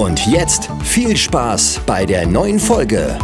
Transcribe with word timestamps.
Und 0.00 0.26
jetzt 0.26 0.70
viel 0.82 1.14
Spaß 1.14 1.82
bei 1.84 2.06
der 2.06 2.26
neuen 2.26 2.58
Folge. 2.58 3.18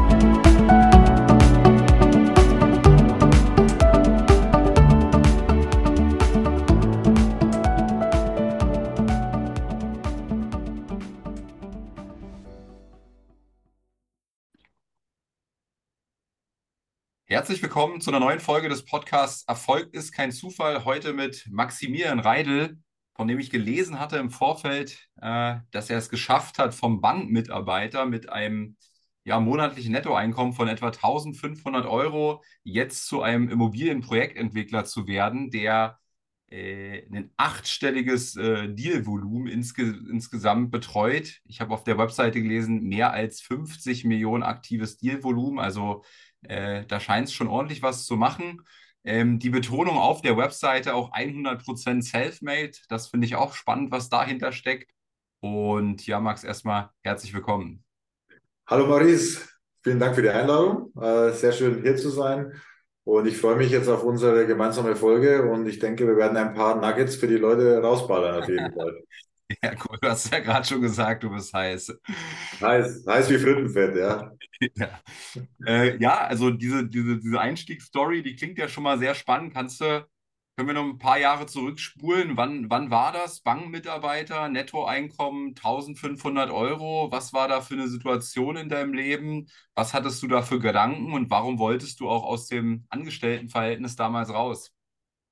Herzlich 17.25 17.63
willkommen 17.63 18.03
zu 18.03 18.11
einer 18.11 18.21
neuen 18.21 18.41
Folge 18.41 18.69
des 18.69 18.85
Podcasts 18.85 19.49
Erfolg 19.49 19.95
ist 19.95 20.13
kein 20.13 20.31
Zufall. 20.31 20.85
Heute 20.85 21.15
mit 21.15 21.47
Maximilian 21.51 22.21
Reidel, 22.21 22.77
von 23.17 23.29
dem 23.29 23.39
ich 23.39 23.51
gelesen 23.51 23.99
hatte 23.99 24.19
im 24.19 24.31
Vorfeld, 24.31 25.09
äh, 25.21 25.57
dass 25.71 25.91
er 25.91 25.99
es 25.99 26.11
geschafft 26.11 26.59
hat, 26.59 26.75
vom 26.75 27.01
Bankmitarbeiter 27.01 28.07
mit 28.07 28.29
einem 28.29 28.77
ja, 29.25 29.41
monatlichen 29.41 29.93
Nettoeinkommen 29.93 30.53
von 30.53 30.69
etwa 30.69 30.87
1500 30.89 31.87
Euro 31.87 32.45
jetzt 32.63 33.07
zu 33.07 33.23
einem 33.23 33.49
Immobilienprojektentwickler 33.49 34.85
zu 34.85 35.07
werden, 35.09 35.51
der 35.51 35.99
äh, 36.49 37.07
ein 37.11 37.33
achtstelliges 37.37 38.37
äh, 38.37 38.69
Dealvolumen 38.69 39.49
insge 39.49 39.83
insgesamt 40.11 40.71
betreut. 40.71 41.41
Ich 41.45 41.61
habe 41.61 41.75
auf 41.75 41.83
der 41.85 41.99
Webseite 41.99 42.41
gelesen, 42.41 42.85
mehr 42.85 43.13
als 43.13 43.41
50 43.41 44.05
Millionen 44.05 44.45
aktives 44.45 44.99
Dealvolumen. 44.99 45.59
Also 45.59 46.05
äh, 46.43 46.85
da 46.87 47.01
scheint 47.01 47.29
es 47.29 47.35
schon 47.35 47.49
ordentlich 47.49 47.83
was 47.83 48.05
zu 48.05 48.17
machen. 48.17 48.63
Ähm, 49.07 49.39
die 49.39 49.51
Betonung 49.51 49.99
auf 49.99 50.21
der 50.21 50.37
Webseite 50.37 50.93
auch 50.93 51.13
100% 51.13 52.03
Selfmade. 52.03 52.73
Das 52.89 53.07
finde 53.07 53.29
ich 53.29 53.37
auch 53.37 53.55
spannend, 53.55 53.93
was 53.93 54.09
dahinter 54.09 54.51
steckt. 54.51 54.91
Und 55.39 56.05
ja, 56.09 56.19
Max, 56.19 56.43
erstmal 56.43 56.91
herzlich 57.05 57.33
willkommen. 57.33 57.85
Hallo 58.67 58.89
Maurice, 58.89 59.43
vielen 59.85 60.01
Dank 60.01 60.17
für 60.17 60.23
die 60.23 60.29
Einladung. 60.29 60.93
Äh, 61.01 61.31
sehr 61.31 61.53
schön 61.53 61.83
hier 61.83 61.97
zu 61.97 62.11
sein. 62.11 62.53
Und 63.05 63.29
ich 63.29 63.37
freue 63.37 63.55
mich 63.55 63.71
jetzt 63.71 63.87
auf 63.87 64.03
unsere 64.03 64.45
gemeinsame 64.45 64.97
Folge 64.97 65.49
und 65.49 65.69
ich 65.69 65.79
denke, 65.79 66.05
wir 66.05 66.17
werden 66.17 66.37
ein 66.37 66.55
paar 66.55 66.75
Nuggets 66.75 67.15
für 67.15 67.29
die 67.29 67.37
Leute 67.37 67.81
rausballern 67.81 68.43
auf 68.43 68.49
jeden 68.49 68.73
Fall. 68.73 68.93
Ja, 69.63 69.71
cool. 69.89 69.97
Du 70.03 70.09
hast 70.09 70.33
ja 70.33 70.41
gerade 70.41 70.67
schon 70.67 70.81
gesagt, 70.81 71.23
du 71.23 71.31
bist 71.31 71.55
heiß. 71.55 71.97
Heiß, 72.61 73.05
heiß 73.07 73.31
wie 73.31 73.39
Frittenfett, 73.39 73.97
ja. 73.97 74.36
Ja, 74.77 75.01
äh, 75.67 75.97
ja 75.99 76.19
also 76.19 76.51
diese, 76.51 76.87
diese, 76.87 77.19
diese 77.19 77.41
Einstiegsstory, 77.41 78.23
die 78.23 78.37
klingt 78.37 78.59
ja 78.59 78.69
schon 78.69 78.85
mal 78.85 78.99
sehr 78.99 79.15
spannend. 79.15 79.55
Kannst 79.55 79.81
du, 79.81 80.07
können 80.57 80.69
wir 80.69 80.75
noch 80.75 80.85
ein 80.85 80.99
paar 80.99 81.19
Jahre 81.19 81.47
zurückspulen? 81.47 82.37
Wann, 82.37 82.71
wann 82.71 82.91
war 82.91 83.13
das? 83.13 83.41
Bankenmitarbeiter, 83.41 84.49
Nettoeinkommen 84.49 85.49
1500 85.49 86.51
Euro. 86.51 87.11
Was 87.13 87.33
war 87.33 87.49
da 87.49 87.61
für 87.61 87.75
eine 87.75 87.89
Situation 87.89 88.57
in 88.57 88.69
deinem 88.69 88.95
Leben? 88.95 89.49
Was 89.75 89.93
hattest 89.93 90.23
du 90.23 90.29
da 90.29 90.43
für 90.43 90.59
Gedanken 90.59 91.13
und 91.13 91.31
warum 91.31 91.59
wolltest 91.59 92.01
du 92.01 92.09
auch 92.09 92.25
aus 92.25 92.47
dem 92.47 92.87
Angestelltenverhältnis 92.89 93.97
damals 93.97 94.31
raus? 94.31 94.73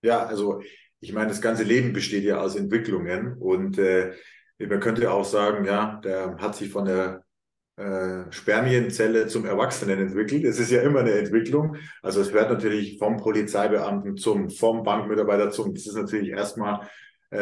Ja, 0.02 0.26
also 0.26 0.60
ich 1.00 1.12
meine, 1.12 1.28
das 1.28 1.40
ganze 1.40 1.64
Leben 1.64 1.92
besteht 1.92 2.24
ja 2.24 2.38
aus 2.38 2.56
Entwicklungen 2.56 3.38
und 3.38 3.78
äh, 3.78 4.14
man 4.58 4.80
könnte 4.80 5.10
auch 5.10 5.24
sagen, 5.24 5.64
ja, 5.64 6.00
der 6.02 6.36
hat 6.38 6.56
sich 6.56 6.70
von 6.70 6.84
der 6.84 7.24
äh, 7.76 8.30
Spermienzelle 8.30 9.26
zum 9.26 9.46
Erwachsenen 9.46 9.98
entwickelt. 9.98 10.44
Es 10.44 10.60
ist 10.60 10.70
ja 10.70 10.82
immer 10.82 11.00
eine 11.00 11.12
Entwicklung. 11.12 11.76
Also 12.02 12.20
es 12.20 12.32
wird 12.32 12.48
natürlich 12.48 12.98
vom 12.98 13.16
Polizeibeamten 13.16 14.16
zum, 14.16 14.50
vom 14.50 14.84
Bankmitarbeiter 14.84 15.50
zum. 15.50 15.74
Das 15.74 15.86
ist 15.86 15.96
natürlich 15.96 16.30
erstmal, 16.30 16.88
äh, 17.30 17.36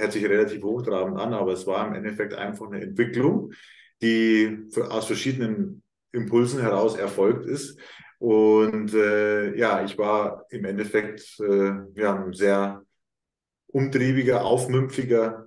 hört 0.00 0.12
sich 0.12 0.24
relativ 0.24 0.62
hochtrabend 0.62 1.18
an, 1.18 1.34
aber 1.34 1.52
es 1.52 1.66
war 1.66 1.86
im 1.86 1.94
Endeffekt 1.94 2.32
einfach 2.34 2.68
eine 2.68 2.80
Entwicklung, 2.80 3.52
die 4.00 4.66
für, 4.72 4.90
aus 4.90 5.06
verschiedenen 5.06 5.82
Impulsen 6.12 6.60
heraus 6.60 6.96
erfolgt 6.96 7.46
ist. 7.46 7.78
Und 8.18 8.94
äh, 8.94 9.54
ja, 9.56 9.84
ich 9.84 9.98
war 9.98 10.46
im 10.48 10.64
Endeffekt 10.64 11.38
äh, 11.40 11.72
ja, 11.94 12.14
ein 12.14 12.32
sehr 12.32 12.82
umtriebiger, 13.66 14.42
aufmümpfiger, 14.42 15.45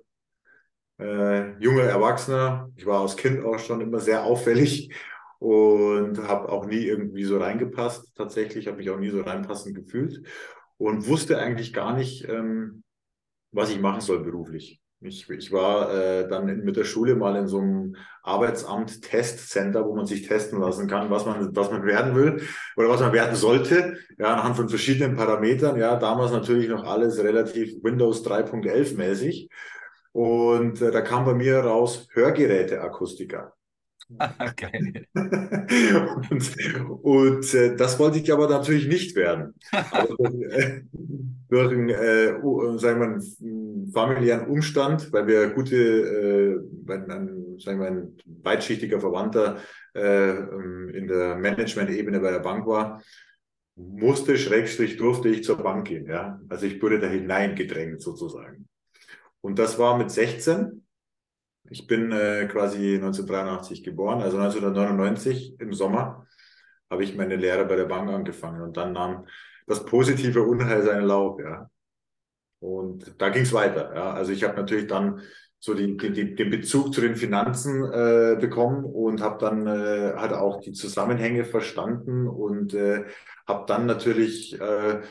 äh, 1.00 1.58
junger 1.60 1.84
Erwachsener. 1.84 2.70
Ich 2.76 2.86
war 2.86 3.02
als 3.02 3.16
Kind 3.16 3.44
auch 3.44 3.60
schon 3.60 3.82
immer 3.82 4.00
sehr 4.00 4.24
auffällig 4.24 4.94
und 5.40 6.28
habe 6.28 6.50
auch 6.50 6.66
nie 6.66 6.84
irgendwie 6.84 7.24
so 7.24 7.38
reingepasst. 7.38 8.14
Tatsächlich 8.16 8.68
habe 8.68 8.78
mich 8.78 8.90
auch 8.90 9.00
nie 9.00 9.10
so 9.10 9.22
reinpassend 9.22 9.76
gefühlt 9.76 10.22
und 10.78 11.08
wusste 11.08 11.40
eigentlich 11.40 11.74
gar 11.74 11.96
nicht, 11.96 12.28
ähm, 12.28 12.84
was 13.52 13.72
ich 13.72 13.80
machen 13.80 14.02
soll 14.02 14.24
beruflich. 14.24 14.82
Ich, 15.02 15.30
ich 15.30 15.52
war 15.54 15.94
äh, 15.94 16.28
dann 16.28 16.46
mit 16.46 16.76
der 16.76 16.84
Schule 16.84 17.16
mal 17.16 17.38
in 17.38 17.48
so 17.48 17.60
einem 17.60 17.96
Arbeitsamt-Testcenter, 18.22 19.86
wo 19.86 19.96
man 19.96 20.06
sich 20.06 20.28
testen 20.28 20.60
lassen 20.60 20.90
kann, 20.90 21.10
was 21.10 21.26
man, 21.26 21.56
was 21.56 21.72
man 21.72 21.86
werden 21.86 22.16
will 22.16 22.42
oder 22.76 22.90
was 22.90 23.00
man 23.00 23.14
werden 23.14 23.36
sollte, 23.36 23.98
ja, 24.18 24.36
anhand 24.36 24.58
von 24.58 24.68
verschiedenen 24.68 25.16
Parametern. 25.16 25.78
Ja, 25.78 25.96
damals 25.96 26.34
natürlich 26.34 26.68
noch 26.68 26.84
alles 26.84 27.24
relativ 27.24 27.82
Windows 27.82 28.26
3.11 28.26 28.98
mäßig. 28.98 29.50
Und 30.12 30.82
äh, 30.82 30.92
da 30.92 31.02
kam 31.02 31.26
bei 31.26 31.34
mir 31.34 31.60
raus 31.60 32.08
Hörgeräteakustiker. 32.14 33.54
Geil. 34.56 35.06
und, 36.30 37.04
und 37.04 37.54
äh, 37.54 37.76
das 37.76 38.00
wollte 38.00 38.18
ich 38.18 38.34
aber 38.34 38.50
natürlich 38.50 38.88
nicht 38.88 39.16
werden. 39.16 39.54
Also, 39.92 40.16
äh, 40.24 40.82
durch 41.50 41.72
einen, 41.72 41.90
äh, 41.90 42.34
sagen 42.80 43.00
wir, 43.00 43.08
einen 43.08 43.92
familiären 43.92 44.48
Umstand, 44.48 45.12
weil 45.12 45.28
wir 45.28 45.50
gute, 45.50 45.76
äh, 45.76 46.94
ein, 46.94 47.60
sagen 47.60 47.80
wir, 47.80 47.88
ein 47.88 48.18
weitschichtiger 48.44 49.00
Verwandter 49.00 49.58
äh, 49.96 50.32
in 50.98 51.08
der 51.08 51.36
Management-Ebene 51.36 52.20
bei 52.20 52.32
der 52.32 52.40
Bank 52.40 52.66
war, 52.68 53.02
musste, 53.76 54.38
Schrägstrich, 54.38 54.98
durfte 54.98 55.30
ich 55.30 55.44
zur 55.44 55.58
Bank 55.58 55.88
gehen. 55.88 56.08
Ja? 56.08 56.40
Also 56.50 56.66
ich 56.66 56.82
wurde 56.82 57.00
da 57.00 57.08
hineingedrängt 57.08 58.02
sozusagen. 58.02 58.69
Und 59.42 59.60
das 59.60 59.80
war 59.80 59.98
mit 59.98 60.12
16 60.12 60.86
ich 61.70 61.88
bin 61.88 62.12
äh, 62.12 62.48
quasi 62.48 62.96
1983 62.96 63.84
geboren, 63.84 64.22
also 64.22 64.38
1999 64.38 65.60
im 65.60 65.74
Sommer 65.74 66.26
habe 66.90 67.04
ich 67.04 67.16
meine 67.16 67.36
Lehre 67.36 67.66
bei 67.66 67.76
der 67.76 67.86
Bank 67.86 68.10
angefangen 68.10 68.62
und 68.62 68.76
dann 68.76 68.94
nahm 68.94 69.28
das 69.68 69.86
positive 69.86 70.42
Unheil 70.42 70.82
seinen 70.84 71.06
Lauf, 71.06 71.40
ja. 71.40 71.70
Und 72.60 73.22
da 73.22 73.30
ging 73.30 73.44
es 73.44 73.54
weiter, 73.54 73.94
ja. 73.94 74.14
Also 74.14 74.32
ich 74.32 74.44
habe 74.44 74.56
natürlich 74.56 74.88
dann 74.88 75.22
so 75.60 75.76
die, 75.76 75.98
die, 75.98 76.36
den 76.36 76.50
Bezug 76.50 76.94
zu 76.94 77.02
den 77.02 77.16
Finanzen 77.16 77.84
äh, 77.84 78.38
bekommen 78.40 78.86
und 78.86 79.22
habe 79.22 79.38
dann 79.40 79.68
äh, 79.68 80.14
halt 80.16 80.34
auch 80.34 80.62
die 80.62 80.72
Zusammenhänge 80.72 81.46
verstanden 81.46 82.28
und 82.28 82.74
äh, 82.74 83.06
habe 83.48 83.66
dann 83.68 83.86
natürlich 83.86 84.60
äh, 84.60 85.02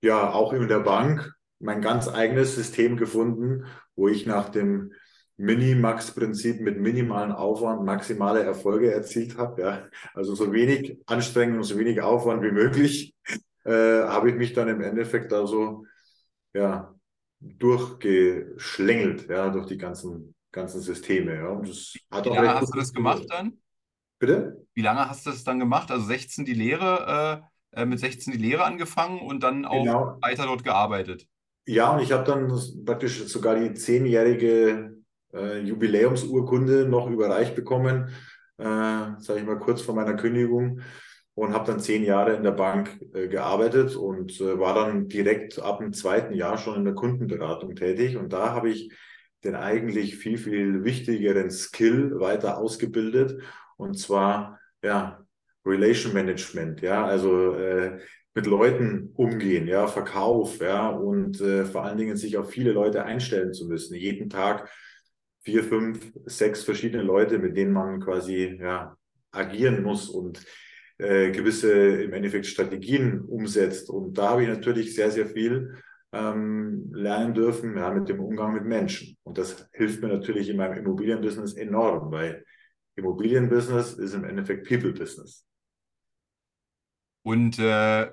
ja 0.00 0.30
auch 0.32 0.52
in 0.52 0.68
der 0.68 0.80
Bank 0.80 1.35
mein 1.58 1.80
ganz 1.80 2.08
eigenes 2.08 2.54
System 2.54 2.96
gefunden, 2.96 3.64
wo 3.94 4.08
ich 4.08 4.26
nach 4.26 4.48
dem 4.48 4.92
Minimax-Prinzip 5.38 6.60
mit 6.60 6.78
minimalen 6.78 7.32
Aufwand 7.32 7.84
maximale 7.84 8.42
Erfolge 8.42 8.92
erzielt 8.92 9.36
habe. 9.36 9.62
Ja. 9.62 9.88
Also 10.14 10.34
so 10.34 10.52
wenig 10.52 10.98
Anstrengung, 11.06 11.62
so 11.62 11.78
wenig 11.78 12.00
Aufwand 12.00 12.42
wie 12.42 12.52
möglich, 12.52 13.14
äh, 13.64 13.70
habe 13.70 14.30
ich 14.30 14.36
mich 14.36 14.52
dann 14.54 14.68
im 14.68 14.80
Endeffekt 14.80 15.32
also 15.32 15.84
ja, 16.54 16.94
durchgeschlängelt, 17.40 19.28
ja, 19.28 19.50
durch 19.50 19.66
die 19.66 19.78
ganzen, 19.78 20.34
ganzen 20.52 20.80
Systeme. 20.80 21.34
Ja. 21.34 21.48
Und 21.48 21.68
das 21.68 21.94
hat 22.10 22.24
Wie 22.24 22.30
lange 22.30 22.54
hast 22.54 22.74
du 22.74 22.78
das 22.78 22.92
gemacht 22.92 23.26
dann? 23.28 23.58
Bitte? 24.18 24.66
Wie 24.72 24.82
lange 24.82 25.06
hast 25.06 25.26
du 25.26 25.30
das 25.30 25.44
dann 25.44 25.58
gemacht? 25.58 25.90
Also 25.90 26.06
16 26.06 26.46
die 26.46 26.54
Lehre, 26.54 27.42
äh, 27.74 27.82
äh 27.82 27.84
mit 27.84 28.00
16 28.00 28.32
die 28.32 28.38
Lehre 28.38 28.64
angefangen 28.64 29.20
und 29.20 29.42
dann 29.42 29.66
auch 29.66 29.84
genau. 29.84 30.16
weiter 30.22 30.46
dort 30.46 30.64
gearbeitet. 30.64 31.26
Ja, 31.66 31.94
und 31.94 32.00
ich 32.02 32.12
habe 32.12 32.24
dann 32.24 32.52
praktisch 32.84 33.24
sogar 33.26 33.56
die 33.58 33.74
zehnjährige 33.74 35.02
äh, 35.34 35.58
Jubiläumsurkunde 35.60 36.88
noch 36.88 37.10
überreicht 37.10 37.56
bekommen, 37.56 38.08
äh, 38.58 38.64
sage 38.64 39.40
ich 39.40 39.44
mal 39.44 39.58
kurz 39.58 39.82
vor 39.82 39.94
meiner 39.96 40.14
Kündigung 40.14 40.80
und 41.34 41.52
habe 41.52 41.66
dann 41.66 41.80
zehn 41.80 42.04
Jahre 42.04 42.34
in 42.34 42.44
der 42.44 42.52
Bank 42.52 42.98
äh, 43.14 43.28
gearbeitet 43.28 43.96
und 43.96 44.40
äh, 44.40 44.58
war 44.58 44.74
dann 44.74 45.08
direkt 45.08 45.58
ab 45.58 45.80
dem 45.80 45.92
zweiten 45.92 46.34
Jahr 46.34 46.56
schon 46.56 46.76
in 46.76 46.84
der 46.84 46.94
Kundenberatung 46.94 47.74
tätig. 47.74 48.16
Und 48.16 48.32
da 48.32 48.52
habe 48.54 48.70
ich 48.70 48.90
den 49.44 49.54
eigentlich 49.56 50.16
viel, 50.16 50.38
viel 50.38 50.84
wichtigeren 50.84 51.50
Skill 51.50 52.20
weiter 52.20 52.58
ausgebildet. 52.58 53.42
Und 53.76 53.98
zwar, 53.98 54.60
ja, 54.82 55.20
Relation 55.66 56.14
Management, 56.14 56.80
ja, 56.80 57.04
also 57.04 57.54
äh, 57.54 57.98
mit 58.36 58.46
Leuten 58.46 59.12
umgehen, 59.14 59.66
ja, 59.66 59.86
Verkauf, 59.86 60.60
ja, 60.60 60.90
und 60.90 61.40
äh, 61.40 61.64
vor 61.64 61.84
allen 61.84 61.96
Dingen 61.96 62.18
sich 62.18 62.36
auf 62.36 62.50
viele 62.50 62.72
Leute 62.72 63.02
einstellen 63.02 63.54
zu 63.54 63.66
müssen. 63.66 63.94
Jeden 63.94 64.28
Tag 64.28 64.70
vier, 65.42 65.64
fünf, 65.64 66.12
sechs 66.26 66.62
verschiedene 66.62 67.02
Leute, 67.02 67.38
mit 67.38 67.56
denen 67.56 67.72
man 67.72 67.98
quasi 67.98 68.58
ja, 68.60 68.94
agieren 69.30 69.82
muss 69.82 70.10
und 70.10 70.44
äh, 70.98 71.30
gewisse 71.30 71.72
im 71.72 72.12
Endeffekt 72.12 72.44
Strategien 72.44 73.22
umsetzt. 73.22 73.88
Und 73.88 74.18
da 74.18 74.30
habe 74.30 74.42
ich 74.42 74.48
natürlich 74.50 74.94
sehr, 74.94 75.10
sehr 75.10 75.28
viel 75.28 75.74
ähm, 76.12 76.90
lernen 76.92 77.32
dürfen, 77.32 77.74
ja, 77.74 77.90
mit 77.90 78.10
dem 78.10 78.20
Umgang 78.20 78.52
mit 78.52 78.66
Menschen. 78.66 79.16
Und 79.22 79.38
das 79.38 79.66
hilft 79.72 80.02
mir 80.02 80.08
natürlich 80.08 80.50
in 80.50 80.58
meinem 80.58 80.76
Immobilienbusiness 80.76 81.54
enorm, 81.54 82.12
weil 82.12 82.44
Immobilienbusiness 82.96 83.94
ist 83.94 84.12
im 84.12 84.24
Endeffekt 84.24 84.68
People-Business. 84.68 85.46
Und 87.22 87.58
äh, 87.58 88.10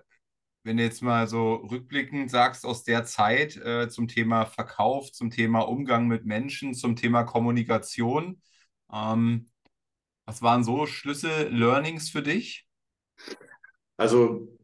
wenn 0.64 0.78
du 0.78 0.84
jetzt 0.84 1.02
mal 1.02 1.28
so 1.28 1.56
rückblickend 1.56 2.32
sagst 2.32 2.66
aus 2.66 2.84
der 2.84 3.04
Zeit 3.06 3.58
äh, 3.58 3.90
zum 3.90 4.08
Thema 4.08 4.46
Verkauf, 4.46 5.12
zum 5.12 5.30
Thema 5.30 5.62
Umgang 5.62 6.08
mit 6.08 6.26
Menschen, 6.26 6.74
zum 6.74 6.96
Thema 6.96 7.24
Kommunikation, 7.24 8.42
ähm, 8.92 9.50
was 10.26 10.42
waren 10.42 10.64
so 10.64 10.86
Schlüssel-Learnings 10.86 12.10
für 12.10 12.24
dich? 12.24 12.68
Also 13.98 14.58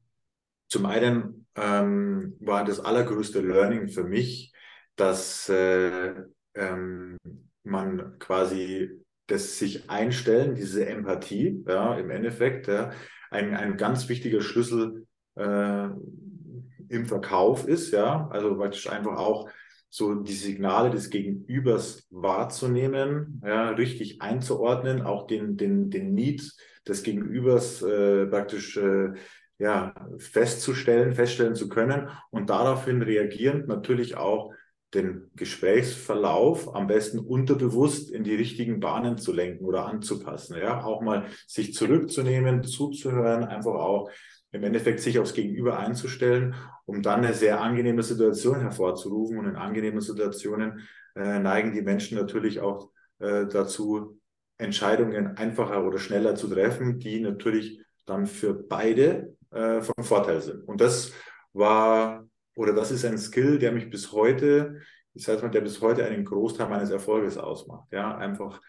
zum 0.69 0.85
einen 0.85 1.47
ähm, 1.55 2.35
war 2.39 2.63
das 2.63 2.79
allergrößte 2.79 3.41
Learning 3.41 3.89
für 3.89 4.03
mich, 4.03 4.53
dass 4.95 5.49
äh, 5.49 6.13
ähm, 6.55 7.17
man 7.63 8.17
quasi 8.19 8.91
das 9.27 9.59
sich 9.59 9.89
einstellen, 9.89 10.55
diese 10.55 10.87
Empathie, 10.87 11.63
ja, 11.67 11.95
im 11.97 12.09
Endeffekt, 12.09 12.67
ja, 12.67 12.91
ein, 13.29 13.55
ein 13.55 13.77
ganz 13.77 14.09
wichtiger 14.09 14.41
Schlüssel 14.41 15.07
äh, 15.39 15.89
im 16.89 17.05
Verkauf 17.05 17.67
ist, 17.67 17.91
ja, 17.91 18.27
also 18.31 18.55
praktisch 18.55 18.89
einfach 18.89 19.17
auch 19.17 19.49
so 19.89 20.15
die 20.15 20.33
Signale 20.33 20.91
des 20.91 21.09
Gegenübers 21.09 22.07
wahrzunehmen, 22.11 23.41
ja, 23.45 23.69
richtig 23.69 24.21
einzuordnen, 24.21 25.01
auch 25.01 25.25
den, 25.25 25.57
den, 25.57 25.89
den 25.89 26.13
Need 26.13 26.53
des 26.87 27.03
Gegenübers 27.03 27.81
äh, 27.81 28.27
praktisch 28.27 28.77
äh, 28.77 29.13
ja, 29.57 29.93
festzustellen, 30.17 31.13
feststellen 31.13 31.55
zu 31.55 31.69
können 31.69 32.09
und 32.29 32.49
daraufhin 32.49 33.01
reagierend 33.01 33.67
natürlich 33.67 34.15
auch 34.15 34.53
den 34.93 35.29
Gesprächsverlauf 35.35 36.73
am 36.75 36.87
besten 36.87 37.19
unterbewusst 37.19 38.09
in 38.09 38.23
die 38.23 38.35
richtigen 38.35 38.79
Bahnen 38.79 39.17
zu 39.17 39.33
lenken 39.33 39.65
oder 39.65 39.85
anzupassen. 39.85 40.57
Ja, 40.57 40.83
auch 40.83 41.01
mal 41.01 41.27
sich 41.45 41.75
zurückzunehmen, 41.75 42.63
zuzuhören, 42.63 43.43
einfach 43.43 43.75
auch 43.75 44.09
im 44.51 44.63
Endeffekt 44.63 44.99
sich 44.99 45.19
aufs 45.19 45.33
Gegenüber 45.33 45.79
einzustellen, 45.79 46.55
um 46.85 47.01
dann 47.01 47.23
eine 47.23 47.33
sehr 47.33 47.61
angenehme 47.61 48.03
Situation 48.03 48.61
hervorzurufen. 48.61 49.37
Und 49.37 49.45
in 49.45 49.55
angenehmen 49.55 50.01
Situationen 50.01 50.87
äh, 51.15 51.39
neigen 51.39 51.73
die 51.73 51.81
Menschen 51.81 52.17
natürlich 52.17 52.59
auch 52.59 52.91
äh, 53.19 53.45
dazu, 53.45 54.19
Entscheidungen 54.57 55.37
einfacher 55.37 55.85
oder 55.85 55.99
schneller 55.99 56.35
zu 56.35 56.47
treffen, 56.49 56.99
die 56.99 57.21
natürlich 57.21 57.81
dann 58.05 58.25
für 58.25 58.53
beide 58.53 59.35
äh, 59.51 59.81
von 59.81 60.03
Vorteil 60.03 60.41
sind. 60.41 60.67
Und 60.67 60.81
das 60.81 61.13
war 61.53 62.27
oder 62.59 62.73
das 62.73 62.91
ist 62.91 63.05
ein 63.05 63.17
Skill, 63.17 63.57
der 63.57 63.71
mich 63.71 63.89
bis 63.89 64.11
heute, 64.11 64.81
ich 65.13 65.23
sage 65.23 65.41
mal, 65.41 65.49
der 65.49 65.61
bis 65.61 65.79
heute 65.79 66.03
einen 66.03 66.25
Großteil 66.25 66.67
meines 66.67 66.89
Erfolges 66.89 67.37
ausmacht. 67.37 67.87
Ja, 67.91 68.17
einfach, 68.17 68.61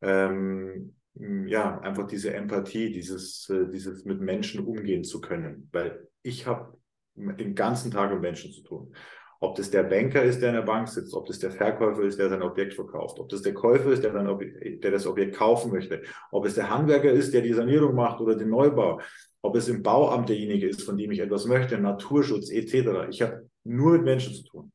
ähm, 0.00 0.96
ja, 1.14 1.80
einfach 1.80 2.06
diese 2.06 2.34
Empathie, 2.34 2.92
dieses, 2.92 3.48
äh, 3.48 3.68
dieses 3.68 4.04
mit 4.04 4.20
Menschen 4.20 4.64
umgehen 4.64 5.04
zu 5.04 5.20
können, 5.20 5.68
weil 5.72 6.08
ich 6.22 6.46
habe 6.46 6.76
den 7.14 7.54
ganzen 7.54 7.90
Tag 7.90 8.10
mit 8.12 8.20
Menschen 8.20 8.52
zu 8.52 8.62
tun. 8.62 8.94
Ob 9.40 9.56
das 9.56 9.70
der 9.70 9.82
Banker 9.82 10.22
ist, 10.22 10.40
der 10.40 10.48
in 10.48 10.54
der 10.54 10.62
Bank 10.62 10.88
sitzt, 10.88 11.14
ob 11.14 11.26
das 11.26 11.38
der 11.38 11.50
Verkäufer 11.50 12.02
ist, 12.02 12.18
der 12.18 12.30
sein 12.30 12.42
Objekt 12.42 12.74
verkauft, 12.74 13.20
ob 13.20 13.28
das 13.28 13.42
der 13.42 13.52
Käufer 13.52 13.92
ist, 13.92 14.02
der, 14.02 14.12
sein 14.12 14.26
Objekt, 14.26 14.82
der 14.82 14.90
das 14.90 15.06
Objekt 15.06 15.36
kaufen 15.36 15.70
möchte, 15.70 16.02
ob 16.32 16.46
es 16.46 16.54
der 16.54 16.70
Handwerker 16.70 17.10
ist, 17.10 17.34
der 17.34 17.42
die 17.42 17.52
Sanierung 17.52 17.94
macht 17.94 18.20
oder 18.20 18.36
den 18.36 18.48
Neubau, 18.48 19.00
ob 19.42 19.56
es 19.56 19.68
im 19.68 19.82
Bauamt 19.82 20.30
derjenige 20.30 20.66
ist, 20.66 20.82
von 20.82 20.96
dem 20.96 21.12
ich 21.12 21.20
etwas 21.20 21.46
möchte, 21.46 21.78
Naturschutz 21.78 22.50
etc. 22.50 23.08
Ich 23.10 23.20
habe 23.22 23.48
nur 23.64 23.92
mit 23.92 24.04
Menschen 24.04 24.34
zu 24.34 24.44
tun. 24.44 24.72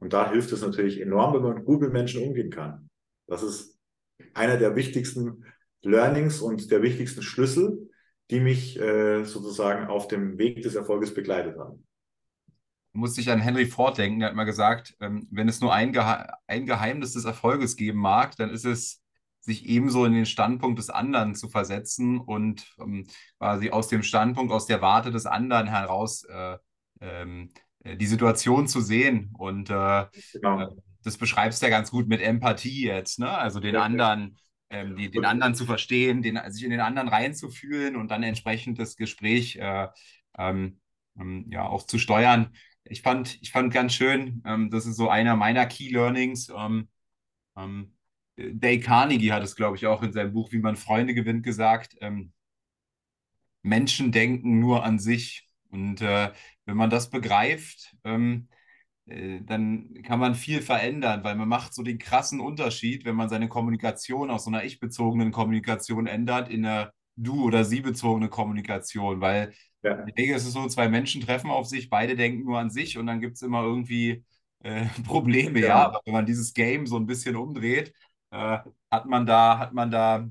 Und 0.00 0.12
da 0.12 0.30
hilft 0.30 0.52
es 0.52 0.62
natürlich 0.62 1.00
enorm, 1.00 1.34
wenn 1.34 1.42
man 1.42 1.64
gut 1.64 1.80
mit 1.80 1.92
Menschen 1.92 2.22
umgehen 2.22 2.50
kann. 2.50 2.90
Das 3.26 3.42
ist 3.42 3.78
einer 4.34 4.56
der 4.56 4.74
wichtigsten 4.74 5.44
Learnings 5.82 6.40
und 6.40 6.70
der 6.70 6.82
wichtigsten 6.82 7.22
Schlüssel, 7.22 7.90
die 8.30 8.40
mich 8.40 8.78
äh, 8.78 9.24
sozusagen 9.24 9.86
auf 9.86 10.08
dem 10.08 10.38
Weg 10.38 10.62
des 10.62 10.74
Erfolges 10.74 11.14
begleitet 11.14 11.58
haben. 11.58 11.84
Muss 12.92 13.16
ich 13.18 13.30
an 13.30 13.40
Henry 13.40 13.66
Ford 13.66 13.96
denken, 13.98 14.20
der 14.20 14.30
hat 14.30 14.36
mal 14.36 14.44
gesagt, 14.44 14.96
ähm, 15.00 15.26
wenn 15.30 15.48
es 15.48 15.60
nur 15.60 15.72
ein, 15.72 15.92
Gehe 15.92 16.26
ein 16.46 16.66
Geheimnis 16.66 17.12
des 17.12 17.24
Erfolges 17.24 17.76
geben 17.76 18.00
mag, 18.00 18.36
dann 18.36 18.50
ist 18.50 18.64
es 18.64 19.02
sich 19.40 19.66
ebenso 19.66 20.04
in 20.04 20.12
den 20.12 20.26
Standpunkt 20.26 20.78
des 20.78 20.90
anderen 20.90 21.34
zu 21.34 21.48
versetzen 21.48 22.18
und 22.18 22.66
ähm, 22.78 23.06
quasi 23.38 23.70
aus 23.70 23.88
dem 23.88 24.02
Standpunkt, 24.02 24.52
aus 24.52 24.66
der 24.66 24.82
Warte 24.82 25.10
des 25.10 25.26
anderen 25.26 25.68
heraus 25.68 26.24
äh, 26.24 26.58
ähm, 27.00 27.50
äh, 27.84 27.96
die 27.96 28.06
Situation 28.06 28.68
zu 28.68 28.80
sehen. 28.80 29.32
Und 29.38 29.70
äh, 29.70 30.06
genau. 30.32 30.60
Äh, 30.60 30.68
das 31.04 31.16
beschreibst 31.16 31.62
du 31.62 31.66
ja 31.66 31.70
ganz 31.70 31.90
gut 31.90 32.08
mit 32.08 32.20
Empathie 32.20 32.84
jetzt, 32.84 33.18
ne? 33.18 33.30
Also 33.30 33.60
den 33.60 33.74
ja, 33.74 33.82
anderen, 33.82 34.36
ähm, 34.70 34.96
die, 34.96 35.10
den 35.10 35.24
anderen 35.24 35.54
zu 35.54 35.66
verstehen, 35.66 36.22
den, 36.22 36.38
sich 36.48 36.64
in 36.64 36.70
den 36.70 36.80
anderen 36.80 37.08
reinzufühlen 37.08 37.96
und 37.96 38.10
dann 38.10 38.22
entsprechend 38.22 38.78
das 38.78 38.96
Gespräch 38.96 39.56
äh, 39.56 39.88
ähm, 40.36 40.80
ähm, 41.18 41.46
ja 41.50 41.66
auch 41.66 41.86
zu 41.86 41.98
steuern. 41.98 42.54
Ich 42.84 43.02
fand, 43.02 43.40
ich 43.42 43.50
fand 43.50 43.72
ganz 43.72 43.94
schön, 43.94 44.42
ähm, 44.46 44.70
das 44.70 44.86
ist 44.86 44.96
so 44.96 45.08
einer 45.08 45.36
meiner 45.36 45.66
Key 45.66 45.90
Learnings. 45.90 46.50
Ähm, 46.54 46.88
ähm, 47.56 47.94
Dale 48.36 48.80
Carnegie 48.80 49.32
hat 49.32 49.42
es, 49.42 49.56
glaube 49.56 49.76
ich, 49.76 49.86
auch 49.86 50.02
in 50.02 50.12
seinem 50.12 50.32
Buch 50.32 50.52
Wie 50.52 50.60
man 50.60 50.76
Freunde 50.76 51.12
gewinnt 51.12 51.42
gesagt. 51.42 51.96
Menschen 53.62 54.12
denken 54.12 54.60
nur 54.60 54.84
an 54.84 54.98
sich. 54.98 55.48
Und 55.70 56.00
äh, 56.00 56.32
wenn 56.64 56.76
man 56.76 56.90
das 56.90 57.10
begreift, 57.10 57.96
ähm, 58.04 58.48
äh, 58.50 58.57
dann 59.08 60.02
kann 60.02 60.18
man 60.20 60.34
viel 60.34 60.60
verändern, 60.60 61.24
weil 61.24 61.34
man 61.34 61.48
macht 61.48 61.72
so 61.72 61.82
den 61.82 61.98
krassen 61.98 62.40
Unterschied, 62.40 63.04
wenn 63.04 63.16
man 63.16 63.28
seine 63.28 63.48
Kommunikation 63.48 64.30
aus 64.30 64.44
so 64.44 64.50
einer 64.50 64.64
ich-bezogenen 64.64 65.32
Kommunikation 65.32 66.06
ändert 66.06 66.50
in 66.50 66.66
eine 66.66 66.92
du- 67.16 67.44
oder 67.44 67.64
sie-bezogene 67.64 68.28
Kommunikation, 68.28 69.20
weil 69.20 69.52
ja. 69.82 69.92
in 69.92 70.06
der 70.06 70.16
Regel 70.16 70.36
ist 70.36 70.46
es 70.46 70.52
so, 70.52 70.66
zwei 70.68 70.88
Menschen 70.88 71.20
treffen 71.20 71.50
auf 71.50 71.66
sich, 71.66 71.90
beide 71.90 72.16
denken 72.16 72.44
nur 72.44 72.58
an 72.58 72.70
sich 72.70 72.98
und 72.98 73.06
dann 73.06 73.20
gibt 73.20 73.36
es 73.36 73.42
immer 73.42 73.62
irgendwie 73.62 74.24
äh, 74.60 74.86
Probleme, 75.06 75.60
ja. 75.60 75.68
ja. 75.68 75.84
Aber 75.86 76.00
wenn 76.04 76.14
man 76.14 76.26
dieses 76.26 76.54
Game 76.54 76.86
so 76.86 76.96
ein 76.96 77.06
bisschen 77.06 77.36
umdreht, 77.36 77.92
äh, 78.30 78.58
hat 78.90 79.06
man 79.06 79.26
da, 79.26 79.58
hat 79.58 79.72
man 79.72 79.90
da 79.90 80.28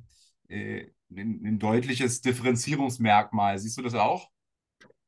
äh, 0.49 0.87
ein, 1.11 1.41
ein 1.45 1.59
deutliches 1.59 2.21
Differenzierungsmerkmal. 2.21 3.57
Siehst 3.59 3.77
du 3.77 3.81
das 3.81 3.95
auch? 3.95 4.29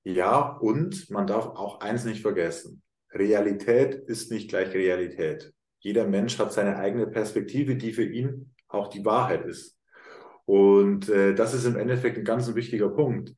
Ja, 0.03 0.58
und 0.58 1.10
man 1.10 1.27
darf 1.27 1.46
auch 1.46 1.82
eins 1.82 2.05
nicht 2.05 2.22
vergessen. 2.22 2.82
Realität 3.13 3.96
ist 3.96 4.32
nicht 4.32 4.50
gleich 4.50 4.74
Realität. 4.74 5.54
Jeder 5.80 6.08
Mensch 6.08 6.38
hat 6.38 6.54
seine 6.54 6.78
eigene 6.78 7.08
Perspektive, 7.08 7.75
die 7.75 7.94
für 7.94 8.04
ihn 8.04 8.54
auch 8.68 8.88
die 8.88 9.06
Wahrheit 9.06 9.46
ist. 9.46 9.78
Und 10.46 11.10
äh, 11.10 11.34
das 11.34 11.54
ist 11.54 11.66
im 11.66 11.78
Endeffekt 11.78 12.18
ein 12.18 12.25
ganz 12.25 12.54
wichtiger 12.54 12.89
Punkt, 12.89 13.36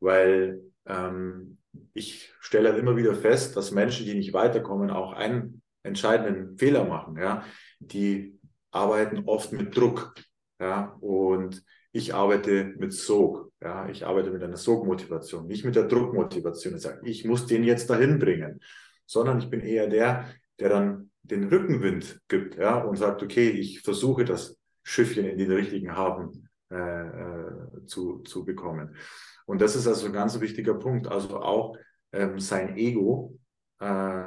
weil 0.00 0.60
ähm, 0.86 1.58
ich 1.92 2.32
stelle 2.40 2.76
immer 2.76 2.96
wieder 2.96 3.14
fest, 3.14 3.56
dass 3.56 3.70
Menschen, 3.70 4.06
die 4.06 4.14
nicht 4.14 4.32
weiterkommen, 4.32 4.90
auch 4.90 5.12
einen 5.12 5.62
entscheidenden 5.82 6.56
Fehler 6.56 6.84
machen. 6.84 7.16
Ja? 7.18 7.44
Die 7.78 8.38
arbeiten 8.70 9.24
oft 9.26 9.52
mit 9.52 9.76
Druck. 9.76 10.14
Ja, 10.60 10.96
und 11.00 11.64
ich 11.92 12.14
arbeite 12.14 12.74
mit 12.78 12.92
Sog. 12.92 13.52
Ja, 13.60 13.88
ich 13.88 14.06
arbeite 14.06 14.30
mit 14.30 14.42
einer 14.42 14.56
Sogmotivation, 14.56 15.46
nicht 15.46 15.64
mit 15.64 15.74
der 15.74 15.84
Druckmotivation. 15.84 16.76
Ich 16.76 16.82
sage, 16.82 17.00
ich 17.04 17.24
muss 17.24 17.46
den 17.46 17.64
jetzt 17.64 17.90
dahin 17.90 18.18
bringen, 18.18 18.60
sondern 19.06 19.38
ich 19.38 19.50
bin 19.50 19.60
eher 19.60 19.88
der, 19.88 20.26
der 20.58 20.68
dann 20.68 21.10
den 21.22 21.48
Rückenwind 21.48 22.20
gibt, 22.28 22.56
ja, 22.56 22.78
und 22.78 22.96
sagt, 22.96 23.22
okay, 23.22 23.48
ich 23.48 23.80
versuche 23.80 24.24
das 24.24 24.58
Schiffchen 24.82 25.24
in 25.24 25.38
den 25.38 25.50
richtigen 25.50 25.96
Hafen 25.96 26.48
äh, 26.70 26.76
äh, 26.76 27.86
zu, 27.86 28.18
zu 28.20 28.44
bekommen. 28.44 28.94
Und 29.46 29.60
das 29.60 29.76
ist 29.76 29.86
also 29.86 30.06
ein 30.06 30.12
ganz 30.12 30.38
wichtiger 30.40 30.74
Punkt. 30.74 31.08
Also 31.08 31.40
auch 31.40 31.76
ähm, 32.12 32.38
sein 32.38 32.76
Ego 32.76 33.38
äh, 33.80 34.24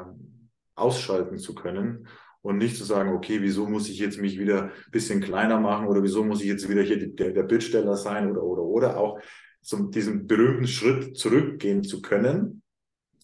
ausschalten 0.76 1.38
zu 1.38 1.56
können 1.56 2.08
und 2.42 2.58
nicht 2.58 2.78
zu 2.78 2.84
sagen, 2.84 3.14
okay, 3.14 3.42
wieso 3.42 3.68
muss 3.68 3.90
ich 3.90 4.00
jetzt 4.00 4.20
mich 4.20 4.40
wieder 4.40 4.66
ein 4.66 4.92
bisschen 4.92 5.22
kleiner 5.22 5.60
machen 5.60 5.88
oder 5.88 6.04
wieso 6.04 6.24
muss 6.24 6.42
ich 6.42 6.48
jetzt 6.48 6.70
wieder 6.70 6.82
hier 6.82 7.14
der, 7.14 7.32
der 7.32 7.44
Bittsteller 7.44 7.96
sein 7.96 8.30
oder, 8.30 8.44
oder, 8.44 8.62
oder 8.62 8.98
auch 8.98 9.20
zum 9.62 9.92
diesem 9.92 10.28
berühmten 10.28 10.68
Schritt 10.68 11.18
zurückgehen 11.18 11.84
zu 11.84 12.02
können, 12.02 12.62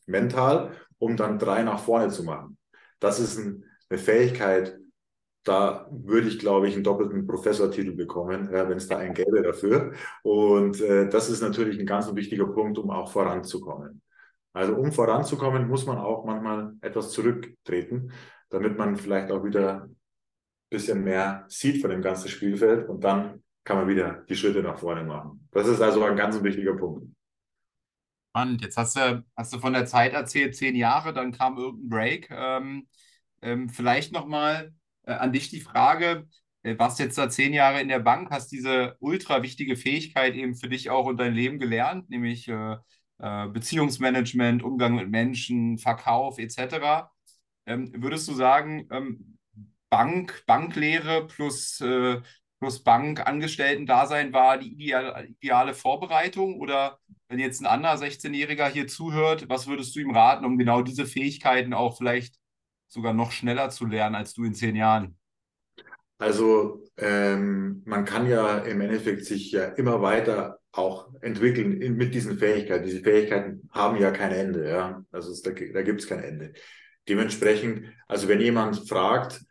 mental, 0.05 0.73
um 1.03 1.17
dann 1.17 1.37
drei 1.37 1.63
nach 1.63 1.79
vorne 1.79 2.09
zu 2.09 2.23
machen. 2.23 2.57
Das 2.99 3.19
ist 3.19 3.37
ein, 3.37 3.65
eine 3.89 3.99
Fähigkeit, 3.99 4.79
da 5.43 5.87
würde 5.91 6.29
ich, 6.29 6.39
glaube 6.39 6.69
ich, 6.69 6.75
einen 6.75 6.85
doppelten 6.85 7.27
Professortitel 7.27 7.93
bekommen, 7.93 8.49
ja, 8.53 8.69
wenn 8.69 8.77
es 8.77 8.87
da 8.87 8.97
einen 8.97 9.13
gäbe 9.13 9.41
dafür. 9.41 9.91
Und 10.23 10.79
äh, 10.79 11.09
das 11.09 11.29
ist 11.29 11.41
natürlich 11.41 11.77
ein 11.77 11.85
ganz 11.85 12.13
wichtiger 12.15 12.47
Punkt, 12.47 12.77
um 12.77 12.89
auch 12.89 13.11
voranzukommen. 13.11 14.01
Also 14.53 14.75
um 14.75 14.91
voranzukommen, 14.93 15.67
muss 15.67 15.85
man 15.85 15.97
auch 15.97 16.23
manchmal 16.23 16.73
etwas 16.79 17.11
zurücktreten, 17.11 18.11
damit 18.49 18.77
man 18.77 18.95
vielleicht 18.95 19.31
auch 19.31 19.43
wieder 19.43 19.83
ein 19.83 19.97
bisschen 20.69 21.03
mehr 21.03 21.43
sieht 21.49 21.81
von 21.81 21.89
dem 21.89 22.01
ganzen 22.01 22.29
Spielfeld 22.29 22.87
und 22.87 23.03
dann 23.03 23.43
kann 23.65 23.77
man 23.77 23.87
wieder 23.87 24.23
die 24.29 24.35
Schritte 24.35 24.61
nach 24.61 24.77
vorne 24.77 25.03
machen. 25.03 25.47
Das 25.51 25.67
ist 25.67 25.81
also 25.81 26.03
ein 26.03 26.15
ganz 26.15 26.41
wichtiger 26.41 26.75
Punkt. 26.75 27.07
Spannend. 28.35 28.61
Jetzt 28.63 28.77
hast 28.77 28.95
du, 28.95 29.23
hast 29.35 29.53
du 29.53 29.59
von 29.59 29.73
der 29.73 29.85
Zeit 29.85 30.13
erzählt, 30.13 30.55
zehn 30.55 30.75
Jahre, 30.75 31.13
dann 31.13 31.31
kam 31.33 31.57
irgendein 31.57 31.89
Break. 31.89 32.29
Ähm, 32.31 32.87
ähm, 33.43 33.69
vielleicht 33.69 34.11
nochmal 34.11 34.73
äh, 35.03 35.13
an 35.13 35.31
dich 35.33 35.49
die 35.49 35.61
Frage, 35.61 36.27
äh, 36.63 36.77
warst 36.79 36.97
jetzt 36.99 37.17
da 37.17 37.29
zehn 37.29 37.53
Jahre 37.53 37.79
in 37.81 37.89
der 37.89 37.99
Bank, 37.99 38.31
hast 38.31 38.51
diese 38.51 38.95
ultra 38.99 39.43
wichtige 39.43 39.75
Fähigkeit 39.75 40.33
eben 40.35 40.55
für 40.55 40.67
dich 40.69 40.89
auch 40.89 41.05
und 41.05 41.17
dein 41.17 41.35
Leben 41.35 41.59
gelernt, 41.59 42.09
nämlich 42.09 42.47
äh, 42.47 42.77
äh, 43.19 43.47
Beziehungsmanagement, 43.49 44.63
Umgang 44.63 44.95
mit 44.95 45.09
Menschen, 45.11 45.77
Verkauf 45.77 46.39
etc. 46.39 47.11
Ähm, 47.67 47.91
würdest 48.01 48.27
du 48.27 48.33
sagen, 48.33 48.87
ähm, 48.91 49.37
Bank, 49.89 50.43
Banklehre 50.47 51.27
plus, 51.27 51.79
äh, 51.81 52.19
plus 52.59 52.83
Bankangestellten-Dasein 52.83 54.33
war 54.33 54.57
die 54.57 54.71
ideale, 54.73 55.27
ideale 55.27 55.73
Vorbereitung 55.75 56.59
oder 56.59 56.99
wenn 57.33 57.39
jetzt 57.39 57.61
ein 57.61 57.65
anderer 57.65 57.95
16-Jähriger 57.95 58.67
hier 58.67 58.87
zuhört, 58.87 59.49
was 59.49 59.65
würdest 59.65 59.95
du 59.95 59.99
ihm 59.99 60.11
raten, 60.11 60.45
um 60.45 60.59
genau 60.59 60.83
diese 60.83 61.07
Fähigkeiten 61.07 61.73
auch 61.73 61.97
vielleicht 61.97 62.35
sogar 62.87 63.11
noch 63.11 63.31
schneller 63.31 63.71
zu 63.71 63.87
lernen 63.87 64.13
als 64.13 64.35
du 64.35 64.43
in 64.43 64.53
zehn 64.53 64.75
Jahren? 64.75 65.17
Also 66.19 66.85
ähm, 66.95 67.81
man 67.85 68.05
kann 68.05 68.29
ja 68.29 68.59
im 68.59 68.81
Endeffekt 68.81 69.25
sich 69.25 69.51
ja 69.51 69.65
immer 69.65 70.03
weiter 70.03 70.59
auch 70.71 71.09
entwickeln 71.21 71.81
in, 71.81 71.95
mit 71.95 72.13
diesen 72.13 72.37
Fähigkeiten. 72.37 72.85
Diese 72.85 73.01
Fähigkeiten 73.01 73.67
haben 73.71 73.97
ja 73.97 74.11
kein 74.11 74.31
Ende, 74.31 74.69
ja. 74.69 75.03
Also 75.11 75.31
es, 75.31 75.41
da, 75.41 75.49
da 75.49 75.81
gibt 75.81 76.01
es 76.01 76.07
kein 76.07 76.23
Ende. 76.23 76.53
Dementsprechend, 77.09 77.87
also 78.07 78.27
wenn 78.27 78.41
jemand 78.41 78.87
fragt, 78.87 79.41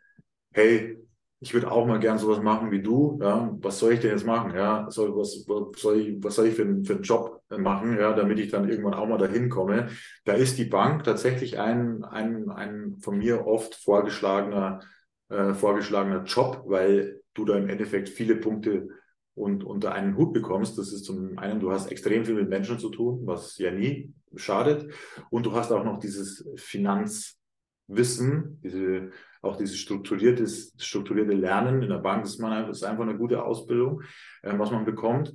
hey, 0.53 1.02
ich 1.43 1.53
würde 1.53 1.69
auch 1.69 1.85
mal 1.85 1.99
gern 1.99 2.17
sowas 2.17 2.41
machen 2.41 2.71
wie 2.71 2.81
du, 2.81 3.19
ja, 3.21 3.53
was 3.61 3.77
soll 3.77 3.93
ich 3.93 3.99
denn 3.99 4.11
jetzt 4.11 4.25
machen? 4.25 4.55
Ja, 4.55 4.89
soll, 4.89 5.13
was, 5.13 5.43
was 5.45 5.81
soll 5.81 5.99
ich, 5.99 6.23
was 6.23 6.35
soll 6.35 6.47
ich 6.47 6.55
für, 6.55 6.63
für 6.85 6.93
einen 6.93 7.03
Job 7.03 7.41
machen, 7.49 7.97
ja, 7.99 8.13
damit 8.13 8.39
ich 8.39 8.49
dann 8.49 8.69
irgendwann 8.69 8.93
auch 8.93 9.07
mal 9.07 9.17
dahin 9.17 9.49
komme? 9.49 9.89
Da 10.23 10.33
ist 10.33 10.57
die 10.57 10.63
Bank 10.63 11.03
tatsächlich 11.03 11.59
ein, 11.59 12.05
ein, 12.05 12.49
ein 12.49 12.95
von 13.01 13.17
mir 13.17 13.45
oft 13.45 13.75
vorgeschlagener, 13.75 14.79
äh, 15.27 15.53
vorgeschlagener 15.53 16.23
Job, 16.23 16.63
weil 16.65 17.21
du 17.33 17.43
da 17.43 17.57
im 17.57 17.67
Endeffekt 17.67 18.07
viele 18.07 18.37
Punkte 18.37 18.87
und 19.35 19.65
unter 19.65 19.93
einen 19.93 20.15
Hut 20.15 20.31
bekommst. 20.31 20.77
Das 20.77 20.93
ist 20.93 21.03
zum 21.03 21.37
einen, 21.39 21.59
du 21.59 21.73
hast 21.73 21.91
extrem 21.91 22.23
viel 22.23 22.35
mit 22.35 22.47
Menschen 22.47 22.79
zu 22.79 22.89
tun, 22.89 23.23
was 23.25 23.57
ja 23.57 23.71
nie 23.71 24.13
schadet. 24.33 24.93
Und 25.29 25.45
du 25.45 25.51
hast 25.51 25.73
auch 25.73 25.83
noch 25.83 25.99
dieses 25.99 26.47
Finanzwissen, 26.55 28.61
diese 28.63 29.11
auch 29.43 29.57
dieses 29.57 29.77
strukturierte, 29.77 30.47
strukturierte 30.47 31.33
Lernen 31.33 31.83
in 31.83 31.89
der 31.89 31.97
Bank, 31.97 32.25
ist, 32.25 32.39
man, 32.39 32.69
ist 32.69 32.83
einfach 32.83 33.03
eine 33.03 33.17
gute 33.17 33.43
Ausbildung, 33.43 34.01
äh, 34.41 34.57
was 34.57 34.71
man 34.71 34.85
bekommt. 34.85 35.33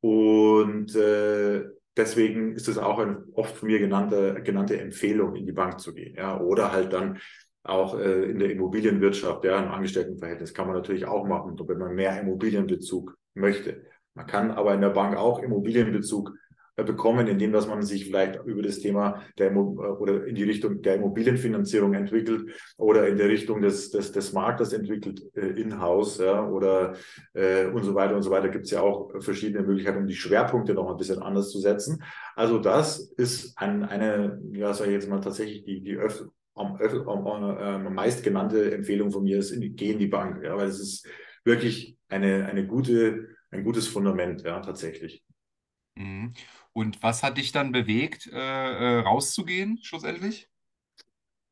Und 0.00 0.94
äh, 0.94 1.64
deswegen 1.96 2.52
ist 2.52 2.68
es 2.68 2.78
auch 2.78 2.98
eine 3.00 3.24
oft 3.34 3.56
von 3.56 3.68
mir 3.68 3.80
genannte, 3.80 4.40
genannte 4.44 4.80
Empfehlung, 4.80 5.34
in 5.34 5.44
die 5.44 5.52
Bank 5.52 5.80
zu 5.80 5.92
gehen. 5.92 6.14
Ja? 6.14 6.40
Oder 6.40 6.72
halt 6.72 6.92
dann 6.92 7.18
auch 7.64 7.98
äh, 7.98 8.30
in 8.30 8.38
der 8.38 8.50
Immobilienwirtschaft, 8.50 9.44
ja, 9.44 9.58
im 9.58 9.70
Angestelltenverhältnis 9.70 10.54
kann 10.54 10.68
man 10.68 10.76
natürlich 10.76 11.04
auch 11.04 11.26
machen, 11.26 11.58
wenn 11.66 11.78
man 11.78 11.94
mehr 11.94 12.18
Immobilienbezug 12.20 13.16
möchte. 13.34 13.84
Man 14.14 14.26
kann 14.26 14.52
aber 14.52 14.74
in 14.74 14.80
der 14.80 14.90
Bank 14.90 15.16
auch 15.16 15.40
Immobilienbezug 15.40 16.32
bekommen, 16.84 17.26
indem 17.26 17.52
dass 17.52 17.66
man 17.66 17.82
sich 17.82 18.06
vielleicht 18.06 18.40
über 18.44 18.62
das 18.62 18.78
Thema 18.78 19.22
der 19.38 19.52
äh, 19.52 19.56
oder 19.56 20.26
in 20.26 20.34
die 20.34 20.44
Richtung 20.44 20.82
der 20.82 20.96
Immobilienfinanzierung 20.96 21.94
entwickelt 21.94 22.50
oder 22.76 23.08
in 23.08 23.16
der 23.16 23.28
Richtung 23.28 23.60
des, 23.60 23.90
des, 23.90 24.12
des 24.12 24.32
Marktes 24.32 24.72
entwickelt 24.72 25.22
äh, 25.34 25.60
in-house 25.60 26.18
ja, 26.18 26.46
oder 26.46 26.94
äh, 27.34 27.66
und 27.66 27.82
so 27.82 27.94
weiter 27.94 28.16
und 28.16 28.22
so 28.22 28.30
weiter 28.30 28.48
gibt 28.48 28.66
es 28.66 28.70
ja 28.70 28.80
auch 28.80 29.10
verschiedene 29.20 29.66
Möglichkeiten, 29.66 29.98
um 29.98 30.06
die 30.06 30.14
Schwerpunkte 30.14 30.74
noch 30.74 30.90
ein 30.90 30.96
bisschen 30.96 31.20
anders 31.20 31.50
zu 31.50 31.58
setzen. 31.58 32.02
Also 32.36 32.58
das 32.58 32.98
ist 33.16 33.56
ein, 33.58 33.84
eine, 33.84 34.40
ja, 34.52 34.72
sage 34.74 34.90
ich 34.90 34.94
jetzt 34.94 35.08
mal 35.08 35.20
tatsächlich 35.20 35.64
die, 35.64 35.80
die 35.80 35.96
öf 35.96 36.24
am, 36.54 36.76
am, 36.76 37.26
am, 37.26 37.86
am 37.86 37.94
meist 37.94 38.22
genannte 38.24 38.72
Empfehlung 38.72 39.10
von 39.10 39.22
mir 39.22 39.38
ist, 39.38 39.52
in, 39.52 39.76
geh 39.76 39.92
in 39.92 39.98
die 39.98 40.08
Bank, 40.08 40.42
ja, 40.44 40.56
weil 40.56 40.68
es 40.68 40.80
ist 40.80 41.06
wirklich 41.44 41.96
eine, 42.08 42.46
eine 42.46 42.66
gute, 42.66 43.28
ein 43.50 43.64
gutes 43.64 43.86
Fundament, 43.86 44.42
ja, 44.42 44.60
tatsächlich. 44.60 45.24
Mhm. 45.98 46.32
Und 46.72 47.02
was 47.02 47.22
hat 47.22 47.38
dich 47.38 47.52
dann 47.52 47.72
bewegt, 47.72 48.28
äh, 48.32 48.36
äh, 48.36 49.00
rauszugehen, 49.00 49.78
schlussendlich? 49.82 50.48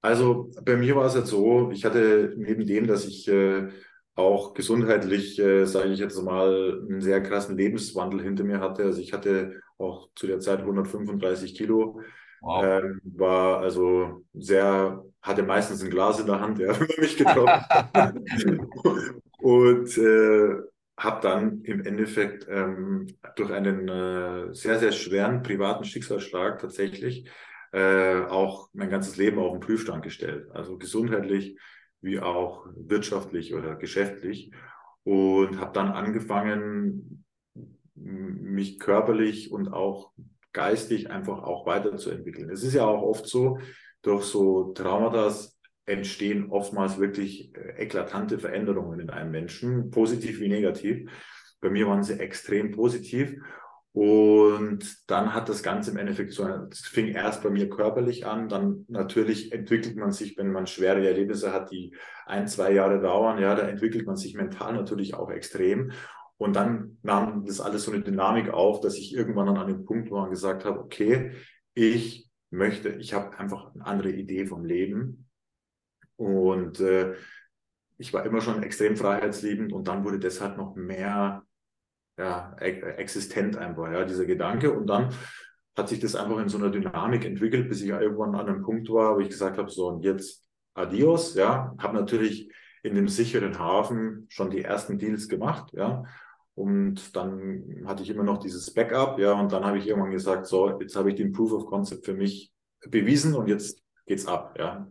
Also 0.01 0.51
bei 0.63 0.77
mir 0.77 0.95
war 0.95 1.07
es 1.07 1.15
jetzt 1.15 1.31
so, 1.31 1.71
ich 1.73 1.85
hatte 1.85 2.33
neben 2.37 2.65
dem, 2.65 2.87
dass 2.87 3.07
ich 3.07 3.27
äh, 3.27 3.69
auch 4.15 4.55
gesundheitlich, 4.55 5.39
äh, 5.39 5.67
sage 5.67 5.89
ich 5.89 5.99
jetzt 5.99 6.23
mal, 6.23 6.81
einen 6.89 7.01
sehr 7.01 7.21
krassen 7.23 7.57
Lebenswandel 7.57 8.23
hinter 8.23 8.45
mir 8.45 8.61
hatte. 8.61 8.85
Also 8.85 9.01
ich 9.01 9.13
hatte 9.13 9.61
auch 9.79 10.09
zu 10.15 10.29
der 10.29 10.39
Zeit 10.39 10.61
135 10.61 11.57
Kilo, 11.57 12.01
wow. 12.41 12.65
ähm, 12.65 13.01
war 13.03 13.61
also 13.61 14.25
sehr, 14.33 15.05
hatte 15.21 15.43
meistens 15.43 15.83
ein 15.83 15.91
Glas 15.91 16.21
in 16.21 16.27
der 16.27 16.41
Hand, 16.41 16.61
ja, 16.61 16.69
wenn 16.81 16.87
man 16.87 17.01
mich 17.01 17.17
getroffen 17.17 17.49
hat. 17.69 18.15
Und 19.39 19.99
äh, 19.99 20.76
habe 20.99 21.21
dann 21.21 21.63
im 21.63 21.85
Endeffekt 21.85 22.47
ähm, 22.49 23.07
durch 23.37 23.53
einen 23.53 23.89
äh, 23.89 24.55
sehr, 24.55 24.79
sehr 24.79 24.93
schweren 24.93 25.43
privaten 25.43 25.85
Schicksalsschlag 25.85 26.59
tatsächlich 26.59 27.29
äh, 27.73 28.23
auch 28.23 28.71
mein 28.73 28.89
ganzes 28.89 29.17
Leben 29.17 29.39
auf 29.39 29.53
den 29.53 29.61
Prüfstand 29.61 30.03
gestellt. 30.03 30.49
Also 30.53 30.79
gesundheitlich 30.79 31.59
wie 32.01 32.21
auch 32.21 32.67
wirtschaftlich 32.75 33.55
oder 33.55 33.77
geschäftlich. 33.77 34.53
Und 35.05 35.61
habe 35.61 35.73
dann 35.73 35.93
angefangen, 35.93 37.25
mich 37.95 38.79
körperlich 38.79 39.51
und 39.51 39.69
auch 39.69 40.13
geistig 40.53 41.11
einfach 41.11 41.43
auch 41.43 41.67
weiterzuentwickeln. 41.67 42.51
Es 42.51 42.63
ist 42.63 42.75
ja 42.75 42.85
auch 42.87 43.03
oft 43.03 43.27
so, 43.27 43.59
durch 44.03 44.25
so 44.25 44.73
Traumata 44.73 45.35
entstehen 45.87 46.51
oftmals 46.51 46.99
wirklich 46.99 47.55
äh, 47.55 47.83
eklatante 47.83 48.39
Veränderungen 48.39 49.01
in 49.01 49.11
einem 49.11 49.31
Menschen, 49.31 49.91
positiv 49.91 50.41
wie 50.41 50.49
negativ. 50.49 51.11
Bei 51.61 51.71
mir 51.71 51.87
waren 51.87 52.03
sie 52.03 52.19
extrem 52.21 52.73
positiv. 52.73 53.37
Und 53.93 55.11
dann 55.11 55.33
hat 55.33 55.49
das 55.49 55.63
Ganze 55.63 55.91
im 55.91 55.97
Endeffekt 55.97 56.33
so, 56.33 56.47
es 56.71 56.81
fing 56.81 57.09
erst 57.09 57.43
bei 57.43 57.49
mir 57.49 57.71
körperlich 57.71 58.27
an, 58.27 58.51
dann 58.51 58.85
natürlich 58.89 59.53
entwickelt 59.53 59.97
man 59.97 60.13
sich, 60.13 60.37
wenn 60.37 60.53
man 60.53 60.67
schwere 60.67 61.07
Erlebnisse 61.07 61.51
hat, 61.51 61.71
die 61.71 61.97
ein, 62.27 62.47
zwei 62.47 62.73
Jahre 62.73 63.01
dauern, 63.01 63.39
ja, 63.39 63.55
da 63.55 63.63
entwickelt 63.63 64.07
man 64.07 64.17
sich 64.17 64.35
mental 64.35 64.75
natürlich 64.75 65.15
auch 65.15 65.31
extrem. 65.31 65.93
Und 66.37 66.57
dann 66.57 66.99
nahm 67.03 67.47
das 67.47 67.63
alles 67.63 67.85
so 67.85 67.93
eine 67.93 68.03
Dynamik 68.03 68.51
auf, 68.51 68.83
dass 68.83 68.99
ich 68.99 69.15
irgendwann 69.15 69.47
dann 69.47 69.57
an 69.57 69.69
dem 69.69 69.87
Punkt 69.87 70.11
war 70.11 70.25
und 70.25 70.31
gesagt 70.31 70.67
habe, 70.67 70.79
okay, 70.79 71.33
ich 71.73 72.29
möchte, 72.51 72.91
ich 72.91 73.15
habe 73.15 73.39
einfach 73.39 73.75
eine 73.75 73.87
andere 73.87 74.11
Idee 74.11 74.45
vom 74.45 74.67
Leben 74.67 75.26
und 76.17 76.81
äh, 76.81 77.15
ich 77.99 78.13
war 78.13 78.25
immer 78.27 78.41
schon 78.41 78.63
extrem 78.63 78.97
freiheitsliebend 78.97 79.73
und 79.73 79.89
dann 79.89 80.05
wurde 80.05 80.19
deshalb 80.19 80.57
noch 80.57 80.75
mehr 80.75 81.43
ja, 82.19 82.55
existent 82.59 83.57
einfach, 83.57 83.91
ja, 83.93 84.05
dieser 84.05 84.27
Gedanke. 84.27 84.73
Und 84.73 84.87
dann 84.87 85.15
hat 85.77 85.89
sich 85.89 86.01
das 86.01 86.15
einfach 86.15 86.39
in 86.39 86.49
so 86.49 86.59
einer 86.59 86.71
Dynamik 86.71 87.25
entwickelt, 87.25 87.69
bis 87.69 87.83
ich 87.83 87.89
irgendwann 87.89 88.35
an 88.35 88.49
einem 88.49 88.63
Punkt 88.63 88.89
war, 88.91 89.17
wo 89.17 89.21
ich 89.21 89.29
gesagt 89.29 89.59
habe, 89.59 89.71
so 89.71 89.89
und 89.89 90.05
jetzt 90.05 90.47
adios, 90.75 91.35
ja, 91.35 91.75
habe 91.79 91.97
natürlich 91.97 92.51
in 92.83 92.95
dem 92.95 93.09
sicheren 93.09 93.59
Hafen 93.59 94.27
schon 94.29 94.51
die 94.51 94.63
ersten 94.63 94.99
Deals 94.99 95.29
gemacht, 95.29 95.73
ja. 95.73 96.05
Und 96.55 97.15
dann 97.15 97.83
hatte 97.85 98.03
ich 98.03 98.09
immer 98.09 98.25
noch 98.25 98.39
dieses 98.39 98.73
Backup, 98.73 99.19
ja, 99.19 99.33
und 99.33 99.53
dann 99.53 99.65
habe 99.65 99.77
ich 99.77 99.87
irgendwann 99.87 100.11
gesagt, 100.11 100.47
so, 100.47 100.81
jetzt 100.81 100.97
habe 100.97 101.11
ich 101.11 101.17
den 101.17 101.33
Proof 101.33 101.53
of 101.53 101.67
Concept 101.67 102.07
für 102.07 102.15
mich 102.15 102.53
bewiesen 102.89 103.35
und 103.35 103.49
jetzt 103.49 103.83
geht's 104.07 104.27
ab, 104.27 104.57
ja. 104.59 104.89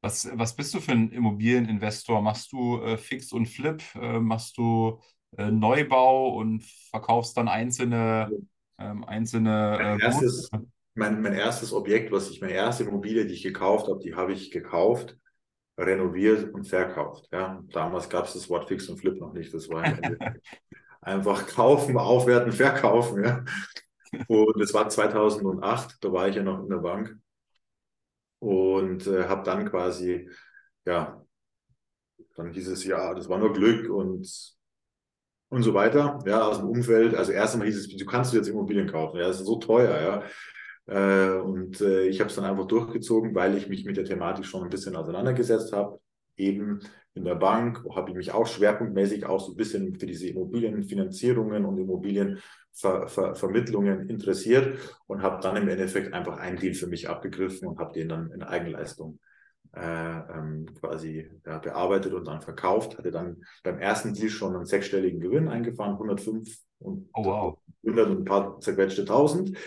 Was, 0.00 0.28
was 0.32 0.54
bist 0.54 0.74
du 0.74 0.80
für 0.80 0.92
ein 0.92 1.10
Immobilieninvestor? 1.10 2.22
Machst 2.22 2.52
du 2.52 2.80
äh, 2.82 2.96
Fix 2.96 3.32
und 3.32 3.46
Flip? 3.46 3.82
Äh, 3.96 4.20
machst 4.20 4.56
du 4.56 5.00
äh, 5.36 5.50
Neubau 5.50 6.36
und 6.36 6.62
verkaufst 6.90 7.36
dann 7.36 7.48
einzelne, 7.48 8.30
ähm, 8.78 9.04
einzelne 9.04 9.76
mein, 9.78 10.00
äh, 10.00 10.04
erstes, 10.04 10.50
mein, 10.94 11.20
mein 11.20 11.32
erstes 11.32 11.72
Objekt, 11.72 12.12
was 12.12 12.30
ich, 12.30 12.40
meine 12.40 12.52
erste 12.52 12.84
Immobilie, 12.84 13.26
die 13.26 13.34
ich 13.34 13.42
gekauft 13.42 13.88
habe, 13.88 13.98
die 13.98 14.14
habe 14.14 14.32
ich 14.32 14.52
gekauft, 14.52 15.16
renoviert 15.76 16.54
und 16.54 16.64
verkauft. 16.64 17.28
Ja, 17.32 17.62
damals 17.72 18.08
gab 18.08 18.26
es 18.26 18.34
das 18.34 18.48
Wort 18.48 18.68
Fix 18.68 18.88
und 18.88 18.98
Flip 18.98 19.18
noch 19.18 19.32
nicht. 19.32 19.52
Das 19.52 19.68
war 19.68 19.82
einfach 21.00 21.46
kaufen, 21.48 21.98
aufwerten, 21.98 22.52
verkaufen. 22.52 23.24
Ja. 23.24 23.44
Und 24.28 24.60
es 24.60 24.72
war 24.72 24.88
2008, 24.88 25.96
da 26.00 26.12
war 26.12 26.28
ich 26.28 26.36
ja 26.36 26.42
noch 26.44 26.62
in 26.62 26.68
der 26.68 26.78
Bank 26.78 27.18
und 28.38 29.06
äh, 29.06 29.24
habe 29.24 29.42
dann 29.44 29.68
quasi 29.68 30.30
ja 30.86 31.22
dann 32.38 32.52
hieß 32.52 32.68
es 32.68 32.84
ja, 32.84 33.14
das 33.14 33.28
war 33.28 33.38
nur 33.38 33.52
Glück 33.52 33.90
und, 33.90 34.28
und 35.48 35.62
so 35.62 35.74
weiter, 35.74 36.20
ja, 36.24 36.42
aus 36.46 36.58
dem 36.58 36.68
Umfeld. 36.68 37.14
Also 37.14 37.32
erst 37.32 37.54
einmal 37.54 37.66
hieß 37.68 37.76
es, 37.76 37.88
du 37.88 38.06
kannst 38.06 38.32
jetzt 38.32 38.48
Immobilien 38.48 38.88
kaufen, 38.88 39.18
ja, 39.18 39.26
das 39.26 39.40
ist 39.40 39.46
so 39.46 39.56
teuer, 39.56 40.00
ja. 40.00 40.22
Äh, 40.86 41.40
und 41.40 41.80
äh, 41.80 42.06
ich 42.06 42.20
habe 42.20 42.30
es 42.30 42.36
dann 42.36 42.44
einfach 42.44 42.66
durchgezogen, 42.66 43.34
weil 43.34 43.56
ich 43.56 43.68
mich 43.68 43.84
mit 43.84 43.96
der 43.96 44.04
Thematik 44.04 44.46
schon 44.46 44.62
ein 44.62 44.70
bisschen 44.70 44.96
auseinandergesetzt 44.96 45.72
habe. 45.72 46.00
Eben 46.38 46.80
in 47.14 47.24
der 47.24 47.34
Bank 47.34 47.84
habe 47.94 48.10
ich 48.10 48.16
mich 48.16 48.32
auch 48.32 48.46
schwerpunktmäßig 48.46 49.26
auch 49.26 49.40
so 49.40 49.52
ein 49.52 49.56
bisschen 49.56 49.98
für 49.98 50.06
diese 50.06 50.28
Immobilienfinanzierungen 50.28 51.64
und 51.64 51.78
Immobilienvermittlungen 51.78 54.08
interessiert 54.08 54.78
und 55.06 55.22
habe 55.22 55.42
dann 55.42 55.56
im 55.56 55.68
Endeffekt 55.68 56.14
einfach 56.14 56.38
einen 56.38 56.58
Deal 56.58 56.74
für 56.74 56.86
mich 56.86 57.08
abgegriffen 57.08 57.66
und 57.66 57.80
habe 57.80 57.92
den 57.92 58.08
dann 58.08 58.30
in 58.30 58.42
Eigenleistung 58.42 59.18
äh, 59.74 59.80
ähm, 59.80 60.66
quasi 60.80 61.30
ja, 61.44 61.58
bearbeitet 61.58 62.14
und 62.14 62.26
dann 62.26 62.40
verkauft. 62.40 62.96
Hatte 62.98 63.10
dann 63.10 63.42
beim 63.64 63.78
ersten 63.78 64.14
Deal 64.14 64.30
schon 64.30 64.54
einen 64.54 64.64
sechsstelligen 64.64 65.18
Gewinn 65.20 65.48
eingefahren, 65.48 65.94
105 65.94 66.56
und 66.78 67.10
oh, 67.14 67.24
wow. 67.24 67.58
100 67.84 68.10
und 68.10 68.18
ein 68.18 68.24
paar 68.24 68.60
zerquetschte 68.60 69.02
1000 69.02 69.58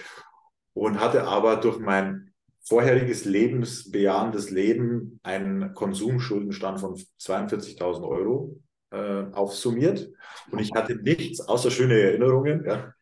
und 0.73 0.99
hatte 0.99 1.25
aber 1.25 1.57
durch 1.57 1.79
mein 1.79 2.30
vorheriges 2.63 3.25
lebensbejahendes 3.25 4.49
Leben 4.49 5.19
einen 5.23 5.73
Konsumschuldenstand 5.73 6.79
von 6.79 6.95
42.000 7.19 8.07
Euro 8.07 8.59
äh, 8.91 9.25
aufsummiert. 9.33 10.11
Und 10.51 10.59
ich 10.59 10.71
hatte 10.73 10.95
nichts 10.95 11.41
außer 11.41 11.71
schöne 11.71 11.99
Erinnerungen. 11.99 12.63
Ja. 12.65 12.93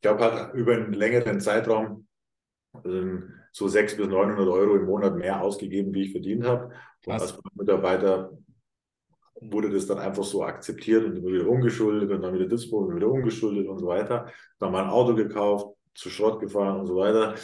Ich 0.00 0.08
habe 0.08 0.24
halt 0.24 0.54
über 0.54 0.74
einen 0.74 0.92
längeren 0.92 1.40
Zeitraum 1.40 2.06
ähm, 2.84 3.32
so 3.52 3.68
600 3.68 4.08
bis 4.08 4.14
900 4.14 4.48
Euro 4.48 4.76
im 4.76 4.84
Monat 4.84 5.16
mehr 5.16 5.40
ausgegeben, 5.40 5.94
wie 5.94 6.04
ich 6.04 6.12
verdient 6.12 6.44
habe. 6.44 6.72
Und 7.06 7.12
als 7.12 7.38
Mitarbeiter 7.54 8.32
wurde 9.40 9.70
das 9.70 9.86
dann 9.86 9.98
einfach 9.98 10.24
so 10.24 10.44
akzeptiert 10.44 11.04
und 11.04 11.16
immer 11.16 11.32
wieder 11.32 11.48
umgeschuldet 11.48 12.10
und 12.10 12.22
dann 12.22 12.34
wieder 12.34 12.46
Dispo 12.46 12.78
und 12.78 12.96
wieder 12.96 13.08
umgeschuldet 13.08 13.66
und 13.66 13.78
so 13.78 13.86
weiter. 13.86 14.30
Dann 14.58 14.72
mal 14.72 14.84
ein 14.84 14.90
Auto 14.90 15.14
gekauft, 15.14 15.74
zu 15.94 16.10
Schrott 16.10 16.40
gefahren 16.40 16.80
und 16.80 16.86
so 16.86 16.96
weiter. 16.96 17.34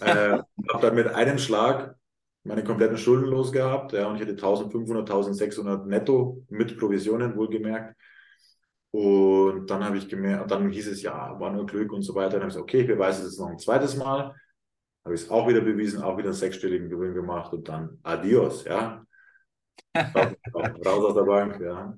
Äh, 0.00 0.38
habe 0.72 0.80
dann 0.80 0.94
mit 0.94 1.08
einem 1.08 1.38
Schlag 1.38 1.94
meine 2.44 2.64
kompletten 2.64 2.96
Schulden 2.96 3.26
losgehabt. 3.26 3.92
Ja, 3.92 4.08
und 4.08 4.16
ich 4.16 4.22
hatte 4.22 4.32
1500, 4.32 5.08
1600 5.08 5.86
netto 5.86 6.44
mit 6.48 6.78
Provisionen 6.78 7.36
wohlgemerkt. 7.36 7.96
Und 8.90 9.66
dann 9.68 9.84
habe 9.84 9.98
ich 9.98 10.08
gemerkt, 10.08 10.50
dann 10.50 10.70
hieß 10.70 10.88
es 10.88 11.02
ja, 11.02 11.38
war 11.38 11.52
nur 11.52 11.66
Glück 11.66 11.92
und 11.92 12.02
so 12.02 12.14
weiter. 12.14 12.32
Dann 12.32 12.40
habe 12.42 12.48
ich 12.48 12.54
gesagt, 12.54 12.64
okay, 12.64 12.80
ich 12.80 12.86
beweise 12.86 13.20
es 13.20 13.32
jetzt 13.32 13.40
noch 13.40 13.48
ein 13.48 13.58
zweites 13.58 13.96
Mal. 13.96 14.34
Habe 15.04 15.14
ich 15.14 15.22
es 15.22 15.30
auch 15.30 15.46
wieder 15.48 15.60
bewiesen, 15.60 16.02
auch 16.02 16.16
wieder 16.16 16.28
einen 16.28 16.34
sechsstelligen 16.34 16.88
Gewinn 16.88 17.14
gemacht 17.14 17.52
und 17.52 17.68
dann 17.68 17.98
adios, 18.02 18.64
ja. 18.64 19.04
Raus 19.94 21.04
aus 21.04 21.14
der 21.14 21.22
Bank, 21.22 21.60
ja. 21.60 21.96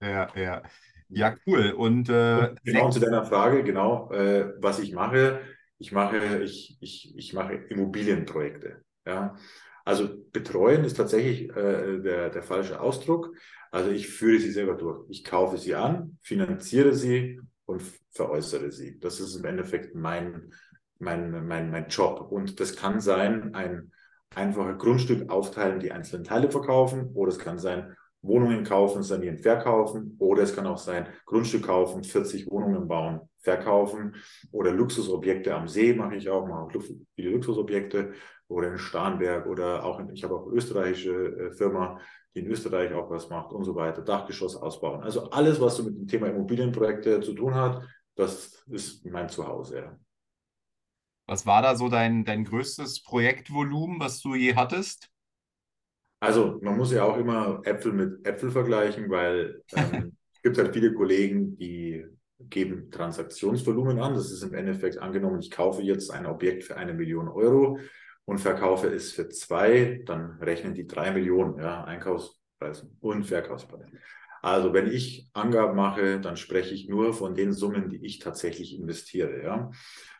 Ja, 0.00 0.28
ja. 0.34 0.62
Ja, 1.08 1.34
cool. 1.46 1.70
Und, 1.72 2.08
äh, 2.08 2.54
genau 2.64 2.90
zu 2.90 3.00
deiner 3.00 3.24
Frage, 3.24 3.62
genau, 3.62 4.10
äh, 4.10 4.52
was 4.58 4.78
ich 4.78 4.92
mache, 4.92 5.40
ich 5.78 5.92
mache, 5.92 6.42
ich, 6.42 6.76
ich, 6.80 7.14
ich 7.16 7.32
mache 7.32 7.54
Immobilienprojekte. 7.54 8.82
Ja. 9.06 9.36
Also 9.84 10.08
betreuen 10.32 10.84
ist 10.84 10.96
tatsächlich 10.96 11.50
äh, 11.50 12.00
der, 12.00 12.30
der 12.30 12.42
falsche 12.42 12.80
Ausdruck. 12.80 13.36
Also 13.70 13.90
ich 13.90 14.08
führe 14.08 14.40
sie 14.40 14.50
selber 14.50 14.74
durch. 14.74 15.04
Ich 15.10 15.24
kaufe 15.24 15.58
sie 15.58 15.74
an, 15.74 16.18
finanziere 16.22 16.94
sie 16.94 17.40
und 17.66 17.82
veräußere 18.12 18.70
sie. 18.70 18.98
Das 18.98 19.20
ist 19.20 19.36
im 19.36 19.44
Endeffekt 19.44 19.94
mein, 19.94 20.52
mein, 20.98 21.46
mein, 21.46 21.70
mein 21.70 21.88
Job. 21.88 22.30
Und 22.30 22.60
das 22.60 22.76
kann 22.76 23.00
sein, 23.00 23.54
ein 23.54 23.92
einfaches 24.34 24.78
Grundstück 24.78 25.28
aufteilen, 25.30 25.80
die 25.80 25.92
einzelnen 25.92 26.24
Teile 26.24 26.50
verkaufen, 26.50 27.10
oder 27.14 27.30
es 27.30 27.38
kann 27.38 27.58
sein, 27.58 27.96
Wohnungen 28.24 28.64
kaufen, 28.64 29.02
sanieren, 29.02 29.38
verkaufen. 29.38 30.16
Oder 30.18 30.42
es 30.42 30.54
kann 30.54 30.66
auch 30.66 30.78
sein, 30.78 31.08
Grundstück 31.26 31.64
kaufen, 31.64 32.02
40 32.02 32.50
Wohnungen 32.50 32.88
bauen, 32.88 33.20
verkaufen. 33.38 34.16
Oder 34.50 34.72
Luxusobjekte 34.72 35.54
am 35.54 35.68
See 35.68 35.92
mache 35.92 36.16
ich 36.16 36.28
auch, 36.28 36.46
mache 36.46 36.80
viele 37.14 37.30
Luxusobjekte. 37.30 38.12
Oder 38.48 38.72
in 38.72 38.78
Starnberg 38.78 39.46
oder 39.46 39.84
auch, 39.84 40.00
in, 40.00 40.10
ich 40.10 40.22
habe 40.22 40.34
auch 40.34 40.46
eine 40.46 40.56
österreichische 40.56 41.12
äh, 41.12 41.52
Firma, 41.52 41.98
die 42.34 42.40
in 42.40 42.46
Österreich 42.46 42.92
auch 42.92 43.10
was 43.10 43.30
macht 43.30 43.52
und 43.52 43.64
so 43.64 43.74
weiter. 43.74 44.02
Dachgeschoss 44.02 44.56
ausbauen. 44.56 45.02
Also 45.02 45.30
alles, 45.30 45.60
was 45.60 45.76
so 45.76 45.84
mit 45.84 45.96
dem 45.96 46.06
Thema 46.06 46.26
Immobilienprojekte 46.28 47.20
zu 47.20 47.32
tun 47.32 47.54
hat, 47.54 47.82
das 48.16 48.64
ist 48.68 49.04
mein 49.06 49.28
Zuhause. 49.28 49.78
Ja. 49.78 49.98
Was 51.26 51.46
war 51.46 51.62
da 51.62 51.74
so 51.74 51.88
dein, 51.88 52.24
dein 52.24 52.44
größtes 52.44 53.02
Projektvolumen, 53.02 53.98
was 53.98 54.20
du 54.20 54.34
je 54.34 54.54
hattest? 54.54 55.10
Also 56.24 56.58
man 56.62 56.78
muss 56.78 56.90
ja 56.90 57.04
auch 57.04 57.18
immer 57.18 57.60
Äpfel 57.64 57.92
mit 57.92 58.26
Äpfel 58.26 58.50
vergleichen, 58.50 59.10
weil 59.10 59.62
ähm, 59.76 60.16
es 60.32 60.40
gibt 60.40 60.56
halt 60.56 60.72
viele 60.72 60.94
Kollegen, 60.94 61.54
die 61.58 62.06
geben 62.38 62.90
Transaktionsvolumen 62.90 64.00
an. 64.00 64.14
Das 64.14 64.32
ist 64.32 64.42
im 64.42 64.54
Endeffekt 64.54 64.96
angenommen, 64.96 65.40
ich 65.40 65.50
kaufe 65.50 65.82
jetzt 65.82 66.10
ein 66.10 66.24
Objekt 66.24 66.64
für 66.64 66.78
eine 66.78 66.94
Million 66.94 67.28
Euro 67.28 67.78
und 68.24 68.38
verkaufe 68.38 68.86
es 68.86 69.12
für 69.12 69.28
zwei, 69.28 70.02
dann 70.06 70.38
rechnen 70.40 70.72
die 70.72 70.86
drei 70.86 71.10
Millionen, 71.10 71.58
ja, 71.58 71.84
Einkaufspreis 71.84 72.86
und 73.00 73.24
Verkaufspreis. 73.24 73.84
Also 74.40 74.72
wenn 74.72 74.90
ich 74.90 75.28
Angaben 75.34 75.76
mache, 75.76 76.20
dann 76.20 76.38
spreche 76.38 76.74
ich 76.74 76.88
nur 76.88 77.12
von 77.12 77.34
den 77.34 77.52
Summen, 77.52 77.90
die 77.90 78.02
ich 78.02 78.18
tatsächlich 78.18 78.74
investiere. 78.74 79.42
Ja? 79.42 79.70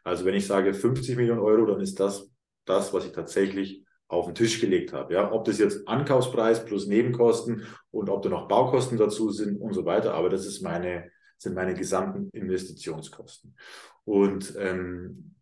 Also 0.03 0.27
wenn 0.27 0.35
ich 0.35 0.47
sage 0.47 0.75
50 0.75 1.17
Millionen 1.17 1.40
Euro, 1.40 1.64
dann 1.64 1.81
ist 1.81 1.99
das 1.99 2.31
das, 2.67 2.93
was 2.93 3.07
ich 3.07 3.12
tatsächlich 3.12 3.84
auf 4.09 4.27
den 4.27 4.35
Tisch 4.35 4.61
gelegt 4.61 4.93
habe. 4.93 5.14
Ja, 5.14 5.33
ob 5.33 5.45
das 5.45 5.59
jetzt 5.59 5.88
Ankaufspreis 5.88 6.64
plus 6.64 6.87
Nebenkosten 6.87 7.67
und 7.90 8.09
ob 8.11 8.23
da 8.23 8.29
noch 8.29 8.49
Baukosten 8.49 8.99
dazu 8.99 9.31
sind 9.31 9.61
und 9.61 9.73
so 9.73 9.85
weiter, 9.85 10.14
aber 10.14 10.29
das 10.29 10.47
ist 10.47 10.62
meine, 10.62 11.11
sind 11.38 11.55
meine 11.55 11.75
gesamten 11.75 12.29
Investitionskosten. 12.31 13.57
Und 14.05 14.55
ähm, 14.59 15.35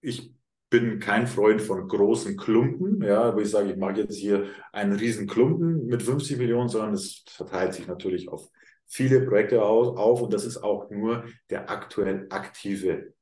ich 0.00 0.34
bin 0.70 1.00
kein 1.00 1.26
Freund 1.26 1.60
von 1.60 1.86
großen 1.86 2.36
Klumpen, 2.36 3.02
ja, 3.02 3.34
wo 3.34 3.40
ich 3.40 3.50
sage, 3.50 3.72
ich 3.72 3.76
mache 3.76 4.00
jetzt 4.00 4.16
hier 4.16 4.46
einen 4.72 4.94
riesen 4.94 5.26
Klumpen 5.26 5.86
mit 5.86 6.02
50 6.02 6.38
Millionen, 6.38 6.68
sondern 6.68 6.94
es 6.94 7.24
verteilt 7.28 7.74
sich 7.74 7.86
natürlich 7.86 8.28
auf 8.28 8.48
viele 8.86 9.20
Projekte 9.20 9.62
auf 9.62 10.22
und 10.22 10.32
das 10.32 10.44
ist 10.44 10.58
auch 10.58 10.90
nur 10.90 11.24
der 11.50 11.70
aktuell 11.70 12.26
aktive 12.30 13.12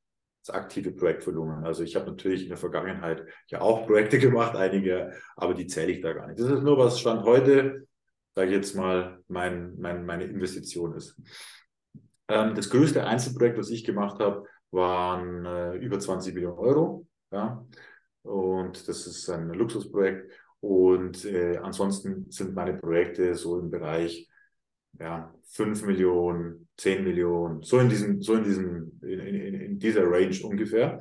das 0.45 0.55
aktive 0.55 0.93
Projektvolumen. 0.93 1.65
Also 1.65 1.83
ich 1.83 1.97
habe 1.97 2.07
natürlich 2.07 2.43
in 2.45 2.49
der 2.49 2.59
Vergangenheit 2.59 3.25
ja 3.49 3.61
auch 3.61 3.87
Projekte 3.87 4.19
gemacht, 4.19 4.57
einige, 4.57 5.13
aber 5.37 5.55
die 5.55 5.67
zähle 5.67 5.93
ich 5.93 6.01
da 6.01 6.13
gar 6.13 6.27
nicht. 6.27 6.41
Das 6.41 6.51
ist 6.51 6.63
nur, 6.63 6.79
was 6.79 7.01
Stand 7.01 7.25
heute, 7.25 7.87
sage 8.35 8.49
ich 8.49 8.57
jetzt 8.57 8.75
mal, 8.75 9.23
mein, 9.29 9.75
mein, 9.79 10.07
meine 10.07 10.25
Investition 10.25 10.95
ist. 10.95 11.21
Ähm, 12.29 12.55
das 12.55 12.71
größte 12.71 13.07
Einzelprojekt, 13.07 13.59
was 13.59 13.71
ich 13.71 13.85
gemacht 13.85 14.21
habe, 14.21 14.45
waren 14.71 15.45
äh, 15.45 15.75
über 15.77 15.99
20 15.99 16.35
Millionen 16.35 16.59
Euro. 16.59 17.07
Ja? 17.33 17.67
Und 18.23 18.89
das 18.89 19.07
ist 19.07 19.29
ein 19.31 19.51
Luxusprojekt. 19.51 20.31
Und 20.61 21.25
äh, 21.25 21.57
ansonsten 21.57 22.31
sind 22.31 22.55
meine 22.55 22.75
Projekte 22.75 23.35
so 23.35 23.59
im 23.59 23.71
Bereich 23.71 24.29
ja, 24.99 25.35
5 25.45 25.85
Millionen, 25.85 26.69
10 26.81 27.05
Millionen, 27.05 27.63
so 27.63 27.79
in 27.79 27.89
diesem, 27.89 28.23
so 28.23 28.35
in 28.35 28.45
diesem, 28.45 28.93
in, 29.03 29.21
in, 29.21 29.55
in 29.55 29.79
dieser 29.79 30.11
Range 30.11 30.37
ungefähr. 30.43 30.99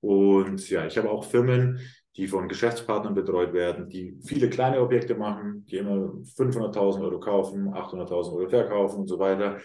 Und 0.00 0.70
ja, 0.70 0.86
ich 0.86 0.96
habe 0.96 1.10
auch 1.10 1.24
Firmen, 1.24 1.80
die 2.16 2.28
von 2.28 2.48
Geschäftspartnern 2.48 3.14
betreut 3.14 3.52
werden, 3.52 3.88
die 3.88 4.16
viele 4.24 4.48
kleine 4.48 4.80
Objekte 4.80 5.16
machen, 5.16 5.66
die 5.66 5.78
immer 5.78 5.96
500.000 5.96 7.02
Euro 7.02 7.18
kaufen, 7.18 7.68
800.000 7.68 8.32
Euro 8.32 8.48
verkaufen 8.48 9.00
und 9.00 9.08
so 9.08 9.18
weiter. 9.18 9.60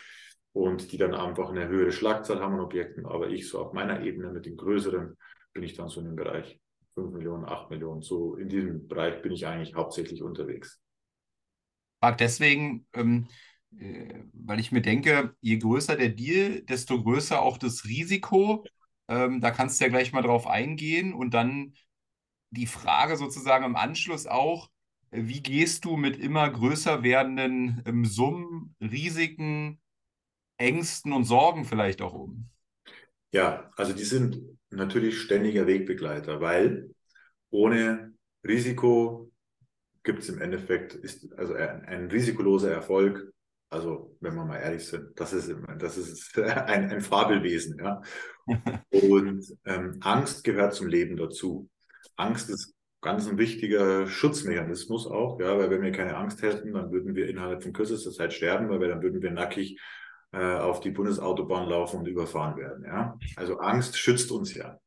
Und 0.54 0.92
die 0.92 0.98
dann 0.98 1.14
einfach 1.14 1.50
eine 1.50 1.68
höhere 1.68 1.92
Schlagzahl 1.92 2.42
haben 2.42 2.56
an 2.56 2.62
Objekten. 2.62 3.06
Aber 3.06 3.30
ich 3.30 3.48
so 3.48 3.60
auf 3.60 3.72
meiner 3.72 4.02
Ebene 4.02 4.32
mit 4.32 4.46
den 4.46 4.58
größeren 4.58 5.16
bin 5.54 5.64
ich 5.64 5.76
dann 5.76 5.88
so 5.88 6.02
in 6.02 6.08
dem 6.08 6.16
Bereich 6.16 6.60
5 6.96 7.14
Millionen, 7.14 7.46
8 7.46 7.70
Millionen. 7.70 8.02
So 8.02 8.36
in 8.36 8.50
diesem 8.50 8.88
Bereich 8.88 9.22
bin 9.22 9.32
ich 9.32 9.46
eigentlich 9.46 9.76
hauptsächlich 9.76 10.24
unterwegs. 10.24 10.82
Frag 12.02 12.18
deswegen, 12.18 12.86
ähm, 12.94 13.28
äh, 13.28 13.51
weil 13.72 14.60
ich 14.60 14.72
mir 14.72 14.82
denke, 14.82 15.36
je 15.42 15.58
größer 15.58 15.96
der 15.96 16.10
Deal, 16.10 16.62
desto 16.64 17.02
größer 17.02 17.42
auch 17.42 17.58
das 17.58 17.86
Risiko. 17.86 18.66
Ähm, 19.08 19.42
da 19.42 19.52
kannst 19.52 19.80
du 19.80 19.86
ja 19.86 19.90
gleich 19.90 20.12
mal 20.12 20.22
drauf 20.22 20.48
eingehen 20.48 21.14
und 21.14 21.34
dann 21.34 21.74
die 22.52 22.68
Frage 22.68 23.18
sozusagen 23.18 23.66
im 23.66 23.76
Anschluss 23.76 24.28
auch, 24.28 24.70
äh, 25.12 25.22
wie 25.24 25.42
gehst 25.42 25.86
du 25.86 25.98
mit 25.98 26.18
immer 26.18 26.50
größer 26.50 27.04
werdenden 27.04 27.82
ähm, 27.86 28.06
Summen, 28.06 28.76
Risiken, 28.82 29.80
Ängsten 30.58 31.14
und 31.14 31.24
Sorgen 31.24 31.66
vielleicht 31.66 32.02
auch 32.02 32.14
um? 32.14 32.50
Ja, 33.32 33.72
also 33.78 33.94
die 33.94 34.04
sind 34.04 34.42
natürlich 34.70 35.22
ständiger 35.22 35.66
Wegbegleiter, 35.66 36.42
weil 36.42 36.94
ohne 37.50 38.14
Risiko 38.46 39.32
gibt 40.04 40.20
es 40.20 40.30
im 40.30 40.42
Endeffekt, 40.42 40.94
ist 40.94 41.32
also 41.34 41.54
ein, 41.54 41.86
ein 41.86 42.12
risikoloser 42.12 42.72
Erfolg 42.72 43.32
also, 43.72 44.18
wenn 44.20 44.36
wir 44.36 44.44
mal 44.44 44.58
ehrlich 44.58 44.86
sind, 44.86 45.18
das 45.20 45.32
ist, 45.32 45.56
das 45.80 45.98
ist 45.98 46.38
ein, 46.40 46.92
ein 46.92 47.02
Fabelwesen. 47.02 47.80
Ja? 47.80 48.02
Und 48.92 49.46
ähm, 49.66 49.98
Angst 50.02 50.44
gehört 50.44 50.74
zum 50.74 50.88
Leben 50.88 51.16
dazu. 51.16 51.70
Angst 52.18 52.50
ist 52.50 52.76
ganz 53.00 53.28
ein 53.28 53.38
wichtiger 53.38 54.08
Schutzmechanismus 54.08 55.08
auch, 55.08 55.40
ja, 55.40 55.58
weil 55.58 55.70
wenn 55.70 55.82
wir 55.82 55.94
keine 55.94 56.18
Angst 56.18 56.42
hätten, 56.42 56.74
dann 56.74 56.92
würden 56.92 57.16
wir 57.16 57.30
innerhalb 57.30 57.64
von 57.64 57.72
kürzester 57.72 58.12
Zeit 58.12 58.34
sterben, 58.34 58.70
weil 58.70 58.82
wir, 58.82 58.90
dann 58.90 59.02
würden 59.02 59.22
wir 59.22 59.32
nackig 59.32 59.80
äh, 60.34 60.56
auf 60.56 60.82
die 60.82 60.92
Bundesautobahn 60.92 61.68
laufen 61.68 62.02
und 62.02 62.08
überfahren 62.08 62.58
werden. 62.58 62.84
Ja? 62.84 63.18
Also 63.38 63.58
Angst 63.60 63.98
schützt 63.98 64.32
uns 64.32 64.54
ja. 64.54 64.80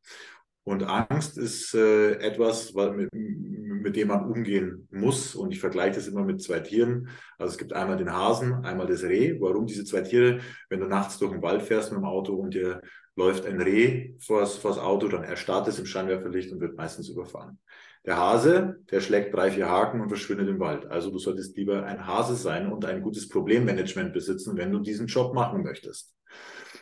Und 0.64 0.82
Angst 0.82 1.36
ist 1.36 1.74
äh, 1.74 2.14
etwas, 2.14 2.72
mit, 2.74 3.12
mit 3.12 3.96
dem 3.96 4.08
man 4.08 4.24
umgehen 4.24 4.88
muss. 4.90 5.34
Und 5.34 5.52
ich 5.52 5.60
vergleiche 5.60 5.96
das 5.96 6.08
immer 6.08 6.24
mit 6.24 6.42
zwei 6.42 6.60
Tieren. 6.60 7.08
Also 7.38 7.52
es 7.52 7.58
gibt 7.58 7.74
einmal 7.74 7.98
den 7.98 8.12
Hasen, 8.12 8.64
einmal 8.64 8.86
das 8.86 9.02
Reh. 9.02 9.38
Warum 9.40 9.66
diese 9.66 9.84
zwei 9.84 10.00
Tiere? 10.00 10.40
Wenn 10.70 10.80
du 10.80 10.86
nachts 10.86 11.18
durch 11.18 11.32
den 11.32 11.42
Wald 11.42 11.62
fährst 11.62 11.92
mit 11.92 12.00
dem 12.00 12.06
Auto 12.06 12.34
und 12.34 12.54
dir 12.54 12.80
läuft 13.14 13.46
ein 13.46 13.60
Reh 13.60 14.14
vors, 14.20 14.56
vors 14.56 14.78
Auto, 14.78 15.08
dann 15.08 15.22
erstarrt 15.22 15.68
es 15.68 15.78
im 15.78 15.86
Scheinwerferlicht 15.86 16.50
und 16.50 16.60
wird 16.60 16.76
meistens 16.76 17.08
überfahren. 17.10 17.58
Der 18.06 18.16
Hase, 18.18 18.80
der 18.90 19.00
schlägt 19.00 19.34
drei, 19.34 19.50
vier 19.50 19.68
Haken 19.68 20.00
und 20.00 20.08
verschwindet 20.08 20.48
im 20.48 20.60
Wald. 20.60 20.86
Also 20.86 21.10
du 21.10 21.18
solltest 21.18 21.56
lieber 21.56 21.84
ein 21.84 22.06
Hase 22.06 22.36
sein 22.36 22.70
und 22.70 22.84
ein 22.84 23.02
gutes 23.02 23.28
Problemmanagement 23.28 24.12
besitzen, 24.12 24.56
wenn 24.56 24.72
du 24.72 24.80
diesen 24.80 25.06
Job 25.06 25.34
machen 25.34 25.62
möchtest. 25.62 26.14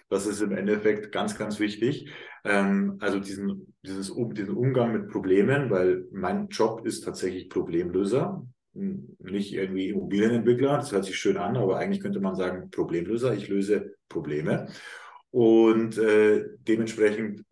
Das 0.09 0.27
ist 0.27 0.41
im 0.43 0.53
Endeffekt 0.53 1.12
ganz, 1.12 1.37
ganz 1.37 1.59
wichtig. 1.61 2.11
Ähm, 2.45 2.97
also 3.01 3.19
diesen, 3.19 3.75
dieses, 3.83 4.12
diesen 4.33 4.57
Umgang 4.57 4.93
mit 4.93 5.09
Problemen, 5.09 5.71
weil 5.71 6.07
mein 6.12 6.49
Job 6.49 6.87
ist 6.87 7.03
tatsächlich 7.03 7.49
Problemlöser, 7.49 8.47
nicht 8.75 9.53
irgendwie 9.53 9.91
Immobilienentwickler. 9.91 10.77
Das 10.77 10.93
hört 10.93 11.05
sich 11.05 11.19
schön 11.19 11.37
an, 11.37 11.57
aber 11.57 11.79
eigentlich 11.79 12.01
könnte 12.01 12.21
man 12.21 12.37
sagen 12.37 12.71
Problemlöser. 12.71 13.35
Ich 13.35 13.49
löse 13.49 13.95
Probleme. 14.09 14.69
Und 15.31 15.99
äh, 15.99 16.45
dementsprechend 16.67 17.45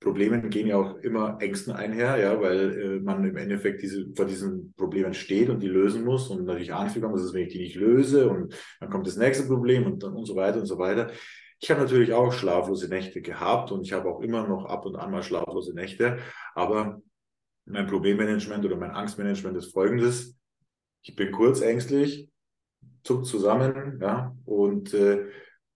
Problemen 0.00 0.50
gehen 0.50 0.66
ja 0.66 0.76
auch 0.76 0.98
immer 0.98 1.38
Ängsten 1.40 1.72
einher, 1.72 2.16
ja, 2.18 2.40
weil 2.40 2.78
äh, 2.78 3.00
man 3.00 3.24
im 3.24 3.36
Endeffekt 3.36 3.82
diese, 3.82 4.06
vor 4.14 4.26
diesen 4.26 4.74
Problemen 4.76 5.14
steht 5.14 5.48
und 5.48 5.60
die 5.60 5.68
lösen 5.68 6.04
muss 6.04 6.28
und 6.28 6.44
natürlich 6.44 6.68
bekommt, 6.68 7.14
dass 7.14 7.22
es, 7.22 7.32
wenn 7.32 7.46
ich 7.46 7.52
die 7.52 7.58
nicht 7.58 7.76
löse 7.76 8.28
und 8.28 8.54
dann 8.78 8.90
kommt 8.90 9.06
das 9.06 9.16
nächste 9.16 9.46
Problem 9.46 9.86
und 9.86 10.02
dann 10.02 10.12
und 10.14 10.26
so 10.26 10.36
weiter 10.36 10.60
und 10.60 10.66
so 10.66 10.78
weiter. 10.78 11.10
Ich 11.58 11.70
habe 11.70 11.80
natürlich 11.80 12.12
auch 12.12 12.32
schlaflose 12.32 12.88
Nächte 12.88 13.22
gehabt 13.22 13.72
und 13.72 13.82
ich 13.82 13.92
habe 13.92 14.10
auch 14.10 14.20
immer 14.20 14.46
noch 14.46 14.66
ab 14.66 14.84
und 14.84 14.96
an 14.96 15.10
mal 15.10 15.22
schlaflose 15.22 15.74
Nächte, 15.74 16.18
aber 16.54 17.00
mein 17.64 17.86
Problemmanagement 17.86 18.64
oder 18.64 18.76
mein 18.76 18.90
Angstmanagement 18.90 19.56
ist 19.56 19.72
folgendes. 19.72 20.36
Ich 21.02 21.16
bin 21.16 21.32
kurzängstlich, 21.32 22.28
zuck 23.02 23.24
zusammen, 23.24 23.98
ja, 24.00 24.36
und 24.44 24.92
äh, 24.94 25.26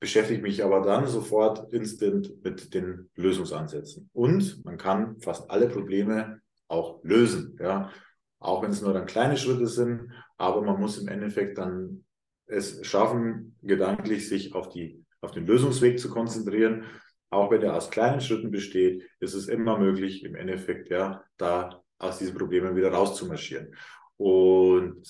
beschäftige 0.01 0.43
mich 0.43 0.65
aber 0.65 0.81
dann 0.81 1.07
sofort 1.07 1.73
instant 1.73 2.43
mit 2.43 2.75
den 2.75 3.11
Lösungsansätzen. 3.17 4.11
Und 4.13 4.65
man 4.65 4.79
kann 4.79 5.21
fast 5.21 5.51
alle 5.51 5.69
Probleme 5.69 6.41
auch 6.69 7.03
lösen, 7.03 7.57
ja. 7.61 7.91
Auch 8.39 8.63
wenn 8.63 8.71
es 8.71 8.81
nur 8.81 8.95
dann 8.95 9.05
kleine 9.05 9.37
Schritte 9.37 9.67
sind, 9.67 10.11
aber 10.39 10.63
man 10.63 10.81
muss 10.81 10.97
im 10.97 11.09
Endeffekt 11.09 11.59
dann 11.59 12.05
es 12.47 12.85
schaffen, 12.87 13.57
gedanklich 13.63 14.29
sich 14.29 14.55
auf 14.55 14.71
die, 14.71 15.05
auf 15.21 15.33
den 15.33 15.47
Lösungsweg 15.47 15.99
zu 15.99 16.11
konzentrieren. 16.11 16.85
Auch 17.31 17.51
wenn 17.51 17.63
er 17.63 17.77
aus 17.77 17.91
kleinen 17.91 18.21
Schritten 18.21 18.51
besteht, 18.51 19.09
ist 19.21 19.35
es 19.35 19.49
immer 19.49 19.79
möglich, 19.79 20.25
im 20.25 20.35
Endeffekt, 20.35 20.91
ja, 20.91 21.23
da 21.37 21.83
aus 21.99 22.19
diesen 22.19 22.37
Problemen 22.37 22.77
wieder 22.77 22.93
rauszumarschieren. 22.93 23.75
Und 24.17 25.03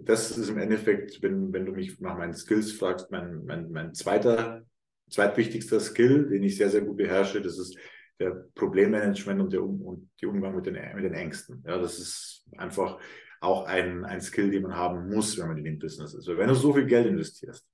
das 0.00 0.36
ist 0.36 0.48
im 0.48 0.58
Endeffekt, 0.58 1.22
wenn, 1.22 1.52
wenn 1.52 1.66
du 1.66 1.72
mich 1.72 2.00
nach 2.00 2.16
meinen 2.16 2.34
Skills 2.34 2.72
fragst, 2.72 3.10
mein, 3.10 3.44
mein, 3.44 3.70
mein 3.70 3.94
zweiter, 3.94 4.62
zweitwichtigster 5.10 5.78
Skill, 5.78 6.28
den 6.28 6.42
ich 6.42 6.56
sehr, 6.56 6.70
sehr 6.70 6.80
gut 6.80 6.96
beherrsche, 6.96 7.40
das 7.40 7.58
ist 7.58 7.78
der 8.18 8.46
Problemmanagement 8.54 9.40
und 9.40 9.52
der 9.52 9.62
und 9.62 10.10
die 10.20 10.26
Umgang 10.26 10.56
mit 10.56 10.66
den, 10.66 10.76
mit 10.94 11.04
den 11.04 11.14
Ängsten. 11.14 11.62
Ja, 11.66 11.78
das 11.78 11.98
ist 12.00 12.46
einfach 12.56 12.98
auch 13.40 13.66
ein, 13.66 14.04
ein 14.04 14.20
Skill, 14.20 14.50
den 14.50 14.62
man 14.62 14.74
haben 14.74 15.08
muss, 15.08 15.38
wenn 15.38 15.46
man 15.46 15.58
in 15.58 15.64
dem 15.64 15.78
Business 15.78 16.14
ist. 16.14 16.26
Weil 16.26 16.38
wenn 16.38 16.48
du 16.48 16.54
so 16.54 16.72
viel 16.72 16.86
Geld 16.86 17.06
investierst 17.06 17.64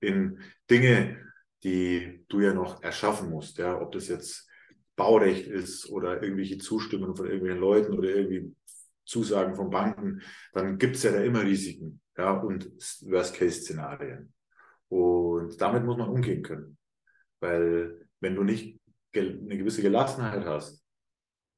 in 0.00 0.38
Dinge, 0.70 1.18
die 1.62 2.24
du 2.28 2.40
ja 2.40 2.54
noch 2.54 2.82
erschaffen 2.82 3.30
musst, 3.30 3.58
ja, 3.58 3.80
ob 3.80 3.92
das 3.92 4.08
jetzt 4.08 4.48
Baurecht 4.96 5.46
ist 5.46 5.88
oder 5.90 6.22
irgendwelche 6.22 6.58
Zustimmungen 6.58 7.16
von 7.16 7.26
irgendwelchen 7.26 7.60
Leuten 7.60 7.92
oder 7.94 8.08
irgendwie 8.08 8.54
Zusagen 9.04 9.54
von 9.56 9.70
Banken, 9.70 10.22
dann 10.52 10.78
gibt 10.78 10.96
es 10.96 11.02
ja 11.02 11.12
da 11.12 11.20
immer 11.22 11.42
Risiken 11.42 12.00
ja, 12.16 12.32
und 12.32 12.66
Worst-Case-Szenarien. 13.02 14.32
Und 14.88 15.60
damit 15.60 15.84
muss 15.84 15.96
man 15.96 16.08
umgehen 16.08 16.42
können. 16.42 16.76
Weil 17.40 18.06
wenn 18.20 18.34
du 18.34 18.44
nicht 18.44 18.78
eine 19.14 19.56
gewisse 19.56 19.82
Gelassenheit 19.82 20.44
hast, 20.44 20.84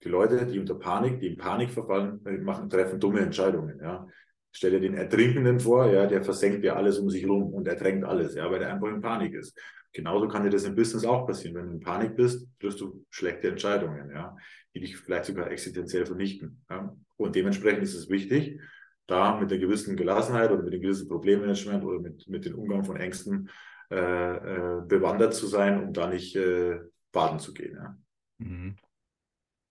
die 0.05 0.09
Leute, 0.09 0.47
die 0.47 0.59
unter 0.59 0.75
Panik, 0.75 1.21
die 1.21 1.29
in 1.29 1.37
Panik 1.37 1.71
verfallen, 1.71 2.25
äh, 2.27 2.39
machen, 2.39 2.69
treffen 2.69 2.99
dumme 2.99 3.21
Entscheidungen. 3.21 3.79
Ja. 3.81 4.07
Stell 4.53 4.73
dir 4.73 4.81
den 4.81 4.95
Ertrinkenden 4.95 5.61
vor, 5.61 5.91
ja, 5.91 6.07
der 6.07 6.23
versenkt 6.23 6.63
ja 6.65 6.77
alles 6.77 6.99
um 6.99 7.09
sich 7.09 7.23
herum 7.23 7.55
und 7.55 7.67
ertränkt 7.67 8.05
alles, 8.05 8.35
ja, 8.35 8.51
weil 8.51 8.63
er 8.63 8.75
einfach 8.75 8.89
in 8.89 9.01
Panik 9.01 9.35
ist. 9.35 9.59
Genauso 9.93 10.29
kann 10.29 10.45
dir 10.45 10.51
das 10.51 10.65
im 10.65 10.75
Business 10.75 11.05
auch 11.05 11.27
passieren. 11.27 11.57
Wenn 11.57 11.67
du 11.67 11.73
in 11.73 11.81
Panik 11.81 12.17
bist, 12.17 12.49
triffst 12.61 12.81
du 12.81 13.05
schlechte 13.11 13.49
Entscheidungen, 13.49 14.11
ja, 14.11 14.37
die 14.75 14.81
dich 14.81 14.97
vielleicht 14.97 15.27
sogar 15.27 15.51
existenziell 15.51 16.07
vernichten. 16.07 16.65
Ja. 16.71 16.95
Und 17.17 17.35
dementsprechend 17.35 17.83
ist 17.83 17.95
es 17.95 18.09
wichtig, 18.09 18.61
da 19.07 19.39
mit 19.39 19.51
einer 19.51 19.61
gewissen 19.61 19.97
Gelassenheit 19.97 20.51
oder 20.51 20.63
mit 20.63 20.73
einem 20.73 20.83
gewissen 20.83 21.09
Problemmanagement 21.09 21.85
oder 21.85 22.01
mit, 22.01 22.29
mit 22.29 22.45
dem 22.45 22.55
Umgang 22.55 22.85
von 22.85 22.97
Ängsten 22.97 23.51
äh, 23.91 23.97
äh, 23.97 24.83
bewandert 24.87 25.35
zu 25.35 25.47
sein, 25.47 25.83
um 25.83 25.93
da 25.93 26.09
nicht 26.09 26.37
äh, 26.37 26.79
baden 27.11 27.39
zu 27.39 27.53
gehen. 27.53 27.77
Ja. 27.77 27.97
Mhm. 28.39 28.77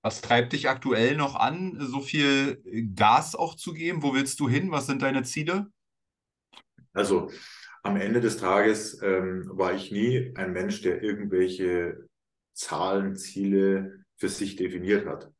Was 0.02 0.22
treibt 0.22 0.54
dich 0.54 0.68
aktuell 0.70 1.16
noch 1.16 1.36
an, 1.36 1.78
so 1.80 2.02
viel 2.02 2.62
Gas 2.96 3.36
auch 3.36 3.56
zu 3.56 3.74
geben? 3.74 4.02
Wo 4.02 4.14
willst 4.14 4.40
du 4.40 4.50
hin? 4.50 4.72
Was 4.72 4.88
sind 4.88 5.02
deine 5.02 5.24
Ziele? 5.24 5.68
Also 6.94 7.30
am 7.84 7.98
Ende 7.98 8.20
des 8.22 8.38
Tages 8.38 9.02
ähm, 9.02 9.50
war 9.54 9.74
ich 9.74 9.92
nie 9.92 10.34
ein 10.36 10.54
Mensch, 10.54 10.82
der 10.82 11.02
irgendwelche 11.04 12.08
Zahlen, 12.54 13.16
Ziele 13.16 14.04
für 14.18 14.30
sich 14.30 14.56
definiert 14.56 15.06
hat. 15.08 15.32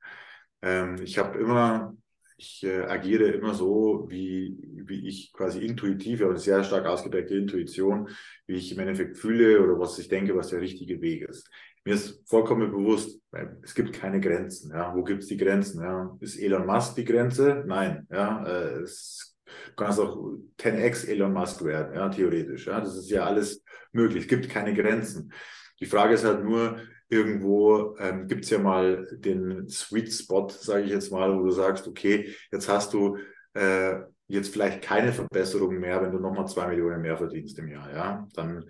Ähm, 0.62 0.98
ich 1.04 1.18
habe 1.18 1.40
immer, 1.40 1.96
ich 2.38 2.64
äh, 2.64 2.82
agiere 2.82 3.26
immer 3.26 3.54
so, 3.54 4.06
wie, 4.10 4.58
wie 4.86 5.08
ich 5.08 5.34
quasi 5.34 5.60
intuitiv, 5.60 6.22
eine 6.22 6.38
sehr 6.38 6.64
stark 6.64 6.86
ausgeprägte 6.86 7.36
Intuition, 7.36 8.10
wie 8.48 8.56
ich 8.56 8.72
im 8.72 8.80
Endeffekt 8.80 9.18
fühle 9.18 9.62
oder 9.62 9.80
was 9.80 10.00
ich 10.00 10.08
denke, 10.08 10.36
was 10.36 10.50
der 10.50 10.62
richtige 10.62 11.02
Weg 11.02 11.24
ist. 11.24 11.50
Mir 11.84 11.96
ist 11.96 12.22
vollkommen 12.30 12.72
bewusst, 12.72 13.20
es 13.64 13.74
gibt 13.74 13.94
keine 13.94 14.20
Grenzen. 14.20 14.72
Ja. 14.72 14.96
Wo 14.96 15.04
gibt 15.04 15.24
es 15.24 15.28
die 15.28 15.38
Grenzen? 15.38 15.82
Ja. 15.82 16.16
Ist 16.20 16.40
Elon 16.40 16.66
Musk 16.66 16.96
die 16.96 17.06
Grenze? 17.06 17.64
Nein. 17.66 18.08
Ja. 18.12 18.46
Äh, 18.46 18.82
es 18.82 19.36
kann 19.76 19.90
es 19.90 20.00
auch 20.00 20.16
10x 20.60 21.08
Elon 21.08 21.34
Musk 21.34 21.64
werden, 21.64 21.96
ja, 21.96 22.10
theoretisch. 22.10 22.68
Ja. 22.68 22.80
Das 22.80 22.96
ist 22.96 23.10
ja 23.10 23.26
alles 23.26 23.64
möglich. 23.92 24.24
Es 24.24 24.30
gibt 24.30 24.50
keine 24.50 24.74
Grenzen. 24.74 25.34
Die 25.80 25.88
Frage 25.88 26.14
ist 26.14 26.24
halt 26.24 26.44
nur, 26.44 26.78
irgendwo 27.10 27.96
ähm, 27.98 28.28
gibt 28.28 28.44
es 28.46 28.52
ja 28.52 28.60
mal 28.60 29.08
den 29.12 29.68
Sweet 29.68 30.14
Spot, 30.14 30.50
sage 30.50 30.84
ich 30.84 30.92
jetzt 30.92 31.12
mal, 31.12 31.36
wo 31.36 31.44
du 31.44 31.52
sagst, 31.52 31.88
okay, 31.88 32.34
jetzt 32.52 32.70
hast 32.70 32.94
du 32.94 33.18
äh, 33.54 34.02
jetzt 34.28 34.54
vielleicht 34.54 34.82
keine 34.82 35.12
Verbesserung 35.12 35.78
mehr, 35.80 36.02
wenn 36.02 36.12
du 36.12 36.20
nochmal 36.20 36.48
zwei 36.48 36.68
Millionen 36.68 37.02
mehr 37.02 37.18
verdienst 37.18 37.58
im 37.60 37.70
Jahr. 37.70 37.92
Ja? 37.92 38.28
Dann 38.34 38.66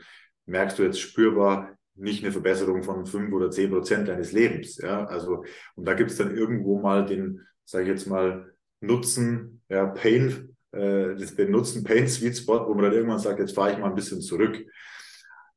merkst 0.46 0.80
du 0.80 0.84
jetzt 0.84 1.00
spürbar 1.00 1.78
nicht 1.96 2.24
eine 2.24 2.32
Verbesserung 2.32 2.84
von 2.84 3.06
fünf 3.06 3.32
oder 3.34 3.52
zehn 3.52 3.70
Prozent 3.70 4.08
deines 4.08 4.32
Lebens. 4.32 4.78
Ja? 4.78 5.06
Also, 5.06 5.44
und 5.76 5.86
da 5.88 5.94
gibt 5.94 6.12
es 6.12 6.18
dann 6.18 6.36
irgendwo 6.36 6.80
mal 6.80 7.06
den, 7.06 7.42
sage 7.66 7.84
ich 7.84 7.90
jetzt 7.90 8.08
mal, 8.08 8.54
Nutzen, 8.82 9.62
ja, 9.70 9.86
Pain, 9.86 10.56
äh, 10.72 11.16
den 11.16 11.52
Nutzen 11.52 11.84
Pain 11.84 12.08
Sweet 12.08 12.38
Spot, 12.38 12.68
wo 12.68 12.74
man 12.74 12.86
dann 12.86 12.94
irgendwann 12.94 13.20
sagt, 13.20 13.40
jetzt 13.40 13.54
fahre 13.54 13.74
ich 13.74 13.78
mal 13.78 13.90
ein 13.90 13.96
bisschen 13.96 14.22
zurück. 14.22 14.58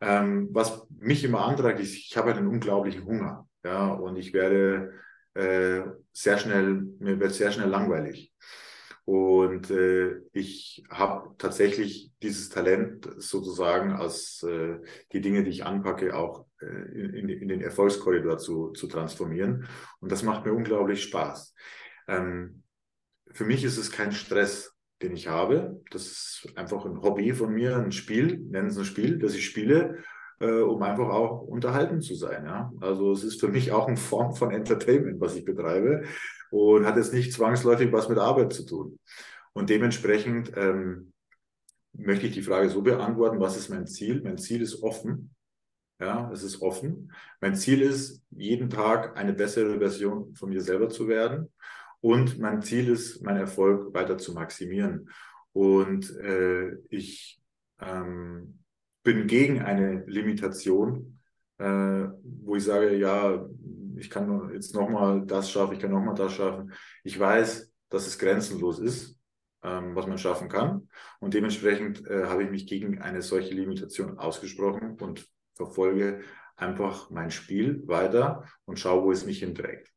Ähm, 0.01 0.49
was 0.53 0.87
mich 1.01 1.25
immer 1.25 1.47
antreibt, 1.47 1.81
ist, 1.81 1.95
ich 1.95 2.17
habe 2.17 2.35
einen 2.35 2.49
unglaublichen 2.49 3.05
Hunger. 3.05 3.49
Ja, 3.65 3.93
und 3.93 4.17
ich 4.17 4.35
werde 4.35 4.93
äh, 5.33 5.83
sehr 6.13 6.39
schnell, 6.39 6.87
mir 6.99 7.19
wird 7.19 7.33
sehr 7.33 7.51
schnell 7.51 7.69
langweilig. 7.69 8.33
Und 9.05 9.71
äh, 9.71 10.21
ich 10.33 10.85
habe 10.89 11.35
tatsächlich 11.37 12.11
dieses 12.23 12.49
Talent 12.49 13.09
sozusagen 13.19 13.93
als 13.93 14.43
äh, 14.43 14.79
die 15.13 15.21
Dinge, 15.21 15.45
die 15.45 15.51
ich 15.51 15.67
anpacke, 15.67 16.17
auch 16.17 16.47
äh, 16.61 16.67
in, 16.67 17.29
in, 17.29 17.49
den 17.49 17.61
Erfolgskorridor 17.61 18.39
zu, 18.39 18.71
zu 18.73 18.87
transformieren. 18.87 19.67
Und 20.01 20.11
das 20.11 20.23
macht 20.23 20.47
mir 20.47 20.55
unglaublich 20.55 21.03
Spaß. 21.03 21.55
Ähm, 22.09 22.63
für 23.31 23.45
mich 23.45 23.63
ist 23.65 23.77
es 23.77 23.91
kein 23.91 24.13
Stress 24.13 24.75
den 25.05 25.15
ich 25.15 25.29
habe. 25.29 25.83
Das 25.91 26.07
ist 26.07 26.49
einfach 26.57 26.85
ein 26.85 27.03
Hobby 27.03 27.33
von 27.33 27.53
mir, 27.53 27.77
ein 27.77 27.93
Spiel, 27.93 28.39
nennen 28.39 28.69
es 28.69 28.79
ein 28.79 28.85
Spiel, 28.85 29.19
das 29.19 29.35
ich 29.35 29.45
spiele, 29.45 29.99
äh, 30.41 30.61
um 30.61 30.83
einfach 30.83 31.09
auch 31.09 31.43
unterhalten 31.43 32.01
zu 32.01 32.15
sein. 32.15 32.45
Ja? 32.45 32.73
Also 32.81 33.13
es 33.13 33.23
ist 33.23 33.41
für 33.41 33.49
mich 33.49 33.73
auch 33.73 33.87
eine 33.87 33.97
Form 33.97 34.35
von 34.35 34.51
Entertainment, 34.51 35.21
was 35.21 35.37
ich 35.37 35.45
betreibe 35.45 36.05
und 36.55 36.87
hat 36.87 36.97
jetzt 36.97 37.13
nicht 37.13 37.33
zwangsläufig 37.33 37.91
was 37.91 38.09
mit 38.09 38.19
Arbeit 38.19 38.53
zu 38.53 38.65
tun. 38.65 39.01
Und 39.55 39.71
dementsprechend 39.71 40.53
ähm, 40.57 41.13
möchte 41.93 42.29
ich 42.29 42.35
die 42.35 42.43
Frage 42.43 42.71
so 42.71 42.81
beantworten, 42.81 43.41
was 43.41 43.57
ist 43.57 43.71
mein 43.71 43.89
Ziel? 43.89 44.23
Mein 44.23 44.39
Ziel 44.39 44.63
ist 44.63 44.81
offen. 44.81 45.35
Ja, 45.99 46.31
es 46.33 46.45
ist 46.45 46.63
offen. 46.63 47.13
Mein 47.41 47.57
Ziel 47.57 47.83
ist, 47.83 48.23
jeden 48.31 48.71
Tag 48.71 49.17
eine 49.17 49.33
bessere 49.33 49.81
Version 49.81 50.33
von 50.37 50.51
mir 50.51 50.61
selber 50.61 50.89
zu 50.89 51.09
werden. 51.09 51.53
und 52.01 52.39
mein 52.39 52.63
Ziel 52.63 52.89
ist, 52.89 53.23
meinen 53.23 53.39
Erfolg 53.39 53.93
weiter 53.93 54.17
zu 54.19 54.33
maximieren. 54.35 55.09
Und 55.53 56.15
äh, 56.19 56.77
ich 56.89 57.41
ähm, 57.81 58.61
bin 59.03 59.27
gegen 59.27 59.61
eine 59.63 60.05
Limitation, 60.07 61.19
äh, 61.59 61.65
wo 62.23 62.55
ich 62.57 62.65
sage, 62.65 62.97
ja, 62.97 63.45
ich 63.97 64.11
kann 64.11 64.51
jetzt 64.53 64.75
nochmal 64.75 65.25
das 65.27 65.51
schaffen, 65.51 65.75
ich 65.75 65.81
kann 65.81 65.91
nochmal 65.91 66.15
das 66.15 66.33
schaffen. 66.33 66.73
Ich 67.03 67.19
weiß, 67.19 67.73
dass 67.89 68.07
es 68.07 68.19
grenzenlos 68.19 68.79
ist, 68.79 69.19
ähm, 69.63 69.95
was 69.95 70.07
man 70.07 70.19
schaffen 70.19 70.49
kann. 70.49 70.89
Und 71.21 71.35
dementsprechend 71.35 72.07
äh, 72.07 72.25
habe 72.27 72.45
ich 72.45 72.51
mich 72.51 72.67
gegen 72.67 73.01
eine 73.01 73.23
solche 73.23 73.55
Limitation 73.55 74.19
ausgesprochen 74.19 74.97
und 75.01 75.27
verfolge 75.55 76.23
einfach 76.57 77.11
mein 77.11 77.31
Spiel 77.31 77.83
weiter 77.87 78.45
und 78.65 78.79
schaue, 78.79 79.05
wo 79.05 79.13
es 79.13 79.27
mich 79.27 79.41
hinträgt. 79.41 79.93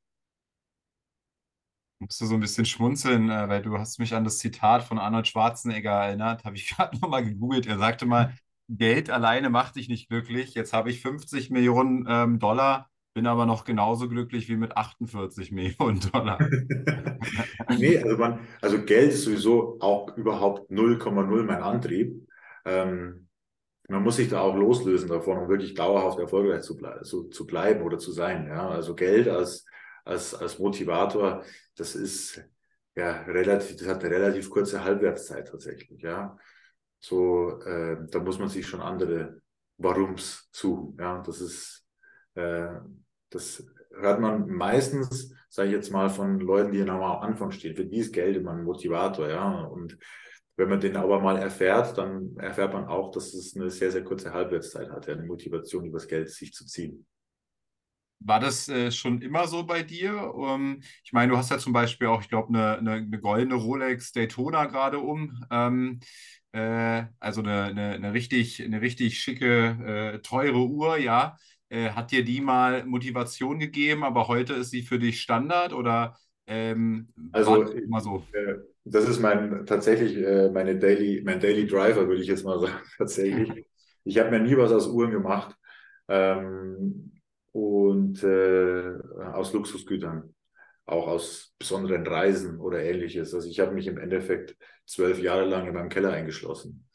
Musst 1.99 2.21
du 2.21 2.25
so 2.27 2.35
ein 2.35 2.39
bisschen 2.39 2.65
schmunzeln, 2.65 3.29
äh, 3.29 3.49
weil 3.49 3.61
du 3.61 3.77
hast 3.77 3.99
mich 3.99 4.13
an 4.13 4.23
das 4.23 4.37
Zitat 4.37 4.83
von 4.83 4.99
Arnold 4.99 5.27
Schwarzenegger 5.27 5.91
erinnert, 5.91 6.45
habe 6.45 6.55
ich 6.55 6.69
gerade 6.75 6.97
nochmal 6.99 7.25
gegoogelt. 7.25 7.65
Er 7.65 7.77
sagte 7.77 8.05
mal, 8.05 8.35
Geld 8.69 9.09
alleine 9.09 9.49
macht 9.49 9.77
dich 9.77 9.87
nicht 9.89 10.09
glücklich. 10.09 10.53
Jetzt 10.53 10.73
habe 10.73 10.89
ich 10.91 11.01
50 11.01 11.49
Millionen 11.49 12.05
ähm, 12.07 12.39
Dollar, 12.39 12.89
bin 13.17 13.25
aber 13.25 13.47
noch 13.47 13.65
genauso 13.65 14.07
glücklich 14.07 14.47
wie 14.47 14.57
mit 14.57 14.77
48 14.77 15.51
Millionen 15.51 15.99
Dollar. 15.99 16.37
nee, 17.79 17.97
also, 17.97 18.15
man, 18.15 18.47
also 18.61 18.83
Geld 18.83 19.11
ist 19.11 19.23
sowieso 19.23 19.79
auch 19.79 20.15
überhaupt 20.15 20.69
0,0 20.69 21.43
mein 21.43 21.63
Antrieb. 21.63 22.29
Ähm, 22.63 23.27
man 23.89 24.03
muss 24.03 24.17
sich 24.17 24.29
da 24.29 24.41
auch 24.41 24.55
loslösen 24.55 25.09
davon, 25.09 25.39
um 25.39 25.49
wirklich 25.49 25.73
dauerhaft 25.73 26.19
erfolgreich 26.19 26.61
zu, 26.61 26.77
ble 26.77 27.01
zu, 27.01 27.23
zu 27.29 27.47
bleiben 27.47 27.81
oder 27.81 27.97
zu 27.97 28.11
sein. 28.11 28.45
Ja? 28.45 28.69
Also 28.69 28.93
Geld 28.93 29.27
als, 29.27 29.65
als, 30.05 30.35
als 30.35 30.59
Motivator, 30.59 31.43
das 31.75 31.95
ist 31.95 32.43
ja 32.95 33.23
relativ, 33.23 33.77
das 33.77 33.87
hat 33.87 34.03
eine 34.05 34.13
relativ 34.13 34.51
kurze 34.51 34.83
Halbwertszeit 34.83 35.47
tatsächlich. 35.47 36.03
Ja? 36.03 36.37
So, 36.99 37.59
äh, 37.63 37.97
da 38.11 38.19
muss 38.19 38.37
man 38.37 38.49
sich 38.49 38.67
schon 38.67 38.81
andere 38.81 39.41
Warums 39.77 40.49
suchen. 40.51 40.95
Ja? 40.99 41.23
Das 41.25 41.41
ist 41.41 41.83
äh, 42.35 42.67
das 43.29 43.65
hört 43.95 44.19
man 44.19 44.47
meistens, 44.49 45.33
sage 45.49 45.69
ich 45.69 45.75
jetzt 45.75 45.91
mal, 45.91 46.09
von 46.09 46.39
Leuten, 46.39 46.71
die 46.71 46.81
am 46.81 47.01
Anfang 47.01 47.51
stehen. 47.51 47.75
Für 47.75 47.85
die 47.85 47.97
ist 47.97 48.13
Geld 48.13 48.37
immer 48.37 48.51
ein 48.51 48.63
Motivator, 48.63 49.29
ja. 49.29 49.61
Und 49.63 49.97
wenn 50.55 50.69
man 50.69 50.79
den 50.79 50.95
aber 50.95 51.19
mal 51.19 51.37
erfährt, 51.37 51.97
dann 51.97 52.35
erfährt 52.37 52.73
man 52.73 52.85
auch, 52.85 53.11
dass 53.11 53.33
es 53.33 53.55
eine 53.55 53.69
sehr, 53.69 53.91
sehr 53.91 54.03
kurze 54.03 54.33
Halbwertszeit 54.33 54.89
hat, 54.89 55.07
ja, 55.07 55.13
eine 55.13 55.25
Motivation, 55.25 55.85
übers 55.85 56.07
Geld 56.07 56.29
sich 56.29 56.53
zu 56.53 56.65
ziehen. 56.65 57.05
War 58.19 58.39
das 58.39 58.67
äh, 58.67 58.91
schon 58.91 59.21
immer 59.21 59.47
so 59.47 59.63
bei 59.63 59.83
dir? 59.83 60.33
Um, 60.33 60.81
ich 61.03 61.13
meine, 61.13 61.31
du 61.31 61.37
hast 61.37 61.51
ja 61.51 61.59
zum 61.59 61.73
Beispiel 61.73 62.07
auch, 62.07 62.21
ich 62.21 62.29
glaube, 62.29 62.49
eine, 62.49 62.77
eine, 62.79 62.91
eine, 62.93 63.19
goldene 63.19 63.53
Rolex 63.53 64.11
Daytona 64.11 64.65
gerade 64.65 64.99
um. 64.99 65.45
Ähm, 65.51 65.99
äh, 66.51 67.05
also 67.19 67.41
eine, 67.41 67.65
eine, 67.65 67.89
eine, 67.91 68.13
richtig, 68.13 68.63
eine 68.63 68.81
richtig 68.81 69.19
schicke, 69.19 70.15
äh, 70.15 70.19
teure 70.21 70.67
Uhr, 70.67 70.97
ja. 70.97 71.37
Äh, 71.69 71.89
hat 71.89 72.11
dir 72.11 72.23
die 72.23 72.39
mal 72.39 72.85
Motivation 72.85 73.59
gegeben, 73.59 74.03
aber 74.03 74.27
heute 74.27 74.53
ist 74.53 74.71
sie 74.71 74.83
für 74.83 74.99
dich 74.99 75.21
Standard 75.21 75.73
oder 75.73 76.17
ähm, 76.47 77.09
also 77.33 77.63
immer 77.63 77.99
so? 77.99 78.23
Äh, 78.31 78.55
das 78.85 79.07
ist 79.09 79.19
mein 79.19 79.65
tatsächlich 79.65 80.15
äh, 80.17 80.49
meine 80.49 80.79
Daily, 80.79 81.21
mein 81.25 81.41
Daily 81.41 81.67
Driver, 81.67 82.07
würde 82.07 82.21
ich 82.21 82.27
jetzt 82.27 82.45
mal 82.45 82.59
sagen, 82.61 82.79
tatsächlich. 82.97 83.65
Ich 84.05 84.17
habe 84.17 84.31
mir 84.31 84.39
nie 84.39 84.55
was 84.55 84.71
aus 84.71 84.87
Uhren 84.87 85.11
gemacht 85.11 85.55
ähm, 86.07 87.11
und 87.51 88.23
äh, 88.23 88.93
aus 89.33 89.51
Luxusgütern, 89.51 90.33
auch 90.85 91.07
aus 91.07 91.53
besonderen 91.59 92.07
Reisen 92.07 92.61
oder 92.61 92.81
ähnliches. 92.81 93.33
Also 93.33 93.49
ich 93.49 93.59
habe 93.59 93.73
mich 93.73 93.87
im 93.87 93.97
Endeffekt 93.97 94.55
zwölf 94.85 95.19
Jahre 95.19 95.43
lang 95.43 95.67
in 95.67 95.73
meinem 95.73 95.89
Keller 95.89 96.13
eingeschlossen 96.13 96.87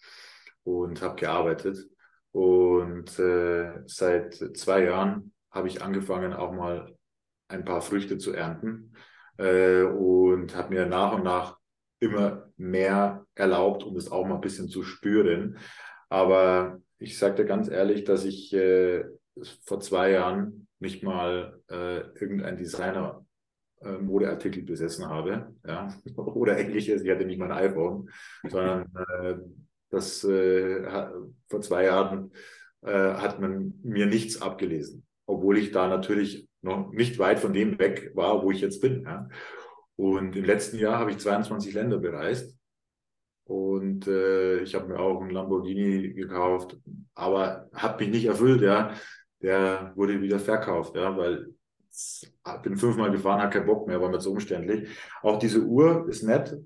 und 0.64 1.02
habe 1.02 1.16
gearbeitet 1.16 1.86
und 2.32 3.18
äh, 3.18 3.82
seit 3.86 4.34
zwei 4.56 4.84
Jahren 4.84 5.32
habe 5.50 5.68
ich 5.68 5.82
angefangen, 5.82 6.32
auch 6.32 6.52
mal 6.52 6.96
ein 7.48 7.64
paar 7.64 7.82
Früchte 7.82 8.18
zu 8.18 8.32
ernten 8.32 8.94
äh, 9.36 9.82
und 9.82 10.56
habe 10.56 10.74
mir 10.74 10.86
nach 10.86 11.12
und 11.12 11.24
nach 11.24 11.58
immer 12.00 12.50
mehr 12.56 13.26
erlaubt, 13.34 13.84
um 13.84 13.96
es 13.96 14.10
auch 14.10 14.26
mal 14.26 14.36
ein 14.36 14.40
bisschen 14.40 14.68
zu 14.68 14.82
spüren. 14.82 15.58
Aber 16.08 16.80
ich 16.98 17.18
sagte 17.18 17.44
ganz 17.44 17.68
ehrlich, 17.68 18.04
dass 18.04 18.24
ich 18.24 18.52
äh, 18.54 19.04
vor 19.64 19.80
zwei 19.80 20.10
Jahren 20.10 20.66
nicht 20.78 21.02
mal 21.02 21.60
äh, 21.70 22.00
irgendein 22.18 22.56
Designer 22.56 23.24
äh, 23.82 23.98
Modeartikel 23.98 24.62
besessen 24.62 25.08
habe, 25.08 25.54
ja, 25.66 25.94
oder 26.16 26.58
ähnliches. 26.58 27.02
Ich 27.02 27.10
hatte 27.10 27.24
nicht 27.24 27.38
mal 27.38 27.52
ein 27.52 27.70
iPhone, 27.70 28.10
sondern 28.48 28.92
äh, 29.22 29.34
das 29.92 30.24
äh, 30.24 31.08
vor 31.48 31.60
zwei 31.60 31.84
Jahren 31.84 32.32
äh, 32.82 32.90
hat 32.90 33.40
man 33.40 33.74
mir 33.82 34.06
nichts 34.06 34.40
abgelesen, 34.40 35.06
obwohl 35.26 35.58
ich 35.58 35.70
da 35.70 35.86
natürlich 35.86 36.48
noch 36.62 36.90
nicht 36.92 37.18
weit 37.18 37.38
von 37.38 37.52
dem 37.52 37.78
weg 37.78 38.12
war, 38.14 38.42
wo 38.42 38.50
ich 38.50 38.60
jetzt 38.60 38.80
bin. 38.80 39.04
Ja. 39.04 39.28
Und 39.96 40.34
im 40.34 40.44
letzten 40.44 40.78
Jahr 40.78 40.98
habe 40.98 41.10
ich 41.10 41.18
22 41.18 41.74
Länder 41.74 41.98
bereist 41.98 42.56
und 43.44 44.06
äh, 44.06 44.60
ich 44.60 44.74
habe 44.74 44.88
mir 44.88 44.98
auch 44.98 45.20
einen 45.20 45.30
Lamborghini 45.30 46.14
gekauft, 46.14 46.78
aber 47.14 47.68
hat 47.74 48.00
mich 48.00 48.08
nicht 48.08 48.24
erfüllt. 48.24 48.62
Ja, 48.62 48.94
der 49.42 49.92
wurde 49.94 50.22
wieder 50.22 50.38
verkauft, 50.38 50.96
ja, 50.96 51.16
weil 51.16 51.54
bin 52.62 52.78
fünfmal 52.78 53.10
gefahren, 53.10 53.42
hat 53.42 53.52
keinen 53.52 53.66
Bock 53.66 53.86
mehr, 53.86 54.00
war 54.00 54.08
mir 54.08 54.18
zu 54.18 54.32
umständlich. 54.32 54.88
Auch 55.20 55.38
diese 55.38 55.60
Uhr 55.60 56.08
ist 56.08 56.22
nett, 56.22 56.56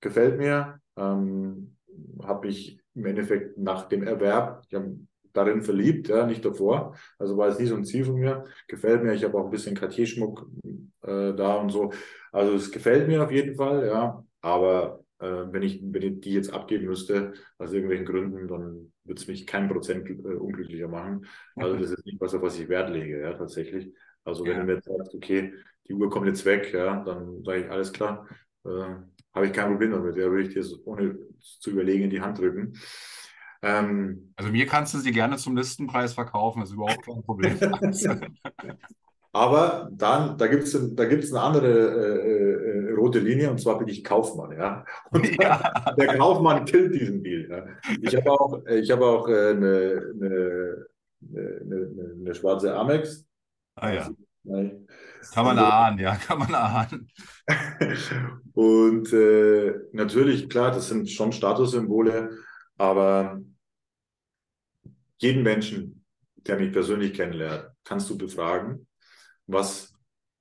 gefällt 0.00 0.38
mir. 0.38 0.80
Ähm, 0.96 1.76
habe 2.26 2.46
mich 2.46 2.80
im 2.94 3.06
Endeffekt 3.06 3.58
nach 3.58 3.88
dem 3.88 4.02
Erwerb, 4.02 4.64
ich 4.68 4.74
habe 4.74 4.96
darin 5.32 5.62
verliebt, 5.62 6.08
ja, 6.08 6.26
nicht 6.26 6.44
davor. 6.44 6.96
Also 7.18 7.36
war 7.36 7.48
es 7.48 7.58
nie 7.58 7.66
so 7.66 7.76
ein 7.76 7.84
Ziel 7.84 8.04
von 8.04 8.16
mir. 8.16 8.44
Gefällt 8.68 9.02
mir. 9.02 9.12
Ich 9.14 9.24
habe 9.24 9.38
auch 9.38 9.44
ein 9.44 9.50
bisschen 9.50 9.76
Cartier-Schmuck 9.76 10.46
äh, 11.02 11.34
da 11.34 11.56
und 11.56 11.70
so. 11.70 11.92
Also 12.32 12.54
es 12.54 12.70
gefällt 12.70 13.08
mir 13.08 13.22
auf 13.22 13.30
jeden 13.30 13.54
Fall, 13.54 13.86
ja. 13.86 14.24
Aber 14.40 15.04
äh, 15.18 15.44
wenn, 15.50 15.62
ich, 15.62 15.80
wenn 15.82 16.02
ich 16.02 16.20
die 16.20 16.32
jetzt 16.32 16.52
abgeben 16.52 16.86
müsste, 16.86 17.34
aus 17.58 17.72
irgendwelchen 17.72 18.06
Gründen, 18.06 18.48
dann 18.48 18.92
würde 19.04 19.20
es 19.20 19.28
mich 19.28 19.46
kein 19.46 19.68
Prozent 19.68 20.08
äh, 20.08 20.12
unglücklicher 20.14 20.88
machen. 20.88 21.26
Also 21.56 21.76
das 21.76 21.90
ist 21.92 22.06
nicht 22.06 22.20
was, 22.20 22.34
auf 22.34 22.42
was 22.42 22.58
ich 22.58 22.68
Wert 22.68 22.90
lege, 22.90 23.20
ja, 23.20 23.34
tatsächlich. 23.34 23.92
Also 24.24 24.44
wenn 24.44 24.52
ja. 24.52 24.60
du 24.60 24.64
mir 24.66 24.74
jetzt 24.74 24.86
sagst, 24.86 25.14
okay, 25.14 25.54
die 25.88 25.94
Uhr 25.94 26.10
kommt 26.10 26.26
jetzt 26.26 26.44
weg, 26.44 26.72
ja, 26.72 27.02
dann 27.04 27.42
sage 27.44 27.64
ich, 27.64 27.70
alles 27.70 27.92
klar, 27.92 28.26
äh, 28.64 28.94
habe 29.34 29.46
ich 29.46 29.52
kein 29.52 29.68
Problem 29.68 29.92
damit. 29.92 30.16
Ja, 30.16 30.30
würde 30.30 30.42
ich 30.42 30.54
dir 30.54 30.64
ohne 30.84 31.18
zu 31.38 31.70
überlegen 31.70 32.04
in 32.04 32.10
die 32.10 32.20
Hand 32.20 32.38
drücken. 32.38 32.74
Ähm, 33.62 34.32
also 34.36 34.50
mir 34.50 34.66
kannst 34.66 34.94
du 34.94 34.98
sie 34.98 35.12
gerne 35.12 35.36
zum 35.36 35.56
Listenpreis 35.56 36.14
verkaufen, 36.14 36.60
das 36.60 36.70
ist 36.70 36.76
überhaupt 36.76 37.04
kein 37.04 37.22
Problem. 37.22 37.58
Aber 39.32 39.88
dann, 39.92 40.36
da 40.38 40.48
gibt 40.48 40.64
es 40.64 40.94
da 40.96 41.04
gibt's 41.04 41.32
eine 41.32 41.40
andere 41.40 41.68
äh, 41.68 42.88
äh, 42.88 42.94
rote 42.94 43.20
Linie 43.20 43.50
und 43.50 43.60
zwar 43.60 43.78
bin 43.78 43.86
ich 43.86 44.02
Kaufmann, 44.02 44.52
ja. 44.58 44.84
Und 45.12 45.40
ja. 45.40 45.72
der 45.96 46.16
Kaufmann 46.16 46.64
killt 46.64 46.94
diesen 46.94 47.22
Deal. 47.22 47.48
Ja. 47.48 47.66
Ich 48.02 48.16
habe 48.16 48.30
auch, 48.32 48.66
ich 48.66 48.90
hab 48.90 49.00
auch 49.00 49.28
äh, 49.28 49.50
eine, 49.50 50.12
eine, 50.14 50.86
eine, 51.30 52.14
eine, 52.20 52.34
schwarze 52.34 52.74
Amex. 52.74 53.24
Ah 53.76 53.92
ja. 53.92 54.10
Nein. 54.42 54.88
Kann 55.32 55.44
man 55.44 55.58
ahnen, 55.58 55.98
ja, 55.98 56.16
kann 56.16 56.38
man 56.38 56.54
ahnen. 56.54 57.08
und 58.54 59.12
äh, 59.12 59.74
natürlich, 59.92 60.48
klar, 60.48 60.70
das 60.70 60.88
sind 60.88 61.10
schon 61.10 61.32
Statussymbole, 61.32 62.30
aber 62.78 63.40
jeden 65.18 65.42
Menschen, 65.42 66.04
der 66.36 66.58
mich 66.58 66.72
persönlich 66.72 67.14
kennenlernt, 67.14 67.70
kannst 67.84 68.08
du 68.10 68.16
befragen, 68.16 68.86
was 69.46 69.92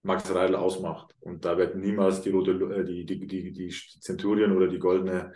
Max 0.03 0.33
Reidel 0.33 0.55
ausmacht. 0.55 1.15
Und 1.19 1.43
da 1.45 1.57
wird 1.57 1.75
niemals 1.75 2.21
die 2.21 2.29
rote, 2.29 2.51
äh, 2.51 2.85
die, 2.85 3.05
die, 3.05 3.27
die, 3.27 3.51
die 3.51 3.69
Centurion 3.99 4.55
oder 4.55 4.67
die 4.67 4.79
goldene 4.79 5.33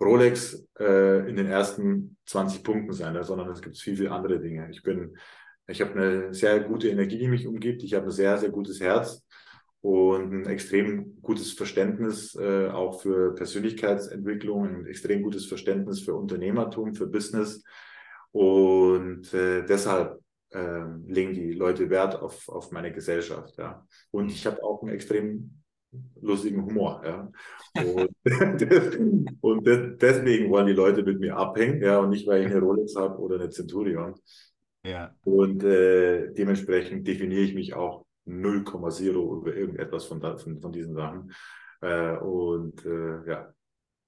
Rolex 0.00 0.66
äh, 0.78 1.28
in 1.28 1.36
den 1.36 1.46
ersten 1.46 2.16
20 2.26 2.62
Punkten 2.62 2.92
sein, 2.92 3.22
sondern 3.22 3.50
es 3.50 3.62
gibt 3.62 3.78
viel, 3.78 3.96
viel 3.96 4.08
andere 4.08 4.40
Dinge. 4.40 4.70
Ich 4.70 4.82
bin 4.82 5.16
ich 5.68 5.80
habe 5.80 5.92
eine 5.92 6.34
sehr 6.34 6.60
gute 6.60 6.88
Energie, 6.88 7.18
die 7.18 7.28
mich 7.28 7.46
umgibt. 7.46 7.82
Ich 7.82 7.94
habe 7.94 8.06
ein 8.06 8.10
sehr, 8.10 8.38
sehr 8.38 8.50
gutes 8.50 8.80
Herz 8.80 9.24
und 9.80 10.32
ein 10.32 10.46
extrem 10.46 11.20
gutes 11.22 11.52
Verständnis 11.52 12.34
äh, 12.34 12.68
auch 12.68 13.00
für 13.00 13.34
Persönlichkeitsentwicklung, 13.34 14.66
ein 14.66 14.86
extrem 14.86 15.22
gutes 15.22 15.46
Verständnis 15.46 16.00
für 16.00 16.14
Unternehmertum, 16.14 16.94
für 16.94 17.06
Business. 17.06 17.62
Und 18.32 19.32
äh, 19.32 19.64
deshalb 19.64 20.20
äh, 20.50 20.84
legen 21.06 21.34
die 21.34 21.52
Leute 21.52 21.88
Wert 21.90 22.20
auf, 22.20 22.48
auf 22.48 22.70
meine 22.72 22.92
Gesellschaft. 22.92 23.56
Ja. 23.58 23.86
Und 24.10 24.30
ich 24.30 24.46
habe 24.46 24.62
auch 24.62 24.82
einen 24.82 24.92
extrem 24.92 25.62
lustigen 26.20 26.64
Humor. 26.64 27.02
Ja. 27.04 27.30
Und, 27.82 28.10
und 29.40 29.66
deswegen 29.66 30.50
wollen 30.50 30.66
die 30.66 30.72
Leute 30.72 31.02
mit 31.02 31.20
mir 31.20 31.36
abhängen, 31.36 31.82
ja, 31.82 31.98
und 31.98 32.10
nicht, 32.10 32.26
weil 32.26 32.42
ich 32.42 32.46
eine 32.50 32.60
Rolex 32.60 32.96
habe 32.96 33.18
oder 33.18 33.36
eine 33.36 33.50
Centurion. 33.50 34.14
Ja. 34.86 35.14
Und 35.24 35.64
äh, 35.64 36.32
dementsprechend 36.32 37.06
definiere 37.06 37.42
ich 37.42 37.54
mich 37.54 37.74
auch 37.74 38.04
0,0 38.26 39.10
über 39.10 39.54
irgendetwas 39.54 40.04
von, 40.04 40.20
von, 40.20 40.60
von 40.60 40.72
diesen 40.72 40.94
Sachen. 40.94 41.32
Äh, 41.80 42.16
und 42.18 42.84
äh, 42.84 43.28
ja, 43.28 43.52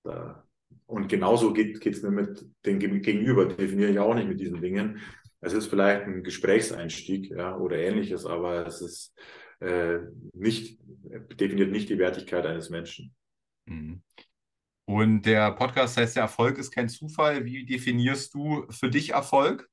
da, 0.05 0.45
und 0.87 1.09
genauso 1.09 1.53
geht 1.53 1.85
es 1.85 2.03
mir 2.03 2.11
mit 2.11 2.45
dem 2.65 2.79
Gegenüber, 2.79 3.47
definiere 3.47 3.91
ich 3.91 3.99
auch 3.99 4.15
nicht 4.15 4.29
mit 4.29 4.41
diesen 4.41 4.61
Dingen. 4.61 5.01
Es 5.41 5.53
ist 5.53 5.67
vielleicht 5.67 6.03
ein 6.03 6.23
Gesprächseinstieg 6.23 7.31
ja, 7.31 7.57
oder 7.57 7.77
ähnliches, 7.77 8.27
aber 8.27 8.67
es 8.67 8.81
ist 8.81 9.19
äh, 9.61 9.99
nicht, 10.33 10.81
definiert 11.41 11.71
nicht 11.71 11.89
die 11.89 11.99
Wertigkeit 11.99 12.47
eines 12.47 12.71
Menschen. 12.71 13.15
Mhm. 13.67 14.03
Und 14.85 15.23
der 15.23 15.53
Podcast 15.53 15.99
heißt 15.99 16.17
ja, 16.17 16.23
Erfolg 16.23 16.59
ist 16.59 16.71
kein 16.71 16.89
Zufall. 16.89 17.45
Wie 17.45 17.67
definierst 17.67 18.33
du 18.35 18.65
für 18.71 18.89
dich 18.89 19.11
Erfolg? 19.11 19.69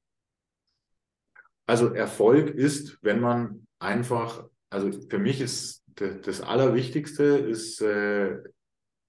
Also 1.66 1.94
Erfolg 1.94 2.50
ist, 2.50 3.00
wenn 3.02 3.20
man 3.20 3.68
einfach, 3.80 4.48
also 4.70 4.92
für 5.10 5.20
mich 5.20 5.42
ist 5.42 5.84
das 5.96 6.42
Allerwichtigste 6.42 7.24
ist 7.24 7.82
äh, 7.82 8.38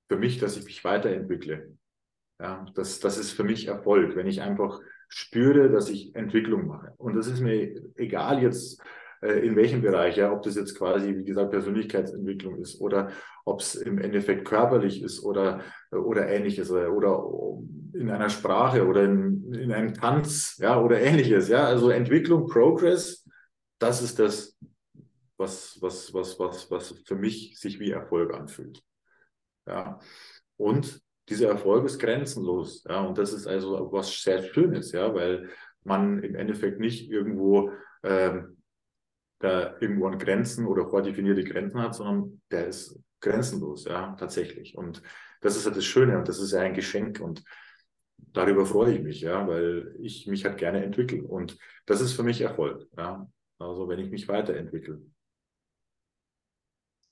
für 0.08 0.16
mich, 0.16 0.38
dass 0.38 0.56
ich 0.56 0.64
mich 0.64 0.84
weiterentwickle. 0.84 1.72
Ja, 2.40 2.66
das, 2.74 3.00
das 3.00 3.18
ist 3.18 3.32
für 3.32 3.44
mich 3.44 3.66
Erfolg, 3.66 4.14
wenn 4.14 4.26
ich 4.26 4.42
einfach 4.42 4.80
spüre, 5.08 5.70
dass 5.70 5.88
ich 5.88 6.14
Entwicklung 6.14 6.66
mache. 6.66 6.92
Und 6.98 7.16
das 7.16 7.26
ist 7.26 7.40
mir 7.40 7.82
egal 7.96 8.42
jetzt, 8.42 8.80
äh, 9.22 9.44
in 9.46 9.56
welchem 9.56 9.82
Bereich, 9.82 10.16
ja, 10.16 10.32
ob 10.32 10.42
das 10.42 10.56
jetzt 10.56 10.76
quasi, 10.76 11.16
wie 11.16 11.24
gesagt, 11.24 11.50
Persönlichkeitsentwicklung 11.50 12.58
ist 12.58 12.80
oder 12.80 13.10
ob 13.44 13.60
es 13.60 13.74
im 13.74 13.98
Endeffekt 13.98 14.46
körperlich 14.46 15.02
ist 15.02 15.24
oder, 15.24 15.62
oder 15.90 16.28
ähnliches 16.28 16.70
oder 16.70 17.24
in 17.94 18.10
einer 18.10 18.28
Sprache 18.28 18.86
oder 18.86 19.04
in, 19.04 19.25
in 19.52 19.72
einem 19.72 19.94
Tanz, 19.94 20.56
ja, 20.58 20.80
oder 20.80 21.00
ähnliches, 21.00 21.48
ja. 21.48 21.64
Also 21.64 21.90
Entwicklung, 21.90 22.46
Progress, 22.46 23.28
das 23.78 24.02
ist 24.02 24.18
das, 24.18 24.56
was, 25.36 25.78
was, 25.80 26.12
was, 26.14 26.38
was, 26.38 26.70
was 26.70 26.94
für 27.06 27.16
mich 27.16 27.58
sich 27.58 27.78
wie 27.78 27.90
Erfolg 27.90 28.32
anfühlt. 28.34 28.82
Ja. 29.66 29.98
Und 30.56 31.00
dieser 31.28 31.48
Erfolg 31.48 31.84
ist 31.86 31.98
grenzenlos. 31.98 32.84
Ja, 32.88 33.00
und 33.02 33.18
das 33.18 33.32
ist 33.32 33.46
also 33.46 33.90
was 33.92 34.22
sehr 34.22 34.42
Schönes, 34.42 34.92
ja, 34.92 35.12
weil 35.14 35.50
man 35.84 36.22
im 36.22 36.34
Endeffekt 36.34 36.80
nicht 36.80 37.10
irgendwo 37.10 37.72
ähm, 38.02 38.56
da 39.38 39.76
irgendwo 39.80 40.06
an 40.06 40.18
Grenzen 40.18 40.66
oder 40.66 40.88
vordefinierte 40.88 41.44
Grenzen 41.44 41.80
hat, 41.80 41.94
sondern 41.94 42.40
der 42.50 42.68
ist 42.68 42.98
grenzenlos, 43.20 43.84
ja, 43.84 44.14
tatsächlich. 44.18 44.76
Und 44.76 45.02
das 45.40 45.56
ist 45.56 45.66
halt 45.66 45.76
das 45.76 45.84
Schöne 45.84 46.18
und 46.18 46.28
das 46.28 46.38
ist 46.38 46.52
ja 46.52 46.60
ein 46.60 46.74
Geschenk 46.74 47.20
und 47.20 47.42
darüber 48.18 48.66
freue 48.66 48.94
ich 48.94 49.02
mich, 49.02 49.20
ja, 49.20 49.46
weil 49.46 49.94
ich 50.00 50.26
mich 50.26 50.44
halt 50.44 50.58
gerne 50.58 50.84
entwickle 50.84 51.22
und 51.22 51.58
das 51.86 52.00
ist 52.00 52.14
für 52.14 52.22
mich 52.22 52.40
Erfolg, 52.40 52.86
ja. 52.96 53.28
Also 53.58 53.88
wenn 53.88 53.98
ich 53.98 54.10
mich 54.10 54.28
weiterentwickle. 54.28 55.00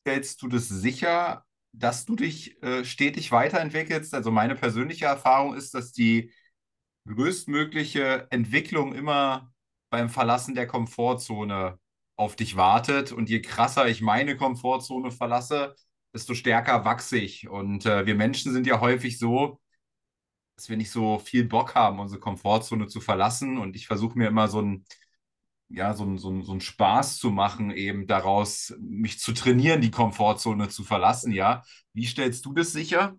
Stellst 0.00 0.42
du 0.42 0.48
das 0.48 0.68
sicher, 0.68 1.44
dass 1.72 2.04
du 2.04 2.16
dich 2.16 2.62
äh, 2.62 2.84
stetig 2.84 3.32
weiterentwickelst. 3.32 4.14
Also 4.14 4.30
meine 4.30 4.54
persönliche 4.54 5.06
Erfahrung 5.06 5.54
ist, 5.54 5.74
dass 5.74 5.92
die 5.92 6.32
größtmögliche 7.08 8.28
Entwicklung 8.30 8.94
immer 8.94 9.52
beim 9.90 10.08
Verlassen 10.08 10.54
der 10.54 10.66
Komfortzone 10.66 11.78
auf 12.16 12.36
dich 12.36 12.56
wartet. 12.56 13.12
Und 13.12 13.28
je 13.28 13.42
krasser 13.42 13.88
ich 13.88 14.00
meine 14.02 14.36
Komfortzone 14.36 15.10
verlasse, 15.10 15.74
desto 16.14 16.34
stärker 16.34 16.84
wachse 16.84 17.18
ich. 17.18 17.48
Und 17.48 17.86
äh, 17.86 18.06
wir 18.06 18.14
Menschen 18.14 18.52
sind 18.52 18.66
ja 18.66 18.80
häufig 18.80 19.18
so, 19.18 19.60
dass 20.56 20.68
wir 20.68 20.76
nicht 20.76 20.90
so 20.90 21.18
viel 21.18 21.44
Bock 21.44 21.74
haben, 21.74 21.98
unsere 21.98 22.20
Komfortzone 22.20 22.86
zu 22.86 23.00
verlassen. 23.00 23.58
Und 23.58 23.76
ich 23.76 23.86
versuche 23.86 24.18
mir 24.18 24.28
immer 24.28 24.48
so 24.48 24.60
ein 24.60 24.84
ja, 25.68 25.94
so, 25.94 26.16
so, 26.16 26.42
so 26.42 26.52
einen 26.52 26.60
Spaß 26.60 27.18
zu 27.18 27.30
machen, 27.30 27.70
eben 27.70 28.06
daraus 28.06 28.74
mich 28.80 29.18
zu 29.18 29.32
trainieren, 29.32 29.80
die 29.80 29.90
Komfortzone 29.90 30.68
zu 30.68 30.84
verlassen, 30.84 31.32
ja. 31.32 31.62
Wie 31.92 32.06
stellst 32.06 32.44
du 32.44 32.52
das 32.52 32.72
sicher? 32.72 33.16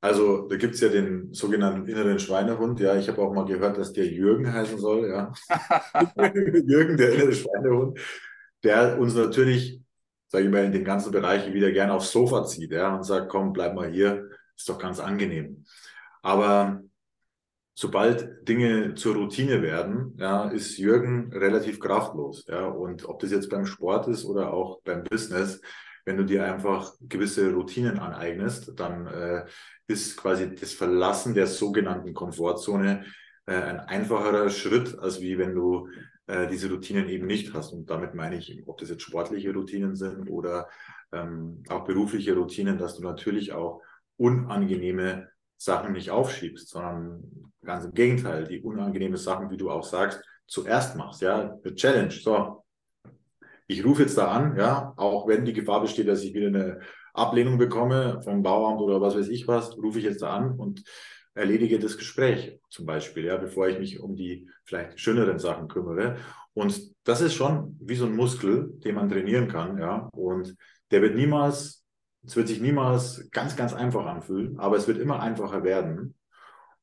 Also, 0.00 0.46
da 0.48 0.56
gibt 0.56 0.74
es 0.74 0.80
ja 0.80 0.88
den 0.88 1.32
sogenannten 1.32 1.88
inneren 1.88 2.18
Schweinehund. 2.18 2.80
Ja, 2.80 2.96
ich 2.96 3.08
habe 3.08 3.20
auch 3.22 3.32
mal 3.32 3.44
gehört, 3.44 3.78
dass 3.78 3.92
der 3.92 4.06
Jürgen 4.06 4.52
heißen 4.52 4.78
soll. 4.78 5.08
Ja. 5.08 5.32
Jürgen, 6.66 6.96
der 6.96 7.14
innere 7.14 7.32
Schweinehund, 7.32 7.98
der 8.62 8.98
uns 8.98 9.14
natürlich, 9.14 9.80
sage 10.28 10.44
ich 10.44 10.50
mal, 10.50 10.64
in 10.64 10.72
den 10.72 10.84
ganzen 10.84 11.12
Bereichen 11.12 11.54
wieder 11.54 11.72
gerne 11.72 11.94
aufs 11.94 12.12
Sofa 12.12 12.44
zieht 12.44 12.72
ja, 12.72 12.94
und 12.94 13.04
sagt: 13.04 13.28
Komm, 13.28 13.52
bleib 13.52 13.74
mal 13.74 13.90
hier, 13.90 14.28
ist 14.54 14.68
doch 14.68 14.78
ganz 14.78 15.00
angenehm. 15.00 15.64
Aber 16.26 16.82
sobald 17.74 18.48
Dinge 18.48 18.96
zur 18.96 19.14
Routine 19.14 19.62
werden, 19.62 20.16
ja, 20.18 20.48
ist 20.48 20.76
Jürgen 20.76 21.32
relativ 21.32 21.78
kraftlos. 21.78 22.44
Ja, 22.48 22.66
und 22.66 23.08
ob 23.08 23.20
das 23.20 23.30
jetzt 23.30 23.48
beim 23.48 23.64
Sport 23.64 24.08
ist 24.08 24.24
oder 24.24 24.52
auch 24.52 24.80
beim 24.82 25.04
Business, 25.04 25.60
wenn 26.04 26.16
du 26.16 26.24
dir 26.24 26.44
einfach 26.44 26.94
gewisse 27.00 27.52
Routinen 27.52 28.00
aneignest, 28.00 28.72
dann 28.74 29.06
äh, 29.06 29.44
ist 29.86 30.16
quasi 30.16 30.52
das 30.52 30.72
Verlassen 30.72 31.32
der 31.32 31.46
sogenannten 31.46 32.12
Komfortzone 32.12 33.04
äh, 33.46 33.54
ein 33.54 33.78
einfacherer 33.78 34.50
Schritt, 34.50 34.98
als 34.98 35.20
wie 35.20 35.38
wenn 35.38 35.54
du 35.54 35.88
äh, 36.26 36.48
diese 36.48 36.68
Routinen 36.68 37.08
eben 37.08 37.28
nicht 37.28 37.54
hast. 37.54 37.72
Und 37.72 37.88
damit 37.88 38.14
meine 38.14 38.36
ich, 38.38 38.64
ob 38.66 38.78
das 38.78 38.90
jetzt 38.90 39.02
sportliche 39.02 39.54
Routinen 39.54 39.94
sind 39.94 40.28
oder 40.28 40.68
ähm, 41.12 41.62
auch 41.68 41.84
berufliche 41.84 42.34
Routinen, 42.34 42.78
dass 42.78 42.96
du 42.96 43.04
natürlich 43.04 43.52
auch 43.52 43.80
unangenehme 44.16 45.28
Sachen 45.56 45.92
nicht 45.92 46.10
aufschiebst, 46.10 46.68
sondern 46.68 47.52
ganz 47.64 47.84
im 47.84 47.94
Gegenteil, 47.94 48.44
die 48.44 48.60
unangenehme 48.60 49.16
Sachen, 49.16 49.50
wie 49.50 49.56
du 49.56 49.70
auch 49.70 49.84
sagst, 49.84 50.22
zuerst 50.46 50.96
machst. 50.96 51.22
Ja, 51.22 51.58
eine 51.62 51.74
Challenge. 51.74 52.10
So, 52.10 52.64
ich 53.66 53.84
rufe 53.84 54.02
jetzt 54.02 54.16
da 54.16 54.28
an, 54.28 54.56
ja, 54.56 54.92
auch 54.96 55.26
wenn 55.26 55.44
die 55.44 55.52
Gefahr 55.52 55.80
besteht, 55.80 56.08
dass 56.08 56.22
ich 56.22 56.34
wieder 56.34 56.48
eine 56.48 56.80
Ablehnung 57.14 57.58
bekomme 57.58 58.20
vom 58.22 58.42
Bauamt 58.42 58.80
oder 58.80 59.00
was 59.00 59.16
weiß 59.16 59.28
ich 59.28 59.48
was, 59.48 59.76
rufe 59.76 59.98
ich 59.98 60.04
jetzt 60.04 60.22
da 60.22 60.36
an 60.36 60.52
und 60.52 60.84
erledige 61.34 61.78
das 61.78 61.98
Gespräch 61.98 62.58
zum 62.70 62.86
Beispiel, 62.86 63.24
ja, 63.24 63.36
bevor 63.36 63.68
ich 63.68 63.78
mich 63.78 64.00
um 64.00 64.16
die 64.16 64.48
vielleicht 64.64 65.00
schöneren 65.00 65.38
Sachen 65.38 65.68
kümmere. 65.68 66.16
Und 66.54 66.80
das 67.04 67.20
ist 67.20 67.34
schon 67.34 67.76
wie 67.80 67.96
so 67.96 68.06
ein 68.06 68.16
Muskel, 68.16 68.72
den 68.84 68.94
man 68.94 69.08
trainieren 69.08 69.48
kann, 69.48 69.78
ja, 69.78 70.08
und 70.12 70.56
der 70.90 71.02
wird 71.02 71.16
niemals 71.16 71.84
es 72.26 72.36
wird 72.36 72.48
sich 72.48 72.60
niemals 72.60 73.28
ganz, 73.30 73.56
ganz 73.56 73.72
einfach 73.72 74.06
anfühlen, 74.06 74.58
aber 74.58 74.76
es 74.76 74.88
wird 74.88 74.98
immer 74.98 75.20
einfacher 75.20 75.62
werden. 75.62 76.14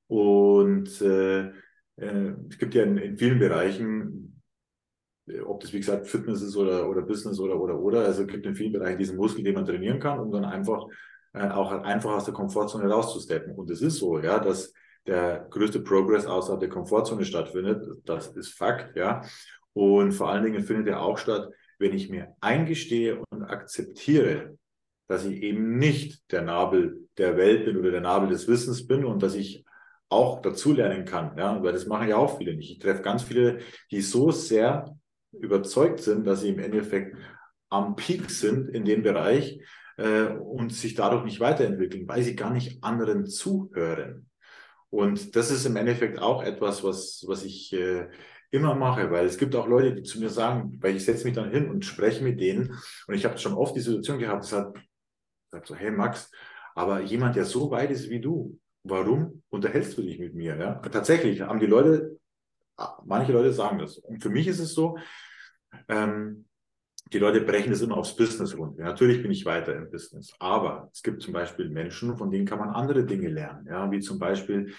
Und 0.07 1.01
äh, 1.01 1.49
äh, 1.97 2.33
es 2.49 2.57
gibt 2.57 2.73
ja 2.75 2.83
in, 2.83 2.97
in, 2.97 3.17
vielen 3.17 3.39
Bereichen, 3.39 4.41
äh, 5.27 5.41
ob 5.41 5.59
das 5.59 5.73
wie 5.73 5.79
gesagt 5.79 6.07
Fitness 6.07 6.41
ist 6.41 6.55
oder, 6.55 6.89
oder 6.89 7.01
Business 7.01 7.39
oder 7.39 7.59
oder 7.59 7.79
oder, 7.79 8.05
also 8.05 8.23
es 8.23 8.27
gibt 8.27 8.45
in 8.45 8.55
vielen 8.55 8.73
Bereichen 8.73 8.99
diesen 8.99 9.17
Muskel, 9.17 9.43
den 9.43 9.55
man 9.55 9.65
trainieren 9.65 9.99
kann, 9.99 10.19
um 10.19 10.31
dann 10.31 10.45
einfach 10.45 10.85
äh, 11.33 11.49
auch 11.49 11.71
einfach 11.71 12.11
aus 12.11 12.25
der 12.25 12.33
Komfortzone 12.33 12.89
rauszusteppen. 12.89 13.53
Und 13.55 13.69
es 13.69 13.81
ist 13.81 13.97
so, 13.97 14.19
ja, 14.19 14.39
dass 14.39 14.73
der 15.05 15.47
größte 15.49 15.81
Progress 15.81 16.25
außerhalb 16.25 16.61
der 16.61 16.69
Komfortzone 16.69 17.25
stattfindet. 17.25 17.85
Das 18.05 18.27
ist 18.35 18.53
Fakt, 18.53 18.95
ja. 18.95 19.21
Und 19.73 20.13
vor 20.13 20.29
allen 20.29 20.43
Dingen 20.43 20.63
findet 20.63 20.87
er 20.87 21.01
auch 21.01 21.17
statt, 21.17 21.49
wenn 21.79 21.93
ich 21.93 22.09
mir 22.09 22.35
eingestehe 22.39 23.21
und 23.29 23.43
akzeptiere, 23.43 24.57
dass 25.13 25.25
ich 25.25 25.43
eben 25.43 25.77
nicht 25.77 26.31
der 26.31 26.41
Nabel 26.41 27.07
der 27.19 27.37
Welt 27.37 27.65
bin 27.65 27.77
oder 27.77 27.91
der 27.91 28.01
Nabel 28.01 28.29
des 28.29 28.47
Wissens 28.47 28.87
bin 28.87 29.05
und 29.05 29.21
dass 29.21 29.35
ich 29.35 29.63
auch 30.09 30.41
dazulernen 30.41 31.05
kann. 31.05 31.37
Ja, 31.37 31.61
weil 31.61 31.71
das 31.71 31.85
machen 31.85 32.07
ja 32.07 32.17
auch 32.17 32.39
viele 32.39 32.55
nicht. 32.55 32.71
Ich 32.71 32.79
treffe 32.79 33.03
ganz 33.03 33.21
viele, 33.21 33.59
die 33.91 34.01
so 34.01 34.31
sehr 34.31 34.97
überzeugt 35.31 35.99
sind, 35.99 36.25
dass 36.25 36.41
sie 36.41 36.49
im 36.49 36.57
Endeffekt 36.57 37.15
am 37.69 37.95
Peak 37.95 38.31
sind 38.31 38.69
in 38.69 38.85
dem 38.85 39.03
Bereich 39.03 39.59
äh, 39.97 40.23
und 40.25 40.73
sich 40.73 40.95
dadurch 40.95 41.25
nicht 41.25 41.39
weiterentwickeln, 41.39 42.07
weil 42.07 42.23
sie 42.23 42.35
gar 42.35 42.51
nicht 42.51 42.83
anderen 42.83 43.27
zuhören. 43.27 44.31
Und 44.89 45.35
das 45.35 45.51
ist 45.51 45.65
im 45.65 45.75
Endeffekt 45.75 46.19
auch 46.19 46.41
etwas, 46.41 46.83
was, 46.83 47.23
was 47.27 47.43
ich 47.43 47.71
äh, 47.73 48.07
immer 48.49 48.73
mache, 48.73 49.11
weil 49.11 49.27
es 49.27 49.37
gibt 49.37 49.55
auch 49.55 49.67
Leute, 49.67 49.93
die 49.93 50.03
zu 50.03 50.19
mir 50.19 50.29
sagen, 50.29 50.79
weil 50.81 50.95
ich 50.95 51.05
setze 51.05 51.25
mich 51.25 51.35
dann 51.35 51.51
hin 51.51 51.69
und 51.69 51.85
spreche 51.85 52.23
mit 52.23 52.39
denen 52.39 52.79
und 53.07 53.15
ich 53.15 53.25
habe 53.25 53.37
schon 53.39 53.53
oft 53.53 53.75
die 53.75 53.79
Situation 53.79 54.19
gehabt, 54.19 54.43
es 54.43 54.53
hat 54.53 54.75
Sagt 55.53 55.67
so, 55.67 55.75
hey 55.75 55.91
Max, 55.91 56.31
aber 56.73 57.01
jemand, 57.01 57.35
der 57.35 57.45
so 57.45 57.69
weit 57.69 57.91
ist 57.91 58.09
wie 58.09 58.19
du, 58.19 58.59
warum 58.81 59.43
unterhältst 59.49 59.95
du 59.95 60.01
dich 60.01 60.17
mit 60.17 60.33
mir? 60.33 60.57
Ja? 60.57 60.73
Tatsächlich 60.79 61.41
haben 61.41 61.59
die 61.59 61.67
Leute, 61.67 62.17
manche 63.05 63.33
Leute 63.33 63.53
sagen 63.53 63.77
das. 63.77 63.99
Und 63.99 64.23
für 64.23 64.31
mich 64.31 64.47
ist 64.47 64.57
es 64.57 64.73
so, 64.73 64.97
ähm, 65.87 66.45
die 67.11 67.19
Leute 67.19 67.41
brechen 67.41 67.69
das 67.69 67.81
immer 67.81 67.97
aufs 67.97 68.15
Business 68.15 68.57
runter. 68.57 68.83
Natürlich 68.83 69.21
bin 69.21 69.29
ich 69.29 69.45
weiter 69.45 69.75
im 69.75 69.91
Business, 69.91 70.33
aber 70.39 70.89
es 70.91 71.03
gibt 71.03 71.21
zum 71.21 71.33
Beispiel 71.33 71.69
Menschen, 71.69 72.17
von 72.17 72.31
denen 72.31 72.47
kann 72.47 72.57
man 72.57 72.69
andere 72.69 73.05
Dinge 73.05 73.29
lernen, 73.29 73.67
ja, 73.67 73.91
wie 73.91 73.99
zum 73.99 74.17
Beispiel 74.17 74.73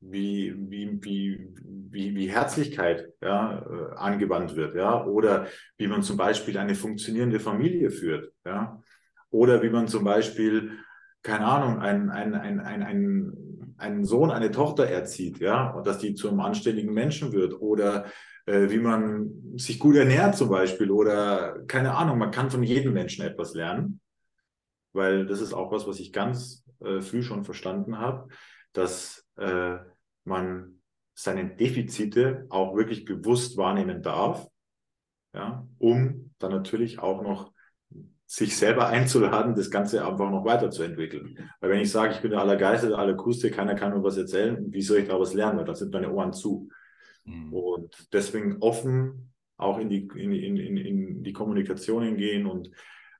wie, 0.00 0.54
wie, 0.56 0.98
wie, 1.02 1.52
wie, 1.90 2.14
wie 2.14 2.30
Herzlichkeit 2.30 3.12
ja, 3.20 3.58
äh, 3.58 3.96
angewandt 3.96 4.56
wird, 4.56 4.76
ja, 4.76 5.04
oder 5.04 5.46
wie 5.76 5.88
man 5.88 6.02
zum 6.02 6.16
Beispiel 6.16 6.56
eine 6.56 6.74
funktionierende 6.74 7.38
Familie 7.38 7.90
führt, 7.90 8.32
ja, 8.46 8.82
oder 9.30 9.62
wie 9.62 9.70
man 9.70 9.88
zum 9.88 10.04
Beispiel, 10.04 10.78
keine 11.22 11.46
Ahnung, 11.46 11.80
einen, 11.80 12.10
einen, 12.10 12.34
einen, 12.34 12.60
einen, 12.60 13.74
einen 13.78 14.04
Sohn, 14.04 14.30
eine 14.30 14.50
Tochter 14.50 14.86
erzieht, 14.86 15.38
ja, 15.38 15.70
und 15.70 15.86
dass 15.86 15.98
die 15.98 16.14
zum 16.14 16.40
anständigen 16.40 16.92
Menschen 16.92 17.32
wird. 17.32 17.60
Oder 17.60 18.06
äh, 18.46 18.70
wie 18.70 18.78
man 18.78 19.30
sich 19.56 19.78
gut 19.78 19.96
ernährt 19.96 20.36
zum 20.36 20.48
Beispiel. 20.48 20.90
Oder 20.90 21.62
keine 21.66 21.94
Ahnung, 21.94 22.18
man 22.18 22.30
kann 22.30 22.50
von 22.50 22.62
jedem 22.62 22.92
Menschen 22.92 23.24
etwas 23.24 23.54
lernen. 23.54 24.00
weil 24.92 25.26
das 25.26 25.40
ist 25.40 25.52
auch 25.52 25.70
was, 25.72 25.86
was 25.86 26.00
ich 26.00 26.12
ganz 26.12 26.64
äh, 26.80 27.00
früh 27.00 27.22
schon 27.22 27.44
verstanden 27.44 27.98
habe, 27.98 28.28
dass 28.72 29.26
äh, 29.36 29.76
man 30.24 30.80
seine 31.14 31.54
Defizite 31.54 32.46
auch 32.50 32.74
wirklich 32.76 33.04
bewusst 33.04 33.56
wahrnehmen 33.56 34.02
darf, 34.02 34.48
ja, 35.34 35.66
um 35.78 36.32
dann 36.38 36.50
natürlich 36.50 36.98
auch 36.98 37.22
noch 37.22 37.52
sich 38.32 38.56
selber 38.56 38.86
einzuladen, 38.86 39.56
das 39.56 39.72
Ganze 39.72 40.06
einfach 40.06 40.30
noch 40.30 40.44
weiterzuentwickeln. 40.44 41.50
Weil 41.58 41.70
wenn 41.70 41.80
ich 41.80 41.90
sage, 41.90 42.14
ich 42.14 42.20
bin 42.20 42.30
der 42.30 42.38
Allergeiste, 42.38 42.86
der 42.86 42.98
Allerkuste, 42.98 43.50
keiner 43.50 43.74
kann 43.74 43.92
mir 43.92 44.04
was 44.04 44.16
erzählen, 44.16 44.72
wie 44.72 44.82
soll 44.82 44.98
ich 44.98 45.08
da 45.08 45.18
was 45.18 45.34
lernen? 45.34 45.58
Weil 45.58 45.64
da 45.64 45.74
sind 45.74 45.92
meine 45.92 46.12
Ohren 46.12 46.32
zu. 46.32 46.68
Mhm. 47.24 47.52
Und 47.52 48.08
deswegen 48.12 48.58
offen 48.60 49.32
auch 49.56 49.80
in 49.80 49.88
die, 49.88 50.08
in, 50.14 50.30
in, 50.30 50.56
in, 50.58 50.76
in 50.76 51.22
die 51.24 51.32
Kommunikation 51.32 52.16
gehen 52.16 52.46
und 52.46 52.70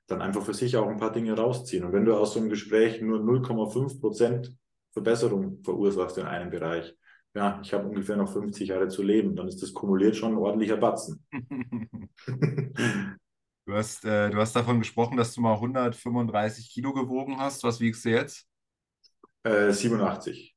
dann 0.07 0.21
einfach 0.21 0.43
für 0.43 0.53
sich 0.53 0.77
auch 0.77 0.87
ein 0.87 0.97
paar 0.97 1.11
Dinge 1.11 1.33
rausziehen. 1.33 1.83
Und 1.83 1.91
wenn 1.91 2.05
du 2.05 2.15
aus 2.15 2.33
so 2.33 2.39
einem 2.39 2.47
Gespräch 2.47 3.01
nur 3.01 3.19
0,5 3.19 3.99
Prozent 3.99 4.55
Verbesserung 4.93 5.61
verursachst 5.61 6.19
in 6.19 6.25
einem 6.25 6.51
Bereich, 6.51 6.95
ja, 7.33 7.59
ich 7.61 7.73
habe 7.73 7.85
ungefähr 7.85 8.15
noch 8.15 8.31
50 8.31 8.69
Jahre 8.69 8.87
zu 8.87 9.03
leben, 9.03 9.35
dann 9.35 9.49
ist 9.49 9.61
das 9.61 9.73
kumuliert 9.73 10.15
schon 10.15 10.31
ein 10.31 10.37
ordentlicher 10.37 10.77
Batzen. 10.77 11.25
du, 13.65 13.73
hast, 13.75 14.05
äh, 14.05 14.29
du 14.29 14.37
hast 14.39 14.55
davon 14.55 14.79
gesprochen, 14.79 15.17
dass 15.17 15.33
du 15.33 15.41
mal 15.41 15.59
135 15.59 16.69
Kilo 16.71 16.93
gewogen 16.93 17.39
hast. 17.39 17.63
Was 17.63 17.79
wiegst 17.79 18.05
du 18.05 18.09
jetzt? 18.09 18.47
Äh, 19.43 19.71
87. 19.71 20.55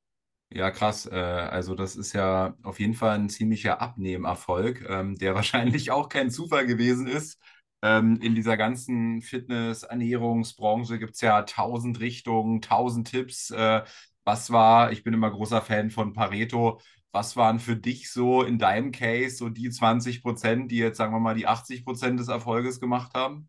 Ja, 0.51 0.71
krass. 0.71 1.07
Äh, 1.07 1.15
also 1.15 1.75
das 1.75 1.97
ist 1.97 2.13
ja 2.13 2.55
auf 2.63 2.79
jeden 2.79 2.95
Fall 2.95 3.19
ein 3.19 3.29
ziemlicher 3.29 3.81
Abnehmerfolg, 3.81 4.85
ähm, 4.89 5.17
der 5.17 5.35
wahrscheinlich 5.35 5.91
auch 5.91 6.09
kein 6.09 6.31
Zufall 6.31 6.67
gewesen 6.67 7.07
ist. 7.09 7.39
Ähm, 7.83 8.19
in 8.23 8.35
dieser 8.35 8.57
ganzen 8.57 9.21
Fitness-Ernährungsbranche 9.21 10.99
gibt 10.99 11.15
es 11.15 11.21
ja 11.21 11.43
tausend 11.43 12.01
Richtungen, 12.01 12.61
tausend 12.63 13.09
Tipps. 13.11 13.51
Äh, 13.51 13.83
was 14.25 14.51
war, 14.53 14.93
ich 14.93 15.03
bin 15.03 15.13
immer 15.13 15.31
großer 15.31 15.61
Fan 15.61 15.91
von 15.91 16.13
Pareto, 16.15 16.81
was 17.15 17.37
waren 17.37 17.61
für 17.61 17.77
dich 17.77 18.11
so 18.11 18.43
in 18.43 18.59
deinem 18.59 18.91
Case 18.91 19.37
so 19.37 19.49
die 19.49 19.71
20 19.71 20.23
Prozent, 20.23 20.71
die 20.73 20.79
jetzt, 20.79 20.99
sagen 20.99 21.13
wir 21.13 21.21
mal, 21.21 21.37
die 21.37 21.47
80 21.47 21.85
Prozent 21.85 22.19
des 22.19 22.29
Erfolges 22.29 22.81
gemacht 22.81 23.15
haben? 23.15 23.49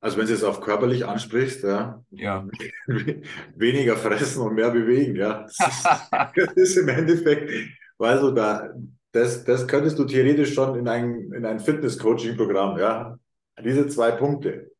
Also 0.00 0.18
wenn 0.18 0.26
du 0.26 0.34
es 0.34 0.44
auf 0.44 0.60
körperlich 0.60 1.06
ansprichst, 1.06 1.64
ja, 1.64 2.04
ja. 2.10 2.46
weniger 3.56 3.96
fressen 3.96 4.42
und 4.42 4.54
mehr 4.54 4.70
bewegen, 4.70 5.16
ja. 5.16 5.46
Das 5.56 5.68
ist, 5.68 5.86
das 6.34 6.52
ist 6.54 6.76
im 6.76 6.88
Endeffekt, 6.88 7.50
weißt 7.98 8.22
du, 8.22 8.30
da, 8.32 8.74
das, 9.12 9.44
das 9.44 9.66
könntest 9.66 9.98
du 9.98 10.04
theoretisch 10.04 10.52
schon 10.52 10.78
in 10.78 10.86
ein, 10.86 11.32
in 11.32 11.46
ein 11.46 11.58
Fitness-Coaching-Programm, 11.58 12.78
ja. 12.78 13.18
Diese 13.64 13.88
zwei 13.88 14.10
Punkte. 14.10 14.70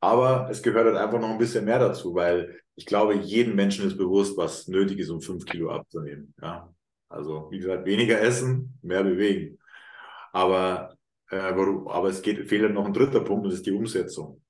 Aber 0.00 0.48
es 0.50 0.62
gehört 0.62 0.84
halt 0.84 0.96
einfach 0.96 1.18
noch 1.18 1.30
ein 1.30 1.38
bisschen 1.38 1.64
mehr 1.64 1.78
dazu, 1.78 2.14
weil 2.14 2.60
ich 2.80 2.86
glaube, 2.86 3.14
jedem 3.14 3.56
Menschen 3.56 3.86
ist 3.86 3.98
bewusst, 3.98 4.38
was 4.38 4.66
nötig 4.66 5.00
ist, 5.00 5.10
um 5.10 5.20
fünf 5.20 5.44
Kilo 5.44 5.70
abzunehmen. 5.70 6.32
Ja. 6.40 6.72
Also, 7.10 7.48
wie 7.50 7.58
gesagt, 7.58 7.84
weniger 7.84 8.18
essen, 8.18 8.78
mehr 8.80 9.04
bewegen. 9.04 9.58
Aber, 10.32 10.96
äh, 11.30 11.36
aber 11.36 12.08
es 12.08 12.22
geht, 12.22 12.48
fehlt 12.48 12.72
noch 12.72 12.86
ein 12.86 12.94
dritter 12.94 13.20
Punkt, 13.20 13.46
das 13.46 13.52
ist 13.52 13.66
die 13.66 13.72
Umsetzung. 13.72 14.40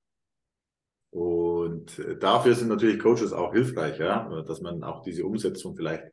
Und 1.11 1.99
äh, 1.99 2.19
dafür 2.19 2.55
sind 2.55 2.69
natürlich 2.69 3.01
Coaches 3.01 3.33
auch 3.33 3.53
hilfreich, 3.53 3.99
ja, 3.99 4.29
dass 4.43 4.61
man 4.61 4.85
auch 4.85 5.03
diese 5.03 5.25
Umsetzung 5.25 5.75
vielleicht 5.75 6.05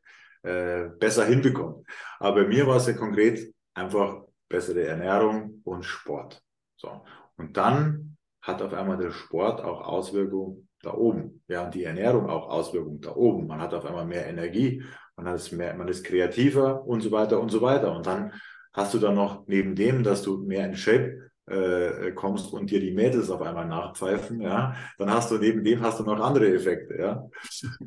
äh, 0.42 0.88
besser 0.98 1.24
hinbekommt. 1.24 1.86
Aber 2.18 2.42
bei 2.42 2.48
mir 2.48 2.66
war 2.66 2.78
es 2.78 2.88
ja 2.88 2.94
konkret 2.94 3.54
einfach 3.74 4.24
bessere 4.48 4.82
Ernährung 4.82 5.60
und 5.62 5.84
Sport. 5.84 6.42
So. 6.74 7.04
Und 7.36 7.56
dann 7.56 8.16
hat 8.42 8.60
auf 8.60 8.72
einmal 8.72 8.96
der 8.96 9.12
Sport 9.12 9.60
auch 9.60 9.82
Auswirkungen 9.82 10.67
da 10.82 10.94
oben. 10.94 11.42
Ja, 11.48 11.64
und 11.64 11.74
die 11.74 11.84
Ernährung 11.84 12.28
auch 12.28 12.48
Auswirkungen 12.48 13.00
da 13.00 13.14
oben. 13.14 13.46
Man 13.46 13.60
hat 13.60 13.74
auf 13.74 13.84
einmal 13.84 14.06
mehr 14.06 14.26
Energie, 14.26 14.82
man, 15.16 15.26
hat 15.26 15.52
mehr, 15.52 15.74
man 15.74 15.88
ist 15.88 16.04
kreativer 16.04 16.86
und 16.86 17.00
so 17.00 17.10
weiter 17.10 17.40
und 17.40 17.50
so 17.50 17.60
weiter. 17.60 17.94
Und 17.94 18.06
dann 18.06 18.32
hast 18.72 18.94
du 18.94 18.98
dann 18.98 19.14
noch 19.14 19.46
neben 19.46 19.74
dem, 19.74 20.02
dass 20.02 20.22
du 20.22 20.38
mehr 20.38 20.66
in 20.66 20.76
Shape 20.76 21.28
äh, 21.48 22.12
kommst 22.12 22.52
und 22.52 22.70
dir 22.70 22.80
die 22.80 22.92
Mädels 22.92 23.30
auf 23.30 23.40
einmal 23.40 23.66
nachpfeifen, 23.66 24.40
ja, 24.40 24.74
dann 24.98 25.10
hast 25.10 25.30
du 25.30 25.38
neben 25.38 25.64
dem 25.64 25.80
hast 25.80 25.98
du 25.98 26.04
noch 26.04 26.20
andere 26.20 26.52
Effekte, 26.52 26.98
ja, 26.98 27.26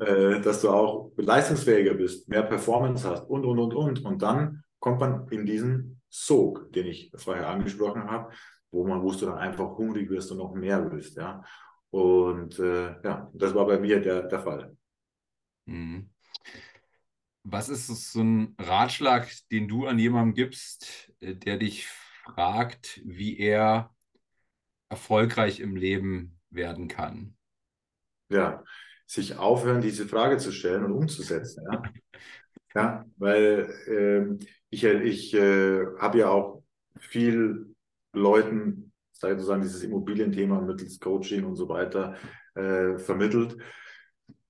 äh, 0.00 0.40
dass 0.40 0.60
du 0.62 0.70
auch 0.70 1.12
leistungsfähiger 1.16 1.94
bist, 1.94 2.28
mehr 2.28 2.42
Performance 2.42 3.08
hast 3.08 3.28
und 3.28 3.44
und 3.44 3.58
und 3.58 3.74
und 3.74 4.04
und 4.04 4.22
dann 4.22 4.64
kommt 4.80 5.00
man 5.00 5.28
in 5.30 5.46
diesen 5.46 6.00
Sog, 6.08 6.72
den 6.72 6.86
ich 6.86 7.12
vorher 7.14 7.48
angesprochen 7.48 8.10
habe, 8.10 8.32
wo 8.70 8.86
man, 8.86 9.02
wo 9.02 9.12
du 9.12 9.26
dann 9.26 9.38
einfach 9.38 9.76
hungrig 9.78 10.10
wirst 10.10 10.32
und 10.32 10.38
noch 10.38 10.54
mehr 10.54 10.90
willst, 10.90 11.16
ja. 11.16 11.42
Und 11.92 12.58
äh, 12.58 12.96
ja, 13.04 13.30
das 13.34 13.54
war 13.54 13.66
bei 13.66 13.78
mir 13.78 14.00
der, 14.00 14.22
der 14.22 14.40
Fall. 14.40 14.74
Mhm. 15.66 16.08
Was 17.44 17.68
ist 17.68 17.86
so 18.12 18.22
ein 18.22 18.54
Ratschlag, 18.58 19.30
den 19.50 19.68
du 19.68 19.86
an 19.86 19.98
jemandem 19.98 20.34
gibst, 20.34 21.12
äh, 21.20 21.34
der 21.34 21.58
dich 21.58 21.86
fragt, 21.86 23.02
wie 23.04 23.38
er 23.38 23.94
erfolgreich 24.88 25.60
im 25.60 25.76
Leben 25.76 26.40
werden 26.48 26.88
kann? 26.88 27.36
Ja, 28.30 28.64
sich 29.06 29.36
aufhören, 29.36 29.82
diese 29.82 30.06
Frage 30.08 30.38
zu 30.38 30.50
stellen 30.50 30.84
und 30.84 30.92
umzusetzen. 30.92 31.66
Ja, 31.70 31.82
ja 32.74 33.04
weil 33.18 34.38
äh, 34.40 34.46
ich, 34.70 34.84
ich 34.84 35.34
äh, 35.34 35.84
habe 35.98 36.18
ja 36.20 36.30
auch 36.30 36.62
viel 36.98 37.74
Leuten, 38.14 38.91
sozusagen 39.30 39.62
dieses 39.62 39.82
Immobilienthema 39.82 40.60
mittels 40.60 40.98
Coaching 41.00 41.44
und 41.44 41.56
so 41.56 41.68
weiter 41.68 42.14
äh, 42.54 42.98
vermittelt 42.98 43.56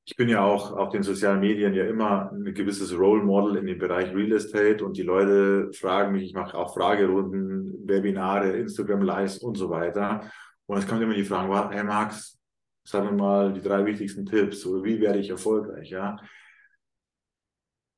ich 0.05 0.16
bin 0.16 0.29
ja 0.29 0.45
auch 0.45 0.73
auf 0.73 0.91
den 0.91 1.03
sozialen 1.03 1.41
Medien 1.41 1.75
ja 1.75 1.85
immer 1.85 2.33
ein 2.33 2.55
gewisses 2.55 2.97
Role 2.97 3.23
Model 3.23 3.57
in 3.57 3.66
dem 3.66 3.79
Bereich 3.79 4.12
Real 4.12 4.33
Estate 4.33 4.85
und 4.85 4.97
die 4.97 5.03
Leute 5.03 5.73
fragen 5.73 6.12
mich, 6.12 6.25
ich 6.25 6.35
mache 6.35 6.57
auch 6.57 6.75
Fragerunden, 6.75 7.87
Webinare, 7.87 8.57
Instagram 8.57 9.03
Lives 9.03 9.39
und 9.39 9.57
so 9.57 9.70
weiter. 9.70 10.29
Und 10.66 10.79
es 10.79 10.89
kommt 10.89 11.03
immer 11.03 11.14
die 11.14 11.25
Frage, 11.25 11.75
hey 11.75 11.85
Max, 11.85 12.39
sag 12.85 13.05
mir 13.05 13.16
mal 13.16 13.53
die 13.53 13.61
drei 13.61 13.85
wichtigsten 13.85 14.27
Tipps 14.27 14.66
oder 14.66 14.83
wie 14.83 15.01
werde 15.01 15.20
ich 15.20 15.31
erfolgreich, 15.31 15.91
ja? 15.91 16.16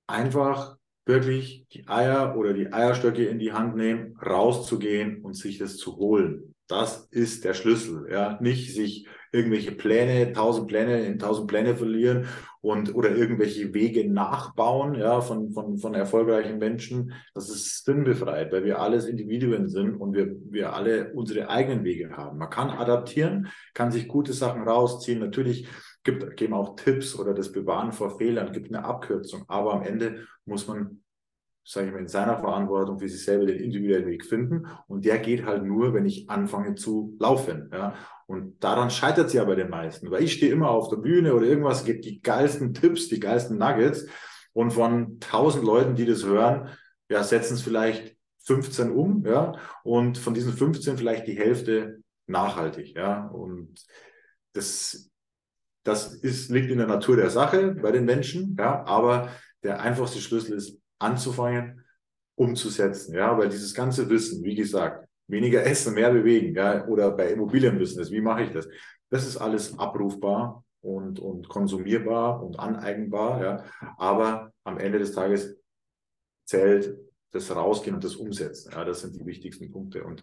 Einfach 0.07 0.77
wirklich 1.07 1.67
die 1.73 1.89
Eier 1.89 2.37
oder 2.37 2.53
die 2.53 2.71
Eierstöcke 2.71 3.25
in 3.27 3.39
die 3.39 3.53
Hand 3.53 3.77
nehmen, 3.77 4.19
rauszugehen 4.19 5.23
und 5.23 5.35
sich 5.35 5.57
das 5.57 5.79
zu 5.79 5.97
holen. 5.97 6.54
Das 6.67 7.09
ist 7.11 7.45
der 7.45 7.55
Schlüssel, 7.55 8.09
ja. 8.11 8.39
Nicht 8.41 8.75
sich 8.75 9.07
irgendwelche 9.33 9.73
Pläne, 9.73 10.33
tausend 10.33 10.69
Pläne 10.69 11.05
in 11.05 11.19
tausend 11.19 11.49
Pläne 11.49 11.77
verlieren 11.77 12.27
und 12.63 12.95
oder 12.95 13.15
irgendwelche 13.15 13.75
Wege 13.75 14.11
nachbauen, 14.11 14.95
ja, 14.95 15.21
von, 15.21 15.51
von, 15.51 15.77
von 15.77 15.95
erfolgreichen 15.95 16.59
Menschen. 16.59 17.13
Das 17.35 17.51
ist 17.51 17.85
sinnbefreit, 17.85 18.51
weil 18.53 18.65
wir 18.65 18.81
alles 18.81 19.07
Individuen 19.07 19.69
sind 19.69 19.97
und 19.97 20.15
wir, 20.15 20.35
wir 20.51 20.73
alle 20.73 21.13
unsere 21.13 21.51
eigenen 21.51 21.85
Wege 21.85 22.17
haben. 22.17 22.39
Man 22.39 22.49
kann 22.49 22.71
adaptieren, 22.71 23.49
kann 23.75 23.93
sich 23.93 24.09
gute 24.09 24.33
Sachen 24.33 24.63
rausziehen. 24.63 25.19
Natürlich 25.19 25.69
gibt, 26.05 26.37
geben 26.37 26.55
auch 26.55 26.77
Tipps 26.77 27.19
oder 27.19 27.35
das 27.35 27.53
Bewahren 27.53 27.93
vor 27.93 28.17
Fehlern, 28.17 28.53
gibt 28.53 28.69
eine 28.69 28.85
Abkürzung. 28.85 29.45
Aber 29.49 29.75
am 29.75 29.83
Ende 29.83 30.27
muss 30.47 30.67
man 30.67 31.04
sage 31.65 31.87
ich 31.87 31.93
mal, 31.93 32.01
in 32.01 32.09
seiner 32.09 32.39
Verantwortung 32.39 32.99
für 32.99 33.09
sich 33.09 33.25
selber 33.25 33.47
den 33.47 33.59
individuellen 33.59 34.07
Weg 34.07 34.25
finden. 34.25 34.67
Und 34.87 35.05
der 35.05 35.19
geht 35.19 35.47
halt 35.47 35.65
nur, 35.65 35.95
wenn 35.95 36.05
ich 36.05 36.29
anfange 36.29 36.75
zu 36.75 37.17
laufen. 37.19 37.71
Ja. 37.73 37.95
Und 38.27 38.63
daran 38.63 38.91
scheitert 38.91 39.29
es 39.29 39.33
ja 39.33 39.45
bei 39.45 39.55
den 39.55 39.71
meisten, 39.71 40.11
weil 40.11 40.23
ich 40.23 40.35
stehe 40.35 40.53
immer 40.53 40.71
auf 40.71 40.89
der 40.89 40.97
Bühne 40.97 41.35
oder 41.35 41.47
irgendwas, 41.47 41.85
gibt 41.85 42.05
die 42.05 42.21
geilsten 42.21 42.75
Tipps, 42.75 43.09
die 43.09 43.21
geilsten 43.21 43.59
Nuggets 43.59 44.07
und 44.53 44.73
von 44.73 45.19
tausend 45.21 45.65
Leuten, 45.65 45.95
die 45.95 46.07
das 46.07 46.25
hören, 46.25 46.69
ja, 47.09 47.23
setzen 47.23 47.55
es 47.55 47.63
vielleicht 47.63 48.17
15 48.45 48.91
um, 48.91 49.25
ja, 49.27 49.53
und 49.83 50.19
von 50.19 50.35
diesen 50.35 50.53
15 50.53 50.97
vielleicht 50.97 51.27
die 51.27 51.37
Hälfte 51.37 52.03
nachhaltig, 52.27 52.95
ja, 52.95 53.27
und 53.27 53.75
das, 54.53 55.11
das 55.83 56.15
ist, 56.15 56.51
liegt 56.51 56.71
in 56.71 56.79
der 56.79 56.87
Natur 56.87 57.17
der 57.17 57.31
Sache 57.31 57.75
bei 57.75 57.91
den 57.91 58.05
Menschen, 58.05 58.57
ja, 58.59 58.85
aber 58.85 59.29
der 59.63 59.81
einfachste 59.81 60.21
Schlüssel 60.21 60.57
ist 60.57 60.79
anzufangen, 60.99 61.85
umzusetzen, 62.37 63.15
ja, 63.15 63.37
weil 63.39 63.49
dieses 63.49 63.75
ganze 63.75 64.09
Wissen, 64.11 64.43
wie 64.45 64.55
gesagt, 64.55 65.09
weniger 65.27 65.65
essen, 65.65 65.95
mehr 65.95 66.13
bewegen, 66.13 66.55
ja, 66.55 66.87
oder 66.87 67.11
bei 67.13 67.31
Immobilienbusiness, 67.31 68.11
wie 68.11 68.21
mache 68.21 68.45
ich 68.45 68.51
das? 68.51 68.69
Das 69.11 69.27
ist 69.27 69.37
alles 69.37 69.79
abrufbar 69.79 70.65
und, 70.81 71.21
und 71.21 71.49
konsumierbar 71.49 72.43
und 72.43 72.59
aneigenbar, 72.59 73.43
ja, 73.43 73.65
aber 73.97 74.53
am 74.65 74.79
Ende 74.79 74.99
des 74.99 75.13
Tages 75.13 75.57
zählt 76.45 76.99
das 77.31 77.55
Rausgehen 77.55 77.95
und 77.95 78.05
das 78.05 78.17
Umsetzen, 78.17 78.73
ja, 78.73 78.85
das 78.85 79.01
sind 79.01 79.15
die 79.15 79.27
wichtigsten 79.27 79.71
Punkte 79.71 80.05
und 80.05 80.23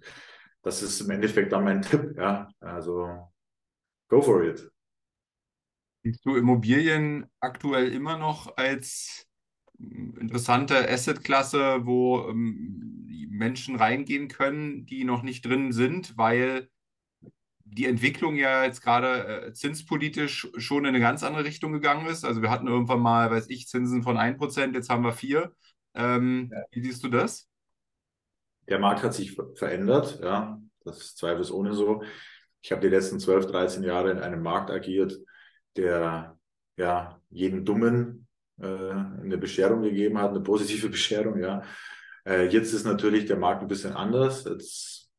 das 0.61 0.83
ist 0.83 1.01
im 1.01 1.09
Endeffekt 1.09 1.51
dann 1.51 1.63
mein 1.63 1.81
Tipp, 1.81 2.15
ja, 2.17 2.49
also 2.59 3.31
go 4.09 4.21
for 4.21 4.43
it. 4.43 4.69
Siehst 6.03 6.25
du 6.25 6.35
Immobilien 6.35 7.27
aktuell 7.39 7.93
immer 7.93 8.17
noch 8.17 8.57
als 8.57 9.27
interessante 10.19 10.89
Assetklasse, 10.89 11.85
wo 11.85 12.27
ähm, 12.29 13.07
Menschen 13.29 13.75
reingehen 13.75 14.27
können, 14.27 14.85
die 14.85 15.03
noch 15.03 15.23
nicht 15.23 15.45
drin 15.45 15.71
sind, 15.71 16.17
weil 16.17 16.69
die 17.63 17.85
Entwicklung 17.85 18.35
ja 18.35 18.65
jetzt 18.65 18.81
gerade 18.81 19.47
äh, 19.47 19.53
zinspolitisch 19.53 20.49
schon 20.57 20.83
in 20.83 20.89
eine 20.89 20.99
ganz 20.99 21.23
andere 21.23 21.45
Richtung 21.45 21.71
gegangen 21.71 22.05
ist. 22.05 22.25
Also 22.25 22.41
wir 22.41 22.51
hatten 22.51 22.67
irgendwann 22.67 22.99
mal, 22.99 23.31
weiß 23.31 23.49
ich, 23.49 23.67
Zinsen 23.67 24.03
von 24.03 24.17
1%, 24.17 24.75
jetzt 24.75 24.89
haben 24.89 25.03
wir 25.03 25.13
4. 25.13 25.53
Ähm, 25.95 26.49
ja. 26.51 26.63
Wie 26.71 26.81
siehst 26.83 27.03
du 27.03 27.09
das? 27.09 27.47
Der 28.67 28.79
Markt 28.79 29.03
hat 29.03 29.13
sich 29.13 29.37
verändert, 29.55 30.19
ja, 30.21 30.61
das 30.83 30.97
ist 30.97 31.17
zweifelsohne 31.17 31.73
so. 31.73 32.03
Ich 32.61 32.71
habe 32.71 32.81
die 32.81 32.89
letzten 32.89 33.19
12, 33.19 33.47
13 33.47 33.83
Jahre 33.83 34.11
in 34.11 34.19
einem 34.19 34.43
Markt 34.43 34.69
agiert, 34.69 35.17
der 35.75 36.37
ja 36.77 37.19
jeden 37.29 37.65
Dummen 37.65 38.20
äh, 38.61 39.21
eine 39.23 39.37
Bescherung 39.37 39.81
gegeben 39.81 40.17
hat, 40.17 40.31
eine 40.31 40.41
positive 40.41 40.89
Bescherung, 40.95 41.39
ja. 41.39 41.61
Äh, 42.25 42.47
jetzt 42.47 42.73
ist 42.73 42.85
natürlich 42.85 43.25
der 43.25 43.37
Markt 43.37 43.61
ein 43.61 43.67
bisschen 43.67 43.93
anders. 43.93 44.45
Jetzt 44.45 45.09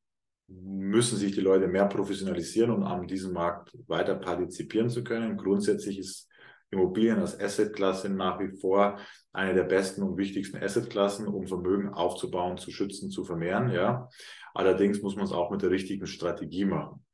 müssen 0.49 1.17
sich 1.17 1.33
die 1.33 1.41
Leute 1.41 1.67
mehr 1.67 1.87
professionalisieren, 1.87 2.71
um 2.71 2.83
an 2.85 3.07
diesem 3.07 3.33
Markt 3.33 3.73
weiter 3.87 4.15
partizipieren 4.15 4.91
zu 4.91 5.03
können. 5.03 5.37
Grundsätzlich 5.37 5.99
ist 5.99 6.29
Immobilien 6.71 7.19
als 7.19 7.39
Assetklasse 7.39 8.09
nach 8.09 8.41
wie 8.41 8.57
vor 8.59 8.99
eine 9.33 9.55
der 9.55 9.65
besten 9.65 10.03
und 10.03 10.17
wichtigsten 10.17 10.57
Assetklassen, 10.59 11.27
um 11.27 11.47
Vermögen 11.47 11.91
aufzubauen, 11.91 12.57
zu 12.57 12.71
schützen, 12.71 13.11
zu 13.11 13.25
vermehren. 13.25 13.71
Ja. 13.71 14.09
Allerdings 14.55 15.03
muss 15.03 15.17
man 15.17 15.25
es 15.25 15.33
auch 15.33 15.51
mit 15.51 15.63
der 15.63 15.71
richtigen 15.71 16.07
Strategie 16.07 16.65
machen. 16.65 17.05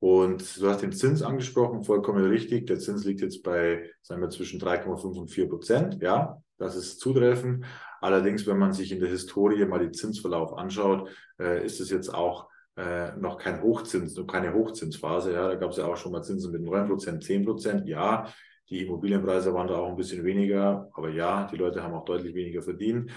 Und 0.00 0.60
du 0.60 0.68
hast 0.68 0.82
den 0.82 0.92
Zins 0.92 1.22
angesprochen, 1.22 1.82
vollkommen 1.82 2.24
richtig. 2.24 2.66
Der 2.66 2.78
Zins 2.78 3.04
liegt 3.04 3.20
jetzt 3.20 3.42
bei, 3.42 3.90
sagen 4.02 4.20
wir, 4.20 4.30
zwischen 4.30 4.60
3,5 4.60 5.18
und 5.18 5.28
4 5.28 5.48
Prozent. 5.48 6.00
Ja, 6.00 6.40
das 6.56 6.76
ist 6.76 7.00
zutreffend. 7.00 7.64
Allerdings, 8.00 8.46
wenn 8.46 8.58
man 8.58 8.72
sich 8.72 8.92
in 8.92 9.00
der 9.00 9.08
Historie 9.08 9.64
mal 9.64 9.80
den 9.80 9.92
Zinsverlauf 9.92 10.56
anschaut, 10.56 11.08
äh, 11.40 11.64
ist 11.64 11.80
es 11.80 11.90
jetzt 11.90 12.14
auch 12.14 12.48
äh, 12.76 13.16
noch 13.16 13.38
kein 13.38 13.60
Hochzins, 13.60 14.16
noch 14.16 14.26
keine 14.26 14.54
Hochzinsphase. 14.54 15.32
Ja, 15.32 15.48
da 15.48 15.56
gab 15.56 15.72
es 15.72 15.78
ja 15.78 15.86
auch 15.86 15.96
schon 15.96 16.12
mal 16.12 16.22
Zinsen 16.22 16.52
mit 16.52 16.62
9 16.62 16.86
Prozent, 16.86 17.24
10 17.24 17.44
Prozent. 17.44 17.88
Ja, 17.88 18.32
die 18.70 18.84
Immobilienpreise 18.84 19.52
waren 19.52 19.66
da 19.66 19.78
auch 19.78 19.88
ein 19.88 19.96
bisschen 19.96 20.24
weniger, 20.24 20.88
aber 20.92 21.08
ja, 21.10 21.48
die 21.50 21.56
Leute 21.56 21.82
haben 21.82 21.94
auch 21.94 22.04
deutlich 22.04 22.34
weniger 22.34 22.62
verdient. 22.62 23.10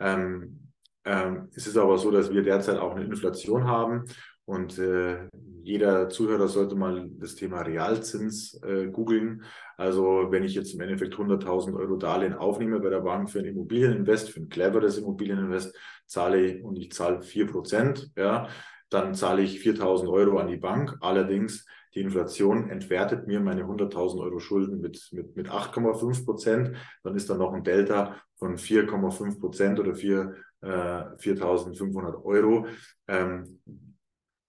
Ähm, 0.00 0.72
ähm, 1.04 1.48
es 1.54 1.66
ist 1.66 1.76
aber 1.78 1.96
so, 1.96 2.10
dass 2.10 2.32
wir 2.32 2.42
derzeit 2.42 2.78
auch 2.78 2.94
eine 2.94 3.04
Inflation 3.04 3.64
haben 3.64 4.04
und 4.44 4.78
äh, 4.78 5.28
jeder 5.66 6.08
Zuhörer 6.08 6.46
sollte 6.46 6.76
mal 6.76 7.10
das 7.18 7.34
Thema 7.34 7.62
Realzins 7.62 8.54
äh, 8.62 8.86
googeln. 8.86 9.42
Also 9.76 10.28
wenn 10.30 10.44
ich 10.44 10.54
jetzt 10.54 10.72
im 10.72 10.80
Endeffekt 10.80 11.14
100.000 11.14 11.76
Euro 11.76 11.96
Darlehen 11.96 12.34
aufnehme 12.34 12.78
bei 12.78 12.88
der 12.88 13.00
Bank 13.00 13.28
für 13.28 13.40
ein 13.40 13.46
Immobilieninvest, 13.46 14.30
für 14.30 14.40
ein 14.40 14.48
cleveres 14.48 14.96
Immobilieninvest, 14.98 15.76
zahle 16.06 16.40
ich 16.40 16.62
und 16.62 16.76
ich 16.76 16.92
zahle 16.92 17.18
4%, 17.18 18.10
ja, 18.16 18.48
dann 18.90 19.14
zahle 19.14 19.42
ich 19.42 19.58
4.000 19.58 20.08
Euro 20.08 20.38
an 20.38 20.46
die 20.46 20.56
Bank. 20.56 20.96
Allerdings 21.00 21.66
die 21.96 22.02
Inflation 22.02 22.70
entwertet 22.70 23.26
mir 23.26 23.40
meine 23.40 23.64
100.000 23.64 24.20
Euro 24.20 24.38
Schulden 24.38 24.80
mit, 24.80 25.08
mit, 25.10 25.34
mit 25.34 25.50
8,5 25.50 26.24
Prozent. 26.24 26.76
Dann 27.02 27.16
ist 27.16 27.28
da 27.28 27.34
noch 27.34 27.52
ein 27.52 27.64
Delta 27.64 28.14
von 28.36 28.56
4,5 28.56 29.40
Prozent 29.40 29.80
oder 29.80 29.96
4, 29.96 30.32
äh, 30.60 30.68
4.500 30.68 32.22
Euro, 32.24 32.66
ähm, 33.08 33.60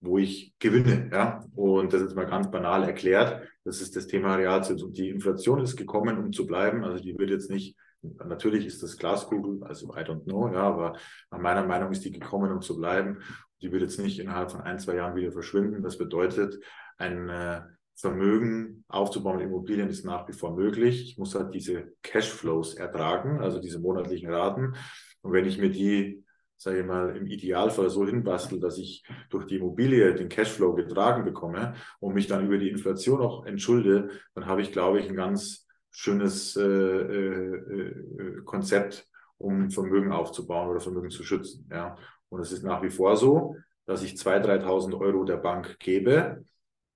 wo 0.00 0.18
ich 0.18 0.54
gewinne. 0.58 1.10
Ja? 1.12 1.44
Und 1.54 1.92
das 1.92 2.02
ist 2.02 2.14
mal 2.14 2.26
ganz 2.26 2.50
banal 2.50 2.84
erklärt. 2.84 3.48
Das 3.64 3.80
ist 3.80 3.96
das 3.96 4.06
Thema 4.06 4.36
Realzins. 4.36 4.82
Und 4.82 4.96
die 4.96 5.10
Inflation 5.10 5.60
ist 5.60 5.76
gekommen, 5.76 6.18
um 6.18 6.32
zu 6.32 6.46
bleiben. 6.46 6.84
Also 6.84 7.02
die 7.02 7.18
wird 7.18 7.30
jetzt 7.30 7.50
nicht 7.50 7.76
Natürlich 8.02 8.66
ist 8.66 8.82
das 8.82 8.96
Glaskugel, 8.96 9.62
also 9.64 9.92
I 9.94 10.00
don't 10.00 10.22
know, 10.24 10.48
ja, 10.52 10.62
aber 10.62 10.96
nach 11.30 11.38
meiner 11.40 11.66
Meinung 11.66 11.90
ist 11.90 12.04
die 12.04 12.12
gekommen, 12.12 12.52
um 12.52 12.60
zu 12.60 12.76
bleiben. 12.76 13.18
Die 13.60 13.72
wird 13.72 13.82
jetzt 13.82 13.98
nicht 13.98 14.20
innerhalb 14.20 14.52
von 14.52 14.60
ein, 14.60 14.78
zwei 14.78 14.94
Jahren 14.94 15.16
wieder 15.16 15.32
verschwinden. 15.32 15.82
Das 15.82 15.98
bedeutet, 15.98 16.62
ein 16.96 17.28
äh, 17.28 17.62
Vermögen 17.96 18.84
aufzubauen 18.86 19.38
mit 19.38 19.46
Immobilien 19.46 19.88
ist 19.88 20.04
nach 20.04 20.28
wie 20.28 20.32
vor 20.32 20.54
möglich. 20.54 21.02
Ich 21.02 21.18
muss 21.18 21.34
halt 21.34 21.52
diese 21.54 21.92
Cashflows 22.02 22.74
ertragen, 22.74 23.40
also 23.40 23.60
diese 23.60 23.80
monatlichen 23.80 24.30
Raten. 24.30 24.74
Und 25.22 25.32
wenn 25.32 25.46
ich 25.46 25.58
mir 25.58 25.70
die, 25.70 26.24
sage 26.58 26.80
ich 26.80 26.86
mal, 26.86 27.16
im 27.16 27.26
Idealfall 27.26 27.88
so 27.88 28.04
hinbastel, 28.04 28.60
dass 28.60 28.78
ich 28.78 29.04
durch 29.30 29.46
die 29.46 29.56
Immobilie 29.56 30.14
den 30.14 30.28
Cashflow 30.28 30.74
getragen 30.74 31.24
bekomme 31.24 31.74
und 32.00 32.14
mich 32.14 32.26
dann 32.26 32.44
über 32.44 32.58
die 32.58 32.68
Inflation 32.68 33.20
auch 33.20 33.46
entschulde, 33.46 34.10
dann 34.34 34.46
habe 34.46 34.60
ich, 34.60 34.72
glaube 34.72 35.00
ich, 35.00 35.08
ein 35.08 35.16
ganz 35.16 35.66
schönes 35.90 36.56
äh, 36.56 36.62
äh, 36.62 37.54
äh 37.54 38.42
Konzept, 38.44 39.06
um 39.38 39.70
Vermögen 39.70 40.12
aufzubauen 40.12 40.68
oder 40.68 40.80
Vermögen 40.80 41.10
zu 41.10 41.22
schützen. 41.22 41.68
Ja. 41.72 41.96
Und 42.28 42.40
es 42.40 42.52
ist 42.52 42.64
nach 42.64 42.82
wie 42.82 42.90
vor 42.90 43.16
so, 43.16 43.56
dass 43.86 44.02
ich 44.02 44.14
2.000, 44.14 44.64
3.000 44.64 45.00
Euro 45.00 45.24
der 45.24 45.38
Bank 45.38 45.78
gebe 45.78 46.44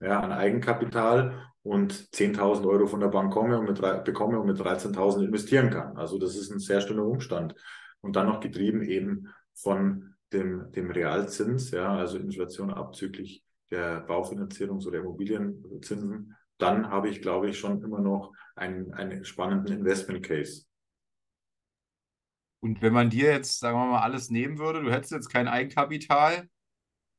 ja, 0.01 0.21
an 0.21 0.33
Eigenkapital 0.33 1.49
und 1.63 1.93
10.000 1.93 2.67
Euro 2.67 2.87
von 2.87 3.01
der 3.01 3.09
Bank 3.09 3.33
komme 3.33 3.59
und 3.59 3.69
mit, 3.69 4.05
bekomme 4.05 4.41
und 4.41 4.47
mit 4.47 4.59
13.000 4.59 5.25
investieren 5.25 5.71
kann. 5.71 5.97
Also 5.97 6.19
das 6.19 6.37
ist 6.37 6.51
ein 6.51 6.59
sehr 6.59 6.81
schöner 6.81 7.05
Umstand. 7.05 7.55
Und 8.01 8.17
dann 8.17 8.27
noch 8.27 8.41
getrieben 8.41 8.83
eben 8.83 9.29
von 9.55 10.15
dem, 10.33 10.73
dem 10.73 10.91
Realzins, 10.91 11.71
ja, 11.71 11.95
also 11.95 12.19
Inflation 12.19 12.73
abzüglich 12.73 13.45
der 13.71 14.07
Baufinanzierungs- 14.07 14.87
oder 14.87 14.99
Immobilienzinsen. 14.99 16.37
Dann 16.59 16.89
habe 16.91 17.09
ich, 17.09 17.23
glaube 17.23 17.51
ich, 17.51 17.59
schon 17.59 17.83
immer 17.83 18.01
noch 18.01 18.33
einen, 18.55 18.93
einen 18.93 19.25
spannenden 19.25 19.79
Investment 19.79 20.25
Case. 20.25 20.65
Und 22.61 22.81
wenn 22.81 22.93
man 22.93 23.11
dir 23.11 23.33
jetzt, 23.33 23.59
sagen 23.59 23.77
wir 23.77 23.87
mal, 23.87 24.03
alles 24.03 24.31
nehmen 24.31 24.59
würde, 24.59 24.83
du 24.83 24.93
hättest 24.93 25.13
jetzt 25.13 25.31
kein 25.31 25.49
Eigenkapital, 25.49 26.49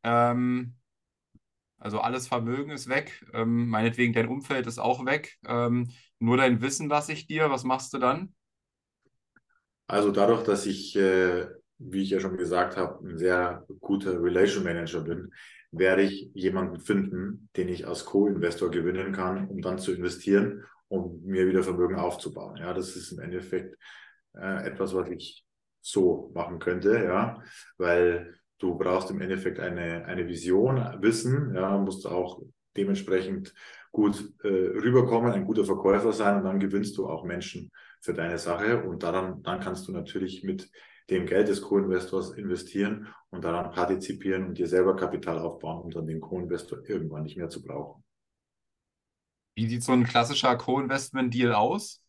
ähm, 0.04 0.76
also 1.80 2.00
alles 2.00 2.30
Vermögen 2.30 2.72
ist 2.72 2.88
weg. 2.88 3.26
Ähm, 3.34 3.68
meinetwegen 3.68 4.14
dein 4.14 4.30
Umfeld 4.30 4.68
ist 4.68 4.80
auch 4.80 5.06
weg. 5.06 5.38
Ähm, 5.46 5.92
nur 6.20 6.38
dein 6.38 6.62
Wissen 6.62 6.88
lasse 6.88 7.12
ich 7.12 7.28
dir. 7.28 7.50
Was 7.50 7.66
machst 7.66 7.94
du 7.94 7.98
dann? 7.98 8.34
Also 9.88 10.12
dadurch, 10.12 10.44
dass 10.44 10.66
ich, 10.66 10.96
äh, 10.96 11.46
wie 11.92 12.04
ich 12.04 12.10
ja 12.10 12.20
schon 12.20 12.38
gesagt 12.38 12.78
habe, 12.78 13.06
ein 13.08 13.18
sehr 13.18 13.66
guter 13.80 14.22
Relation 14.22 14.64
Manager 14.64 15.02
bin, 15.02 15.32
werde 15.72 16.04
ich 16.04 16.30
jemanden 16.34 16.80
finden, 16.80 17.50
den 17.56 17.68
ich 17.68 17.88
als 17.88 18.06
Co-Investor 18.06 18.70
gewinnen 18.70 19.12
kann, 19.12 19.48
um 19.48 19.62
dann 19.62 19.80
zu 19.80 19.94
investieren, 19.94 20.64
um 20.88 21.22
mir 21.24 21.48
wieder 21.48 21.64
Vermögen 21.64 21.96
aufzubauen. 21.96 22.58
Ja, 22.58 22.74
das 22.74 22.96
ist 22.96 23.12
im 23.12 23.20
Endeffekt 23.20 23.78
äh, 24.36 24.68
etwas, 24.68 24.94
was 24.94 25.10
ich 25.10 25.44
so 25.82 26.32
machen 26.34 26.60
könnte, 26.60 27.04
ja, 27.04 27.42
weil 27.78 28.36
Du 28.64 28.78
brauchst 28.78 29.12
im 29.12 29.20
Endeffekt 29.20 29.60
eine, 29.60 30.06
eine 30.06 30.26
Vision, 30.26 30.78
Wissen, 31.02 31.54
ja, 31.54 31.78
musst 31.78 32.08
auch 32.08 32.42
dementsprechend 32.78 33.54
gut 33.92 34.34
äh, 34.42 34.48
rüberkommen, 34.48 35.34
ein 35.34 35.44
guter 35.44 35.66
Verkäufer 35.66 36.14
sein 36.14 36.38
und 36.38 36.46
dann 36.46 36.62
gewinnst 36.62 36.98
du 36.98 37.10
auch 37.10 37.26
Menschen 37.26 37.72
für 38.00 38.14
deine 38.14 38.38
Sache 38.38 38.82
und 38.84 39.04
daran, 39.04 39.44
dann 39.44 39.60
kannst 39.60 39.90
du 39.90 39.92
natürlich 39.92 40.46
mit 40.46 40.72
dem 41.10 41.26
Geld 41.26 41.48
des 41.48 41.62
Co-Investors 41.62 42.32
investieren 42.32 43.08
und 43.30 43.44
daran 43.44 43.72
partizipieren 43.72 44.48
und 44.48 44.58
dir 44.58 44.68
selber 44.68 44.96
Kapital 44.96 45.40
aufbauen, 45.40 45.82
um 45.82 45.92
dann 45.92 46.08
den 46.08 46.22
Co-Investor 46.22 46.80
irgendwann 46.88 47.24
nicht 47.24 47.38
mehr 47.38 47.50
zu 47.50 47.62
brauchen. 47.62 48.04
Wie 49.56 49.68
sieht 49.68 49.84
so 49.84 49.92
ein 49.92 50.04
klassischer 50.06 50.56
Co-Investment-Deal 50.56 51.54
aus? 51.54 52.03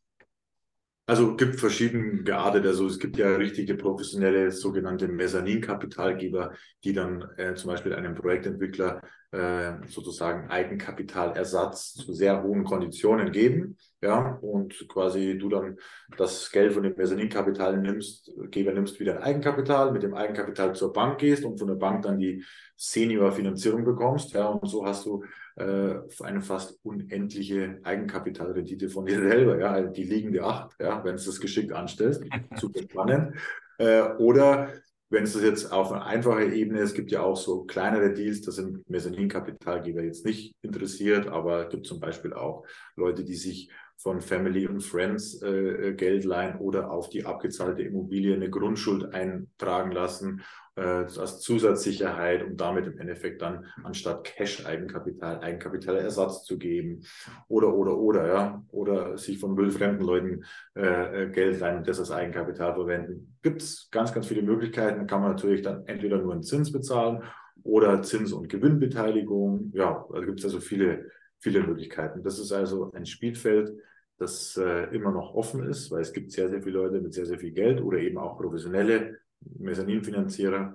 Also 1.07 1.37
gibt 1.37 1.61
verschiedene 1.61 2.23
geartet. 2.23 2.65
Also 2.67 2.87
es 2.87 2.99
gibt 2.99 3.19
ja 3.19 3.37
richtige 3.37 3.75
professionelle 3.75 4.51
sogenannte 4.51 5.07
Mezzaninkapitalgeber, 5.07 6.55
die 6.83 6.95
dann 6.95 7.29
äh, 7.37 7.55
zum 7.55 7.71
Beispiel 7.71 7.95
einem 7.95 8.15
Projektentwickler 8.15 9.03
äh, 9.31 9.87
sozusagen 9.87 10.49
Eigenkapitalersatz 10.49 11.93
zu 11.95 12.15
sehr 12.15 12.43
hohen 12.43 12.65
Konditionen 12.65 13.33
geben. 13.33 13.77
Ja, 14.01 14.39
und 14.41 14.89
quasi 14.89 15.37
du 15.37 15.51
dann 15.51 15.77
das 16.17 16.51
Geld 16.51 16.73
von 16.73 16.83
dem 16.83 16.95
Mezzaninkapital 16.97 17.77
nimmst, 17.77 18.31
Geber 18.51 18.73
nimmst 18.73 18.99
wieder 18.99 19.17
ein 19.17 19.23
Eigenkapital, 19.23 19.93
mit 19.93 20.03
dem 20.03 20.15
Eigenkapital 20.15 20.75
zur 20.75 20.93
Bank 20.95 21.19
gehst 21.19 21.45
und 21.45 21.59
von 21.59 21.69
der 21.69 21.75
Bank 21.75 22.03
dann 22.03 22.19
die 22.19 22.43
Senior-Finanzierung 22.77 23.85
bekommst. 23.85 24.33
Ja, 24.33 24.47
und 24.49 24.69
so 24.69 24.87
hast 24.87 25.05
du 25.05 25.23
äh, 25.57 25.95
eine 26.21 26.43
fast 26.43 26.79
unendliche 26.83 27.79
Eigenkapitalrendite 27.83 28.89
von 28.89 29.07
dir 29.07 29.21
selber, 29.21 29.59
ja, 29.59 29.71
also 29.71 29.91
die 29.91 30.05
liegende 30.05 30.45
Acht, 30.45 30.73
ja, 30.81 31.05
wenn 31.05 31.17
du 31.17 31.23
das 31.23 31.41
geschickt 31.41 31.73
anstellst. 31.73 32.25
Super 32.57 32.83
spannend. 32.83 33.37
Äh, 33.79 34.03
oder 34.19 34.73
wenn 35.11 35.25
es 35.25 35.41
jetzt 35.41 35.71
auf 35.71 35.93
eine 35.93 36.05
einfache 36.05 36.45
Ebene 36.45 36.81
ist, 36.81 36.95
gibt 36.95 37.13
ja 37.13 37.23
auch 37.23 37.37
so 37.37 37.65
kleinere 37.65 38.13
Deals, 38.13 38.41
da 38.41 38.51
sind 38.51 38.89
Mezzaninkapitalgeber 38.91 40.03
jetzt 40.03 40.27
nicht 40.27 40.57
interessiert, 40.63 41.29
aber 41.29 41.65
es 41.65 41.69
gibt 41.71 41.87
zum 41.87 42.01
Beispiel 42.01 42.33
auch 42.33 42.65
Leute, 42.97 43.23
die 43.23 43.37
sich 43.37 43.71
von 43.97 44.21
Family 44.21 44.67
und 44.67 44.83
Friends 44.83 45.43
äh, 45.43 45.95
Geld 45.97 46.25
leihen 46.25 46.59
oder 46.59 46.91
auf 46.91 47.09
die 47.09 47.25
abgezahlte 47.25 47.83
Immobilie 47.83 48.35
eine 48.35 48.51
Grundschuld 48.51 49.15
eintragen 49.15 49.93
lassen 49.93 50.43
äh, 50.77 50.81
als 50.81 51.41
Zusatzsicherheit, 51.41 52.45
um 52.45 52.57
damit 52.57 52.87
im 52.87 52.99
Endeffekt 52.99 53.43
dann 53.43 53.67
anstatt 53.83 54.25
Cash-Eigenkapital 54.25 55.41
Eigenkapitalersatz 55.41 56.45
zu 56.45 56.59
geben 56.59 57.03
oder 57.49 57.73
oder 57.73 57.97
oder 57.97 58.27
ja 58.27 58.65
oder 58.73 59.17
sich 59.17 59.39
von 59.39 59.57
wildfremden 59.57 60.05
Leuten 60.05 60.45
äh, 60.77 61.25
äh, 61.25 61.31
Geld 61.31 61.61
leihen 61.61 61.79
und 61.79 61.89
das 61.89 61.99
als 61.99 62.11
Eigenkapital 62.11 62.75
verwenden. 62.75 63.37
Gibt 63.43 63.63
es 63.63 63.89
ganz 63.91 64.13
ganz 64.13 64.27
viele 64.27 64.43
Möglichkeiten. 64.43 65.07
Kann 65.07 65.21
man 65.21 65.31
natürlich 65.31 65.63
dann 65.63 65.87
entweder 65.87 66.19
nur 66.19 66.33
einen 66.33 66.43
Zins 66.43 66.73
bezahlen 66.73 67.23
oder 67.63 68.03
Zins- 68.03 68.33
und 68.33 68.49
Gewinnbeteiligung. 68.49 69.73
Ja, 69.75 70.05
da 70.13 70.21
gibt 70.21 70.41
es 70.41 70.45
also 70.45 70.61
viele, 70.61 71.11
viele 71.45 71.63
Möglichkeiten. 71.63 72.23
Das 72.23 72.39
ist 72.39 72.53
also 72.53 72.91
ein 72.93 73.05
Spielfeld, 73.05 73.71
das 74.17 74.57
äh, 74.57 74.85
immer 74.95 75.13
noch 75.13 75.35
offen 75.35 75.63
ist, 75.69 75.91
weil 75.91 76.01
es 76.01 76.13
gibt 76.13 76.33
sehr, 76.33 76.49
sehr 76.49 76.63
viele 76.63 76.79
Leute 76.79 77.01
mit 77.03 77.13
sehr, 77.13 77.27
sehr 77.27 77.39
viel 77.39 77.53
Geld 77.53 77.83
oder 77.83 77.99
eben 77.99 78.17
auch 78.17 78.39
professionelle 78.39 79.19
Mezzaninfinanzierer. 79.59 80.75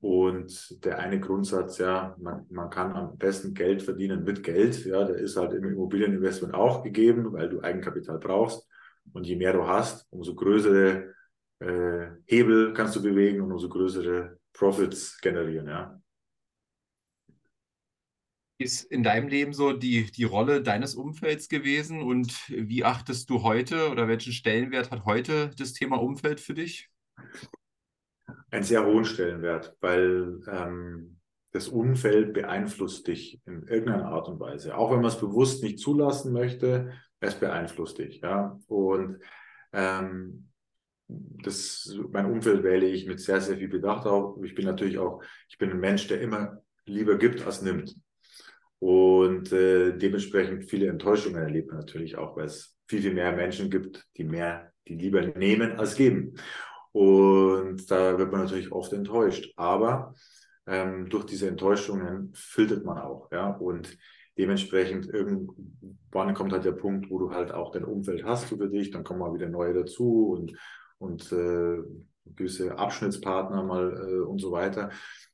Und 0.00 0.84
der 0.84 0.98
eine 0.98 1.18
Grundsatz, 1.18 1.78
ja, 1.78 2.14
man, 2.18 2.46
man 2.50 2.68
kann 2.68 2.92
am 2.92 3.16
besten 3.16 3.54
Geld 3.54 3.82
verdienen 3.82 4.22
mit 4.24 4.42
Geld. 4.42 4.84
Ja, 4.84 5.04
der 5.04 5.16
ist 5.16 5.36
halt 5.36 5.54
im 5.54 5.64
Immobilieninvestment 5.64 6.54
auch 6.54 6.82
gegeben, 6.82 7.32
weil 7.32 7.48
du 7.48 7.62
Eigenkapital 7.62 8.18
brauchst. 8.18 8.68
Und 9.14 9.26
je 9.26 9.36
mehr 9.36 9.54
du 9.54 9.66
hast, 9.66 10.06
umso 10.10 10.34
größere 10.34 11.14
äh, 11.60 12.06
Hebel 12.26 12.74
kannst 12.74 12.96
du 12.96 13.02
bewegen 13.02 13.40
und 13.40 13.52
umso 13.52 13.68
größere 13.70 14.38
Profits 14.52 15.18
generieren, 15.20 15.68
ja. 15.68 16.00
Ist 18.60 18.84
in 18.92 19.02
deinem 19.02 19.28
Leben 19.28 19.54
so 19.54 19.72
die, 19.72 20.12
die 20.12 20.24
Rolle 20.24 20.62
deines 20.62 20.94
Umfelds 20.94 21.48
gewesen 21.48 22.02
und 22.02 22.30
wie 22.50 22.84
achtest 22.84 23.30
du 23.30 23.42
heute 23.42 23.88
oder 23.88 24.06
welchen 24.06 24.34
Stellenwert 24.34 24.90
hat 24.90 25.06
heute 25.06 25.50
das 25.56 25.72
Thema 25.72 25.96
Umfeld 25.96 26.40
für 26.40 26.52
dich? 26.52 26.90
Einen 28.50 28.62
sehr 28.62 28.84
hohen 28.84 29.06
Stellenwert, 29.06 29.74
weil 29.80 30.40
ähm, 30.46 31.20
das 31.52 31.68
Umfeld 31.68 32.34
beeinflusst 32.34 33.06
dich 33.06 33.40
in 33.46 33.62
irgendeiner 33.62 34.08
Art 34.08 34.28
und 34.28 34.38
Weise. 34.38 34.76
Auch 34.76 34.90
wenn 34.90 35.00
man 35.00 35.10
es 35.10 35.18
bewusst 35.18 35.62
nicht 35.62 35.78
zulassen 35.78 36.34
möchte, 36.34 36.92
es 37.20 37.36
beeinflusst 37.36 37.96
dich. 37.96 38.20
Ja? 38.20 38.60
Und 38.66 39.22
ähm, 39.72 40.50
das, 41.08 41.98
mein 42.12 42.26
Umfeld 42.26 42.62
wähle 42.62 42.88
ich 42.88 43.06
mit 43.06 43.20
sehr, 43.20 43.40
sehr 43.40 43.56
viel 43.56 43.68
Bedacht 43.68 44.06
auch. 44.06 44.36
Ich 44.42 44.54
bin 44.54 44.66
natürlich 44.66 44.98
auch, 44.98 45.22
ich 45.48 45.56
bin 45.56 45.70
ein 45.70 45.80
Mensch, 45.80 46.08
der 46.08 46.20
immer 46.20 46.62
lieber 46.84 47.16
gibt 47.16 47.46
als 47.46 47.62
nimmt. 47.62 47.96
Und 48.80 49.52
äh, 49.52 49.96
dementsprechend 49.96 50.64
viele 50.64 50.88
Enttäuschungen 50.88 51.40
erlebt 51.40 51.68
man 51.68 51.80
natürlich 51.80 52.16
auch, 52.16 52.36
weil 52.36 52.46
es 52.46 52.76
viel, 52.88 53.02
viel 53.02 53.14
mehr 53.14 53.32
Menschen 53.32 53.70
gibt, 53.70 54.06
die 54.16 54.24
mehr, 54.24 54.72
die 54.88 54.94
lieber 54.96 55.20
nehmen 55.20 55.78
als 55.78 55.94
geben. 55.94 56.34
Und 56.92 57.90
da 57.90 58.18
wird 58.18 58.32
man 58.32 58.42
natürlich 58.42 58.72
oft 58.72 58.92
enttäuscht. 58.92 59.52
Aber 59.56 60.14
ähm, 60.66 61.08
durch 61.08 61.24
diese 61.24 61.46
Enttäuschungen 61.48 62.32
filtert 62.34 62.84
man 62.84 62.98
auch, 62.98 63.30
ja. 63.30 63.50
Und 63.50 63.96
dementsprechend 64.38 65.06
irgendwann 65.06 66.34
kommt 66.34 66.52
halt 66.52 66.64
der 66.64 66.72
Punkt, 66.72 67.10
wo 67.10 67.18
du 67.18 67.32
halt 67.32 67.52
auch 67.52 67.72
dein 67.72 67.84
Umfeld 67.84 68.24
hast 68.24 68.46
für 68.46 68.68
dich, 68.68 68.90
dann 68.90 69.04
kommen 69.04 69.20
mal 69.20 69.34
wieder 69.34 69.48
neue 69.48 69.74
dazu 69.74 70.30
und 70.30 70.56
und 71.00 71.32
äh, 71.32 71.78
gewisse 72.36 72.78
Abschnittspartner 72.78 73.62
mal 73.62 73.92
äh, 73.92 74.20
und 74.20 74.38
so 74.38 74.52
weiter. 74.52 74.90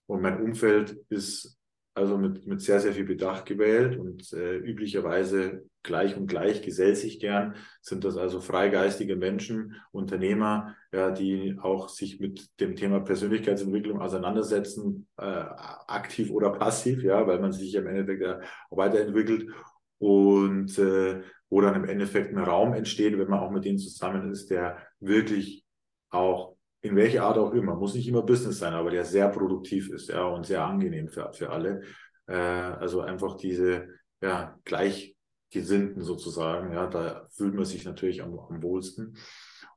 Und 0.06 0.22
mein 0.22 0.40
Umfeld 0.40 0.96
ist 1.08 1.55
also 1.96 2.18
mit, 2.18 2.46
mit 2.46 2.60
sehr, 2.60 2.78
sehr 2.78 2.92
viel 2.92 3.06
Bedacht 3.06 3.46
gewählt 3.46 3.98
und 3.98 4.30
äh, 4.34 4.56
üblicherweise 4.56 5.64
gleich 5.82 6.14
und 6.14 6.26
gleich 6.26 6.60
gesellt 6.60 6.98
sich 6.98 7.20
gern, 7.20 7.54
sind 7.80 8.04
das 8.04 8.18
also 8.18 8.40
freigeistige 8.42 9.16
Menschen, 9.16 9.76
Unternehmer, 9.92 10.74
ja, 10.92 11.10
die 11.10 11.56
auch 11.58 11.88
sich 11.88 12.20
mit 12.20 12.50
dem 12.60 12.76
Thema 12.76 13.00
Persönlichkeitsentwicklung 13.00 14.02
auseinandersetzen, 14.02 15.08
äh, 15.16 15.22
aktiv 15.24 16.30
oder 16.30 16.50
passiv, 16.50 17.02
ja, 17.02 17.26
weil 17.26 17.40
man 17.40 17.52
sich 17.52 17.74
im 17.74 17.86
Endeffekt 17.86 18.20
ja 18.20 18.40
weiterentwickelt 18.68 19.50
und 19.98 20.78
äh, 20.78 21.22
wo 21.48 21.62
dann 21.62 21.76
im 21.76 21.84
Endeffekt 21.84 22.30
ein 22.30 22.44
Raum 22.44 22.74
entsteht, 22.74 23.16
wenn 23.16 23.30
man 23.30 23.40
auch 23.40 23.50
mit 23.50 23.64
denen 23.64 23.78
zusammen 23.78 24.30
ist, 24.30 24.50
der 24.50 24.76
wirklich 25.00 25.64
auch 26.10 26.55
in 26.82 26.96
welcher 26.96 27.24
Art 27.24 27.38
auch 27.38 27.52
immer, 27.52 27.74
muss 27.74 27.94
nicht 27.94 28.08
immer 28.08 28.22
Business 28.22 28.58
sein, 28.58 28.74
aber 28.74 28.90
der 28.90 29.04
sehr 29.04 29.28
produktiv 29.28 29.90
ist 29.90 30.08
ja, 30.08 30.24
und 30.24 30.46
sehr 30.46 30.64
angenehm 30.64 31.08
für, 31.08 31.32
für 31.32 31.50
alle. 31.50 31.82
Äh, 32.26 32.34
also 32.34 33.00
einfach 33.00 33.36
diese 33.36 33.88
ja, 34.20 34.58
Gleichgesinnten 34.64 36.02
sozusagen, 36.02 36.72
ja, 36.72 36.86
da 36.86 37.26
fühlt 37.30 37.54
man 37.54 37.64
sich 37.64 37.84
natürlich 37.84 38.22
am, 38.22 38.38
am 38.38 38.62
wohlsten. 38.62 39.16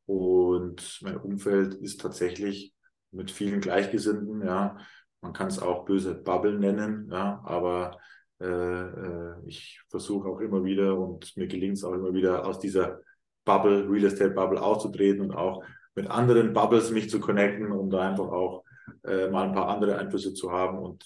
Und 0.06 1.00
mein 1.02 1.18
Umfeld 1.18 1.76
ist 1.76 2.02
tatsächlich 2.02 2.74
mit 3.12 3.32
vielen 3.32 3.62
Gleichgesinnten, 3.62 4.46
ja, 4.46 4.78
man 5.22 5.34
kann 5.34 5.48
es 5.48 5.60
auch 5.60 5.86
böse 5.86 6.16
Bubble 6.16 6.58
nennen, 6.58 7.10
ja, 7.12 7.42
aber 7.44 8.00
äh, 8.40 8.46
äh, 8.46 9.36
ich 9.46 9.82
versuche 9.90 10.30
auch 10.30 10.40
immer 10.40 10.64
wieder 10.64 10.98
und 10.98 11.36
mir 11.36 11.48
gelingt 11.48 11.78
es 11.78 11.84
auch 11.84 11.94
immer 11.94 12.14
wieder 12.14 12.46
aus 12.46 12.60
dieser 12.60 13.02
Bubble, 13.44 13.90
Real 13.90 14.06
Estate 14.06 14.32
Bubble 14.32 14.62
auszutreten 14.62 15.22
und 15.22 15.36
auch 15.36 15.64
mit 15.96 16.10
anderen 16.10 16.54
Bubbles 16.54 16.92
mich 16.92 17.10
zu 17.10 17.20
connecten, 17.20 17.72
um 17.72 17.90
da 17.90 18.10
einfach 18.10 18.28
auch 18.28 18.64
äh, 19.04 19.28
mal 19.28 19.48
ein 19.48 19.54
paar 19.54 19.68
andere 19.70 19.98
Einflüsse 19.98 20.34
zu 20.34 20.52
haben 20.52 20.80
und 20.80 21.06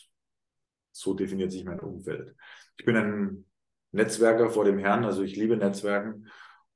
so 0.91 1.13
definiert 1.13 1.51
sich 1.51 1.65
mein 1.65 1.79
Umfeld. 1.79 2.35
Ich 2.77 2.85
bin 2.85 2.95
ein 2.95 3.45
Netzwerker 3.91 4.49
vor 4.49 4.65
dem 4.65 4.79
Herrn, 4.79 5.05
also 5.05 5.23
ich 5.23 5.35
liebe 5.35 5.57
Netzwerken 5.57 6.27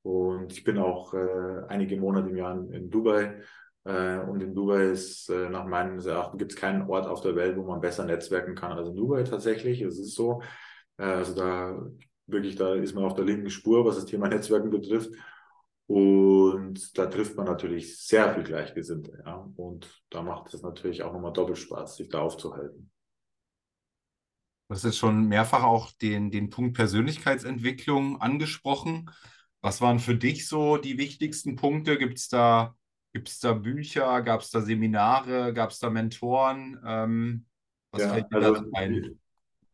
und 0.02 0.52
ich 0.52 0.64
bin 0.64 0.78
auch 0.78 1.14
äh, 1.14 1.62
einige 1.68 1.98
Monate 1.98 2.28
im 2.28 2.36
Jahr 2.36 2.56
in, 2.72 2.90
Dubai 2.90 3.40
äh, 3.84 4.18
und 4.18 4.42
in 4.42 4.54
Dubai 4.54 4.90
ist 4.90 5.28
äh, 5.28 5.48
nach 5.48 5.66
meinem 5.66 5.98
Erachten 5.98 6.38
gibt 6.38 6.52
es 6.52 6.58
keinen 6.58 6.88
Ort 6.88 7.06
auf 7.06 7.20
der 7.20 7.36
Welt, 7.36 7.56
wo 7.56 7.64
man 7.64 7.80
besser 7.80 8.04
netzwerken 8.04 8.54
kann 8.54 8.72
als 8.72 8.88
in 8.88 8.96
Dubai 8.96 9.22
tatsächlich. 9.24 9.80
Es 9.82 9.98
ist 9.98 10.14
so. 10.14 10.42
Äh, 10.96 11.04
also 11.04 11.34
da 11.34 11.86
wirklich, 12.26 12.56
da 12.56 12.74
ist 12.74 12.94
man 12.94 13.04
auf 13.04 13.14
der 13.14 13.24
linken 13.24 13.50
Spur, 13.50 13.84
was 13.84 13.96
das 13.96 14.06
Thema 14.06 14.28
Netzwerken 14.28 14.70
betrifft. 14.70 15.10
Und 15.88 16.96
da 16.96 17.06
trifft 17.06 17.36
man 17.36 17.46
natürlich 17.46 17.98
sehr 17.98 18.34
viel 18.34 18.44
Gleichgesinnte. 18.44 19.22
Ja? 19.24 19.50
Und 19.56 20.02
da 20.10 20.22
macht 20.22 20.54
es 20.54 20.62
natürlich 20.62 21.02
auch 21.02 21.12
nochmal 21.12 21.32
doppelt 21.32 21.58
Spaß, 21.58 21.96
sich 21.96 22.08
da 22.08 22.20
aufzuhalten. 22.20 22.90
Du 24.68 24.74
hast 24.74 24.84
jetzt 24.84 24.98
schon 24.98 25.26
mehrfach 25.28 25.64
auch 25.64 25.90
den, 25.92 26.30
den 26.30 26.50
Punkt 26.50 26.76
Persönlichkeitsentwicklung 26.76 28.20
angesprochen. 28.20 29.10
Was 29.62 29.80
waren 29.80 29.98
für 29.98 30.14
dich 30.14 30.46
so 30.46 30.76
die 30.76 30.98
wichtigsten 30.98 31.56
Punkte? 31.56 31.96
Gibt 31.98 32.18
es 32.18 32.28
da 32.28 32.76
Gibt 33.12 33.28
es 33.28 33.40
da 33.40 33.52
Bücher? 33.52 34.22
Gab 34.22 34.42
es 34.42 34.50
da 34.50 34.60
Seminare? 34.60 35.52
Gab 35.52 35.70
es 35.70 35.78
da 35.78 35.90
Mentoren? 35.90 36.78
Ähm, 36.84 37.46
was 37.90 38.02
ja, 38.02 38.08
fällt 38.10 38.30
dir 38.30 38.36
also, 38.36 38.54
da 38.54 38.78
ein? 38.78 39.18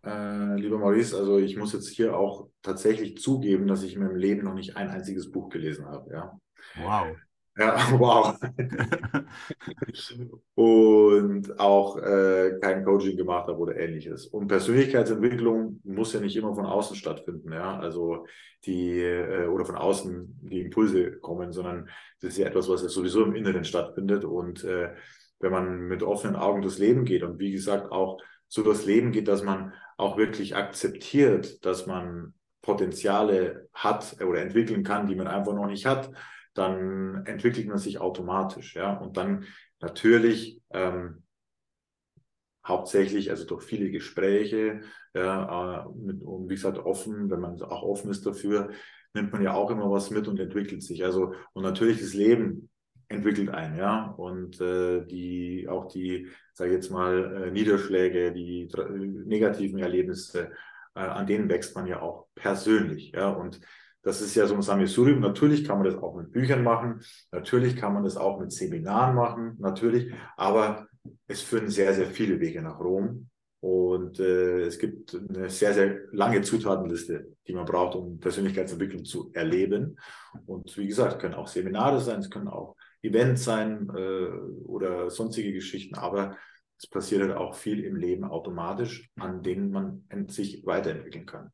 Äh, 0.04 0.56
lieber 0.56 0.78
Maurice, 0.78 1.16
also 1.16 1.38
ich 1.38 1.56
muss 1.56 1.72
jetzt 1.72 1.88
hier 1.88 2.16
auch 2.16 2.48
tatsächlich 2.62 3.18
zugeben, 3.18 3.66
dass 3.66 3.82
ich 3.82 3.94
in 3.94 4.02
meinem 4.02 4.16
Leben 4.16 4.44
noch 4.44 4.54
nicht 4.54 4.76
ein 4.76 4.88
einziges 4.88 5.30
Buch 5.30 5.48
gelesen 5.48 5.86
habe. 5.86 6.12
Ja. 6.12 6.38
Wow. 6.76 7.16
Ja, 7.56 7.76
wow. 7.98 8.36
und 10.56 11.60
auch 11.60 11.98
äh, 11.98 12.58
kein 12.60 12.84
Coaching 12.84 13.16
gemacht 13.16 13.46
habe 13.46 13.58
oder 13.58 13.76
ähnliches. 13.76 14.26
Und 14.26 14.48
Persönlichkeitsentwicklung 14.48 15.80
muss 15.84 16.12
ja 16.12 16.20
nicht 16.20 16.36
immer 16.36 16.54
von 16.54 16.66
außen 16.66 16.96
stattfinden, 16.96 17.52
ja. 17.52 17.78
Also 17.78 18.26
die 18.64 19.00
äh, 19.00 19.46
oder 19.46 19.64
von 19.64 19.76
außen 19.76 20.40
die 20.42 20.62
Impulse 20.62 21.18
kommen, 21.18 21.52
sondern 21.52 21.88
das 22.20 22.30
ist 22.30 22.38
ja 22.38 22.46
etwas, 22.48 22.68
was 22.68 22.82
ja 22.82 22.88
sowieso 22.88 23.22
im 23.24 23.36
Inneren 23.36 23.64
stattfindet. 23.64 24.24
Und 24.24 24.64
äh, 24.64 24.92
wenn 25.38 25.52
man 25.52 25.78
mit 25.86 26.02
offenen 26.02 26.34
Augen 26.34 26.60
durchs 26.60 26.78
Leben 26.78 27.04
geht 27.04 27.22
und 27.22 27.38
wie 27.38 27.52
gesagt 27.52 27.92
auch 27.92 28.20
so 28.48 28.62
durchs 28.62 28.84
Leben 28.84 29.12
geht, 29.12 29.28
dass 29.28 29.42
man 29.42 29.72
auch 29.96 30.16
wirklich 30.16 30.56
akzeptiert, 30.56 31.64
dass 31.64 31.86
man 31.86 32.34
Potenziale 32.62 33.68
hat 33.72 34.16
oder 34.20 34.40
entwickeln 34.40 34.84
kann, 34.84 35.06
die 35.06 35.14
man 35.14 35.26
einfach 35.26 35.54
noch 35.54 35.66
nicht 35.66 35.86
hat 35.86 36.10
dann 36.54 37.26
entwickelt 37.26 37.66
man 37.66 37.78
sich 37.78 37.98
automatisch. 37.98 38.74
Ja? 38.76 38.94
Und 38.96 39.16
dann 39.16 39.44
natürlich 39.80 40.60
ähm, 40.70 41.24
hauptsächlich, 42.66 43.30
also 43.30 43.44
durch 43.44 43.64
viele 43.64 43.90
Gespräche, 43.90 44.80
ja, 45.12 45.84
äh, 45.84 45.88
mit, 45.96 46.22
und 46.22 46.48
wie 46.48 46.54
gesagt, 46.54 46.78
offen, 46.78 47.28
wenn 47.28 47.40
man 47.40 47.60
auch 47.62 47.82
offen 47.82 48.10
ist 48.10 48.24
dafür, 48.24 48.70
nimmt 49.12 49.32
man 49.32 49.42
ja 49.42 49.52
auch 49.52 49.70
immer 49.70 49.90
was 49.90 50.10
mit 50.10 50.26
und 50.26 50.40
entwickelt 50.40 50.82
sich. 50.82 51.04
Also, 51.04 51.34
und 51.52 51.62
natürlich 51.62 52.00
das 52.00 52.14
Leben 52.14 52.70
entwickelt 53.08 53.50
ein, 53.50 53.76
ja. 53.76 54.06
Und 54.16 54.60
äh, 54.60 55.04
die, 55.06 55.66
auch 55.68 55.88
die, 55.88 56.28
sage 56.52 56.70
ich 56.70 56.76
jetzt 56.76 56.90
mal, 56.90 57.44
äh, 57.44 57.50
Niederschläge, 57.50 58.32
die 58.32 58.68
negativen 59.26 59.78
Erlebnisse, 59.78 60.50
äh, 60.94 61.00
an 61.00 61.26
denen 61.26 61.48
wächst 61.48 61.74
man 61.74 61.86
ja 61.86 62.00
auch 62.00 62.26
persönlich, 62.34 63.12
ja. 63.12 63.28
Und 63.28 63.60
das 64.02 64.20
ist 64.20 64.34
ja 64.34 64.46
so 64.46 64.54
ein 64.54 64.62
Sammelsurium. 64.62 65.20
Natürlich 65.20 65.64
kann 65.64 65.78
man 65.78 65.86
das 65.86 65.96
auch 65.96 66.14
mit 66.14 66.30
Büchern 66.30 66.62
machen. 66.62 67.00
Natürlich 67.32 67.76
kann 67.76 67.94
man 67.94 68.04
das 68.04 68.18
auch 68.18 68.38
mit 68.38 68.52
Seminaren 68.52 69.14
machen. 69.16 69.56
Natürlich. 69.58 70.12
Aber 70.36 70.86
es 71.26 71.40
führen 71.40 71.70
sehr, 71.70 71.94
sehr 71.94 72.06
viele 72.06 72.38
Wege 72.38 72.60
nach 72.60 72.78
Rom. 72.78 73.30
Und 73.60 74.20
äh, 74.20 74.60
es 74.60 74.78
gibt 74.78 75.14
eine 75.14 75.48
sehr, 75.48 75.72
sehr 75.72 76.00
lange 76.12 76.42
Zutatenliste, 76.42 77.28
die 77.48 77.54
man 77.54 77.64
braucht, 77.64 77.96
um 77.96 78.20
Persönlichkeitsentwicklung 78.20 79.06
zu 79.06 79.30
erleben. 79.32 79.98
Und 80.44 80.76
wie 80.76 80.86
gesagt, 80.86 81.18
können 81.18 81.32
auch 81.32 81.48
Seminare 81.48 81.98
sein, 81.98 82.20
es 82.20 82.28
können 82.28 82.48
auch 82.48 82.76
Events 83.04 83.44
sein 83.44 83.88
äh, 83.94 84.28
oder 84.66 85.10
sonstige 85.10 85.52
Geschichten. 85.52 85.94
Aber 85.94 86.36
es 86.78 86.88
passiert 86.88 87.22
halt 87.22 87.36
auch 87.36 87.54
viel 87.54 87.84
im 87.84 87.96
Leben 87.96 88.24
automatisch, 88.24 89.10
an 89.16 89.42
denen 89.42 89.70
man 89.70 90.04
sich 90.28 90.66
weiterentwickeln 90.66 91.26
kann 91.26 91.52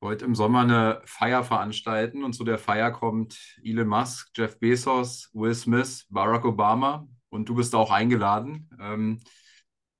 wollte 0.00 0.24
im 0.24 0.34
Sommer 0.34 0.60
eine 0.60 1.02
Feier 1.04 1.44
veranstalten 1.44 2.24
und 2.24 2.32
zu 2.32 2.44
der 2.44 2.58
Feier 2.58 2.90
kommt 2.90 3.58
Elon 3.62 3.86
Musk, 3.88 4.30
Jeff 4.34 4.58
Bezos, 4.58 5.30
Will 5.34 5.54
Smith, 5.54 6.06
Barack 6.08 6.44
Obama. 6.44 7.06
und 7.28 7.48
du 7.48 7.54
bist 7.54 7.74
auch 7.74 7.90
eingeladen. 7.90 8.70
Ähm, 8.80 9.20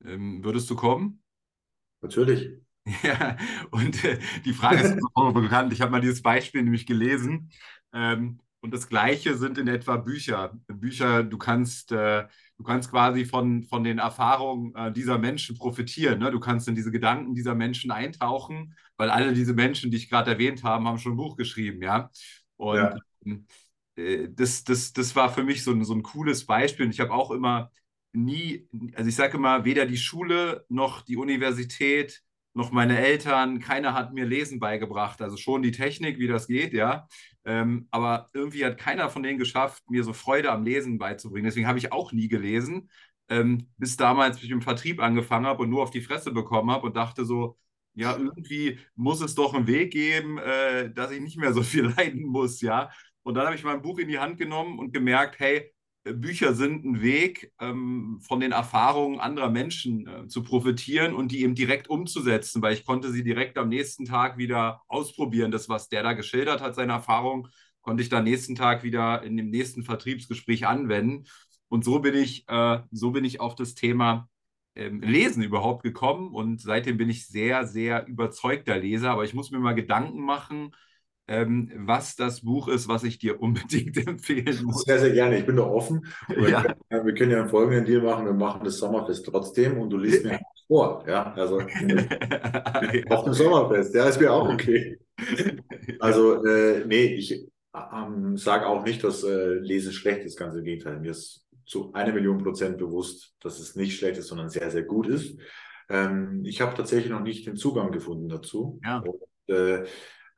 ähm, 0.05 0.43
würdest 0.43 0.69
du 0.71 0.77
kommen? 0.77 1.23
Natürlich. 2.03 2.51
Ja, 3.03 3.37
und 3.71 4.03
äh, 4.05 4.19
die 4.45 4.55
Frage 4.55 4.81
ist 4.81 4.99
auch 5.15 5.33
bekannt. 5.33 5.73
Ich 5.73 5.83
habe 5.83 5.93
mal 5.93 6.01
dieses 6.01 6.23
Beispiel 6.23 6.63
nämlich 6.63 6.87
gelesen. 6.87 7.51
Ähm, 7.93 8.41
und 8.61 8.75
das 8.75 8.89
Gleiche 8.89 9.37
sind 9.37 9.57
in 9.59 9.69
etwa 9.69 9.97
Bücher. 9.97 10.53
Bücher, 10.67 11.23
du 11.23 11.39
kannst, 11.39 11.93
äh, 11.93 12.27
du 12.59 12.65
kannst 12.65 12.91
quasi 12.91 13.25
von, 13.25 13.63
von 13.65 13.85
den 13.85 13.99
Erfahrungen 13.99 14.75
äh, 14.75 14.93
dieser 14.93 15.19
Menschen 15.19 15.57
profitieren. 15.57 16.19
Ne? 16.19 16.31
Du 16.31 16.41
kannst 16.41 16.69
in 16.69 16.75
diese 16.75 16.91
Gedanken 16.91 17.35
dieser 17.35 17.55
Menschen 17.55 17.91
eintauchen, 17.91 18.75
weil 18.97 19.09
alle 19.11 19.33
diese 19.33 19.55
Menschen, 19.55 19.91
die 19.91 19.97
ich 19.97 20.11
gerade 20.11 20.33
erwähnt 20.33 20.63
habe, 20.63 20.85
haben 20.85 20.99
schon 20.99 21.13
ein 21.13 21.17
Buch 21.17 21.37
geschrieben, 21.37 21.83
ja. 21.83 22.11
Und 22.57 22.77
ja. 22.77 22.97
Äh, 23.97 24.29
das, 24.31 24.65
das, 24.65 24.93
das 24.93 25.17
war 25.17 25.33
für 25.33 25.43
mich 25.43 25.65
so 25.65 25.73
ein, 25.73 25.85
so 25.85 25.95
ein 25.95 26.03
cooles 26.03 26.47
Beispiel. 26.47 26.87
Und 26.87 26.93
ich 26.93 27.01
habe 27.01 27.13
auch 27.13 27.31
immer 27.31 27.71
nie, 28.13 28.69
also 28.95 29.09
ich 29.09 29.17
sage 29.17 29.37
immer, 29.37 29.65
weder 29.65 29.87
die 29.87 29.97
Schule 29.97 30.65
noch 30.69 31.03
die 31.03 31.17
Universität 31.17 32.23
noch 32.55 32.73
meine 32.73 32.99
Eltern, 32.99 33.61
keiner 33.61 33.95
hat 33.95 34.13
mir 34.13 34.25
Lesen 34.27 34.59
beigebracht. 34.59 35.23
Also 35.23 35.37
schon 35.37 35.63
die 35.63 35.71
Technik, 35.71 36.19
wie 36.19 36.27
das 36.27 36.47
geht, 36.47 36.73
ja. 36.73 37.07
Ähm, 37.45 37.87
aber 37.91 38.29
irgendwie 38.33 38.65
hat 38.65 38.79
keiner 38.79 39.09
von 39.09 39.23
denen 39.23 39.39
geschafft, 39.39 39.83
mir 39.89 40.05
so 40.05 40.13
Freude 40.13 40.51
am 40.51 40.65
Lesen 40.65 40.99
beizubringen. 40.99 41.47
Deswegen 41.47 41.67
habe 41.67 41.79
ich 41.79 41.93
auch 41.93 42.13
nie 42.13 42.29
gelesen, 42.29 42.91
ähm, 43.29 43.69
bis 43.79 43.97
damals 43.97 44.43
ich 44.43 44.51
im 44.51 44.63
Vertrieb 44.63 45.01
angefangen 45.01 45.47
habe 45.47 45.63
und 45.63 45.71
nur 45.71 45.83
auf 45.83 45.91
die 45.91 46.03
Fresse 46.03 46.33
bekommen 46.33 46.71
habe 46.71 46.87
und 46.87 46.97
dachte 46.97 47.25
so, 47.25 47.57
ja, 47.95 48.17
irgendwie 48.17 48.79
muss 48.95 49.21
es 49.21 49.35
doch 49.35 49.55
einen 49.55 49.67
Weg 49.67 49.93
geben, 49.93 50.39
äh, 50.39 50.93
dass 50.93 51.11
ich 51.11 51.21
nicht 51.21 51.39
mehr 51.39 51.53
so 51.53 51.63
viel 51.63 51.87
leiden 51.97 52.25
muss, 52.27 52.61
ja. 52.61 52.91
Und 53.23 53.35
dann 53.35 53.47
habe 53.47 53.57
ich 53.57 53.65
mein 53.65 53.83
Buch 53.83 53.99
in 53.99 54.09
die 54.09 54.19
Hand 54.19 54.39
genommen 54.39 54.79
und 54.79 54.93
gemerkt, 54.93 55.39
hey, 55.39 55.73
Bücher 56.05 56.55
sind 56.55 56.85
ein 56.85 57.03
Weg, 57.03 57.53
ähm, 57.61 58.21
von 58.23 58.41
den 58.41 58.53
Erfahrungen 58.53 59.21
anderer 59.21 59.51
Menschen 59.51 60.07
äh, 60.07 60.29
zu 60.29 60.43
profitieren 60.43 61.15
und 61.15 61.31
die 61.31 61.43
eben 61.43 61.55
direkt 61.55 61.91
umzusetzen, 61.91 62.63
weil 62.63 62.75
ich 62.75 62.87
konnte 62.87 63.11
sie 63.11 63.23
direkt 63.23 63.59
am 63.59 63.69
nächsten 63.69 64.07
Tag 64.07 64.39
wieder 64.39 64.83
ausprobieren. 64.89 65.51
Das, 65.51 65.69
was 65.69 65.89
der 65.89 66.03
da 66.03 66.15
geschildert 66.15 66.63
hat, 66.63 66.75
seine 66.75 66.93
Erfahrung, 66.93 67.49
konnte 67.83 68.03
ich 68.03 68.09
dann 68.09 68.25
nächsten 68.25 68.55
Tag 68.55 68.83
wieder 68.83 69.23
in 69.23 69.37
dem 69.37 69.51
nächsten 69.51 69.83
Vertriebsgespräch 69.83 70.67
anwenden. 70.67 71.25
Und 71.69 71.85
so 71.85 72.01
bin 72.01 72.15
ich, 72.15 72.49
äh, 72.49 72.81
so 72.91 73.11
bin 73.11 73.25
ich 73.25 73.41
auf 73.41 73.55
das 73.55 73.75
Thema 73.75 74.29
ähm, 74.75 75.03
Lesen 75.03 75.43
überhaupt 75.43 75.83
gekommen 75.83 76.33
und 76.33 76.61
seitdem 76.61 76.97
bin 76.97 77.11
ich 77.11 77.27
sehr, 77.27 77.67
sehr 77.67 78.07
überzeugter 78.07 78.79
Leser. 78.79 79.11
Aber 79.11 79.25
ich 79.25 79.35
muss 79.35 79.51
mir 79.51 79.59
mal 79.61 79.75
Gedanken 79.75 80.23
machen, 80.25 80.73
ähm, 81.31 81.71
was 81.77 82.17
das 82.17 82.41
Buch 82.41 82.67
ist, 82.67 82.89
was 82.89 83.05
ich 83.05 83.19
dir 83.19 83.41
unbedingt 83.41 83.97
empfehlen 84.07 84.59
muss. 84.65 84.83
Sehr, 84.83 84.99
sehr 84.99 85.13
gerne. 85.13 85.39
Ich 85.39 85.47
bin 85.47 85.57
da 85.57 85.63
offen. 85.63 86.05
Ja. 86.29 86.37
Wir, 86.37 86.75
können, 86.91 87.07
wir, 87.07 87.15
können, 87.15 87.31
ja 87.31 87.41
einen 87.41 87.49
folgenden 87.49 87.85
Deal 87.85 88.03
machen. 88.03 88.27
Wir 88.27 88.33
machen 88.33 88.65
das 88.65 88.79
Sommerfest 88.79 89.25
trotzdem 89.25 89.79
und 89.79 89.91
du 89.91 89.97
liest 89.97 90.25
mir 90.25 90.41
vor. 90.67 91.05
Ja, 91.07 91.33
also 91.35 91.61
auf 91.61 93.25
dem 93.25 93.33
Sommerfest. 93.33 93.95
Ja, 93.95 94.09
ist 94.09 94.21
mir 94.21 94.33
auch 94.33 94.53
okay. 94.53 94.99
Also, 96.01 96.45
äh, 96.45 96.85
nee, 96.87 97.15
ich 97.15 97.47
ähm, 97.93 98.37
sage 98.37 98.67
auch 98.67 98.85
nicht, 98.85 99.05
dass 99.05 99.23
äh, 99.23 99.55
Lesen 99.55 99.93
schlecht 99.93 100.25
ist. 100.25 100.37
Ganz 100.37 100.57
im 100.57 100.65
Gegenteil. 100.65 100.99
Mir 100.99 101.13
ist 101.13 101.47
zu 101.65 101.93
einer 101.93 102.13
Million 102.13 102.39
Prozent 102.39 102.79
bewusst, 102.79 103.37
dass 103.41 103.61
es 103.61 103.77
nicht 103.77 103.97
schlecht 103.97 104.19
ist, 104.19 104.27
sondern 104.27 104.49
sehr, 104.49 104.69
sehr 104.73 104.83
gut 104.83 105.07
ist. 105.07 105.39
Ähm, 105.89 106.43
ich 106.45 106.61
habe 106.61 106.75
tatsächlich 106.75 107.13
noch 107.13 107.23
nicht 107.23 107.47
den 107.47 107.57
Zugang 107.57 107.93
gefunden 107.93 108.29
dazu. 108.29 108.81
Ja. 108.85 108.99
Und, 108.99 109.55
äh, 109.55 109.85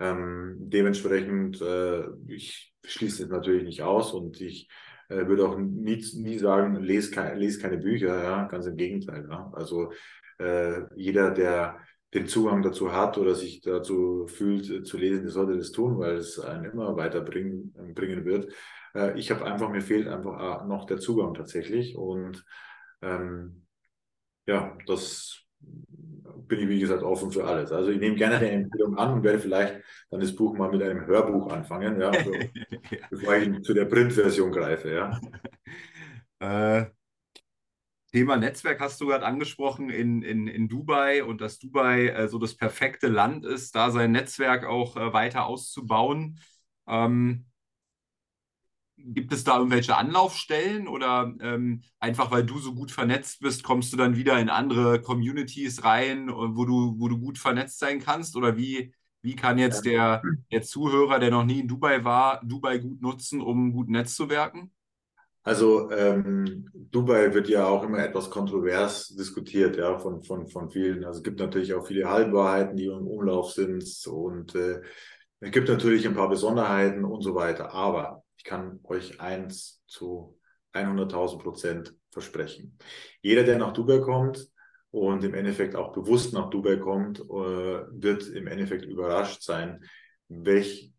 ähm, 0.03 0.57
dementsprechend, 0.59 1.61
äh, 1.61 2.05
ich 2.27 2.75
schließe 2.85 3.25
es 3.25 3.31
natürlich 3.31 3.63
nicht 3.63 3.83
aus 3.83 4.13
und 4.13 4.41
ich 4.41 4.69
äh, 5.09 5.27
würde 5.29 5.47
auch 5.49 5.57
nie, 5.57 6.05
nie 6.17 6.39
sagen, 6.39 6.77
lese 6.77 7.13
keine, 7.13 7.39
les 7.39 7.61
keine 7.61 7.79
Bücher, 7.79 8.21
ja, 8.23 8.45
ganz 8.49 8.67
im 8.67 8.77
Gegenteil. 8.77 9.29
Ja. 9.31 9.53
Also 9.55 9.93
äh, 10.39 10.81
jeder, 10.97 11.31
der 11.31 11.79
den 12.15 12.27
Zugang 12.27 12.63
dazu 12.63 12.93
hat 12.93 13.17
oder 13.17 13.35
sich 13.37 13.61
dazu 13.61 14.27
fühlt 14.27 14.69
äh, 14.71 14.83
zu 14.83 14.99
lesen, 14.99 15.23
der 15.23 15.31
sollte 15.31 15.57
das 15.57 15.71
tun, 15.71 15.99
weil 15.99 16.17
es 16.17 16.41
einen 16.41 16.65
immer 16.65 16.97
weiterbringen 16.97 17.73
bringen 17.95 18.25
wird. 18.25 18.53
Äh, 18.95 19.17
ich 19.19 19.31
habe 19.31 19.45
einfach, 19.45 19.71
mir 19.71 19.83
fehlt 19.83 20.09
einfach 20.09 20.65
äh, 20.65 20.67
noch 20.67 20.87
der 20.87 20.99
Zugang 20.99 21.35
tatsächlich 21.35 21.97
und 21.97 22.45
ähm, 23.03 23.67
ja, 24.47 24.77
das 24.87 25.45
bin 26.53 26.61
ich, 26.61 26.69
wie 26.69 26.81
gesagt, 26.81 27.03
offen 27.03 27.33
für 27.33 27.45
alles. 27.45 27.73
Also 27.73 27.91
ich 27.91 27.99
nehme 27.99 28.15
gerne 28.15 28.37
eine 28.37 28.51
Empfehlung 28.51 28.99
an 28.99 29.15
und 29.15 29.23
werde 29.23 29.39
vielleicht 29.39 29.81
dann 30.11 30.21
das 30.21 30.37
Buch 30.37 30.55
mal 30.55 30.71
mit 30.71 30.83
einem 30.83 31.07
Hörbuch 31.07 31.51
anfangen, 31.51 31.99
ja, 31.99 32.13
so, 32.13 32.31
bevor 33.11 33.37
ich 33.37 33.63
zu 33.63 33.73
der 33.73 33.87
Printversion 33.87 34.53
greife. 34.53 34.93
Ja. 34.93 35.21
Äh, 36.41 36.91
Thema 38.13 38.37
Netzwerk 38.37 38.81
hast 38.81 39.01
du 39.01 39.07
gerade 39.07 39.25
angesprochen 39.25 39.89
in, 39.89 40.21
in, 40.21 40.47
in 40.47 40.69
Dubai 40.69 41.25
und 41.25 41.41
dass 41.41 41.59
Dubai 41.59 42.09
äh, 42.09 42.29
so 42.29 42.39
das 42.39 42.55
perfekte 42.55 43.09
Land 43.09 43.47
ist, 43.47 43.75
da 43.75 43.91
sein 43.91 44.13
Netzwerk 44.13 44.67
auch 44.67 44.99
äh, 44.99 45.15
weiter 45.15 45.47
auszubauen. 45.47 46.39
Ähm, 46.87 47.47
Gibt 49.05 49.33
es 49.33 49.45
da 49.45 49.59
irgendwelche 49.59 49.97
Anlaufstellen 49.97 50.89
oder 50.89 51.33
ähm, 51.41 51.83
einfach 51.99 52.31
weil 52.31 52.45
du 52.45 52.59
so 52.59 52.75
gut 52.75 52.91
vernetzt 52.91 53.41
bist, 53.41 53.63
kommst 53.63 53.93
du 53.93 53.97
dann 53.97 54.17
wieder 54.17 54.39
in 54.39 54.49
andere 54.49 55.01
Communities 55.01 55.85
rein, 55.85 56.29
wo 56.29 56.65
du, 56.65 56.95
wo 56.99 57.09
du 57.09 57.19
gut 57.19 57.39
vernetzt 57.39 57.79
sein 57.79 58.01
kannst? 58.01 58.37
Oder 58.37 58.57
wie, 58.57 58.95
wie 59.23 59.37
kann 59.37 59.59
jetzt 59.59 59.85
der, 59.85 60.23
der 60.51 60.63
Zuhörer, 60.63 61.19
der 61.19 61.31
noch 61.31 61.45
nie 61.45 61.61
in 61.61 61.69
Dubai 61.69 62.05
war, 62.05 62.41
Dubai 62.45 62.79
gut 62.79 63.01
nutzen, 63.03 63.41
um 63.41 63.73
gut 63.73 63.89
netzzuwerken? 63.89 64.73
Also 65.45 65.91
ähm, 65.91 66.69
Dubai 66.73 67.35
wird 67.35 67.49
ja 67.49 67.67
auch 67.67 67.83
immer 67.83 67.99
etwas 67.99 68.31
kontrovers 68.31 69.09
diskutiert, 69.09 69.77
ja, 69.77 69.99
von, 69.99 70.23
von, 70.23 70.47
von 70.47 70.71
vielen. 70.71 71.05
Also 71.05 71.19
es 71.19 71.25
gibt 71.25 71.41
natürlich 71.41 71.75
auch 71.75 71.85
viele 71.85 72.09
Halbwahrheiten, 72.09 72.77
die 72.77 72.87
im 72.87 73.09
Umlauf 73.09 73.51
sind 73.53 73.85
und 74.07 74.55
äh, 74.55 74.81
es 75.41 75.51
gibt 75.51 75.69
natürlich 75.69 76.07
ein 76.07 76.15
paar 76.15 76.29
Besonderheiten 76.29 77.05
und 77.05 77.23
so 77.23 77.35
weiter. 77.35 77.75
Aber 77.75 78.22
ich 78.43 78.45
kann 78.45 78.81
euch 78.83 79.21
eins 79.21 79.81
zu 79.87 80.37
100.000 80.75 81.39
Prozent 81.39 81.95
versprechen. 82.11 82.77
Jeder, 83.21 83.45
der 83.45 83.57
nach 83.57 83.73
Dubai 83.73 84.01
kommt 84.01 84.49
und 84.91 85.23
im 85.23 85.35
Endeffekt 85.35 85.77
auch 85.77 85.93
bewusst 85.93 86.33
nach 86.33 86.51
Dubai 86.51 86.77
kommt, 86.77 87.21
äh, 87.21 87.25
wird 87.25 88.27
im 88.27 88.49
Endeffekt 88.49 88.85
überrascht 88.85 89.43
sein, 89.43 89.85
welch, 90.27 90.93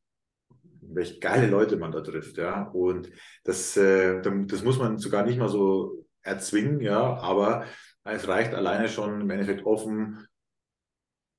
welch 0.82 1.20
geile 1.20 1.48
Leute 1.48 1.76
man 1.76 1.92
da 1.92 2.00
trifft. 2.00 2.38
Ja? 2.38 2.64
Und 2.70 3.12
das, 3.44 3.76
äh, 3.76 4.22
das 4.22 4.64
muss 4.64 4.80
man 4.80 4.98
sogar 4.98 5.26
nicht 5.26 5.38
mal 5.38 5.50
so 5.50 6.06
erzwingen, 6.22 6.80
ja, 6.80 7.18
aber 7.18 7.66
es 8.06 8.26
reicht 8.30 8.54
alleine 8.54 8.88
schon 8.88 9.20
im 9.20 9.30
Endeffekt 9.30 9.66
offen 9.66 10.26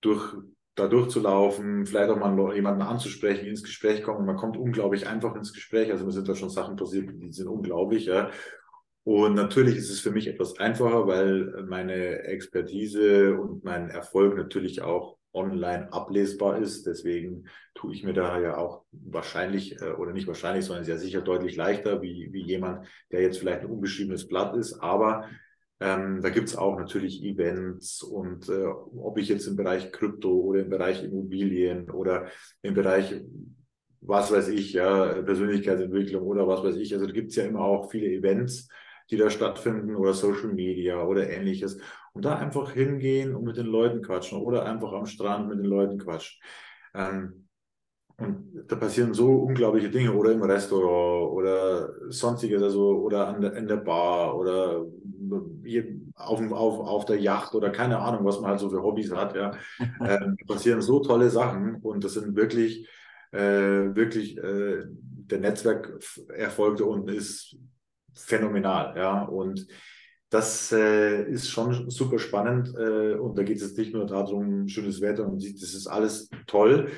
durch 0.02 0.34
da 0.75 0.89
durchzulaufen, 0.89 1.87
vielleicht 1.87 2.11
auch 2.11 2.18
mal 2.18 2.55
jemanden 2.55 2.83
anzusprechen, 2.83 3.47
ins 3.47 3.62
Gespräch 3.62 4.03
kommen. 4.03 4.27
Man 4.27 4.37
kommt 4.37 4.57
unglaublich 4.57 5.07
einfach 5.07 5.37
ins 5.37 5.53
Gespräch. 5.53 5.91
Also 5.91 6.05
mir 6.05 6.12
sind 6.12 6.29
da 6.29 6.35
schon 6.35 6.51
Sachen 6.51 6.77
passiert, 6.77 7.11
die 7.12 7.33
sind 7.33 7.49
unglaublich. 7.49 8.07
Ja. 8.07 8.31
Und 9.05 9.35
natürlich 9.35 9.77
ist 9.77 9.91
es 9.91 10.01
für 10.01 10.11
mich 10.11 10.27
etwas 10.27 10.59
einfacher, 10.59 11.07
weil 11.07 11.64
meine 11.68 12.25
Expertise 12.25 13.39
und 13.39 13.62
mein 13.62 13.91
Erfolg 13.91 14.37
natürlich 14.37 14.83
auch 14.83 15.18
online 15.35 15.93
ablesbar 15.93 16.59
ist. 16.59 16.87
Deswegen 16.87 17.45
tue 17.75 17.93
ich 17.93 18.03
mir 18.03 18.14
da 18.14 18.41
ja 18.41 18.57
auch 18.57 18.85
wahrscheinlich 18.93 19.81
äh, 19.81 19.91
oder 19.91 20.12
nicht 20.12 20.27
wahrscheinlich, 20.27 20.64
sondern 20.64 20.85
sehr 20.85 20.99
sicher 20.99 21.20
deutlich 21.20 21.57
leichter 21.57 22.01
wie, 22.03 22.29
wie 22.33 22.43
jemand, 22.43 22.87
der 23.12 23.20
jetzt 23.20 23.39
vielleicht 23.39 23.61
ein 23.61 23.70
unbeschriebenes 23.70 24.27
Blatt 24.27 24.57
ist. 24.57 24.75
Aber 24.75 25.29
ähm, 25.85 26.22
da 26.22 26.30
gibt 26.30 26.49
es 26.49 26.57
auch 26.57 26.78
natürlich 26.78 27.22
Events 27.22 28.03
und 28.03 28.49
äh, 28.49 28.64
ob 28.64 29.18
ich 29.18 29.28
jetzt 29.28 29.47
im 29.47 29.55
Bereich 29.55 29.93
Krypto 29.93 30.30
oder 30.30 30.61
im 30.61 30.70
Bereich 30.70 31.05
Immobilien 31.05 31.91
oder 31.91 32.28
im 32.62 32.72
Bereich, 32.72 33.20
was 34.01 34.32
weiß 34.32 34.49
ich, 34.49 34.72
ja, 34.72 35.20
Persönlichkeitsentwicklung 35.22 36.22
oder 36.22 36.49
was 36.49 36.64
weiß 36.64 36.76
ich, 36.76 36.95
also 36.95 37.07
da 37.07 37.12
gibt 37.12 37.30
es 37.30 37.37
ja 37.37 37.45
immer 37.45 37.61
auch 37.61 37.91
viele 37.91 38.07
Events, 38.07 38.66
die 39.11 39.18
da 39.18 39.28
stattfinden 39.28 39.95
oder 39.95 40.14
Social 40.14 40.55
Media 40.55 41.05
oder 41.05 41.28
ähnliches. 41.28 41.78
Und 42.14 42.24
da 42.24 42.37
einfach 42.39 42.72
hingehen 42.72 43.35
und 43.35 43.45
mit 43.45 43.59
den 43.59 43.66
Leuten 43.66 44.01
quatschen 44.01 44.41
oder 44.41 44.64
einfach 44.64 44.93
am 44.93 45.05
Strand 45.05 45.51
mit 45.51 45.59
den 45.59 45.66
Leuten 45.66 45.99
quatschen. 45.99 46.41
Ähm, 46.95 47.43
und 48.17 48.65
da 48.69 48.77
passieren 48.77 49.12
so 49.12 49.29
unglaubliche 49.39 49.91
Dinge 49.91 50.12
oder 50.12 50.33
im 50.33 50.43
Restaurant 50.43 51.33
oder 51.33 51.91
sonstiges, 52.11 52.62
also 52.62 52.99
oder 53.01 53.29
an 53.29 53.41
der, 53.41 53.55
in 53.55 53.67
der 53.67 53.77
Bar 53.77 54.37
oder 54.39 54.85
auf, 56.15 56.41
auf, 56.53 56.81
auf 56.81 57.05
der 57.05 57.19
Yacht 57.21 57.55
oder 57.55 57.71
keine 57.71 57.99
Ahnung, 57.99 58.25
was 58.25 58.41
man 58.41 58.51
halt 58.51 58.61
so 58.61 58.71
für 58.71 58.83
Hobbys 58.83 59.12
hat. 59.12 59.35
Ja. 59.35 59.53
äh, 60.01 60.31
passieren 60.47 60.81
so 60.81 61.01
tolle 61.01 61.29
Sachen 61.31 61.77
und 61.77 62.05
das 62.05 62.15
sind 62.15 62.37
wirklich, 62.37 62.89
äh, 63.33 63.39
wirklich, 63.95 64.39
äh, 64.39 64.85
der 64.87 65.41
Netzwerkerfolg 65.41 66.77
da 66.77 66.85
unten 66.85 67.09
ist 67.09 67.57
phänomenal. 68.15 68.97
Ja. 68.97 69.23
Und 69.23 69.67
das 70.31 70.73
äh, 70.73 71.25
ist 71.25 71.49
schon 71.49 71.91
super 71.91 72.19
spannend 72.19 72.75
äh, 72.77 73.15
und 73.15 73.37
da 73.39 73.43
geht 73.43 73.57
es 73.57 73.62
jetzt 73.62 73.79
nicht 73.79 73.95
nur 73.95 74.07
darum, 74.07 74.69
schönes 74.69 75.01
Wetter 75.01 75.27
und 75.27 75.43
das 75.43 75.75
ist 75.75 75.87
alles 75.87 76.29
toll. 76.47 76.91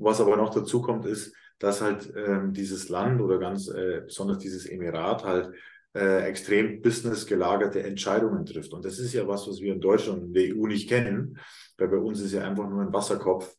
Was 0.00 0.20
aber 0.20 0.36
noch 0.36 0.50
dazu 0.50 0.80
kommt, 0.80 1.04
ist, 1.06 1.34
dass 1.58 1.82
halt 1.82 2.12
ähm, 2.16 2.52
dieses 2.52 2.88
Land 2.88 3.20
oder 3.20 3.38
ganz 3.38 3.68
äh, 3.68 4.02
besonders 4.04 4.38
dieses 4.38 4.66
Emirat 4.66 5.24
halt 5.24 5.52
äh, 5.94 6.24
extrem 6.24 6.80
business 6.80 7.26
gelagerte 7.26 7.82
Entscheidungen 7.82 8.46
trifft. 8.46 8.72
Und 8.72 8.84
das 8.84 8.98
ist 8.98 9.12
ja 9.12 9.26
was, 9.28 9.46
was 9.46 9.60
wir 9.60 9.74
in 9.74 9.80
Deutschland 9.80 10.22
und 10.22 10.32
der 10.32 10.56
EU 10.56 10.66
nicht 10.66 10.88
kennen, 10.88 11.38
weil 11.76 11.88
bei 11.88 11.98
uns 11.98 12.20
ist 12.20 12.32
ja 12.32 12.42
einfach 12.42 12.68
nur 12.68 12.80
ein 12.80 12.92
Wasserkopf, 12.92 13.54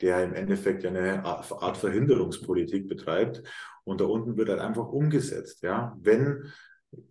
der 0.00 0.22
im 0.24 0.34
Endeffekt 0.34 0.84
eine 0.84 1.24
Art 1.24 1.76
Verhinderungspolitik 1.76 2.88
betreibt. 2.88 3.42
Und 3.84 4.00
da 4.00 4.04
unten 4.04 4.36
wird 4.36 4.48
halt 4.48 4.60
einfach 4.60 4.88
umgesetzt. 4.88 5.62
Ja, 5.62 5.96
wenn 6.00 6.52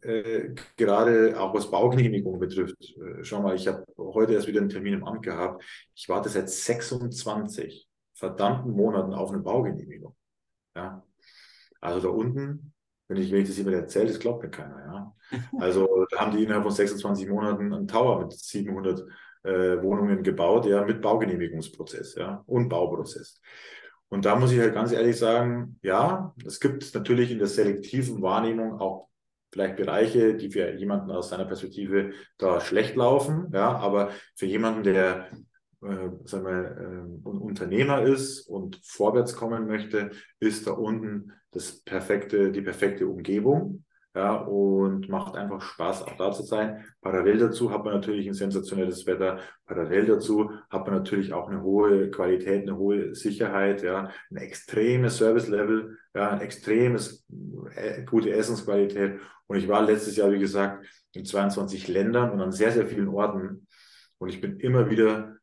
äh, 0.01 0.49
gerade 0.77 1.39
auch 1.39 1.53
was 1.55 1.71
Baugenehmigung 1.71 2.38
betrifft, 2.38 2.75
äh, 2.97 3.23
schau 3.23 3.41
mal, 3.41 3.55
ich 3.55 3.67
habe 3.67 3.83
heute 3.97 4.33
erst 4.33 4.47
wieder 4.47 4.59
einen 4.59 4.69
Termin 4.69 4.93
im 4.93 5.03
Amt 5.05 5.23
gehabt. 5.23 5.63
Ich 5.95 6.07
warte 6.09 6.29
seit 6.29 6.49
26 6.49 7.88
verdammten 8.16 8.72
Monaten 8.72 9.13
auf 9.13 9.32
eine 9.32 9.41
Baugenehmigung. 9.41 10.16
Ja, 10.76 11.03
also 11.82 11.99
da 11.99 12.09
unten, 12.09 12.74
wenn 13.07 13.18
ich, 13.18 13.32
wenn 13.32 13.41
ich 13.41 13.47
das 13.47 13.57
jemand 13.57 13.76
erzähle, 13.76 14.07
das 14.07 14.20
glaubt 14.20 14.43
mir 14.43 14.49
keiner. 14.49 14.80
Ja, 15.32 15.39
also 15.59 16.05
da 16.09 16.22
haben 16.22 16.36
die 16.36 16.43
innerhalb 16.43 16.63
von 16.63 16.72
26 16.72 17.30
Monaten 17.30 17.74
einen 17.74 17.88
Tower 17.88 18.20
mit 18.22 18.34
700 18.34 19.05
äh, 19.43 19.82
Wohnungen 19.84 20.24
gebaut, 20.24 20.66
ja, 20.66 20.84
mit 20.84 21.01
Baugenehmigungsprozess, 21.01 22.16
ja, 22.16 22.43
und 22.47 22.70
Bauprozess. 22.70 23.41
Und 24.09 24.26
da 24.26 24.36
muss 24.36 24.51
ich 24.51 24.59
halt 24.59 24.74
ganz 24.74 24.91
ehrlich 24.91 25.18
sagen, 25.18 25.80
ja, 25.82 26.34
es 26.45 26.59
gibt 26.59 26.93
natürlich 26.93 27.32
in 27.32 27.39
der 27.39 27.47
selektiven 27.47 28.22
Wahrnehmung 28.22 28.80
auch 28.80 29.09
vielleicht 29.51 29.78
Bereiche, 29.78 30.36
die 30.36 30.51
für 30.51 30.74
jemanden 30.74 31.11
aus 31.11 31.30
seiner 31.30 31.45
Perspektive 31.45 32.11
da 32.38 32.59
schlecht 32.59 32.95
laufen, 32.95 33.51
ja, 33.53 33.76
aber 33.78 34.11
für 34.36 34.45
jemanden, 34.45 34.84
der 34.84 35.30
äh, 35.86 36.27
sagen 36.27 36.45
wir, 36.45 36.77
äh, 36.77 37.27
Unternehmer 37.27 38.01
ist 38.01 38.47
und 38.47 38.79
vorwärts 38.83 39.36
kommen 39.36 39.67
möchte, 39.67 40.11
ist 40.39 40.67
da 40.67 40.71
unten 40.71 41.31
das 41.51 41.81
perfekte, 41.81 42.51
die 42.51 42.61
perfekte 42.61 43.07
Umgebung 43.07 43.86
ja, 44.15 44.36
und 44.36 45.09
macht 45.09 45.36
einfach 45.36 45.61
Spaß, 45.61 46.03
auch 46.03 46.15
da 46.15 46.31
zu 46.31 46.43
sein. 46.43 46.86
Parallel 47.01 47.38
dazu 47.38 47.71
hat 47.71 47.83
man 47.83 47.93
natürlich 47.93 48.27
ein 48.27 48.33
sensationelles 48.33 49.05
Wetter. 49.05 49.39
Parallel 49.65 50.05
dazu 50.05 50.51
hat 50.69 50.86
man 50.86 50.95
natürlich 50.95 51.33
auch 51.33 51.49
eine 51.49 51.61
hohe 51.61 52.09
Qualität, 52.11 52.63
eine 52.63 52.77
hohe 52.77 53.13
Sicherheit, 53.13 53.83
ja, 53.83 54.09
ein 54.31 54.38
extremes 54.38 55.17
Service-Level, 55.17 55.97
ja, 56.15 56.29
ein 56.29 56.41
extremes 56.41 57.25
äh, 57.75 58.03
gute 58.03 58.31
Essensqualität. 58.31 59.19
Und 59.47 59.57
ich 59.57 59.67
war 59.67 59.83
letztes 59.83 60.15
Jahr, 60.15 60.31
wie 60.31 60.39
gesagt, 60.39 60.86
in 61.11 61.25
22 61.25 61.89
Ländern 61.89 62.31
und 62.31 62.41
an 62.41 62.53
sehr, 62.53 62.71
sehr 62.71 62.88
vielen 62.88 63.09
Orten. 63.09 63.67
Und 64.17 64.29
ich 64.29 64.39
bin 64.39 64.59
immer 64.61 64.89
wieder 64.89 65.34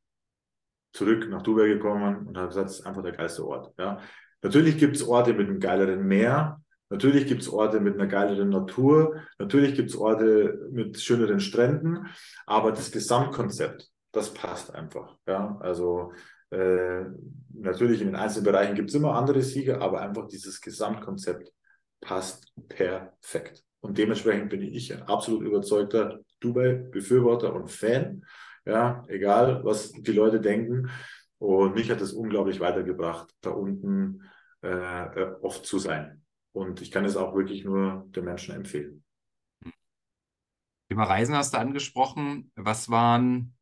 zurück 0.92 1.28
nach 1.28 1.42
Dubai 1.42 1.68
gekommen 1.68 2.26
und 2.26 2.36
habe 2.36 2.48
gesagt, 2.48 2.70
es 2.70 2.80
ist 2.80 2.86
einfach 2.86 3.02
der 3.02 3.12
geilste 3.12 3.46
Ort. 3.46 3.72
Ja. 3.78 3.98
Natürlich 4.42 4.78
gibt 4.78 4.96
es 4.96 5.06
Orte 5.06 5.34
mit 5.34 5.48
einem 5.48 5.60
geileren 5.60 6.06
Meer, 6.06 6.62
Natürlich 6.92 7.26
gibt 7.26 7.40
es 7.40 7.48
Orte 7.48 7.80
mit 7.80 7.94
einer 7.94 8.06
geileren 8.06 8.50
Natur, 8.50 9.16
natürlich 9.38 9.74
gibt 9.74 9.88
es 9.88 9.96
Orte 9.96 10.68
mit 10.70 11.00
schöneren 11.00 11.40
Stränden, 11.40 12.06
aber 12.44 12.70
das 12.70 12.92
Gesamtkonzept, 12.92 13.88
das 14.12 14.34
passt 14.34 14.74
einfach. 14.74 15.16
Ja? 15.26 15.56
Also 15.60 16.12
äh, 16.50 17.04
natürlich 17.54 18.02
in 18.02 18.08
den 18.08 18.16
einzelnen 18.16 18.44
Bereichen 18.44 18.74
gibt 18.74 18.90
es 18.90 18.94
immer 18.94 19.14
andere 19.14 19.40
Sieger, 19.40 19.80
aber 19.80 20.02
einfach 20.02 20.28
dieses 20.28 20.60
Gesamtkonzept 20.60 21.50
passt 22.02 22.52
perfekt. 22.68 23.64
Und 23.80 23.96
dementsprechend 23.96 24.50
bin 24.50 24.60
ich 24.60 24.92
ein 24.92 25.02
absolut 25.04 25.44
überzeugter 25.44 26.20
Dubai-Befürworter 26.40 27.54
und 27.54 27.70
Fan. 27.70 28.26
Ja, 28.64 29.04
egal, 29.08 29.64
was 29.64 29.92
die 29.92 30.12
Leute 30.12 30.40
denken. 30.40 30.90
Und 31.38 31.74
mich 31.74 31.90
hat 31.90 32.00
es 32.00 32.12
unglaublich 32.12 32.60
weitergebracht, 32.60 33.34
da 33.40 33.50
unten 33.50 34.22
äh, 34.62 34.68
äh 34.68 35.34
oft 35.42 35.66
zu 35.66 35.78
sein. 35.78 36.22
Und 36.52 36.80
ich 36.82 36.90
kann 36.90 37.04
es 37.04 37.16
auch 37.16 37.34
wirklich 37.34 37.64
nur 37.64 38.06
den 38.10 38.24
Menschen 38.24 38.54
empfehlen. 38.54 39.02
Thema 40.88 41.04
Reisen 41.04 41.34
hast 41.34 41.54
du 41.54 41.58
angesprochen. 41.58 42.52
Was 42.54 42.90
waren, 42.90 43.56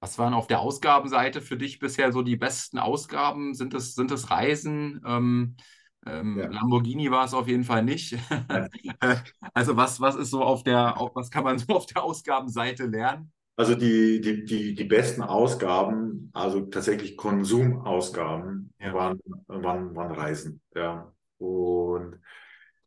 was 0.00 0.18
waren 0.18 0.34
auf 0.34 0.48
der 0.48 0.60
Ausgabenseite 0.60 1.40
für 1.40 1.56
dich 1.56 1.78
bisher 1.78 2.12
so 2.12 2.22
die 2.22 2.36
besten 2.36 2.78
Ausgaben? 2.78 3.54
Sind 3.54 3.72
es, 3.72 3.94
sind 3.94 4.10
es 4.10 4.30
Reisen? 4.30 5.00
Ähm, 5.06 5.56
ähm, 6.04 6.38
ja. 6.38 6.48
Lamborghini 6.48 7.10
war 7.10 7.24
es 7.24 7.34
auf 7.34 7.46
jeden 7.46 7.64
Fall 7.64 7.84
nicht. 7.84 8.18
also 9.54 9.76
was, 9.76 10.00
was 10.00 10.16
ist 10.16 10.30
so 10.30 10.42
auf 10.42 10.64
der, 10.64 10.96
was 11.14 11.30
kann 11.30 11.44
man 11.44 11.58
so 11.58 11.72
auf 11.74 11.86
der 11.86 12.02
Ausgabenseite 12.02 12.86
lernen? 12.86 13.32
Also 13.56 13.74
die, 13.74 14.20
die, 14.20 14.44
die, 14.44 14.74
die 14.74 14.84
besten 14.84 15.22
Ausgaben, 15.22 16.30
also 16.32 16.62
tatsächlich 16.62 17.16
Konsumausgaben, 17.16 18.72
ja. 18.80 18.94
waren, 18.94 19.20
waren, 19.46 19.94
waren 19.94 20.12
Reisen. 20.12 20.62
Ja. 20.74 21.12
Und 21.38 22.20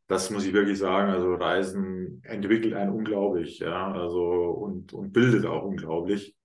das 0.07 0.29
muss 0.29 0.45
ich 0.45 0.53
wirklich 0.53 0.77
sagen, 0.77 1.11
also 1.11 1.35
Reisen 1.35 2.21
entwickelt 2.23 2.73
einen 2.73 2.91
unglaublich, 2.91 3.59
ja, 3.59 3.91
also 3.91 4.51
und, 4.51 4.93
und 4.93 5.11
bildet 5.11 5.45
auch 5.45 5.63
unglaublich. 5.63 6.35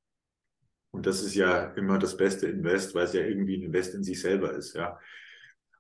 Und 0.93 1.07
das 1.07 1.23
ist 1.23 1.35
ja 1.35 1.73
immer 1.75 1.99
das 1.99 2.17
beste 2.17 2.49
Invest, 2.49 2.95
weil 2.95 3.05
es 3.05 3.13
ja 3.13 3.21
irgendwie 3.21 3.57
ein 3.57 3.63
Invest 3.65 3.95
in 3.95 4.03
sich 4.03 4.21
selber 4.21 4.53
ist, 4.53 4.75
ja. 4.75 4.99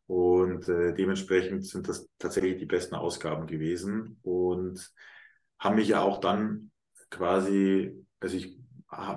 Und 0.06 0.68
äh, 0.68 0.92
dementsprechend 0.92 1.64
sind 1.66 1.88
das 1.88 2.08
tatsächlich 2.18 2.58
die 2.58 2.66
besten 2.66 2.96
Ausgaben 2.96 3.46
gewesen 3.46 4.18
und 4.22 4.92
haben 5.58 5.76
mich 5.76 5.88
ja 5.88 6.00
auch 6.02 6.18
dann 6.18 6.70
quasi, 7.10 8.04
also 8.20 8.36
ich 8.36 8.58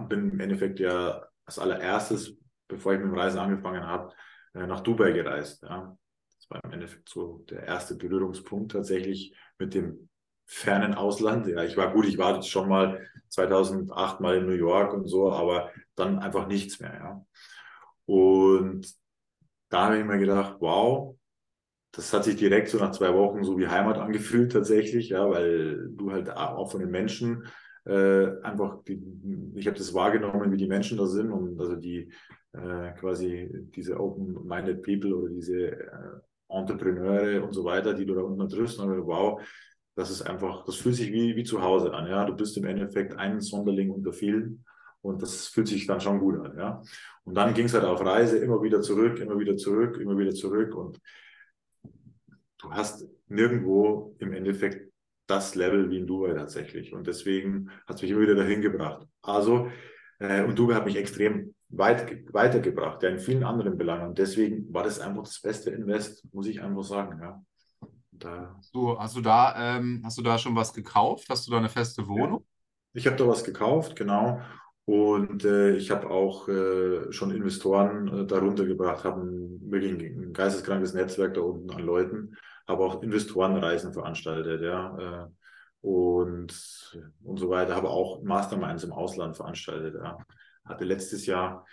bin 0.08 0.32
im 0.32 0.40
Endeffekt 0.40 0.80
ja 0.80 1.26
als 1.46 1.60
allererstes, 1.60 2.36
bevor 2.68 2.94
ich 2.94 3.00
mit 3.00 3.08
dem 3.08 3.18
Reisen 3.18 3.40
angefangen 3.40 3.86
habe, 3.86 4.14
äh, 4.54 4.66
nach 4.66 4.82
Dubai 4.82 5.12
gereist, 5.12 5.64
ja. 5.64 5.98
Das 6.40 6.50
war 6.50 6.64
im 6.66 6.74
Endeffekt 6.74 7.08
so 7.08 7.46
der 7.50 7.64
erste 7.64 7.96
Berührungspunkt 7.96 8.74
tatsächlich 8.74 9.34
mit 9.58 9.74
dem 9.74 10.10
fernen 10.46 10.94
Ausland. 10.94 11.48
Ja, 11.48 11.64
ich 11.64 11.78
war 11.78 11.94
gut, 11.94 12.06
ich 12.06 12.18
war 12.18 12.36
jetzt 12.36 12.50
schon 12.50 12.68
mal 12.68 13.08
2008 13.30 14.20
mal 14.20 14.38
in 14.38 14.46
New 14.46 14.52
York 14.52 14.94
und 14.94 15.08
so, 15.08 15.32
aber 15.32 15.72
dann 15.96 16.20
einfach 16.20 16.48
nichts 16.48 16.80
mehr. 16.82 16.94
Ja. 16.94 17.26
Und 18.06 18.94
da 19.70 19.86
habe 19.86 20.00
ich 20.00 20.06
mir 20.06 20.20
gedacht, 20.20 20.58
wow, 20.60 21.18
das 21.92 22.12
hat 22.12 22.26
sich 22.26 22.36
direkt 22.36 22.70
so 22.70 22.78
nach 22.78 22.92
zwei 22.92 23.14
Wochen 23.14 23.44
so 23.44 23.58
wie 23.58 23.68
Heimat 23.68 23.98
angefühlt 23.98 24.52
tatsächlich, 24.52 25.10
ja, 25.10 25.30
weil 25.30 25.90
du 25.92 26.12
halt 26.12 26.30
auch 26.30 26.72
von 26.72 26.82
den 26.82 26.92
Menschen 26.92 27.48
äh, 27.86 28.42
einfach, 28.42 28.84
die, 28.84 29.02
ich 29.56 29.68
habe 29.68 29.78
das 29.78 29.94
wahrgenommen, 29.94 30.52
wie 30.52 30.58
die 30.58 30.68
Menschen 30.68 30.98
da 30.98 31.06
sind 31.06 31.32
und 31.32 31.60
also 31.60 31.76
die 31.76 32.12
äh, 32.54 32.92
quasi 32.94 33.50
diese 33.76 34.00
open-minded 34.00 34.82
people 34.84 35.16
oder 35.16 35.30
diese 35.30 35.72
äh, 35.72 36.20
Entrepreneure 36.50 37.44
und 37.44 37.54
so 37.54 37.64
weiter, 37.64 37.94
die 37.94 38.06
du 38.06 38.14
da 38.14 38.22
unten 38.22 38.48
triffst. 38.48 38.80
Und 38.80 39.06
wow, 39.06 39.42
das 39.96 40.12
ist 40.12 40.22
einfach, 40.22 40.64
das 40.66 40.76
fühlt 40.76 40.96
sich 40.96 41.12
wie, 41.12 41.36
wie 41.36 41.44
zu 41.44 41.62
Hause 41.62 41.94
an. 41.94 42.08
Ja, 42.08 42.26
du 42.26 42.36
bist 42.36 42.58
im 42.58 42.66
Endeffekt 42.66 43.16
ein 43.18 43.42
Sonderling 43.42 43.92
unter 43.92 44.14
vielen 44.14 44.64
und 45.02 45.22
das 45.22 45.48
fühlt 45.48 45.68
sich 45.68 45.86
dann 45.86 46.00
schon 46.00 46.20
gut 46.20 46.40
an. 46.40 46.58
Ja, 46.58 46.82
und 47.24 47.36
dann 47.36 47.54
ging 47.54 47.66
es 47.66 47.74
halt 47.74 47.86
auf 47.86 48.04
Reise 48.06 48.38
immer 48.38 48.62
wieder 48.62 48.82
zurück, 48.82 49.20
immer 49.20 49.38
wieder 49.38 49.58
zurück, 49.58 49.98
immer 49.98 50.18
wieder 50.18 50.32
zurück 50.32 50.76
und 50.76 51.00
du 52.60 52.72
hast 52.72 53.08
nirgendwo 53.28 54.16
im 54.20 54.34
Endeffekt 54.34 54.93
das 55.28 55.56
Level 55.56 55.90
wie 55.90 55.98
in 55.98 56.08
Dubai 56.08 56.34
tatsächlich. 56.34 56.94
Und 56.94 57.08
deswegen 57.08 57.70
hat 57.88 57.98
es 57.98 58.02
mich 58.02 58.12
immer 58.12 58.22
wieder 58.22 58.36
dahin 58.36 58.62
gebracht. 58.62 59.08
Also, 59.22 59.70
äh, 60.20 60.44
und 60.44 60.58
Dubai 60.58 60.76
hat 60.76 60.86
mich 60.86 60.96
extrem 60.96 61.54
weit, 61.70 62.34
weitergebracht, 62.34 63.04
ja, 63.04 63.10
in 63.10 63.20
vielen 63.20 63.44
anderen 63.44 63.78
Belangen. 63.78 64.10
Und 64.10 64.18
deswegen 64.18 64.72
war 64.74 64.84
das 64.84 65.00
einfach 65.00 65.24
das 65.24 65.42
beste 65.42 65.72
Invest, 65.72 66.24
muss 66.34 66.48
ich 66.48 66.62
einfach 66.62 66.84
sagen, 66.84 67.20
ja. 67.22 67.42
Da, 68.12 68.54
hast, 68.58 68.74
du, 68.76 68.98
hast, 68.98 69.16
du 69.16 69.22
da, 69.22 69.78
ähm, 69.78 70.02
hast 70.06 70.18
du 70.18 70.22
da 70.22 70.38
schon 70.38 70.56
was 70.56 70.72
gekauft? 70.72 71.26
Hast 71.30 71.48
du 71.48 71.52
da 71.52 71.58
eine 71.58 71.70
feste 71.70 72.08
Wohnung? 72.08 72.46
Ja, 72.94 73.00
ich 73.00 73.08
habe 73.08 73.18
da 73.18 73.28
was 73.28 73.44
gekauft, 73.44 73.96
genau. 73.96 74.40
Und 74.86 75.46
äh, 75.46 75.76
ich 75.78 75.92
habe 75.92 76.10
auch 76.10 76.48
äh, 76.50 77.12
schon 77.12 77.32
Investoren 77.32 78.08
äh, 78.08 78.26
darunter 78.26 78.66
gebracht, 78.66 79.04
habe 79.04 79.24
wirklich 79.62 79.94
ein 79.94 80.34
geisteskrankes 80.34 80.94
Netzwerk 80.94 81.34
da 81.34 81.42
unten 81.42 81.72
an 81.72 81.82
Leuten, 81.82 82.36
habe 82.68 82.84
auch 82.84 83.02
Investorenreisen 83.04 83.94
veranstaltet, 83.94 84.62
ja. 84.62 85.26
Äh, 85.26 85.28
und, 85.82 86.98
und 87.24 87.38
so 87.38 87.50
weiter, 87.50 87.76
habe 87.76 87.90
auch 87.90 88.24
Masterminds 88.24 88.86
im 88.86 88.94
Ausland 88.94 89.36
veranstaltet, 89.36 89.96
ja 89.96 90.18
hatte 90.66 90.86
letztes 90.86 91.26
Jahr 91.26 91.66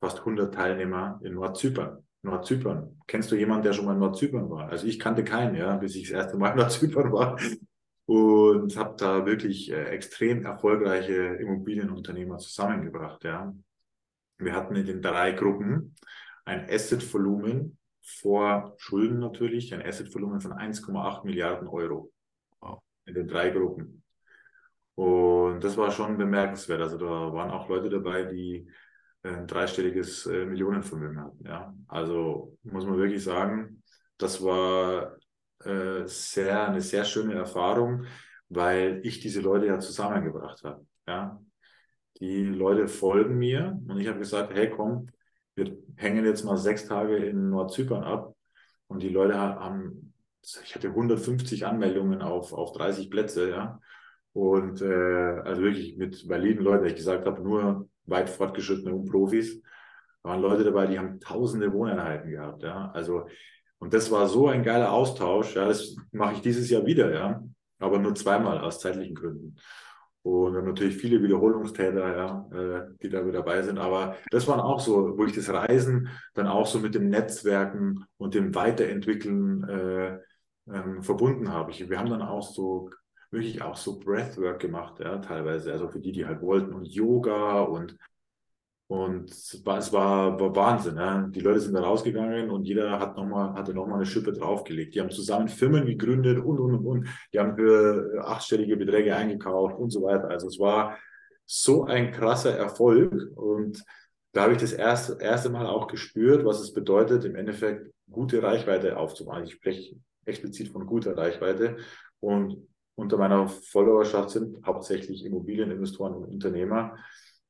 fast 0.00 0.18
100 0.18 0.54
Teilnehmer 0.54 1.20
in 1.22 1.34
Nordzypern. 1.34 2.04
Nordzypern. 2.22 2.98
Kennst 3.06 3.30
du 3.30 3.36
jemanden, 3.36 3.64
der 3.64 3.72
schon 3.74 3.84
mal 3.84 3.92
in 3.92 3.98
Nordzypern 3.98 4.50
war? 4.50 4.68
Also 4.68 4.86
ich 4.86 4.98
kannte 4.98 5.24
keinen, 5.24 5.56
ja, 5.56 5.76
bis 5.76 5.94
ich 5.94 6.08
das 6.10 6.22
erste 6.22 6.38
Mal 6.38 6.50
in 6.50 6.56
Nordzypern 6.56 7.12
war 7.12 7.38
und 8.06 8.76
habe 8.76 8.94
da 8.96 9.26
wirklich 9.26 9.70
äh, 9.70 9.84
extrem 9.86 10.44
erfolgreiche 10.44 11.12
Immobilienunternehmer 11.12 12.38
zusammengebracht. 12.38 13.24
Ja. 13.24 13.54
Wir 14.38 14.54
hatten 14.54 14.74
in 14.76 14.86
den 14.86 15.02
drei 15.02 15.32
Gruppen 15.32 15.94
ein 16.44 16.68
Asset-Volumen 16.68 17.78
vor 18.04 18.74
Schulden 18.76 19.18
natürlich, 19.18 19.72
ein 19.72 19.82
Asset-Volumen 19.82 20.40
von 20.40 20.52
1,8 20.52 21.24
Milliarden 21.24 21.66
Euro 21.68 22.12
wow. 22.60 22.80
in 23.06 23.14
den 23.14 23.26
drei 23.26 23.50
Gruppen. 23.50 24.02
Und 24.94 25.64
das 25.64 25.76
war 25.76 25.90
schon 25.90 26.18
bemerkenswert. 26.18 26.80
Also 26.80 26.98
da 26.98 27.06
waren 27.06 27.50
auch 27.50 27.68
Leute 27.68 27.88
dabei, 27.88 28.24
die 28.24 28.68
ein 29.22 29.46
dreistelliges 29.46 30.26
äh, 30.26 30.44
Millionenvermögen 30.44 31.20
hatten. 31.20 31.46
Ja. 31.46 31.74
Also 31.88 32.56
muss 32.62 32.84
man 32.84 32.98
wirklich 32.98 33.24
sagen, 33.24 33.82
das 34.18 34.42
war 34.44 35.16
äh, 35.64 36.06
sehr, 36.06 36.68
eine 36.68 36.82
sehr 36.82 37.04
schöne 37.04 37.34
Erfahrung, 37.34 38.04
weil 38.50 39.00
ich 39.02 39.20
diese 39.20 39.40
Leute 39.40 39.66
ja 39.66 39.80
zusammengebracht 39.80 40.62
habe. 40.62 40.86
Ja? 41.08 41.40
Die 42.20 42.44
Leute 42.44 42.86
folgen 42.86 43.38
mir 43.38 43.80
und 43.88 43.98
ich 43.98 44.06
habe 44.06 44.18
gesagt, 44.18 44.54
hey 44.54 44.70
komm, 44.70 45.08
wir 45.54 45.76
hängen 45.96 46.24
jetzt 46.24 46.44
mal 46.44 46.56
sechs 46.56 46.86
Tage 46.86 47.16
in 47.16 47.50
Nordzypern 47.50 48.02
ab 48.02 48.34
und 48.88 49.02
die 49.02 49.08
Leute 49.08 49.38
haben, 49.38 50.14
ich 50.62 50.74
hatte 50.74 50.88
150 50.88 51.66
Anmeldungen 51.66 52.22
auf, 52.22 52.52
auf 52.52 52.72
30 52.72 53.10
Plätze, 53.10 53.50
ja. 53.50 53.80
Und 54.32 54.82
äh, 54.82 55.40
also 55.44 55.62
wirklich 55.62 55.96
mit 55.96 56.28
validen 56.28 56.64
Leuten, 56.64 56.86
ich 56.86 56.96
gesagt 56.96 57.24
habe, 57.24 57.40
nur 57.40 57.88
weit 58.06 58.28
fortgeschrittene 58.28 59.08
Profis. 59.08 59.62
Waren 60.22 60.40
Leute 60.40 60.64
dabei, 60.64 60.86
die 60.86 60.98
haben 60.98 61.20
tausende 61.20 61.72
Wohneinheiten 61.72 62.30
gehabt, 62.30 62.62
ja. 62.62 62.90
Also, 62.92 63.28
und 63.78 63.94
das 63.94 64.10
war 64.10 64.28
so 64.28 64.48
ein 64.48 64.64
geiler 64.64 64.92
Austausch, 64.92 65.54
ja, 65.54 65.66
das 65.68 65.96
mache 66.12 66.34
ich 66.34 66.40
dieses 66.40 66.68
Jahr 66.68 66.84
wieder, 66.84 67.12
ja. 67.12 67.42
Aber 67.78 67.98
nur 67.98 68.14
zweimal 68.14 68.60
aus 68.60 68.80
zeitlichen 68.80 69.14
Gründen. 69.14 69.56
Und 70.24 70.54
dann 70.54 70.64
natürlich 70.64 70.96
viele 70.96 71.22
Wiederholungstäter, 71.22 72.16
ja, 72.16 72.48
äh, 72.50 72.96
die 73.02 73.10
da 73.10 73.26
wieder 73.26 73.40
dabei 73.40 73.60
sind. 73.60 73.78
Aber 73.78 74.16
das 74.30 74.48
waren 74.48 74.58
auch 74.58 74.80
so, 74.80 75.18
wo 75.18 75.26
ich 75.26 75.34
das 75.34 75.50
Reisen 75.50 76.08
dann 76.32 76.46
auch 76.46 76.66
so 76.66 76.78
mit 76.78 76.94
dem 76.94 77.10
Netzwerken 77.10 78.06
und 78.16 78.34
dem 78.34 78.54
Weiterentwickeln 78.54 79.68
äh, 79.68 80.18
ähm, 80.72 81.02
verbunden 81.02 81.52
habe. 81.52 81.72
Ich, 81.72 81.90
wir 81.90 81.98
haben 81.98 82.08
dann 82.08 82.22
auch 82.22 82.42
so 82.42 82.88
wirklich 83.30 83.60
auch 83.60 83.76
so 83.76 83.98
Breathwork 83.98 84.60
gemacht, 84.60 84.98
ja, 85.00 85.18
teilweise, 85.18 85.72
also 85.72 85.88
für 85.88 86.00
die, 86.00 86.12
die 86.12 86.24
halt 86.24 86.40
wollten 86.40 86.72
und 86.72 86.86
Yoga 86.86 87.60
und 87.60 87.98
und 88.86 89.30
es 89.30 89.64
war, 89.64 90.38
war, 90.38 90.56
Wahnsinn. 90.56 90.96
Ja. 90.96 91.26
Die 91.28 91.40
Leute 91.40 91.60
sind 91.60 91.74
da 91.74 91.80
rausgegangen 91.80 92.50
und 92.50 92.64
jeder 92.64 92.98
hat 92.98 93.16
noch 93.16 93.24
mal, 93.26 93.54
hatte 93.54 93.72
nochmal 93.72 93.96
eine 93.96 94.06
Schippe 94.06 94.32
draufgelegt. 94.32 94.94
Die 94.94 95.00
haben 95.00 95.10
zusammen 95.10 95.48
Firmen 95.48 95.86
gegründet 95.86 96.38
und, 96.38 96.58
und, 96.58 96.74
und, 96.74 96.86
und. 96.86 97.08
Die 97.32 97.38
haben 97.38 97.56
für 97.56 98.22
achtstellige 98.24 98.76
Beträge 98.76 99.16
eingekauft 99.16 99.78
und 99.78 99.90
so 99.90 100.02
weiter. 100.02 100.28
Also 100.28 100.48
es 100.48 100.58
war 100.58 100.98
so 101.46 101.84
ein 101.84 102.12
krasser 102.12 102.56
Erfolg. 102.56 103.12
Und 103.36 103.82
da 104.32 104.42
habe 104.42 104.52
ich 104.52 104.58
das 104.58 104.72
erste, 104.72 105.16
erste 105.18 105.48
Mal 105.48 105.66
auch 105.66 105.86
gespürt, 105.86 106.44
was 106.44 106.60
es 106.60 106.74
bedeutet, 106.74 107.24
im 107.24 107.36
Endeffekt 107.36 107.90
gute 108.10 108.42
Reichweite 108.42 108.98
aufzubauen. 108.98 109.44
Ich 109.44 109.54
spreche 109.54 109.96
explizit 110.26 110.68
von 110.68 110.84
guter 110.84 111.16
Reichweite. 111.16 111.78
Und 112.20 112.68
unter 112.96 113.16
meiner 113.16 113.48
Followerschaft 113.48 114.30
sind 114.30 114.64
hauptsächlich 114.66 115.24
Immobilieninvestoren 115.24 116.14
und 116.14 116.24
Unternehmer. 116.24 116.96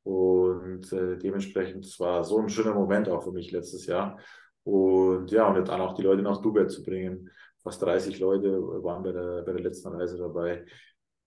Und 0.04 0.92
äh, 0.92 1.16
dementsprechend, 1.16 1.86
es 1.86 1.98
war 1.98 2.22
so 2.24 2.38
ein 2.38 2.48
schöner 2.48 2.74
Moment 2.74 3.08
auch 3.08 3.24
für 3.24 3.32
mich 3.32 3.50
letztes 3.50 3.86
Jahr. 3.86 4.18
Und 4.62 5.30
ja, 5.30 5.48
und 5.48 5.68
dann 5.68 5.80
auch 5.80 5.94
die 5.94 6.02
Leute 6.02 6.22
nach 6.22 6.40
Dubai 6.40 6.66
zu 6.66 6.82
bringen. 6.82 7.30
Fast 7.62 7.82
30 7.82 8.18
Leute 8.18 8.60
waren 8.82 9.02
bei 9.02 9.12
der, 9.12 9.42
bei 9.42 9.52
der 9.52 9.62
letzten 9.62 9.88
Reise 9.88 10.18
dabei. 10.18 10.64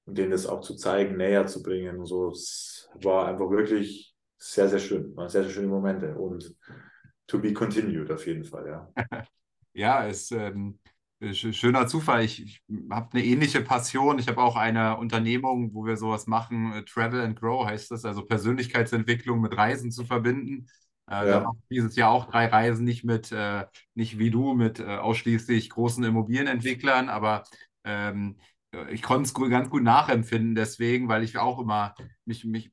Und 0.05 0.17
denen 0.17 0.32
das 0.32 0.45
auch 0.45 0.61
zu 0.61 0.75
zeigen, 0.75 1.17
näher 1.17 1.47
zu 1.47 1.61
bringen. 1.61 1.99
Und 1.99 2.05
so, 2.05 2.30
es 2.30 2.89
war 3.01 3.28
einfach 3.28 3.49
wirklich 3.49 4.15
sehr, 4.38 4.69
sehr 4.69 4.80
schön. 4.80 5.15
Waren 5.15 5.30
sehr, 5.30 5.43
sehr 5.43 5.51
schöne 5.51 5.67
Momente. 5.67 6.15
Und 6.15 6.55
to 7.25 7.39
be 7.39 7.53
continued 7.53 8.11
auf 8.11 8.25
jeden 8.25 8.43
Fall, 8.43 8.67
ja. 8.67 8.93
ja, 9.73 10.07
es 10.07 10.32
ähm, 10.32 10.80
äh, 10.84 10.89
schöner 11.32 11.88
Zufall. 11.88 12.24
Ich, 12.24 12.43
ich 12.43 12.63
habe 12.91 13.09
eine 13.13 13.24
ähnliche 13.24 13.61
Passion. 13.61 14.20
Ich 14.20 14.28
habe 14.28 14.41
auch 14.41 14.55
eine 14.55 14.97
Unternehmung, 14.97 15.74
wo 15.74 15.86
wir 15.86 15.97
sowas 15.97 16.28
machen. 16.28 16.74
Äh, 16.74 16.84
Travel 16.86 17.22
and 17.22 17.39
Grow 17.39 17.65
heißt 17.65 17.91
das, 17.91 18.05
also 18.05 18.24
Persönlichkeitsentwicklung 18.26 19.41
mit 19.41 19.57
Reisen 19.57 19.91
zu 19.91 20.05
verbinden. 20.05 20.68
Äh, 21.09 21.30
ja. 21.30 21.51
dieses 21.70 21.95
Jahr 21.95 22.11
auch 22.11 22.30
drei 22.30 22.47
Reisen, 22.47 22.84
nicht 22.84 23.03
mit, 23.03 23.32
äh, 23.32 23.65
nicht 23.95 24.20
wie 24.20 24.30
du, 24.30 24.53
mit 24.53 24.80
äh, 24.80 24.97
ausschließlich 24.97 25.70
großen 25.70 26.03
Immobilienentwicklern, 26.03 27.09
aber 27.09 27.43
ähm, 27.86 28.38
ich 28.89 29.01
konnte 29.01 29.24
es 29.24 29.34
ganz 29.49 29.70
gut 29.70 29.84
nachempfinden 29.84 30.53
deswegen, 30.53 31.07
weil 31.07 31.24
ich 31.24 31.38
auch 31.38 31.59
immer 31.59 31.95
mich, 32.26 32.43
mich 32.43 32.72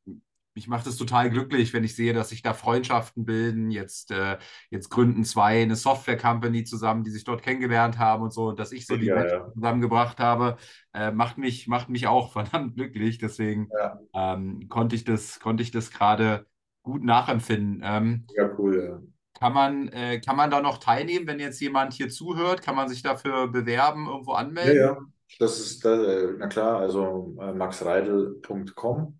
mich 0.54 0.68
macht 0.68 0.86
es 0.86 0.96
total 0.96 1.30
glücklich, 1.30 1.72
wenn 1.72 1.84
ich 1.84 1.96
sehe, 1.96 2.12
dass 2.12 2.28
sich 2.28 2.42
da 2.42 2.54
Freundschaften 2.54 3.24
bilden. 3.24 3.70
Jetzt, 3.70 4.10
äh, 4.12 4.38
jetzt 4.70 4.88
gründen 4.88 5.24
zwei 5.24 5.62
eine 5.62 5.76
Software-Company 5.76 6.64
zusammen, 6.64 7.02
die 7.02 7.10
sich 7.10 7.24
dort 7.24 7.42
kennengelernt 7.42 7.98
haben 7.98 8.22
und 8.22 8.32
so, 8.32 8.48
und 8.48 8.60
dass 8.60 8.72
ich 8.72 8.86
so 8.86 8.96
die 8.96 9.06
ja, 9.06 9.16
Menschen 9.16 9.38
ja. 9.38 9.52
zusammengebracht 9.52 10.20
habe, 10.20 10.56
äh, 10.92 11.10
macht, 11.10 11.38
mich, 11.38 11.66
macht 11.66 11.88
mich 11.88 12.06
auch 12.06 12.32
verdammt 12.32 12.76
glücklich. 12.76 13.18
Deswegen 13.18 13.68
ja. 13.76 13.98
ähm, 14.14 14.68
konnte 14.68 14.94
ich 14.94 15.04
das, 15.04 15.40
konnte 15.40 15.62
ich 15.62 15.72
das 15.72 15.90
gerade 15.90 16.46
gut 16.82 17.02
nachempfinden. 17.02 17.82
Ähm, 17.84 18.26
ja, 18.36 18.50
cool, 18.58 18.84
ja. 18.84 19.00
Kann 19.40 19.52
man, 19.52 19.88
äh, 19.88 20.20
kann 20.20 20.36
man 20.36 20.50
da 20.50 20.60
noch 20.60 20.78
teilnehmen, 20.78 21.26
wenn 21.26 21.40
jetzt 21.40 21.60
jemand 21.60 21.92
hier 21.92 22.08
zuhört? 22.08 22.62
Kann 22.62 22.76
man 22.76 22.88
sich 22.88 23.02
dafür 23.02 23.48
bewerben, 23.48 24.06
irgendwo 24.06 24.32
anmelden? 24.32 24.76
Ja, 24.76 24.92
ja. 24.92 24.98
Das 25.40 25.58
ist, 25.58 25.84
äh, 25.84 26.34
na 26.38 26.46
klar, 26.46 26.78
also 26.78 27.36
äh, 27.40 27.52
maxreidel.com 27.52 29.18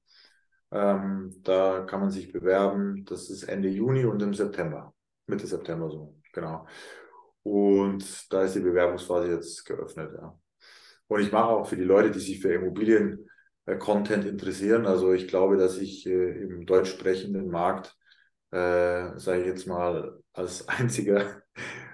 ähm, 0.74 1.30
da 1.44 1.82
kann 1.82 2.00
man 2.00 2.10
sich 2.10 2.32
bewerben. 2.32 3.04
Das 3.06 3.30
ist 3.30 3.44
Ende 3.44 3.68
Juni 3.68 4.04
und 4.04 4.20
im 4.22 4.34
September. 4.34 4.92
Mitte 5.26 5.46
September 5.46 5.88
so, 5.90 6.16
genau. 6.32 6.66
Und 7.44 8.32
da 8.32 8.42
ist 8.42 8.56
die 8.56 8.60
Bewerbungsphase 8.60 9.30
jetzt 9.30 9.64
geöffnet, 9.64 10.12
ja. 10.18 10.36
Und 11.06 11.20
ich 11.20 11.30
mache 11.32 11.50
auch 11.50 11.66
für 11.66 11.76
die 11.76 11.84
Leute, 11.84 12.10
die 12.10 12.18
sich 12.18 12.40
für 12.40 12.52
Immobilien-Content 12.54 14.24
interessieren. 14.24 14.86
Also 14.86 15.12
ich 15.12 15.28
glaube, 15.28 15.56
dass 15.56 15.78
ich 15.78 16.06
äh, 16.06 16.42
im 16.42 16.66
deutsch 16.66 16.90
sprechenden 16.90 17.50
Markt, 17.50 17.96
äh, 18.50 19.16
sage 19.18 19.42
ich 19.42 19.46
jetzt 19.46 19.66
mal, 19.66 20.18
als 20.32 20.66
einziger 20.68 21.42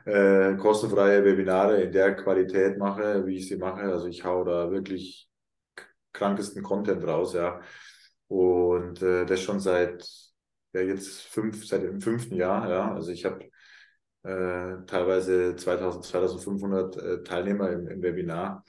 äh, 0.07 0.57
kostenfreie 0.57 1.25
Webinare 1.25 1.83
in 1.83 1.93
der 1.93 2.15
Qualität 2.17 2.79
mache, 2.79 3.27
wie 3.27 3.37
ich 3.37 3.49
sie 3.49 3.57
mache. 3.57 3.83
Also 3.83 4.07
ich 4.07 4.25
hau 4.25 4.45
da 4.45 4.71
wirklich 4.71 5.29
krankesten 6.13 6.63
Content 6.63 7.05
raus, 7.05 7.35
ja. 7.35 7.61
Und 8.31 9.03
äh, 9.03 9.27
das 9.27 9.43
schon 9.43 9.59
seit 9.59 10.09
ja 10.73 10.83
jetzt 10.83 11.23
fünf, 11.23 11.67
seit 11.67 11.83
dem 11.83 12.01
fünften 12.01 12.37
Jahr, 12.37 12.71
ja. 12.71 12.95
Also 12.95 13.11
ich 13.11 13.25
habe 13.25 13.45
äh, 14.23 14.87
teilweise 14.87 15.57
2000, 15.57 16.05
2500 16.05 16.97
äh, 16.97 17.23
Teilnehmer 17.25 17.71
im, 17.71 17.89
im, 17.89 18.03
Webinar 18.03 18.65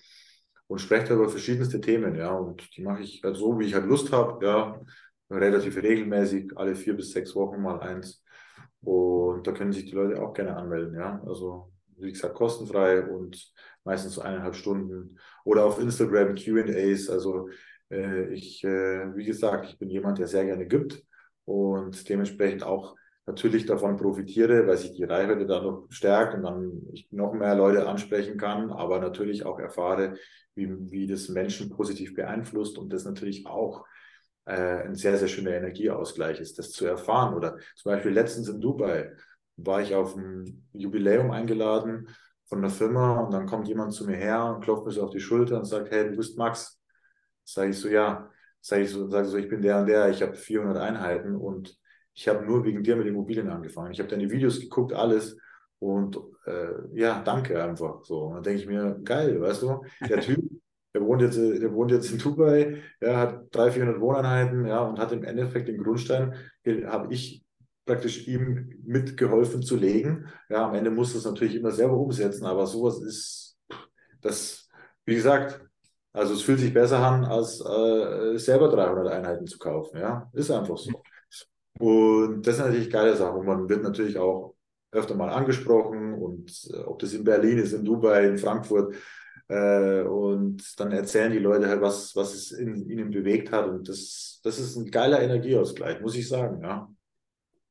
und 0.65 0.79
spreche 0.79 1.13
über 1.13 1.29
verschiedenste 1.29 1.79
Themen, 1.79 2.15
ja. 2.15 2.31
Und 2.31 2.75
die 2.75 2.81
mache 2.81 3.03
ich 3.03 3.21
halt 3.23 3.37
so, 3.37 3.59
wie 3.59 3.65
ich 3.65 3.75
halt 3.75 3.85
Lust 3.85 4.11
habe, 4.11 4.43
ja. 4.43 4.81
Relativ 5.29 5.77
regelmäßig, 5.77 6.57
alle 6.57 6.75
vier 6.75 6.95
bis 6.95 7.11
sechs 7.11 7.35
Wochen 7.35 7.61
mal 7.61 7.79
eins. 7.81 8.23
Und 8.81 9.45
da 9.45 9.51
können 9.51 9.73
sich 9.73 9.85
die 9.85 9.95
Leute 9.95 10.21
auch 10.23 10.33
gerne 10.33 10.55
anmelden, 10.57 10.95
ja. 10.95 11.21
Also 11.27 11.71
wie 11.97 12.11
gesagt, 12.11 12.33
kostenfrei 12.33 13.03
und 13.03 13.53
meistens 13.83 14.15
so 14.15 14.21
eineinhalb 14.21 14.55
Stunden. 14.55 15.19
Oder 15.45 15.65
auf 15.65 15.79
Instagram 15.79 16.33
QAs, 16.33 17.09
also 17.09 17.49
ich, 18.33 18.63
äh, 18.63 19.15
wie 19.15 19.25
gesagt, 19.25 19.65
ich 19.67 19.77
bin 19.77 19.89
jemand, 19.89 20.19
der 20.19 20.27
sehr 20.27 20.45
gerne 20.45 20.65
gibt 20.65 21.03
und 21.45 22.07
dementsprechend 22.07 22.63
auch 22.63 22.95
natürlich 23.25 23.65
davon 23.65 23.97
profitiere, 23.97 24.67
weil 24.67 24.77
sich 24.77 24.93
die 24.93 25.03
Reichweite 25.03 25.45
dann 25.45 25.63
noch 25.63 25.87
stärkt 25.89 26.33
und 26.33 26.43
dann 26.43 26.81
ich 26.91 27.11
noch 27.11 27.33
mehr 27.33 27.55
Leute 27.55 27.87
ansprechen 27.87 28.37
kann, 28.37 28.71
aber 28.71 28.99
natürlich 28.99 29.45
auch 29.45 29.59
erfahre, 29.59 30.15
wie, 30.55 30.69
wie 30.91 31.07
das 31.07 31.29
Menschen 31.29 31.69
positiv 31.69 32.15
beeinflusst 32.15 32.77
und 32.77 32.91
das 32.91 33.05
natürlich 33.05 33.45
auch 33.45 33.85
äh, 34.45 34.83
ein 34.83 34.95
sehr, 34.95 35.17
sehr 35.17 35.27
schöner 35.27 35.51
Energieausgleich 35.51 36.39
ist, 36.39 36.57
das 36.59 36.71
zu 36.71 36.85
erfahren. 36.85 37.35
Oder 37.35 37.57
zum 37.75 37.91
Beispiel 37.91 38.11
letztens 38.11 38.49
in 38.49 38.59
Dubai 38.59 39.11
war 39.57 39.81
ich 39.81 39.93
auf 39.95 40.15
ein 40.15 40.67
Jubiläum 40.73 41.31
eingeladen 41.31 42.07
von 42.45 42.61
der 42.61 42.71
Firma 42.71 43.19
und 43.19 43.31
dann 43.33 43.45
kommt 43.45 43.67
jemand 43.67 43.93
zu 43.93 44.05
mir 44.05 44.17
her 44.17 44.45
und 44.45 44.63
klopft 44.63 44.85
mir 44.85 44.91
so 44.91 45.03
auf 45.03 45.11
die 45.11 45.19
Schulter 45.19 45.57
und 45.57 45.65
sagt, 45.65 45.91
hey, 45.91 46.09
du 46.09 46.17
bist 46.17 46.37
Max, 46.37 46.80
Sage 47.53 47.71
ich 47.71 47.79
so, 47.79 47.89
ja. 47.89 48.29
Sage 48.61 48.83
ich 48.83 48.91
so, 48.91 49.09
sage 49.09 49.27
so, 49.27 49.37
ich 49.37 49.49
bin 49.49 49.61
der 49.61 49.79
und 49.79 49.87
der, 49.87 50.09
ich 50.09 50.21
habe 50.21 50.35
400 50.35 50.77
Einheiten 50.77 51.35
und 51.35 51.75
ich 52.13 52.27
habe 52.27 52.45
nur 52.45 52.63
wegen 52.63 52.83
dir 52.83 52.95
mit 52.95 53.07
Immobilien 53.07 53.49
angefangen. 53.49 53.91
Ich 53.91 53.99
habe 53.99 54.09
deine 54.09 54.29
Videos 54.29 54.59
geguckt, 54.59 54.93
alles. 54.93 55.37
Und 55.79 56.17
äh, 56.45 56.73
ja, 56.93 57.21
danke 57.23 57.63
einfach. 57.63 58.03
So. 58.03 58.25
Und 58.25 58.35
dann 58.35 58.43
denke 58.43 58.61
ich 58.61 58.67
mir, 58.67 58.99
geil, 59.03 59.41
weißt 59.41 59.63
du, 59.63 59.81
der 60.07 60.19
Typ, 60.21 60.43
der 60.93 61.01
wohnt 61.01 61.21
jetzt, 61.21 61.37
der 61.37 61.73
wohnt 61.73 61.91
jetzt 61.91 62.11
in 62.11 62.19
Dubai, 62.19 62.81
ja, 63.01 63.17
hat 63.17 63.55
300, 63.55 63.73
400 63.73 64.01
Wohneinheiten, 64.01 64.65
ja, 64.65 64.81
und 64.81 64.99
hat 64.99 65.11
im 65.11 65.23
Endeffekt 65.23 65.69
den 65.69 65.81
Grundstein, 65.81 66.35
habe 66.85 67.13
ich 67.13 67.43
praktisch 67.85 68.27
ihm 68.27 68.69
mitgeholfen 68.83 69.63
zu 69.63 69.75
legen. 69.75 70.27
Ja, 70.49 70.67
am 70.67 70.75
Ende 70.75 70.91
muss 70.91 71.13
das 71.13 71.25
natürlich 71.25 71.55
immer 71.55 71.71
selber 71.71 71.97
umsetzen, 71.97 72.45
aber 72.45 72.67
sowas 72.67 73.01
ist, 73.01 73.57
das, 74.21 74.67
wie 75.05 75.15
gesagt, 75.15 75.61
also 76.13 76.33
es 76.33 76.41
fühlt 76.41 76.59
sich 76.59 76.73
besser 76.73 76.99
an, 76.99 77.23
als 77.23 77.61
äh, 77.61 78.37
selber 78.37 78.69
300 78.69 79.07
Einheiten 79.07 79.47
zu 79.47 79.57
kaufen. 79.57 79.97
Ja, 79.97 80.29
ist 80.33 80.51
einfach 80.51 80.77
so. 80.77 81.01
Und 81.79 82.45
das 82.45 82.57
sind 82.57 82.65
natürlich 82.65 82.89
geile 82.89 83.15
Sachen. 83.15 83.45
Man 83.45 83.69
wird 83.69 83.83
natürlich 83.83 84.17
auch 84.17 84.55
öfter 84.91 85.15
mal 85.15 85.29
angesprochen 85.29 86.13
und 86.13 86.69
äh, 86.73 86.79
ob 86.79 86.99
das 86.99 87.13
in 87.13 87.23
Berlin 87.23 87.57
ist, 87.57 87.73
in 87.73 87.85
Dubai, 87.85 88.27
in 88.27 88.37
Frankfurt. 88.37 88.95
Äh, 89.47 90.01
und 90.03 90.79
dann 90.79 90.91
erzählen 90.91 91.31
die 91.31 91.39
Leute 91.39 91.67
halt, 91.67 91.81
was, 91.81 92.15
was 92.15 92.33
es 92.33 92.51
in 92.51 92.89
ihnen 92.89 93.09
bewegt 93.09 93.51
hat. 93.51 93.67
Und 93.67 93.87
das, 93.87 94.41
das 94.43 94.59
ist 94.59 94.75
ein 94.75 94.91
geiler 94.91 95.21
Energieausgleich, 95.21 96.01
muss 96.01 96.15
ich 96.15 96.27
sagen. 96.27 96.61
Ja. 96.61 96.89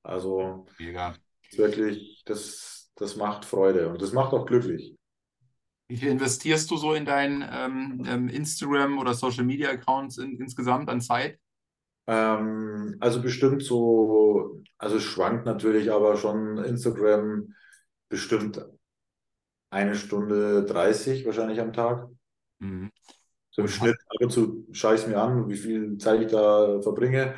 Also 0.03 0.67
ja. 0.79 1.15
wirklich, 1.57 2.23
das, 2.25 2.91
das 2.97 3.17
macht 3.17 3.45
Freude 3.45 3.91
und 3.91 4.01
das 4.01 4.13
macht 4.13 4.33
auch 4.33 4.47
glücklich. 4.47 4.97
Wie 5.91 5.97
viel 5.97 6.11
investierst 6.11 6.71
du 6.71 6.77
so 6.77 6.95
in 6.95 7.05
deinen 7.05 7.45
ähm, 7.53 8.07
ähm 8.07 8.29
Instagram- 8.29 9.01
oder 9.01 9.13
Social-Media-Accounts 9.13 10.19
in, 10.19 10.39
insgesamt 10.39 10.89
an 10.89 11.01
Zeit? 11.01 11.41
Ähm, 12.07 12.95
also 13.01 13.21
bestimmt 13.21 13.65
so, 13.65 14.63
also 14.79 14.99
es 14.99 15.03
schwankt 15.03 15.47
natürlich, 15.47 15.91
aber 15.91 16.17
schon 16.17 16.59
Instagram 16.59 17.55
bestimmt 18.09 18.65
eine 19.71 19.97
Stunde 19.97 20.65
30 20.65 21.27
wahrscheinlich 21.27 21.61
am 21.61 21.73
Tag. 21.73 22.07
Mhm. 22.61 22.93
So 23.51 23.63
im 23.63 23.69
Schnitt 23.69 23.97
ab 24.11 24.21
und 24.21 24.31
zu 24.31 24.69
schaue 24.71 24.95
ich 24.95 25.01
es 25.01 25.09
mir 25.09 25.21
an, 25.21 25.49
wie 25.49 25.57
viel 25.57 25.99
Zeit 25.99 26.21
ich 26.21 26.31
da 26.31 26.81
verbringe. 26.83 27.35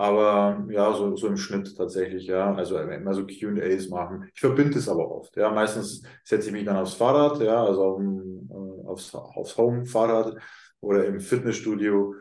Aber 0.00 0.64
ja, 0.70 0.94
so, 0.94 1.14
so 1.14 1.26
im 1.26 1.36
Schnitt 1.36 1.76
tatsächlich, 1.76 2.26
ja. 2.26 2.54
Also 2.54 2.78
immer 2.78 3.12
so 3.12 3.26
QAs 3.26 3.90
machen. 3.90 4.30
Ich 4.32 4.40
verbinde 4.40 4.78
es 4.78 4.88
aber 4.88 5.10
oft. 5.10 5.36
Ja, 5.36 5.50
meistens 5.50 6.02
setze 6.24 6.46
ich 6.46 6.52
mich 6.54 6.64
dann 6.64 6.78
aufs 6.78 6.94
Fahrrad, 6.94 7.38
ja, 7.42 7.62
also 7.62 7.82
auf, 7.84 8.00
äh, 8.00 8.86
aufs, 8.86 9.14
aufs 9.14 9.58
Home-Fahrrad 9.58 10.36
oder 10.80 11.04
im 11.04 11.20
Fitnessstudio, 11.20 12.14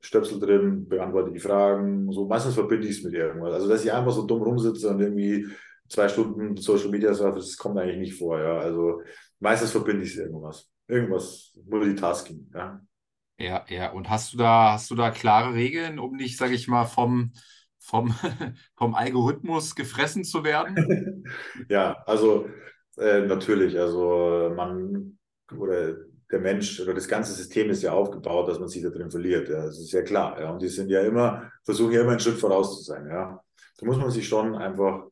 Stöpsel 0.00 0.40
drin, 0.40 0.88
beantworte 0.88 1.30
die 1.30 1.38
Fragen. 1.38 2.10
So 2.10 2.26
meistens 2.26 2.54
verbinde 2.54 2.88
ich 2.88 2.98
es 2.98 3.04
mit 3.04 3.14
irgendwas. 3.14 3.54
Also 3.54 3.68
dass 3.68 3.84
ich 3.84 3.92
einfach 3.92 4.10
so 4.10 4.26
dumm 4.26 4.42
rumsitze 4.42 4.88
und 4.90 5.00
irgendwie 5.00 5.46
zwei 5.88 6.08
Stunden 6.08 6.56
Social 6.56 6.88
Media 6.88 7.14
surfe, 7.14 7.36
das 7.36 7.56
kommt 7.56 7.78
eigentlich 7.78 8.00
nicht 8.00 8.18
vor, 8.18 8.40
ja. 8.40 8.58
Also 8.58 9.00
meistens 9.38 9.70
verbinde 9.70 10.02
ich 10.02 10.10
es 10.10 10.18
irgendwas. 10.18 10.68
Irgendwas, 10.88 11.56
Multitasking, 11.68 12.50
ja. 12.52 12.80
Ja, 13.42 13.64
ja. 13.68 13.90
Und 13.90 14.08
hast 14.08 14.32
du 14.32 14.36
da, 14.36 14.74
hast 14.74 14.88
du 14.90 14.94
da 14.94 15.10
klare 15.10 15.54
Regeln, 15.54 15.98
um 15.98 16.14
nicht, 16.14 16.38
sage 16.38 16.54
ich 16.54 16.68
mal, 16.68 16.84
vom, 16.84 17.32
vom, 17.80 18.14
vom 18.76 18.94
Algorithmus 18.94 19.74
gefressen 19.74 20.22
zu 20.22 20.44
werden? 20.44 21.24
ja, 21.68 22.00
also 22.06 22.48
äh, 22.96 23.22
natürlich. 23.22 23.76
Also 23.78 24.52
man 24.54 25.18
oder 25.58 25.96
der 26.30 26.38
Mensch 26.38 26.80
oder 26.80 26.94
das 26.94 27.08
ganze 27.08 27.32
System 27.32 27.68
ist 27.70 27.82
ja 27.82 27.92
aufgebaut, 27.92 28.48
dass 28.48 28.60
man 28.60 28.68
sich 28.68 28.82
da 28.82 28.90
drin 28.90 29.10
verliert. 29.10 29.48
Ja. 29.48 29.66
Das 29.66 29.78
ist 29.78 29.92
ja 29.92 30.02
klar. 30.02 30.40
Ja. 30.40 30.52
Und 30.52 30.62
die 30.62 30.68
sind 30.68 30.88
ja 30.88 31.00
immer, 31.00 31.50
versuchen 31.64 31.92
ja 31.92 32.02
immer 32.02 32.12
einen 32.12 32.20
Schritt 32.20 32.38
voraus 32.38 32.76
zu 32.76 32.84
sein. 32.84 33.08
Ja. 33.08 33.42
Da 33.76 33.86
muss 33.86 33.98
man 33.98 34.12
sich 34.12 34.28
schon 34.28 34.54
einfach 34.54 35.02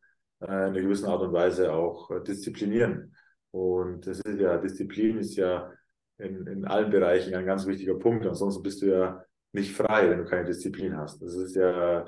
äh, 0.41 0.45
in 0.45 0.51
einer 0.51 0.81
gewissen 0.81 1.07
Art 1.07 1.23
und 1.23 1.33
Weise 1.33 1.73
auch 1.73 2.13
äh, 2.13 2.23
disziplinieren. 2.23 3.13
Und 3.51 4.07
das 4.07 4.21
ist 4.21 4.39
ja, 4.39 4.57
Disziplin 4.57 5.19
ist 5.19 5.35
ja 5.35 5.73
in, 6.21 6.47
in 6.47 6.65
allen 6.65 6.91
Bereichen 6.91 7.35
ein 7.35 7.47
ganz 7.47 7.67
wichtiger 7.67 7.95
Punkt. 7.95 8.27
Ansonsten 8.27 8.63
bist 8.63 8.83
du 8.83 8.87
ja 8.87 9.25
nicht 9.53 9.73
frei, 9.73 10.11
wenn 10.11 10.19
du 10.19 10.25
keine 10.25 10.45
Disziplin 10.45 10.97
hast. 10.97 11.23
Das 11.23 11.35
ist 11.35 11.57
ja, 11.57 12.05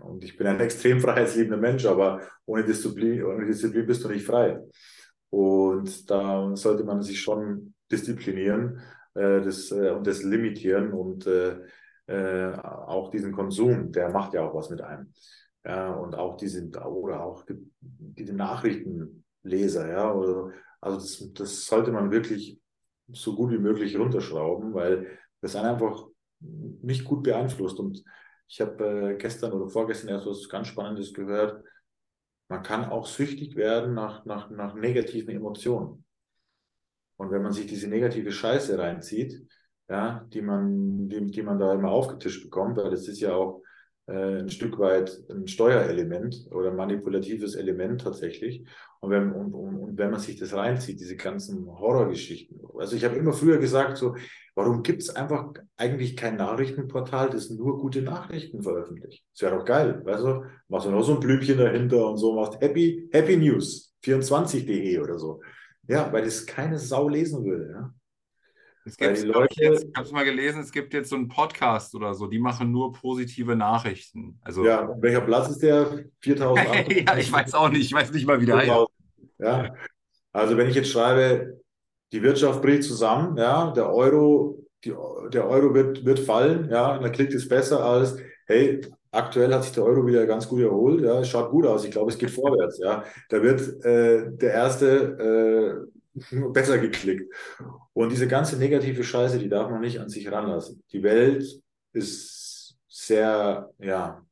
und 0.00 0.24
ich 0.24 0.36
bin 0.36 0.46
ein 0.46 0.60
extrem 0.60 1.00
freiheitsliebender 1.00 1.58
Mensch, 1.58 1.84
aber 1.86 2.22
ohne 2.46 2.64
Disziplin, 2.64 3.24
ohne 3.24 3.46
Disziplin 3.46 3.86
bist 3.86 4.04
du 4.04 4.08
nicht 4.08 4.26
frei. 4.26 4.60
Und 5.30 6.10
da 6.10 6.54
sollte 6.56 6.84
man 6.84 7.02
sich 7.02 7.20
schon 7.20 7.74
disziplinieren 7.90 8.80
äh, 9.14 9.40
das, 9.40 9.70
äh, 9.70 9.90
und 9.90 10.06
das 10.06 10.22
limitieren 10.22 10.92
und 10.92 11.26
äh, 11.26 11.56
äh, 12.06 12.56
auch 12.56 13.10
diesen 13.10 13.32
Konsum, 13.32 13.90
der 13.92 14.10
macht 14.10 14.34
ja 14.34 14.42
auch 14.42 14.54
was 14.54 14.70
mit 14.70 14.80
einem. 14.80 15.12
Ja, 15.64 15.92
und 15.92 16.14
auch 16.14 16.36
diese, 16.36 16.64
oder 16.86 17.24
auch 17.24 17.44
die, 17.44 18.32
Nachrichtenleser, 18.32 19.90
ja, 19.90 20.12
oder, 20.12 20.52
also 20.80 20.98
das, 20.98 21.32
das 21.34 21.66
sollte 21.66 21.90
man 21.90 22.12
wirklich 22.12 22.60
so 23.08 23.34
gut 23.34 23.50
wie 23.52 23.58
möglich 23.58 23.98
runterschrauben, 23.98 24.74
weil 24.74 25.18
das 25.40 25.56
einen 25.56 25.68
einfach 25.68 26.06
nicht 26.40 27.04
gut 27.04 27.22
beeinflusst. 27.22 27.78
Und 27.78 28.02
ich 28.48 28.60
habe 28.60 29.12
äh, 29.12 29.16
gestern 29.16 29.52
oder 29.52 29.68
vorgestern 29.68 30.10
erst 30.10 30.26
was 30.26 30.48
ganz 30.48 30.68
Spannendes 30.68 31.12
gehört. 31.12 31.64
Man 32.48 32.62
kann 32.62 32.84
auch 32.84 33.06
süchtig 33.06 33.56
werden 33.56 33.94
nach, 33.94 34.24
nach, 34.24 34.50
nach 34.50 34.74
negativen 34.74 35.34
Emotionen. 35.34 36.04
Und 37.16 37.30
wenn 37.30 37.42
man 37.42 37.52
sich 37.52 37.66
diese 37.66 37.88
negative 37.88 38.30
Scheiße 38.30 38.78
reinzieht, 38.78 39.42
ja, 39.88 40.26
die 40.32 40.42
man, 40.42 41.08
die, 41.08 41.26
die 41.26 41.42
man 41.42 41.58
da 41.58 41.72
immer 41.72 41.90
aufgetischt 41.90 42.42
bekommt, 42.44 42.76
weil 42.76 42.90
das 42.90 43.08
ist 43.08 43.20
ja 43.20 43.34
auch 43.34 43.62
ein 44.08 44.50
Stück 44.50 44.78
weit 44.78 45.20
ein 45.28 45.48
Steuerelement 45.48 46.46
oder 46.52 46.72
manipulatives 46.72 47.56
Element 47.56 48.02
tatsächlich. 48.02 48.64
Und 49.00 49.10
wenn, 49.10 49.32
und, 49.32 49.52
und 49.52 49.98
wenn 49.98 50.10
man 50.10 50.20
sich 50.20 50.38
das 50.38 50.54
reinzieht, 50.54 51.00
diese 51.00 51.16
ganzen 51.16 51.66
Horrorgeschichten. 51.66 52.60
Also 52.78 52.94
ich 52.94 53.04
habe 53.04 53.16
immer 53.16 53.32
früher 53.32 53.58
gesagt, 53.58 53.96
so, 53.96 54.14
warum 54.54 54.84
gibt 54.84 55.02
es 55.02 55.10
einfach 55.10 55.52
eigentlich 55.76 56.16
kein 56.16 56.36
Nachrichtenportal, 56.36 57.30
das 57.30 57.50
nur 57.50 57.78
gute 57.78 58.00
Nachrichten 58.02 58.62
veröffentlicht? 58.62 59.24
Das 59.32 59.42
wäre 59.42 59.58
doch 59.58 59.64
geil. 59.64 60.00
Weißt 60.04 60.24
du, 60.24 60.44
machst 60.68 60.86
du 60.86 60.90
noch 60.90 61.02
so 61.02 61.14
ein 61.14 61.20
Blümchen 61.20 61.58
dahinter 61.58 62.08
und 62.08 62.16
so, 62.18 62.34
machst 62.34 62.60
Happy, 62.60 63.08
Happy 63.12 63.36
News, 63.36 63.92
24.de 64.04 65.00
oder 65.00 65.18
so. 65.18 65.40
Ja, 65.88 66.12
weil 66.12 66.24
das 66.24 66.46
keine 66.46 66.78
Sau 66.78 67.08
lesen 67.08 67.44
würde. 67.44 67.70
Ja? 67.72 67.94
Es 68.86 68.96
gibt, 68.96 69.20
Leute, 69.24 69.48
ich, 69.50 69.58
jetzt, 69.58 69.84
ich 69.84 69.96
habe 69.96 70.06
es 70.06 70.12
mal 70.12 70.24
gelesen, 70.24 70.60
es 70.60 70.70
gibt 70.70 70.94
jetzt 70.94 71.10
so 71.10 71.16
einen 71.16 71.26
Podcast 71.26 71.92
oder 71.96 72.14
so, 72.14 72.28
die 72.28 72.38
machen 72.38 72.70
nur 72.70 72.92
positive 72.92 73.56
Nachrichten. 73.56 74.38
Also, 74.42 74.64
ja, 74.64 74.88
welcher 75.00 75.22
Platz 75.22 75.48
ist 75.48 75.60
der? 75.60 76.04
4000? 76.20 76.92
ja, 76.92 77.16
ich 77.16 77.32
weiß 77.32 77.54
auch 77.54 77.68
nicht, 77.68 77.86
ich 77.86 77.92
weiß 77.92 78.12
nicht 78.12 78.28
mal, 78.28 78.40
wie 78.40 78.46
der 78.46 78.58
heißt. 78.58 78.86
Ja, 79.38 79.74
also 80.32 80.56
wenn 80.56 80.68
ich 80.68 80.76
jetzt 80.76 80.90
schreibe, 80.90 81.60
die 82.12 82.22
Wirtschaft 82.22 82.62
bricht 82.62 82.84
zusammen, 82.84 83.36
ja, 83.36 83.72
der 83.72 83.92
Euro, 83.92 84.64
die, 84.84 84.94
der 85.32 85.48
Euro 85.48 85.74
wird, 85.74 86.04
wird 86.04 86.20
fallen, 86.20 86.70
ja, 86.70 86.96
dann 86.96 87.10
klingt 87.10 87.34
es 87.34 87.48
besser 87.48 87.84
als, 87.84 88.16
hey, 88.46 88.80
aktuell 89.10 89.52
hat 89.52 89.64
sich 89.64 89.72
der 89.72 89.84
Euro 89.84 90.06
wieder 90.06 90.26
ganz 90.26 90.48
gut 90.48 90.60
erholt, 90.60 91.00
ja, 91.02 91.18
es 91.18 91.28
schaut 91.28 91.50
gut 91.50 91.66
aus, 91.66 91.84
ich 91.84 91.90
glaube, 91.90 92.12
es 92.12 92.18
geht 92.18 92.30
vorwärts, 92.30 92.78
ja. 92.78 93.02
Da 93.30 93.42
wird 93.42 93.84
äh, 93.84 94.30
der 94.30 94.52
erste 94.52 95.88
äh, 95.88 95.95
besser 96.52 96.78
geklickt. 96.78 97.32
Und 97.92 98.10
diese 98.10 98.28
ganze 98.28 98.58
negative 98.58 99.04
Scheiße, 99.04 99.38
die 99.38 99.48
darf 99.48 99.70
man 99.70 99.80
nicht 99.80 100.00
an 100.00 100.08
sich 100.08 100.30
ranlassen. 100.30 100.82
Die 100.92 101.02
Welt 101.02 101.44
ist 101.92 102.76
sehr, 102.88 103.70
ja, 103.78 104.24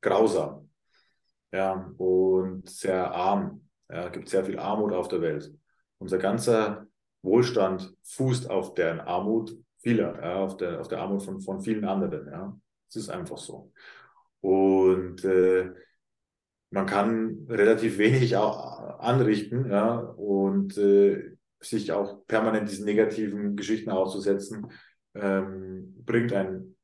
grausam. 0.00 0.68
Ja, 1.52 1.92
und 1.98 2.68
sehr 2.68 3.12
arm. 3.12 3.66
Ja, 3.88 4.08
gibt 4.08 4.28
sehr 4.28 4.44
viel 4.44 4.58
Armut 4.58 4.92
auf 4.92 5.08
der 5.08 5.20
Welt. 5.20 5.52
Unser 5.98 6.18
ganzer 6.18 6.86
Wohlstand 7.22 7.92
fußt 8.04 8.48
auf 8.48 8.74
deren 8.74 9.00
Armut 9.00 9.56
vieler, 9.78 10.20
ja, 10.22 10.36
auf, 10.36 10.56
der, 10.56 10.80
auf 10.80 10.88
der 10.88 11.00
Armut 11.00 11.22
von, 11.22 11.40
von 11.40 11.60
vielen 11.60 11.84
anderen. 11.84 12.26
Ja. 12.26 12.56
Es 12.88 12.96
ist 12.96 13.10
einfach 13.10 13.38
so. 13.38 13.72
Und 14.40 15.24
äh, 15.24 15.70
man 16.70 16.86
kann 16.86 17.46
relativ 17.48 17.98
wenig 17.98 18.36
anrichten, 18.36 19.70
ja, 19.70 19.96
und 19.96 20.78
äh, 20.78 21.36
sich 21.60 21.92
auch 21.92 22.26
permanent 22.26 22.70
diesen 22.70 22.84
negativen 22.86 23.56
Geschichten 23.56 23.90
auszusetzen, 23.90 24.68
ähm, 25.14 25.94
bringt 26.04 26.32
einen 26.32 26.76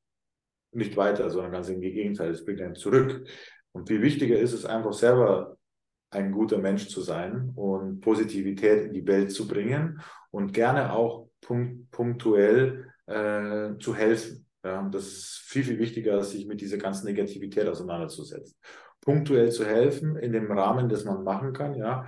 nicht 0.73 0.97
weiter, 0.97 1.31
sondern 1.31 1.53
ganz 1.53 1.69
im 1.69 1.81
Gegenteil, 1.81 2.31
es 2.31 2.45
bringt 2.45 2.61
einen 2.61 2.75
zurück. 2.75 3.27
Und 3.73 3.89
viel 3.89 4.03
wichtiger 4.03 4.39
ist 4.39 4.53
es 4.53 4.67
einfach 4.67 4.93
selber 4.93 5.57
ein 6.11 6.33
guter 6.33 6.59
Mensch 6.59 6.89
zu 6.89 7.01
sein 7.01 7.53
und 7.55 8.01
Positivität 8.01 8.87
in 8.87 8.93
die 8.93 9.07
Welt 9.07 9.33
zu 9.33 9.47
bringen 9.47 10.01
und 10.31 10.53
gerne 10.53 10.93
auch 10.93 11.31
punkt, 11.41 11.91
punktuell 11.91 12.93
äh, 13.07 13.79
zu 13.79 13.95
helfen. 13.95 14.47
Ja, 14.65 14.89
das 14.91 15.07
ist 15.07 15.43
viel, 15.45 15.65
viel 15.65 15.79
wichtiger, 15.79 16.23
sich 16.23 16.47
mit 16.47 16.61
dieser 16.61 16.79
ganzen 16.79 17.07
Negativität 17.07 17.69
auseinanderzusetzen 17.69 18.57
punktuell 19.07 19.51
zu 19.51 19.65
helfen 19.65 20.17
in 20.17 20.33
dem 20.33 20.51
Rahmen, 20.51 20.89
das 20.89 21.05
man 21.05 21.23
machen 21.23 21.53
kann, 21.53 21.75
ja. 21.75 22.05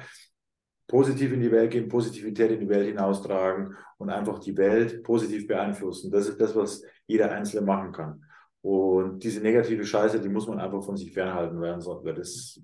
Positiv 0.89 1.33
in 1.33 1.41
die 1.41 1.53
Welt 1.53 1.71
gehen, 1.71 1.89
Positivität 1.89 2.51
in 2.51 2.61
die 2.61 2.69
Welt 2.69 2.89
hinaustragen 2.89 3.77
und 3.99 4.11
einfach 4.11 4.39
die 4.41 4.57
Welt 4.57 5.03
positiv 5.03 5.47
beeinflussen. 5.47 6.11
Das 6.11 6.29
ist 6.29 6.41
das, 6.41 6.57
was 6.57 6.83
jeder 7.07 7.31
Einzelne 7.31 7.65
machen 7.65 7.93
kann. 7.93 8.25
Und 8.63 9.23
diese 9.23 9.41
negative 9.41 9.85
Scheiße, 9.85 10.21
die 10.21 10.29
muss 10.29 10.49
man 10.49 10.59
einfach 10.59 10.83
von 10.83 10.97
sich 10.97 11.13
fernhalten, 11.13 11.61
weil, 11.61 11.79
weil 11.79 12.15
das 12.15 12.61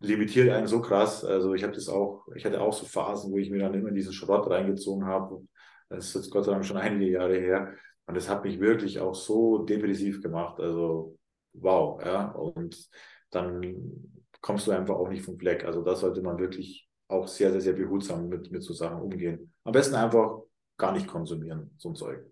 limitiert 0.00 0.50
einen 0.50 0.66
so 0.66 0.82
krass. 0.82 1.24
Also 1.24 1.54
ich 1.54 1.62
habe 1.62 1.72
das 1.72 1.88
auch, 1.88 2.26
ich 2.34 2.44
hatte 2.44 2.60
auch 2.60 2.72
so 2.72 2.84
Phasen, 2.84 3.32
wo 3.32 3.38
ich 3.38 3.50
mir 3.50 3.60
dann 3.60 3.74
immer 3.74 3.92
diesen 3.92 4.12
Schrott 4.12 4.50
reingezogen 4.50 5.06
habe. 5.06 5.40
Das 5.88 6.06
ist 6.06 6.14
jetzt 6.16 6.30
Gott 6.30 6.44
sei 6.44 6.52
Dank 6.52 6.66
schon 6.66 6.76
einige 6.76 7.10
Jahre 7.10 7.38
her. 7.38 7.72
Und 8.06 8.16
das 8.16 8.28
hat 8.28 8.44
mich 8.44 8.60
wirklich 8.60 8.98
auch 8.98 9.14
so 9.14 9.58
depressiv 9.58 10.20
gemacht. 10.20 10.60
Also 10.60 11.16
wow, 11.54 12.04
ja. 12.04 12.32
Und 12.32 12.76
dann 13.30 14.12
kommst 14.40 14.66
du 14.66 14.72
einfach 14.72 14.94
auch 14.94 15.08
nicht 15.08 15.24
vom 15.24 15.38
Fleck. 15.38 15.64
Also 15.64 15.82
da 15.82 15.94
sollte 15.94 16.22
man 16.22 16.38
wirklich 16.38 16.88
auch 17.08 17.26
sehr, 17.26 17.50
sehr, 17.52 17.60
sehr 17.60 17.72
behutsam 17.72 18.28
mit, 18.28 18.50
mit 18.50 18.62
so 18.62 18.72
Sachen 18.72 19.00
umgehen. 19.00 19.52
Am 19.64 19.72
besten 19.72 19.94
einfach 19.94 20.40
gar 20.76 20.92
nicht 20.92 21.06
konsumieren, 21.06 21.70
so 21.78 21.90
ein 21.90 21.94
Zeug. 21.94 22.24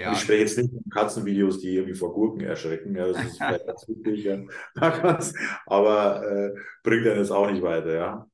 Ja. 0.00 0.12
Ich 0.12 0.20
spreche 0.20 0.40
jetzt 0.40 0.58
nicht 0.58 0.72
von 0.72 0.90
Katzenvideos, 0.90 1.60
die 1.60 1.76
irgendwie 1.76 1.94
vor 1.94 2.12
Gurken 2.12 2.40
erschrecken. 2.40 2.96
Ja, 2.96 3.06
das 3.06 3.24
ist 3.24 3.36
vielleicht 3.36 3.66
ganz 3.66 3.88
wichtig, 3.88 4.24
ja. 4.24 4.42
aber 5.66 6.26
äh, 6.26 6.50
bringt 6.82 7.06
dann 7.06 7.18
jetzt 7.18 7.30
auch 7.30 7.48
nicht 7.50 7.62
weiter, 7.62 7.94
ja. 7.94 8.26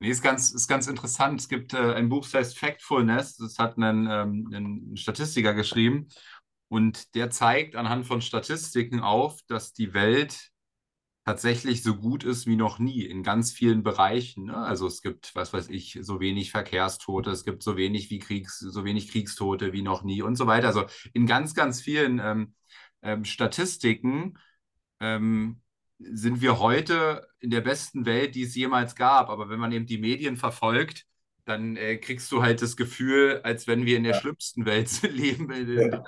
Nee, 0.00 0.10
ist 0.10 0.22
ganz, 0.22 0.52
ist 0.52 0.68
ganz 0.68 0.86
interessant. 0.86 1.40
Es 1.40 1.48
gibt 1.48 1.74
äh, 1.74 1.94
ein 1.94 2.08
Buch, 2.08 2.24
das 2.24 2.34
heißt 2.34 2.58
Factfulness. 2.58 3.36
Das 3.36 3.58
hat 3.58 3.78
einen, 3.78 4.06
ähm, 4.08 4.50
ein 4.92 4.96
Statistiker 4.96 5.54
geschrieben. 5.54 6.08
Und 6.68 7.14
der 7.14 7.30
zeigt 7.30 7.74
anhand 7.74 8.06
von 8.06 8.20
Statistiken 8.20 9.00
auf, 9.00 9.40
dass 9.48 9.72
die 9.72 9.94
Welt 9.94 10.50
tatsächlich 11.28 11.82
so 11.82 11.94
gut 11.94 12.24
ist 12.24 12.46
wie 12.46 12.56
noch 12.56 12.78
nie 12.78 13.02
in 13.04 13.22
ganz 13.22 13.52
vielen 13.52 13.82
Bereichen. 13.82 14.46
Ne? 14.46 14.56
Also 14.56 14.86
es 14.86 15.02
gibt, 15.02 15.36
was 15.36 15.52
weiß 15.52 15.68
ich, 15.68 15.98
so 16.00 16.20
wenig 16.20 16.50
Verkehrstote, 16.50 17.30
es 17.30 17.44
gibt 17.44 17.62
so 17.62 17.76
wenig 17.76 18.08
wie 18.08 18.18
Kriegs, 18.18 18.58
so 18.60 18.82
wenig 18.86 19.10
Kriegstote 19.10 19.74
wie 19.74 19.82
noch 19.82 20.02
nie 20.02 20.22
und 20.22 20.36
so 20.36 20.46
weiter. 20.46 20.68
Also 20.68 20.86
in 21.12 21.26
ganz, 21.26 21.54
ganz 21.54 21.82
vielen 21.82 22.18
ähm, 22.18 22.54
ähm, 23.02 23.26
Statistiken 23.26 24.38
ähm, 25.00 25.60
sind 25.98 26.40
wir 26.40 26.60
heute 26.60 27.28
in 27.40 27.50
der 27.50 27.60
besten 27.60 28.06
Welt, 28.06 28.34
die 28.34 28.44
es 28.44 28.54
jemals 28.54 28.96
gab. 28.96 29.28
Aber 29.28 29.50
wenn 29.50 29.60
man 29.60 29.72
eben 29.72 29.84
die 29.84 29.98
Medien 29.98 30.38
verfolgt, 30.38 31.04
dann 31.44 31.76
äh, 31.76 31.98
kriegst 31.98 32.32
du 32.32 32.40
halt 32.40 32.62
das 32.62 32.74
Gefühl, 32.74 33.42
als 33.44 33.66
wenn 33.66 33.84
wir 33.84 33.98
in 33.98 34.04
der 34.04 34.14
ja. 34.14 34.20
schlimmsten 34.20 34.64
Welt 34.64 35.02
leben, 35.12 35.50
in, 35.50 35.90
ja. 35.90 36.04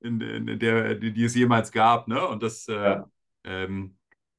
in, 0.00 0.20
in, 0.20 0.58
der, 0.58 0.96
die 0.96 1.24
es 1.24 1.34
jemals 1.34 1.72
gab. 1.72 2.06
Ne? 2.06 2.28
Und 2.28 2.42
das, 2.42 2.68
äh, 2.68 2.74
ja. 2.74 3.10
ähm, 3.44 3.97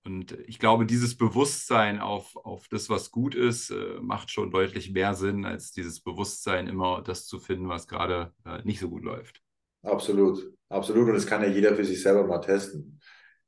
und 0.10 0.32
ich 0.48 0.58
glaube, 0.58 0.88
dieses 0.88 1.16
Bewusstsein 1.16 2.00
auf, 2.00 2.36
auf 2.36 2.68
das, 2.68 2.90
was 2.90 3.12
gut 3.12 3.36
ist, 3.36 3.70
äh, 3.70 4.00
macht 4.02 4.32
schon 4.32 4.50
deutlich 4.50 4.92
mehr 4.92 5.14
Sinn, 5.14 5.46
als 5.46 5.72
dieses 5.72 6.02
Bewusstsein, 6.02 6.66
immer 6.66 7.04
das 7.04 7.28
zu 7.28 7.40
finden, 7.40 7.70
was 7.70 7.88
gerade 7.88 8.34
äh, 8.44 8.60
nicht 8.64 8.80
so 8.80 8.90
gut 8.90 9.04
läuft. 9.04 9.42
Absolut, 9.84 10.52
absolut. 10.68 11.08
Und 11.08 11.14
das 11.14 11.28
kann 11.28 11.44
ja 11.44 11.50
jeder 11.50 11.76
für 11.76 11.86
sich 11.86 12.02
selber 12.02 12.26
mal 12.26 12.40
testen. 12.40 13.00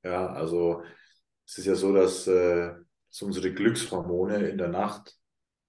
Ja, 0.03 0.27
also 0.27 0.83
es 1.47 1.57
ist 1.57 1.65
ja 1.65 1.73
so, 1.73 1.93
dass, 1.93 2.27
äh, 2.27 2.73
dass 3.09 3.21
unsere 3.23 3.51
Glückshormone 3.51 4.47
in 4.47 4.59
der 4.59 4.69
Nacht 4.69 5.17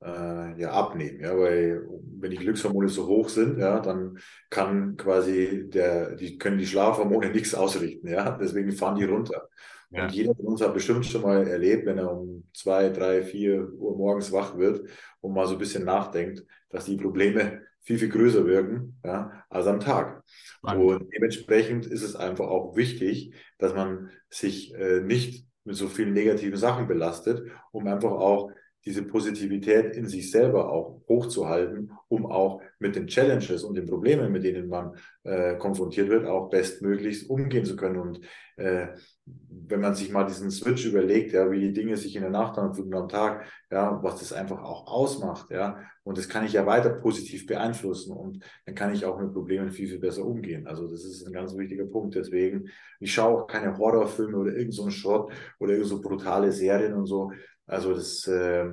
äh, 0.02 0.60
ja 0.60 0.72
abnehmen. 0.72 1.20
Ja, 1.20 1.36
weil 1.38 1.88
wenn 2.20 2.32
die 2.32 2.36
Glückshormone 2.36 2.90
so 2.90 3.06
hoch 3.06 3.30
sind, 3.30 3.58
ja, 3.58 3.80
dann 3.80 4.18
kann 4.50 4.98
quasi 4.98 5.70
der, 5.70 6.16
die 6.16 6.36
können 6.36 6.58
die 6.58 6.66
Schlafhormone 6.66 7.30
nichts 7.32 7.54
ausrichten. 7.54 8.08
Ja, 8.08 8.36
deswegen 8.36 8.72
fahren 8.72 8.96
die 8.96 9.04
runter. 9.04 9.48
Ja. 9.92 10.04
Und 10.04 10.12
jeder 10.12 10.34
von 10.34 10.46
uns 10.46 10.62
hat 10.62 10.72
bestimmt 10.72 11.04
schon 11.04 11.22
mal 11.22 11.46
erlebt, 11.46 11.86
wenn 11.86 11.98
er 11.98 12.10
um 12.10 12.44
zwei, 12.54 12.88
drei, 12.88 13.22
vier 13.22 13.72
Uhr 13.74 13.96
morgens 13.96 14.32
wach 14.32 14.56
wird 14.56 14.88
und 15.20 15.34
mal 15.34 15.46
so 15.46 15.54
ein 15.54 15.58
bisschen 15.58 15.84
nachdenkt, 15.84 16.44
dass 16.70 16.86
die 16.86 16.96
Probleme 16.96 17.62
viel, 17.82 17.98
viel 17.98 18.08
größer 18.08 18.46
wirken 18.46 18.98
ja, 19.04 19.44
als 19.50 19.66
am 19.66 19.80
Tag. 19.80 20.22
Spannend. 20.26 20.84
Und 20.84 21.12
dementsprechend 21.14 21.86
ist 21.86 22.02
es 22.02 22.16
einfach 22.16 22.46
auch 22.46 22.76
wichtig, 22.76 23.34
dass 23.58 23.74
man 23.74 24.10
sich 24.30 24.74
äh, 24.74 25.00
nicht 25.00 25.46
mit 25.64 25.76
so 25.76 25.88
vielen 25.88 26.12
negativen 26.12 26.56
Sachen 26.56 26.86
belastet, 26.88 27.50
um 27.70 27.86
einfach 27.86 28.12
auch 28.12 28.50
diese 28.84 29.02
Positivität 29.04 29.96
in 29.96 30.06
sich 30.08 30.30
selber 30.30 30.70
auch 30.70 31.02
hochzuhalten, 31.08 31.92
um 32.08 32.26
auch 32.26 32.60
mit 32.78 32.96
den 32.96 33.06
Challenges 33.06 33.62
und 33.62 33.76
den 33.76 33.86
Problemen, 33.86 34.32
mit 34.32 34.44
denen 34.44 34.68
man 34.68 34.96
äh, 35.22 35.56
konfrontiert 35.56 36.08
wird, 36.08 36.26
auch 36.26 36.50
bestmöglichst 36.50 37.30
umgehen 37.30 37.64
zu 37.64 37.76
können. 37.76 37.98
Und 37.98 38.20
äh, 38.56 38.88
wenn 39.24 39.80
man 39.80 39.94
sich 39.94 40.10
mal 40.10 40.24
diesen 40.24 40.50
Switch 40.50 40.84
überlegt, 40.84 41.32
ja, 41.32 41.50
wie 41.50 41.60
die 41.60 41.72
Dinge 41.72 41.96
sich 41.96 42.16
in 42.16 42.22
der 42.22 42.30
Nacht 42.30 42.58
anfühlen 42.58 42.94
am 42.94 43.08
Tag, 43.08 43.46
ja, 43.70 44.00
was 44.02 44.18
das 44.18 44.32
einfach 44.32 44.62
auch 44.62 44.86
ausmacht, 44.88 45.50
ja, 45.50 45.78
und 46.04 46.18
das 46.18 46.28
kann 46.28 46.44
ich 46.44 46.54
ja 46.54 46.66
weiter 46.66 46.90
positiv 46.90 47.46
beeinflussen 47.46 48.12
und 48.16 48.44
dann 48.66 48.74
kann 48.74 48.92
ich 48.92 49.04
auch 49.04 49.20
mit 49.20 49.32
Problemen 49.32 49.70
viel, 49.70 49.88
viel 49.88 50.00
besser 50.00 50.24
umgehen. 50.24 50.66
Also 50.66 50.88
das 50.88 51.04
ist 51.04 51.24
ein 51.24 51.32
ganz 51.32 51.56
wichtiger 51.56 51.84
Punkt. 51.86 52.16
Deswegen, 52.16 52.68
ich 52.98 53.14
schaue 53.14 53.42
auch 53.42 53.46
keine 53.46 53.78
Horrorfilme 53.78 54.36
oder 54.36 54.56
irgend 54.56 54.74
so 54.74 54.82
einen 54.82 54.90
Schrott 54.90 55.32
oder 55.60 55.74
irgend 55.74 55.88
so 55.88 56.00
brutale 56.00 56.50
Serien 56.50 56.94
und 56.94 57.06
so, 57.06 57.30
also 57.72 57.94
das 57.94 58.26
äh, 58.28 58.70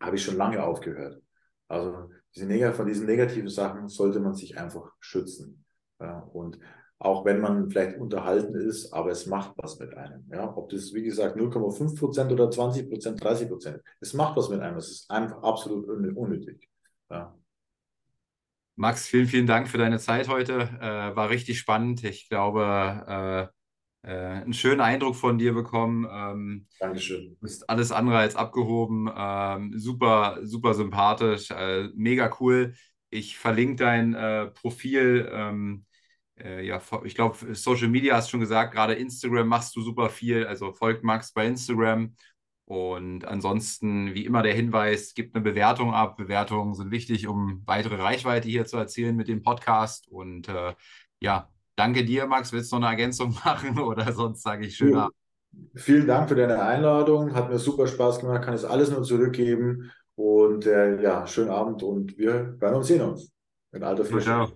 habe 0.00 0.16
ich 0.16 0.22
schon 0.22 0.36
lange 0.36 0.62
aufgehört. 0.62 1.22
Also 1.68 2.10
diese 2.34 2.72
von 2.72 2.86
diesen 2.86 3.06
negativen 3.06 3.48
Sachen 3.48 3.88
sollte 3.88 4.20
man 4.20 4.34
sich 4.34 4.58
einfach 4.58 4.92
schützen. 5.00 5.64
Ja, 6.00 6.20
und 6.32 6.58
auch 6.98 7.24
wenn 7.24 7.40
man 7.40 7.70
vielleicht 7.70 7.98
unterhalten 7.98 8.54
ist, 8.56 8.92
aber 8.92 9.10
es 9.10 9.26
macht 9.26 9.52
was 9.56 9.78
mit 9.78 9.96
einem. 9.96 10.28
Ja, 10.32 10.56
ob 10.56 10.68
das, 10.70 10.92
wie 10.94 11.02
gesagt, 11.02 11.36
0,5 11.36 11.98
Prozent 11.98 12.32
oder 12.32 12.50
20 12.50 12.88
Prozent, 12.88 13.22
30 13.22 13.48
Prozent, 13.48 13.82
es 14.00 14.14
macht 14.14 14.36
was 14.36 14.48
mit 14.48 14.60
einem. 14.60 14.78
Es 14.78 14.90
ist 14.90 15.10
einfach 15.10 15.42
absolut 15.42 15.88
unnötig. 15.88 16.68
Ja. 17.10 17.36
Max, 18.74 19.06
vielen, 19.06 19.26
vielen 19.26 19.46
Dank 19.46 19.68
für 19.68 19.78
deine 19.78 19.98
Zeit 19.98 20.28
heute. 20.28 20.54
Äh, 20.80 21.16
war 21.16 21.30
richtig 21.30 21.58
spannend. 21.58 22.02
Ich 22.04 22.28
glaube, 22.28 23.50
äh, 23.52 23.57
äh, 24.02 24.12
einen 24.12 24.52
schönen 24.52 24.80
Eindruck 24.80 25.16
von 25.16 25.38
dir 25.38 25.52
bekommen. 25.52 26.06
Ähm, 26.10 26.66
Dankeschön. 26.78 27.30
Du 27.30 27.36
bist 27.40 27.68
alles 27.68 27.92
andere 27.92 28.18
als 28.18 28.36
abgehoben. 28.36 29.10
Ähm, 29.14 29.72
super, 29.76 30.38
super 30.42 30.74
sympathisch. 30.74 31.50
Äh, 31.50 31.88
mega 31.94 32.34
cool. 32.40 32.74
Ich 33.10 33.38
verlinke 33.38 33.76
dein 33.76 34.14
äh, 34.14 34.46
Profil. 34.46 35.28
Ähm, 35.32 35.84
äh, 36.38 36.64
ja, 36.64 36.80
ich 37.04 37.14
glaube, 37.14 37.54
Social 37.54 37.88
Media 37.88 38.16
hast 38.16 38.28
du 38.28 38.32
schon 38.32 38.40
gesagt, 38.40 38.72
gerade 38.72 38.94
Instagram 38.94 39.48
machst 39.48 39.74
du 39.76 39.82
super 39.82 40.10
viel. 40.10 40.46
Also 40.46 40.72
folgt 40.72 41.04
Max 41.04 41.32
bei 41.32 41.46
Instagram. 41.46 42.14
Und 42.64 43.24
ansonsten, 43.24 44.14
wie 44.14 44.26
immer, 44.26 44.42
der 44.42 44.54
Hinweis, 44.54 45.14
gibt 45.14 45.34
eine 45.34 45.42
Bewertung 45.42 45.94
ab. 45.94 46.18
Bewertungen 46.18 46.74
sind 46.74 46.90
wichtig, 46.90 47.26
um 47.26 47.62
weitere 47.66 47.96
Reichweite 47.96 48.46
hier 48.46 48.66
zu 48.66 48.76
erzielen 48.76 49.16
mit 49.16 49.26
dem 49.28 49.42
Podcast. 49.42 50.06
Und 50.08 50.48
äh, 50.48 50.74
ja, 51.18 51.50
Danke 51.78 52.04
dir, 52.04 52.26
Max. 52.26 52.52
Willst 52.52 52.72
du 52.72 52.76
noch 52.76 52.88
eine 52.88 52.96
Ergänzung 52.96 53.36
machen 53.44 53.78
oder 53.78 54.12
sonst 54.12 54.42
sage 54.42 54.66
ich 54.66 54.74
schön 54.74 54.96
Abend? 54.96 55.14
Vielen 55.76 56.08
Dank 56.08 56.28
für 56.28 56.34
deine 56.34 56.60
Einladung. 56.60 57.34
Hat 57.34 57.48
mir 57.48 57.58
super 57.58 57.86
Spaß 57.86 58.18
gemacht. 58.18 58.42
Kann 58.42 58.54
es 58.54 58.64
alles 58.64 58.90
nur 58.90 59.04
zurückgeben. 59.04 59.90
Und 60.16 60.66
äh, 60.66 61.00
ja, 61.00 61.24
schönen 61.28 61.50
Abend 61.50 61.84
und 61.84 62.18
wir 62.18 62.60
werden 62.60 62.74
uns 62.74 62.88
sehen 62.88 63.02
uns. 63.02 63.30
In 63.72 63.84
alter 63.84 64.04
Frische. 64.04 64.48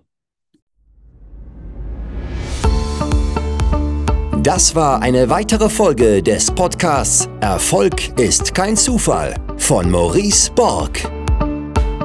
Das 4.41 4.75
war 4.75 5.01
eine 5.01 5.29
weitere 5.29 5.69
Folge 5.69 6.21
des 6.21 6.51
Podcasts 6.51 7.29
Erfolg 7.39 8.19
ist 8.19 8.53
kein 8.53 8.75
Zufall 8.75 9.33
von 9.55 9.89
Maurice 9.89 10.51
Borg. 10.51 11.22